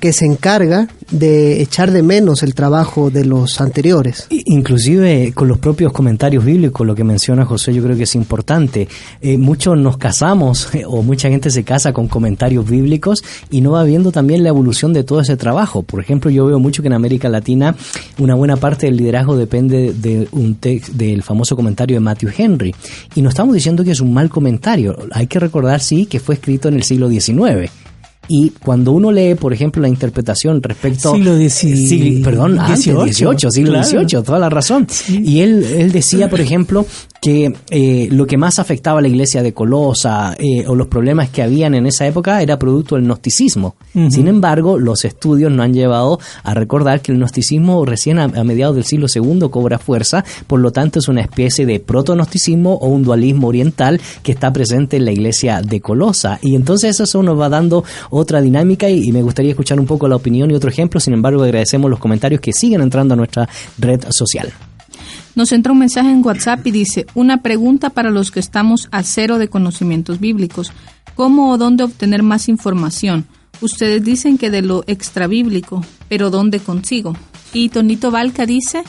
que 0.00 0.12
se 0.12 0.24
encarga 0.24 0.88
de 1.10 1.60
echar 1.60 1.90
de 1.90 2.02
menos 2.02 2.42
el 2.42 2.54
trabajo 2.54 3.10
de 3.10 3.24
los 3.24 3.60
anteriores. 3.60 4.26
Inclusive 4.30 5.32
con 5.34 5.48
los 5.48 5.58
propios 5.58 5.92
comentarios 5.92 6.44
bíblicos, 6.44 6.86
lo 6.86 6.94
que 6.94 7.04
menciona 7.04 7.44
José, 7.44 7.74
yo 7.74 7.82
creo 7.82 7.96
que 7.96 8.04
es 8.04 8.14
importante. 8.14 8.88
Eh, 9.20 9.36
muchos 9.36 9.76
nos 9.76 9.98
casamos 9.98 10.68
o 10.86 11.02
mucha 11.02 11.28
gente 11.28 11.50
se 11.50 11.64
casa 11.64 11.92
con 11.92 12.08
comentarios 12.08 12.68
bíblicos 12.68 13.22
y 13.50 13.60
no 13.60 13.72
va 13.72 13.84
viendo 13.84 14.10
también 14.10 14.42
la 14.42 14.48
evolución 14.48 14.92
de 14.92 15.04
todo 15.04 15.20
ese 15.20 15.36
trabajo. 15.36 15.82
Por 15.82 16.00
ejemplo, 16.00 16.30
yo 16.30 16.46
veo 16.46 16.58
mucho 16.58 16.82
que 16.82 16.88
en 16.88 16.94
América 16.94 17.28
Latina 17.28 17.74
una 18.18 18.34
buena 18.34 18.56
parte 18.56 18.86
del 18.86 18.96
liderazgo 18.96 19.36
depende 19.36 19.92
de 19.92 20.28
un 20.32 20.58
del 20.60 21.22
famoso 21.22 21.56
comentario 21.56 21.96
de 21.96 22.00
Matthew 22.00 22.30
Henry. 22.36 22.74
Y 23.14 23.22
no 23.22 23.28
estamos 23.28 23.54
diciendo 23.54 23.84
que 23.84 23.90
es 23.90 24.00
un 24.00 24.14
mal 24.14 24.30
comentario. 24.30 24.96
Hay 25.12 25.26
que 25.26 25.38
recordar, 25.38 25.80
sí, 25.80 26.06
que 26.06 26.20
fue 26.20 26.36
escrito 26.36 26.68
en 26.68 26.74
el 26.74 26.84
siglo 26.84 27.08
XIX. 27.08 27.70
Y 28.32 28.50
cuando 28.50 28.92
uno 28.92 29.10
lee, 29.10 29.34
por 29.34 29.52
ejemplo, 29.52 29.82
la 29.82 29.88
interpretación 29.88 30.62
respecto... 30.62 31.12
Siglo 31.12 31.36
dieci- 31.36 31.74
Siglo- 31.74 32.22
perdón, 32.24 32.60
antes, 32.60 32.84
18, 32.84 33.04
18, 33.04 33.50
siglo 33.50 33.72
claro. 33.72 33.88
XVIII, 33.88 34.22
toda 34.22 34.38
la 34.38 34.48
razón. 34.48 34.86
Y 35.08 35.40
él, 35.40 35.64
él 35.64 35.90
decía, 35.90 36.30
por 36.30 36.40
ejemplo, 36.40 36.86
que 37.20 37.52
eh, 37.70 38.08
lo 38.10 38.26
que 38.26 38.38
más 38.38 38.58
afectaba 38.58 39.00
a 39.00 39.02
la 39.02 39.08
iglesia 39.08 39.42
de 39.42 39.52
Colosa 39.52 40.34
eh, 40.38 40.66
o 40.66 40.74
los 40.74 40.86
problemas 40.86 41.28
que 41.28 41.42
habían 41.42 41.74
en 41.74 41.86
esa 41.86 42.06
época 42.06 42.40
era 42.40 42.58
producto 42.58 42.94
del 42.94 43.04
gnosticismo. 43.04 43.76
Sin 44.08 44.28
embargo, 44.28 44.78
los 44.78 45.04
estudios 45.04 45.50
nos 45.50 45.64
han 45.64 45.74
llevado 45.74 46.20
a 46.44 46.54
recordar 46.54 47.02
que 47.02 47.10
el 47.10 47.18
gnosticismo 47.18 47.84
recién 47.84 48.18
a, 48.18 48.24
a 48.24 48.44
mediados 48.44 48.76
del 48.76 48.84
siglo 48.84 49.08
II 49.12 49.48
cobra 49.50 49.78
fuerza, 49.78 50.24
por 50.46 50.60
lo 50.60 50.70
tanto 50.70 51.00
es 51.00 51.08
una 51.08 51.20
especie 51.20 51.66
de 51.66 51.80
proto-gnosticismo 51.80 52.74
o 52.74 52.88
un 52.88 53.02
dualismo 53.02 53.48
oriental 53.48 54.00
que 54.22 54.32
está 54.32 54.52
presente 54.52 54.96
en 54.96 55.04
la 55.04 55.12
iglesia 55.12 55.60
de 55.60 55.80
Colosa. 55.80 56.38
Y 56.40 56.54
entonces 56.54 57.00
eso 57.00 57.22
nos 57.22 57.38
va 57.38 57.48
dando 57.48 57.84
otra 58.10 58.40
dinámica 58.40 58.88
y, 58.88 59.08
y 59.08 59.12
me 59.12 59.22
gustaría 59.22 59.50
escuchar 59.50 59.80
un 59.80 59.86
poco 59.86 60.08
la 60.08 60.16
opinión 60.16 60.50
y 60.50 60.54
otro 60.54 60.70
ejemplo. 60.70 61.00
Sin 61.00 61.12
embargo, 61.12 61.42
agradecemos 61.42 61.90
los 61.90 61.98
comentarios 61.98 62.40
que 62.40 62.52
siguen 62.52 62.80
entrando 62.80 63.14
a 63.14 63.16
nuestra 63.16 63.48
red 63.78 64.04
social. 64.10 64.52
Nos 65.34 65.52
entra 65.52 65.72
un 65.72 65.78
mensaje 65.78 66.10
en 66.10 66.24
WhatsApp 66.24 66.66
y 66.66 66.70
dice, 66.70 67.06
una 67.14 67.42
pregunta 67.42 67.90
para 67.90 68.10
los 68.10 68.30
que 68.30 68.40
estamos 68.40 68.88
a 68.90 69.02
cero 69.02 69.38
de 69.38 69.48
conocimientos 69.48 70.20
bíblicos. 70.20 70.72
¿Cómo 71.14 71.50
o 71.50 71.58
dónde 71.58 71.84
obtener 71.84 72.22
más 72.22 72.48
información? 72.48 73.26
Ustedes 73.60 74.02
dicen 74.02 74.38
que 74.38 74.50
de 74.50 74.62
lo 74.62 74.84
extrabíblico, 74.86 75.84
pero 76.08 76.30
¿dónde 76.30 76.60
consigo? 76.60 77.14
Y 77.52 77.68
Tonito 77.68 78.10
Valca 78.10 78.46
dice, 78.46 78.82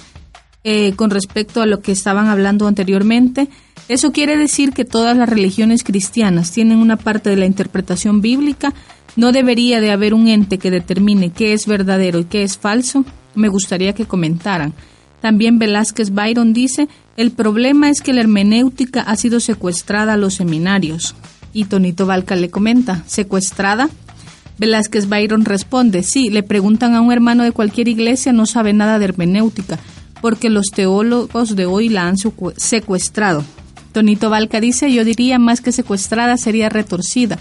eh, 0.63 0.93
con 0.95 1.09
respecto 1.09 1.61
a 1.61 1.65
lo 1.65 1.81
que 1.81 1.91
estaban 1.91 2.27
hablando 2.27 2.67
anteriormente, 2.67 3.49
eso 3.89 4.11
quiere 4.11 4.37
decir 4.37 4.71
que 4.71 4.85
todas 4.85 5.17
las 5.17 5.27
religiones 5.27 5.83
cristianas 5.83 6.51
tienen 6.51 6.77
una 6.77 6.95
parte 6.95 7.29
de 7.29 7.35
la 7.35 7.45
interpretación 7.45 8.21
bíblica. 8.21 8.73
No 9.17 9.31
debería 9.31 9.81
de 9.81 9.91
haber 9.91 10.13
un 10.13 10.27
ente 10.27 10.57
que 10.57 10.71
determine 10.71 11.31
qué 11.31 11.53
es 11.53 11.65
verdadero 11.65 12.19
y 12.19 12.25
qué 12.25 12.43
es 12.43 12.57
falso. 12.57 13.03
Me 13.35 13.49
gustaría 13.49 13.93
que 13.93 14.05
comentaran. 14.05 14.73
También 15.21 15.59
Velázquez 15.59 16.11
Byron 16.11 16.51
dice, 16.53 16.87
el 17.15 17.31
problema 17.31 17.89
es 17.89 18.01
que 18.01 18.13
la 18.13 18.21
hermenéutica 18.21 19.01
ha 19.01 19.15
sido 19.15 19.39
secuestrada 19.39 20.13
a 20.13 20.17
los 20.17 20.33
seminarios. 20.33 21.15
Y 21.53 21.65
Tonito 21.65 22.05
Valca 22.05 22.35
le 22.35 22.49
comenta, 22.49 23.03
¿secuestrada? 23.07 23.89
Velázquez 24.57 25.07
Byron 25.07 25.45
responde, 25.45 26.03
sí, 26.03 26.29
le 26.29 26.43
preguntan 26.43 26.95
a 26.95 27.01
un 27.01 27.11
hermano 27.11 27.43
de 27.43 27.51
cualquier 27.51 27.87
iglesia, 27.87 28.33
no 28.33 28.45
sabe 28.45 28.73
nada 28.73 28.99
de 28.99 29.05
hermenéutica, 29.05 29.79
porque 30.21 30.49
los 30.49 30.67
teólogos 30.73 31.55
de 31.55 31.65
hoy 31.65 31.89
la 31.89 32.07
han 32.07 32.15
secu- 32.15 32.53
secuestrado. 32.57 33.43
Tonito 33.91 34.29
Valca 34.29 34.61
dice, 34.61 34.91
yo 34.93 35.03
diría 35.03 35.39
más 35.39 35.61
que 35.61 35.71
secuestrada 35.71 36.37
sería 36.37 36.69
retorcida. 36.69 37.39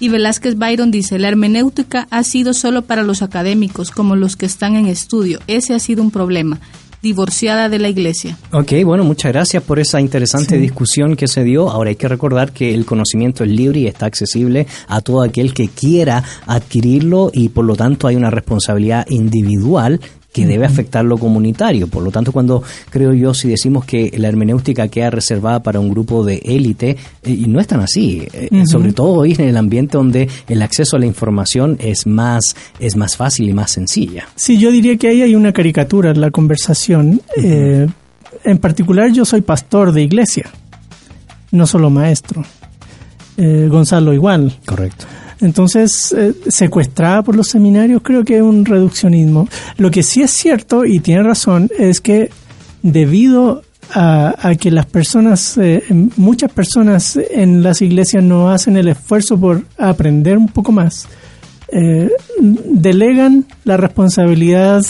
Y 0.00 0.08
Velázquez 0.08 0.56
Byron 0.56 0.90
dice, 0.90 1.18
la 1.18 1.28
hermenéutica 1.28 2.06
ha 2.10 2.22
sido 2.24 2.52
solo 2.52 2.82
para 2.82 3.02
los 3.02 3.22
académicos, 3.22 3.90
como 3.90 4.16
los 4.16 4.36
que 4.36 4.44
están 4.46 4.76
en 4.76 4.86
estudio. 4.86 5.40
Ese 5.46 5.74
ha 5.74 5.78
sido 5.78 6.02
un 6.02 6.10
problema. 6.10 6.58
Divorciada 7.06 7.68
de 7.68 7.78
la 7.78 7.88
iglesia. 7.88 8.36
Ok, 8.50 8.72
bueno, 8.84 9.04
muchas 9.04 9.30
gracias 9.30 9.62
por 9.62 9.78
esa 9.78 10.00
interesante 10.00 10.58
discusión 10.58 11.14
que 11.14 11.28
se 11.28 11.44
dio. 11.44 11.70
Ahora 11.70 11.90
hay 11.90 11.94
que 11.94 12.08
recordar 12.08 12.50
que 12.50 12.74
el 12.74 12.84
conocimiento 12.84 13.44
es 13.44 13.50
libre 13.50 13.78
y 13.78 13.86
está 13.86 14.06
accesible 14.06 14.66
a 14.88 15.00
todo 15.02 15.22
aquel 15.22 15.54
que 15.54 15.68
quiera 15.68 16.24
adquirirlo 16.48 17.30
y 17.32 17.50
por 17.50 17.64
lo 17.64 17.76
tanto 17.76 18.08
hay 18.08 18.16
una 18.16 18.30
responsabilidad 18.30 19.06
individual 19.08 20.00
que 20.36 20.46
debe 20.46 20.66
afectar 20.66 21.02
lo 21.02 21.16
comunitario. 21.16 21.86
Por 21.88 22.02
lo 22.02 22.10
tanto, 22.10 22.30
cuando 22.30 22.62
creo 22.90 23.14
yo, 23.14 23.32
si 23.32 23.48
decimos 23.48 23.86
que 23.86 24.12
la 24.18 24.28
hermenéutica 24.28 24.88
queda 24.88 25.08
reservada 25.08 25.62
para 25.62 25.80
un 25.80 25.88
grupo 25.88 26.22
de 26.22 26.42
élite, 26.44 26.90
eh, 27.22 27.30
y 27.30 27.46
no 27.46 27.58
es 27.58 27.66
tan 27.66 27.80
así, 27.80 28.22
eh, 28.34 28.48
Ujú. 28.52 28.66
sobre 28.66 28.92
todo 28.92 29.14
hoy 29.14 29.32
en 29.38 29.48
el 29.48 29.56
ambiente 29.56 29.96
donde 29.96 30.28
el 30.46 30.60
acceso 30.60 30.96
a 30.96 30.98
la 31.00 31.06
información 31.06 31.78
es 31.80 32.06
más, 32.06 32.54
es 32.78 32.96
más 32.96 33.16
fácil 33.16 33.48
y 33.48 33.54
más 33.54 33.70
sencilla. 33.70 34.28
Sí, 34.34 34.58
yo 34.58 34.70
diría 34.70 34.98
que 34.98 35.08
ahí 35.08 35.22
hay 35.22 35.34
una 35.34 35.54
caricatura 35.54 36.10
en 36.10 36.20
la 36.20 36.30
conversación. 36.30 37.22
Eh, 37.42 37.86
en 38.44 38.58
particular, 38.58 39.10
yo 39.10 39.24
soy 39.24 39.40
pastor 39.40 39.92
de 39.92 40.02
iglesia, 40.02 40.50
no 41.50 41.66
solo 41.66 41.88
maestro. 41.88 42.44
Eh, 43.38 43.68
Gonzalo 43.70 44.12
igual. 44.12 44.54
Correcto. 44.66 45.06
Entonces, 45.40 46.14
eh, 46.16 46.32
secuestrada 46.48 47.22
por 47.22 47.36
los 47.36 47.48
seminarios 47.48 48.02
creo 48.02 48.24
que 48.24 48.36
es 48.36 48.42
un 48.42 48.64
reduccionismo. 48.64 49.48
Lo 49.76 49.90
que 49.90 50.02
sí 50.02 50.22
es 50.22 50.30
cierto, 50.30 50.84
y 50.84 51.00
tiene 51.00 51.22
razón, 51.22 51.68
es 51.78 52.00
que 52.00 52.30
debido 52.82 53.62
a, 53.92 54.34
a 54.48 54.54
que 54.54 54.70
las 54.70 54.86
personas, 54.86 55.58
eh, 55.58 55.82
muchas 56.16 56.50
personas 56.50 57.18
en 57.30 57.62
las 57.62 57.82
iglesias 57.82 58.22
no 58.22 58.50
hacen 58.50 58.76
el 58.76 58.88
esfuerzo 58.88 59.38
por 59.38 59.62
aprender 59.78 60.38
un 60.38 60.48
poco 60.48 60.72
más, 60.72 61.06
eh, 61.68 62.10
delegan 62.38 63.44
la 63.64 63.76
responsabilidad 63.76 64.84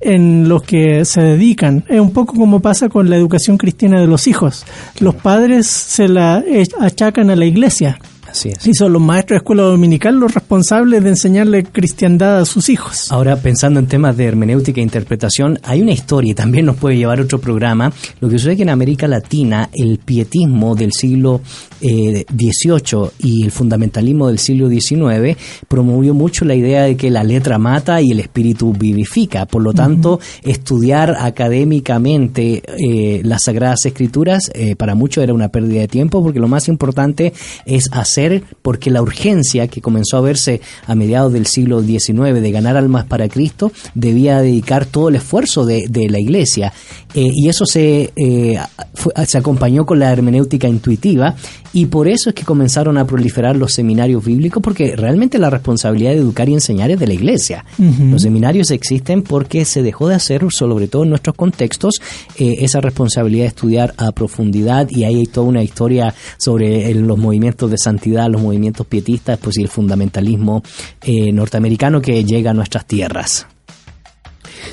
en 0.00 0.48
los 0.48 0.62
que 0.62 1.04
se 1.04 1.22
dedican. 1.22 1.84
Es 1.88 2.00
un 2.00 2.12
poco 2.12 2.34
como 2.34 2.60
pasa 2.60 2.88
con 2.88 3.08
la 3.08 3.16
educación 3.16 3.56
cristiana 3.56 4.00
de 4.00 4.06
los 4.06 4.26
hijos. 4.26 4.64
Los 4.98 5.14
padres 5.14 5.66
se 5.66 6.08
la 6.08 6.42
achacan 6.80 7.30
a 7.30 7.36
la 7.36 7.44
iglesia. 7.44 7.98
Así 8.32 8.48
es. 8.48 8.66
Y 8.66 8.72
son 8.72 8.94
los 8.94 9.02
maestros 9.02 9.36
de 9.36 9.38
escuela 9.42 9.62
dominical 9.64 10.16
los 10.18 10.32
responsables 10.32 11.02
de 11.04 11.10
enseñarle 11.10 11.64
cristiandad 11.64 12.38
a 12.38 12.44
sus 12.46 12.70
hijos. 12.70 13.12
Ahora, 13.12 13.36
pensando 13.36 13.78
en 13.78 13.86
temas 13.86 14.16
de 14.16 14.24
hermenéutica 14.24 14.80
e 14.80 14.82
interpretación, 14.82 15.58
hay 15.62 15.82
una 15.82 15.92
historia 15.92 16.30
y 16.30 16.34
también 16.34 16.64
nos 16.64 16.76
puede 16.76 16.96
llevar 16.96 17.18
a 17.18 17.24
otro 17.24 17.38
programa. 17.38 17.92
Lo 18.20 18.30
que 18.30 18.38
sucede 18.38 18.52
es 18.52 18.56
que 18.56 18.62
en 18.62 18.70
América 18.70 19.06
Latina 19.06 19.68
el 19.74 19.98
pietismo 19.98 20.74
del 20.74 20.92
siglo 20.92 21.42
eh, 21.82 22.24
XVIII 22.30 23.10
y 23.18 23.44
el 23.44 23.50
fundamentalismo 23.50 24.28
del 24.28 24.38
siglo 24.38 24.70
XIX 24.70 25.36
promovió 25.68 26.14
mucho 26.14 26.46
la 26.46 26.54
idea 26.54 26.84
de 26.84 26.96
que 26.96 27.10
la 27.10 27.24
letra 27.24 27.58
mata 27.58 28.00
y 28.00 28.12
el 28.12 28.20
espíritu 28.20 28.72
vivifica. 28.72 29.44
Por 29.44 29.60
lo 29.60 29.74
tanto, 29.74 30.20
estudiar 30.42 31.16
académicamente 31.18 32.62
eh, 32.78 33.20
las 33.24 33.42
Sagradas 33.44 33.84
Escrituras 33.84 34.50
eh, 34.54 34.74
para 34.74 34.94
muchos 34.94 35.22
era 35.22 35.34
una 35.34 35.48
pérdida 35.48 35.80
de 35.80 35.88
tiempo 35.88 36.22
porque 36.22 36.40
lo 36.40 36.48
más 36.48 36.68
importante 36.68 37.34
es 37.66 37.90
hacer 37.92 38.21
porque 38.62 38.90
la 38.90 39.02
urgencia 39.02 39.68
que 39.68 39.80
comenzó 39.80 40.16
a 40.16 40.20
verse 40.20 40.60
a 40.86 40.94
mediados 40.94 41.32
del 41.32 41.46
siglo 41.46 41.82
XIX 41.82 42.40
de 42.40 42.50
ganar 42.50 42.76
almas 42.76 43.04
para 43.04 43.28
Cristo 43.28 43.72
debía 43.94 44.40
dedicar 44.40 44.86
todo 44.86 45.08
el 45.08 45.16
esfuerzo 45.16 45.64
de, 45.66 45.86
de 45.88 46.08
la 46.08 46.18
iglesia. 46.20 46.72
Eh, 47.14 47.30
y 47.34 47.48
eso 47.48 47.66
se, 47.66 48.12
eh, 48.16 48.58
fue- 48.94 49.12
se 49.26 49.38
acompañó 49.38 49.84
con 49.84 49.98
la 49.98 50.10
hermenéutica 50.12 50.66
intuitiva 50.68 51.34
y 51.74 51.86
por 51.86 52.08
eso 52.08 52.30
es 52.30 52.34
que 52.34 52.44
comenzaron 52.44 52.96
a 52.98 53.06
proliferar 53.06 53.56
los 53.56 53.72
seminarios 53.74 54.24
bíblicos 54.24 54.62
porque 54.62 54.94
realmente 54.96 55.38
la 55.38 55.50
responsabilidad 55.50 56.10
de 56.12 56.18
educar 56.18 56.48
y 56.48 56.54
enseñar 56.54 56.90
es 56.90 56.98
de 56.98 57.06
la 57.06 57.14
iglesia. 57.14 57.64
Los 58.10 58.22
seminarios 58.22 58.70
existen 58.70 59.22
porque 59.22 59.64
se 59.64 59.82
dejó 59.82 60.08
de 60.08 60.14
hacer, 60.14 60.42
sobre 60.50 60.88
todo 60.88 61.02
en 61.04 61.10
nuestros 61.10 61.34
contextos, 61.36 61.94
eh, 62.38 62.56
esa 62.60 62.80
responsabilidad 62.80 63.44
de 63.44 63.48
estudiar 63.48 63.94
a 63.96 64.12
profundidad 64.12 64.88
y 64.90 65.04
ahí 65.04 65.16
hay 65.16 65.26
toda 65.26 65.46
una 65.46 65.62
historia 65.62 66.14
sobre 66.38 66.94
los 66.94 67.18
movimientos 67.18 67.70
de 67.70 67.78
santidad, 67.78 68.11
los 68.12 68.40
movimientos 68.40 68.86
pietistas, 68.86 69.38
pues 69.38 69.58
y 69.58 69.62
el 69.62 69.68
fundamentalismo 69.68 70.62
eh, 71.02 71.32
norteamericano 71.32 72.00
que 72.00 72.24
llega 72.24 72.50
a 72.50 72.54
nuestras 72.54 72.86
tierras. 72.86 73.46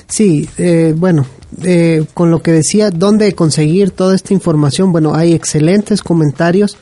Sí, 0.07 0.47
eh, 0.57 0.93
bueno, 0.95 1.25
eh, 1.63 2.05
con 2.13 2.31
lo 2.31 2.41
que 2.41 2.51
decía, 2.51 2.91
¿dónde 2.91 3.33
conseguir 3.33 3.91
toda 3.91 4.15
esta 4.15 4.33
información? 4.33 4.91
Bueno, 4.91 5.15
hay 5.15 5.33
excelentes 5.33 6.01
comentarios 6.01 6.77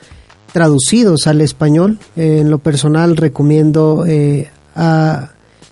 traducidos 0.51 1.27
al 1.27 1.41
español. 1.41 1.99
En 2.15 2.49
lo 2.49 2.59
personal 2.59 3.17
recomiendo 3.17 4.05
a 4.75 5.31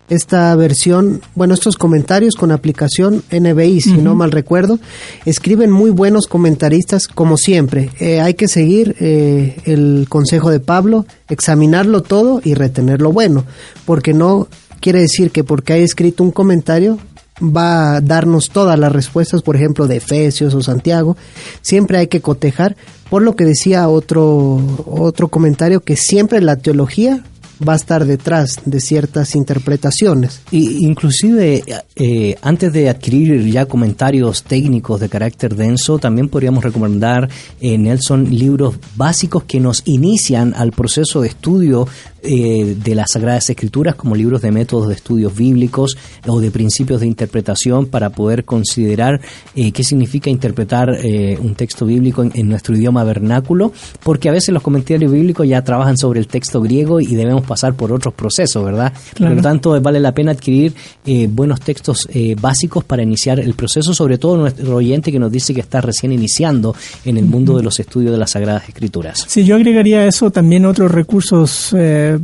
esta 0.10 0.56
versión, 0.56 1.22
bueno, 1.34 1.54
estos 1.54 1.78
comentarios 1.78 2.36
con 2.36 2.52
aplicación 2.52 3.24
NBI, 3.32 3.82
si 3.82 3.94
no 3.94 4.16
mal 4.16 4.32
recuerdo, 4.32 4.80
escriben 5.26 5.72
muy 5.72 5.90
buenos 5.90 6.28
comentaristas, 6.28 7.08
como 7.08 7.38
siempre. 7.38 7.90
Eh, 8.00 8.22
hay 8.22 8.36
que 8.36 8.48
seguir 8.48 8.96
eh, 9.00 9.58
el 9.66 10.06
consejo 10.08 10.52
de 10.52 10.60
Pablo, 10.60 11.06
examinarlo 11.30 12.04
todo 12.04 12.42
y 12.44 12.54
retener 12.54 13.02
lo 13.02 13.12
bueno, 13.12 13.46
porque 13.86 14.14
no 14.14 14.48
quiere 14.80 15.02
decir 15.02 15.32
que 15.32 15.44
porque 15.44 15.74
haya 15.74 15.86
escrito 15.86 16.24
un 16.24 16.32
comentario 16.32 17.00
va 17.42 17.96
a 17.96 18.02
darnos 18.02 18.50
todas 18.50 18.80
las 18.80 18.92
respuestas, 18.92 19.42
por 19.42 19.56
ejemplo, 19.56 19.88
de 19.88 19.98
Efesios 19.98 20.54
o 20.54 20.62
Santiago. 20.62 21.18
Siempre 21.62 21.98
hay 21.98 22.08
que 22.08 22.22
cotejar, 22.22 22.78
por 23.10 23.24
lo 23.24 23.36
que 23.36 23.46
decía 23.46 23.90
otro, 23.90 24.62
otro 24.86 25.28
comentario, 25.28 25.82
que 25.82 25.98
siempre 25.98 26.42
la 26.42 26.56
teología 26.56 27.24
va 27.68 27.74
a 27.74 27.76
estar 27.76 28.06
detrás 28.06 28.58
de 28.66 28.80
ciertas 28.80 29.36
interpretaciones. 29.36 30.42
Y 30.52 30.86
inclusive 30.86 31.64
eh, 31.96 32.36
antes 32.42 32.74
de 32.74 32.90
adquirir 32.90 33.50
ya 33.52 33.66
comentarios 33.66 34.44
técnicos 34.44 35.00
de 35.00 35.10
carácter 35.10 35.56
denso, 35.56 35.98
también 36.00 36.30
podríamos 36.30 36.64
recomendar 36.64 37.30
eh, 37.62 37.78
Nelson 37.78 38.30
libros 38.30 38.76
básicos 38.96 39.44
que 39.44 39.60
nos 39.60 39.82
inician 39.86 40.54
al 40.56 40.72
proceso 40.72 41.22
de 41.22 41.30
estudio 41.30 41.88
eh, 42.26 42.76
de 42.84 42.96
las 42.96 43.12
Sagradas 43.12 43.50
Escrituras 43.50 43.96
como 43.96 44.16
libros 44.16 44.42
de 44.42 44.52
métodos 44.52 44.88
de 44.88 44.96
estudios 44.96 45.36
bíblicos 45.36 45.98
o 46.28 46.40
de 46.40 46.52
principios 46.52 47.02
de 47.02 47.08
interpretación 47.08 47.86
para 47.86 48.10
poder 48.10 48.46
considerar 48.46 49.22
eh, 49.56 49.72
qué 49.72 49.84
significa 49.84 50.30
interpretar 50.30 50.90
eh, 51.04 51.38
un 51.42 51.56
texto 51.56 51.86
bíblico 51.86 52.24
en, 52.24 52.32
en 52.34 52.50
nuestro 52.50 52.76
idioma 52.76 53.04
vernáculo, 53.04 53.72
porque 54.04 54.30
a 54.30 54.32
veces 54.32 54.50
los 54.54 54.64
comentarios 54.64 55.12
bíblicos 55.12 55.48
ya 55.48 55.64
trabajan 55.64 55.98
sobre 55.98 56.20
el 56.20 56.28
texto 56.28 56.62
griego 56.62 57.00
y 57.00 57.16
debemos 57.16 57.46
pasar 57.46 57.74
por 57.76 57.92
otros 57.92 58.14
procesos, 58.14 58.64
¿verdad? 58.64 58.94
Claro. 59.14 59.32
Por 59.32 59.38
lo 59.38 59.42
tanto, 59.42 59.82
vale 59.82 60.00
la 60.00 60.12
pena 60.12 60.32
adquirir 60.32 60.74
eh, 61.06 61.28
buenos 61.32 61.62
textos 61.62 62.08
eh, 62.14 62.36
básicos 62.40 62.84
para 62.84 63.04
iniciar 63.04 63.40
el 63.40 63.54
proceso, 63.54 63.94
sobre 63.94 64.18
todo 64.18 64.38
nuestro 64.38 64.76
oyente 64.76 65.12
que 65.12 65.20
nos 65.20 65.32
dice 65.32 65.54
que 65.54 65.62
está 65.62 65.82
recién 65.82 66.12
iniciando 66.12 66.76
en 67.04 67.18
el 67.18 67.26
mundo 67.26 67.58
de 67.58 67.64
los 67.64 67.80
estudios 67.80 68.12
de 68.12 68.18
las 68.18 68.32
Sagradas 68.32 68.68
Escrituras. 68.68 69.26
Si 69.28 69.44
yo 69.44 69.56
agregaría 69.56 70.00
a 70.00 70.08
eso 70.08 70.32
también 70.32 70.66
otros 70.66 70.92
recursos. 70.92 71.74
eh, 71.78 72.15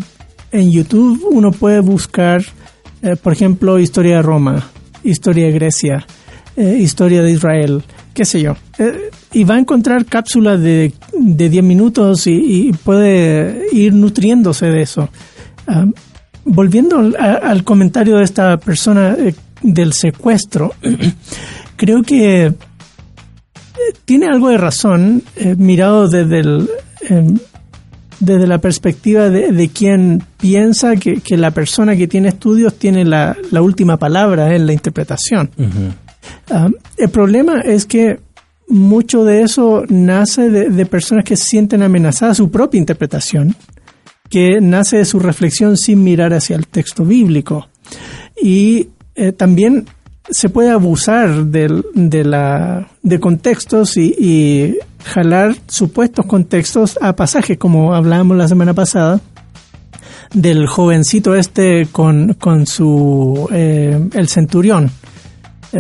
en 0.52 0.72
YouTube 0.72 1.24
uno 1.32 1.52
puede 1.52 1.80
buscar, 1.80 2.42
eh, 3.02 3.16
por 3.16 3.34
ejemplo, 3.34 3.80
historia 3.80 4.18
de 4.18 4.22
Roma, 4.22 4.68
historia 5.04 5.46
de 5.48 5.52
Grecia, 5.54 6.06
eh, 6.56 6.78
historia 6.80 7.22
de 7.22 7.32
Israel, 7.32 7.84
qué 8.14 8.26
sé 8.26 8.42
yo. 8.42 8.56
Eh, 8.78 9.10
y 9.34 9.44
va 9.46 9.56
a 9.56 9.60
encontrar 9.60 10.06
cápsulas 10.06 10.60
de, 10.62 10.94
de 11.14 11.50
10 11.50 11.64
minutos 11.64 12.28
y, 12.28 12.72
puede 12.84 13.66
ir 13.72 13.94
nutriéndose 13.94 14.66
de 14.68 14.82
eso. 14.82 15.10
Ah, 15.68 15.86
volviendo 16.44 16.98
a- 17.18 17.36
al 17.50 17.64
comentario 17.64 18.18
de 18.18 18.24
esta 18.24 18.58
persona 18.58 19.16
del 19.62 19.94
secuestro, 19.94 20.74
creo 21.78 22.04
que 22.04 22.54
tiene 24.06 24.28
algo 24.28 24.50
de 24.50 24.58
razón, 24.58 25.24
mirado 25.58 26.08
desde 26.10 26.40
el, 26.40 26.70
em, 27.10 27.38
desde 28.22 28.48
la 28.48 28.60
perspectiva 28.60 29.30
de, 29.30 29.52
de 29.52 29.68
quien 29.70 30.24
piensa 30.38 30.96
que, 30.96 31.16
que 31.22 31.36
la 31.36 31.52
persona 31.52 31.96
que 31.98 32.08
tiene 32.08 32.30
estudios 32.30 32.76
tiene 32.76 33.04
la, 33.04 33.36
la 33.52 33.62
última 33.62 33.98
palabra 33.98 34.56
en 34.56 34.66
la 34.68 34.74
interpretación. 34.74 35.50
Ah, 36.50 36.70
el 36.98 37.10
problema 37.10 37.62
es 37.62 37.86
que 37.86 38.20
mucho 38.70 39.26
de 39.26 39.42
eso 39.42 39.84
nace 39.90 40.50
de, 40.50 40.70
de 40.70 40.86
personas 40.86 41.26
que 41.26 41.36
sienten 41.36 41.82
amenazada 41.84 42.34
su 42.36 42.50
propia 42.50 42.78
interpretación, 42.80 43.56
que 44.30 44.62
nace 44.62 44.98
de 44.98 45.06
su 45.06 45.20
reflexión 45.20 45.76
sin 45.76 46.04
mirar 46.04 46.32
hacia 46.34 46.56
el 46.56 46.68
texto 46.68 47.04
bíblico. 47.04 47.68
Y 48.42 48.88
eh, 49.16 49.32
también 49.34 49.86
se 50.30 50.48
puede 50.48 50.70
abusar 50.70 51.46
del- 51.48 51.84
de, 51.96 52.24
la, 52.24 52.88
de 53.02 53.20
contextos 53.20 53.98
y, 53.98 54.16
y 54.18 54.78
jalar 55.04 55.56
supuestos 55.68 56.26
contextos 56.26 56.98
a 57.02 57.16
pasajes, 57.16 57.58
como 57.58 57.94
hablábamos 57.94 58.38
la 58.38 58.48
semana 58.48 58.74
pasada, 58.74 59.20
del 60.34 60.68
jovencito 60.68 61.36
este 61.36 61.88
con, 61.92 62.36
con 62.36 62.66
su 62.66 63.48
eh, 63.52 64.00
el 64.14 64.28
centurión. 64.28 64.92
Eh, 65.74 65.80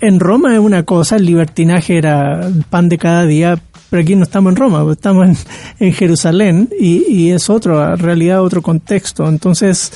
en 0.00 0.18
Roma 0.18 0.54
es 0.54 0.60
una 0.60 0.82
cosa, 0.84 1.16
el 1.16 1.26
libertinaje 1.26 1.98
era 1.98 2.50
pan 2.70 2.88
de 2.88 2.98
cada 2.98 3.26
día, 3.26 3.58
pero 3.90 4.02
aquí 4.02 4.16
no 4.16 4.22
estamos 4.22 4.50
en 4.52 4.56
Roma, 4.56 4.90
estamos 4.90 5.28
en, 5.28 5.36
en 5.78 5.92
Jerusalén 5.92 6.68
y, 6.78 7.04
y 7.08 7.30
es 7.30 7.50
otra 7.50 7.96
realidad, 7.96 8.42
otro 8.42 8.62
contexto. 8.62 9.28
Entonces, 9.28 9.92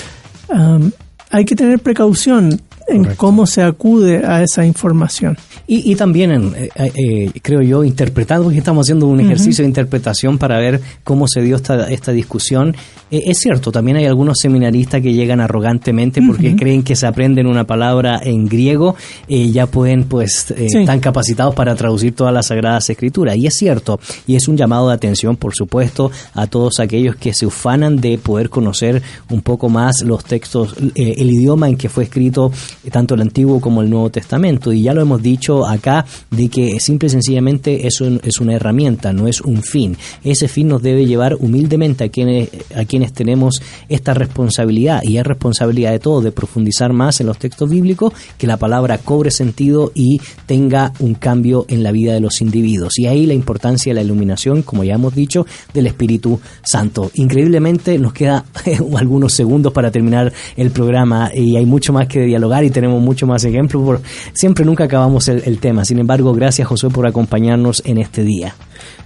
am, 0.50 0.92
hay 1.30 1.44
que 1.44 1.56
tener 1.56 1.78
precaución 1.80 2.60
en 2.86 2.98
Correcto. 2.98 3.16
cómo 3.18 3.46
se 3.46 3.62
acude 3.62 4.24
a 4.26 4.42
esa 4.42 4.64
información. 4.66 5.36
Y, 5.66 5.90
y 5.90 5.96
también, 5.96 6.30
en, 6.32 6.54
eh, 6.54 6.68
eh, 6.94 7.30
creo 7.42 7.62
yo, 7.62 7.82
interpretando, 7.84 8.44
porque 8.44 8.58
estamos 8.58 8.84
haciendo 8.86 9.06
un 9.06 9.20
ejercicio 9.20 9.62
de 9.62 9.68
interpretación 9.68 10.36
para 10.38 10.58
ver 10.58 10.80
cómo 11.02 11.26
se 11.26 11.40
dio 11.40 11.56
esta, 11.56 11.90
esta 11.90 12.12
discusión. 12.12 12.76
Eh, 13.10 13.22
es 13.26 13.38
cierto, 13.38 13.72
también 13.72 13.96
hay 13.96 14.04
algunos 14.06 14.38
seminaristas 14.38 15.00
que 15.00 15.12
llegan 15.14 15.40
arrogantemente 15.40 16.20
porque 16.26 16.56
creen 16.56 16.82
que 16.82 16.94
se 16.96 17.06
aprenden 17.06 17.46
una 17.46 17.64
palabra 17.64 18.20
en 18.22 18.46
griego 18.46 18.96
y 19.28 19.50
ya 19.52 19.66
pueden, 19.66 20.04
pues, 20.04 20.50
eh, 20.50 20.66
Sí. 20.70 20.78
están 20.78 21.00
capacitados 21.00 21.54
para 21.54 21.74
traducir 21.74 22.14
todas 22.14 22.34
las 22.34 22.46
sagradas 22.46 22.88
escrituras. 22.90 23.36
Y 23.36 23.46
es 23.46 23.54
cierto, 23.54 23.98
y 24.26 24.36
es 24.36 24.46
un 24.48 24.56
llamado 24.56 24.88
de 24.88 24.94
atención, 24.94 25.36
por 25.36 25.54
supuesto, 25.54 26.10
a 26.34 26.46
todos 26.46 26.80
aquellos 26.80 27.16
que 27.16 27.32
se 27.32 27.46
ufanan 27.46 27.96
de 27.96 28.18
poder 28.18 28.50
conocer 28.50 29.02
un 29.30 29.40
poco 29.40 29.68
más 29.68 30.02
los 30.02 30.24
textos, 30.24 30.74
eh, 30.94 31.14
el 31.18 31.30
idioma 31.30 31.68
en 31.68 31.76
que 31.76 31.88
fue 31.88 32.04
escrito 32.04 32.50
eh, 32.54 32.73
tanto 32.90 33.14
el 33.14 33.22
Antiguo 33.22 33.60
como 33.60 33.82
el 33.82 33.90
Nuevo 33.90 34.10
Testamento. 34.10 34.72
Y 34.72 34.82
ya 34.82 34.94
lo 34.94 35.02
hemos 35.02 35.22
dicho 35.22 35.66
acá, 35.66 36.04
de 36.30 36.48
que 36.48 36.80
simple 36.80 37.06
y 37.06 37.10
sencillamente 37.10 37.86
eso 37.86 38.06
es 38.22 38.40
una 38.40 38.54
herramienta, 38.54 39.12
no 39.12 39.28
es 39.28 39.40
un 39.40 39.62
fin. 39.62 39.96
Ese 40.22 40.48
fin 40.48 40.68
nos 40.68 40.82
debe 40.82 41.06
llevar 41.06 41.36
humildemente 41.38 42.04
a 42.04 42.08
quienes, 42.08 42.48
a 42.74 42.84
quienes 42.84 43.12
tenemos 43.12 43.60
esta 43.88 44.14
responsabilidad, 44.14 45.02
y 45.02 45.18
es 45.18 45.24
responsabilidad 45.24 45.92
de 45.92 45.98
todos 45.98 46.24
de 46.24 46.32
profundizar 46.32 46.92
más 46.92 47.20
en 47.20 47.26
los 47.26 47.38
textos 47.38 47.68
bíblicos, 47.70 48.12
que 48.38 48.46
la 48.46 48.56
palabra 48.56 48.98
cobre 48.98 49.30
sentido 49.30 49.92
y 49.94 50.20
tenga 50.46 50.92
un 50.98 51.14
cambio 51.14 51.66
en 51.68 51.82
la 51.82 51.92
vida 51.92 52.14
de 52.14 52.20
los 52.20 52.40
individuos. 52.40 52.98
Y 52.98 53.06
ahí 53.06 53.26
la 53.26 53.34
importancia 53.34 53.90
de 53.90 53.94
la 53.94 54.02
iluminación, 54.02 54.62
como 54.62 54.84
ya 54.84 54.94
hemos 54.94 55.14
dicho, 55.14 55.46
del 55.72 55.86
Espíritu 55.86 56.40
Santo. 56.62 57.10
Increíblemente 57.14 57.98
nos 57.98 58.12
queda 58.12 58.44
algunos 58.96 59.32
segundos 59.32 59.72
para 59.72 59.90
terminar 59.90 60.32
el 60.56 60.70
programa 60.70 61.30
y 61.34 61.56
hay 61.56 61.66
mucho 61.66 61.92
más 61.92 62.08
que 62.08 62.20
dialogar 62.20 62.64
y 62.64 62.70
tenemos 62.74 63.00
mucho 63.00 63.26
más 63.26 63.42
ejemplos. 63.44 63.82
Por, 63.82 64.02
siempre 64.34 64.66
nunca 64.66 64.84
acabamos 64.84 65.28
el, 65.28 65.42
el 65.46 65.58
tema. 65.58 65.86
Sin 65.86 65.98
embargo, 65.98 66.34
gracias 66.34 66.68
Josué 66.68 66.90
por 66.90 67.06
acompañarnos 67.06 67.82
en 67.86 67.96
este 67.96 68.22
día. 68.22 68.54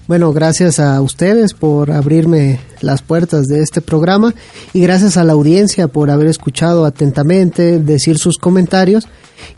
Bueno, 0.09 0.33
gracias 0.33 0.81
a 0.81 1.01
ustedes 1.03 1.53
por 1.53 1.93
abrirme 1.93 2.59
las 2.81 3.03
puertas 3.03 3.47
de 3.47 3.61
este 3.61 3.81
programa 3.81 4.35
y 4.73 4.81
gracias 4.81 5.19
a 5.19 5.25
la 5.25 5.35
audiencia 5.35 5.87
por 5.87 6.11
haber 6.11 6.29
escuchado 6.29 6.87
atentamente, 6.87 7.79
decir 7.79 8.19
sus 8.19 8.39
comentarios 8.39 9.07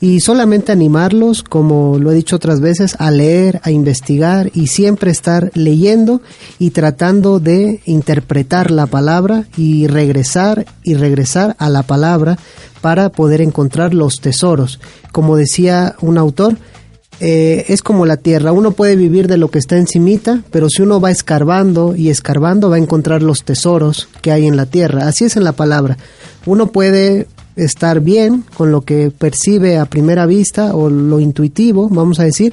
y 0.01 0.21
solamente 0.21 0.73
animarlos, 0.73 1.43
como 1.43 1.99
lo 1.99 2.12
he 2.12 2.15
dicho 2.15 2.37
otras 2.37 2.61
veces, 2.61 2.97
a 2.99 3.11
leer, 3.11 3.61
a 3.65 3.71
investigar 3.71 4.51
y 4.55 4.69
siempre 4.69 5.11
estar 5.11 5.51
leyendo 5.55 6.21
y 6.59 6.71
tratando 6.71 7.41
de 7.41 7.81
interpretar 7.85 8.71
la 8.71 8.87
palabra 8.87 9.47
y 9.57 9.87
regresar 9.87 10.67
y 10.83 10.95
regresar 10.95 11.57
a 11.59 11.69
la 11.69 11.83
palabra 11.83 12.39
para 12.81 13.11
poder 13.11 13.41
encontrar 13.41 13.95
los 13.95 14.17
tesoros. 14.21 14.81
Como 15.12 15.37
decía 15.37 15.97
un 16.01 16.19
autor, 16.19 16.57
eh, 17.23 17.67
es 17.69 17.83
como 17.83 18.07
la 18.07 18.17
tierra, 18.17 18.53
uno 18.53 18.71
puede 18.71 18.97
vivir 18.97 19.29
de 19.29 19.37
lo 19.37 19.51
que 19.51 19.59
está 19.59 19.77
encimita, 19.77 20.43
pero 20.51 20.71
si 20.71 20.81
uno 20.81 21.01
va 21.01 21.11
escarbando 21.11 21.95
y 21.95 22.09
escarbando 22.09 22.71
va 22.71 22.77
a 22.77 22.81
encontrar 22.81 23.23
los 23.23 23.45
tesoros 23.45 24.09
que 24.23 24.33
hay 24.33 24.47
en 24.47 24.57
la 24.57 24.65
tierra. 24.65 25.07
Así 25.07 25.25
es 25.25 25.37
en 25.37 25.45
la 25.45 25.53
palabra. 25.53 25.99
Uno 26.47 26.69
puede 26.69 27.27
estar 27.56 28.01
bien 28.01 28.44
con 28.56 28.72
lo 28.72 28.82
que 28.82 29.10
percibe 29.10 29.78
a 29.78 29.86
primera 29.86 30.27
vista 30.27 30.74
o 30.74 30.89
lo 30.89 31.20
intuitivo, 31.20 31.89
vamos 31.89 32.20
a 32.20 32.24
decir, 32.24 32.52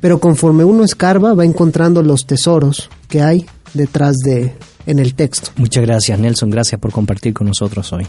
pero 0.00 0.18
conforme 0.18 0.64
uno 0.64 0.84
escarba 0.84 1.34
va 1.34 1.44
encontrando 1.44 2.02
los 2.02 2.26
tesoros 2.26 2.90
que 3.08 3.22
hay 3.22 3.46
detrás 3.74 4.16
de 4.24 4.54
en 4.86 4.98
el 4.98 5.14
texto. 5.14 5.50
Muchas 5.56 5.84
gracias 5.84 6.18
Nelson, 6.18 6.50
gracias 6.50 6.80
por 6.80 6.92
compartir 6.92 7.34
con 7.34 7.46
nosotros 7.46 7.92
hoy. 7.92 8.06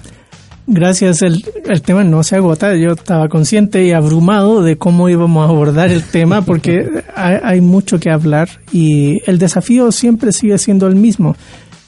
Gracias, 0.71 1.23
el, 1.23 1.43
el 1.65 1.81
tema 1.81 2.03
no 2.03 2.21
se 2.21 2.35
agota. 2.35 2.75
Yo 2.75 2.91
estaba 2.91 3.27
consciente 3.27 3.83
y 3.85 3.91
abrumado 3.91 4.61
de 4.61 4.77
cómo 4.77 5.09
íbamos 5.09 5.47
a 5.47 5.49
abordar 5.49 5.89
el 5.89 6.03
tema 6.03 6.43
porque 6.43 7.03
hay, 7.15 7.37
hay 7.43 7.61
mucho 7.61 7.99
que 7.99 8.11
hablar 8.11 8.49
y 8.71 9.17
el 9.25 9.39
desafío 9.39 9.91
siempre 9.91 10.31
sigue 10.31 10.59
siendo 10.59 10.85
el 10.85 10.95
mismo. 10.95 11.35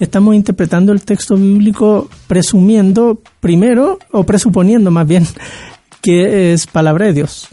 Estamos 0.02 0.34
interpretando 0.34 0.92
el 0.94 1.04
texto 1.04 1.36
bíblico 1.36 2.10
presumiendo 2.26 3.22
primero, 3.40 4.00
o 4.10 4.24
presuponiendo 4.24 4.90
más 4.90 5.08
bien, 5.08 5.28
que 6.02 6.54
es 6.54 6.66
palabra 6.66 7.06
de 7.06 7.14
Dios. 7.14 7.50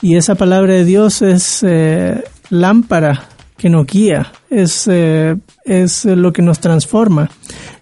Y 0.00 0.14
esa 0.14 0.36
palabra 0.36 0.74
de 0.74 0.84
Dios 0.84 1.22
es 1.22 1.64
eh, 1.64 2.22
lámpara 2.50 3.28
que 3.56 3.68
nos 3.68 3.84
guía, 3.84 4.30
es, 4.48 4.86
eh, 4.86 5.38
es 5.64 6.04
lo 6.04 6.32
que 6.32 6.40
nos 6.40 6.60
transforma, 6.60 7.30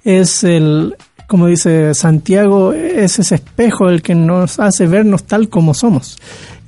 es 0.02 0.44
el, 0.44 0.96
como 1.26 1.48
dice 1.48 1.92
Santiago, 1.92 2.72
es 2.72 3.18
ese 3.18 3.34
espejo 3.34 3.90
el 3.90 4.00
que 4.00 4.14
nos 4.14 4.58
hace 4.58 4.86
vernos 4.86 5.24
tal 5.24 5.50
como 5.50 5.74
somos. 5.74 6.16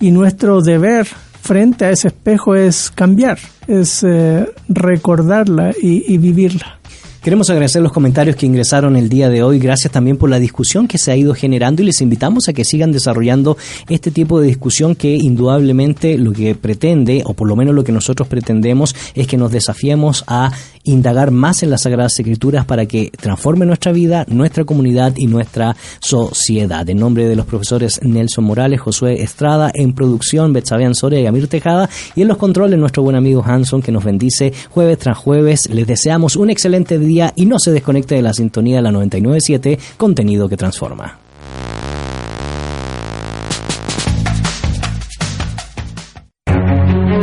Y 0.00 0.10
nuestro 0.10 0.60
deber 0.60 1.06
frente 1.40 1.86
a 1.86 1.90
ese 1.92 2.08
espejo 2.08 2.54
es 2.54 2.90
cambiar, 2.90 3.38
es 3.66 4.04
eh, 4.04 4.46
recordarla 4.68 5.72
y, 5.80 6.12
y 6.12 6.18
vivirla. 6.18 6.77
Queremos 7.22 7.50
agradecer 7.50 7.82
los 7.82 7.92
comentarios 7.92 8.36
que 8.36 8.46
ingresaron 8.46 8.96
el 8.96 9.08
día 9.08 9.28
de 9.28 9.42
hoy. 9.42 9.58
Gracias 9.58 9.92
también 9.92 10.16
por 10.16 10.30
la 10.30 10.38
discusión 10.38 10.86
que 10.86 10.98
se 10.98 11.10
ha 11.10 11.16
ido 11.16 11.34
generando 11.34 11.82
y 11.82 11.86
les 11.86 12.00
invitamos 12.00 12.48
a 12.48 12.52
que 12.52 12.64
sigan 12.64 12.92
desarrollando 12.92 13.56
este 13.88 14.12
tipo 14.12 14.40
de 14.40 14.46
discusión 14.46 14.94
que 14.94 15.16
indudablemente 15.16 16.16
lo 16.16 16.32
que 16.32 16.54
pretende, 16.54 17.22
o 17.24 17.34
por 17.34 17.48
lo 17.48 17.56
menos 17.56 17.74
lo 17.74 17.82
que 17.82 17.90
nosotros 17.90 18.28
pretendemos, 18.28 18.94
es 19.16 19.26
que 19.26 19.36
nos 19.36 19.50
desafiemos 19.50 20.22
a 20.28 20.52
indagar 20.88 21.30
más 21.30 21.62
en 21.62 21.70
las 21.70 21.82
Sagradas 21.82 22.18
Escrituras 22.18 22.64
para 22.64 22.86
que 22.86 23.10
transforme 23.10 23.66
nuestra 23.66 23.92
vida, 23.92 24.24
nuestra 24.28 24.64
comunidad 24.64 25.14
y 25.16 25.26
nuestra 25.26 25.76
sociedad. 26.00 26.88
En 26.88 26.98
nombre 26.98 27.28
de 27.28 27.36
los 27.36 27.46
profesores 27.46 28.00
Nelson 28.02 28.44
Morales, 28.44 28.80
Josué 28.80 29.22
Estrada, 29.22 29.70
en 29.74 29.92
producción 29.92 30.52
Betsabean 30.52 30.94
Soria 30.94 31.20
y 31.20 31.26
Amir 31.26 31.48
Tejada, 31.48 31.88
y 32.14 32.22
en 32.22 32.28
los 32.28 32.38
controles 32.38 32.78
nuestro 32.78 33.02
buen 33.02 33.16
amigo 33.16 33.44
Hanson 33.44 33.82
que 33.82 33.92
nos 33.92 34.04
bendice 34.04 34.52
jueves 34.70 34.98
tras 34.98 35.18
jueves. 35.18 35.68
Les 35.70 35.86
deseamos 35.86 36.36
un 36.36 36.50
excelente 36.50 36.98
día 36.98 37.32
y 37.36 37.46
no 37.46 37.58
se 37.58 37.72
desconecte 37.72 38.14
de 38.14 38.22
la 38.22 38.32
sintonía 38.32 38.76
de 38.76 38.82
la 38.82 38.92
997, 38.92 39.78
contenido 39.96 40.48
que 40.48 40.56
transforma. 40.56 41.27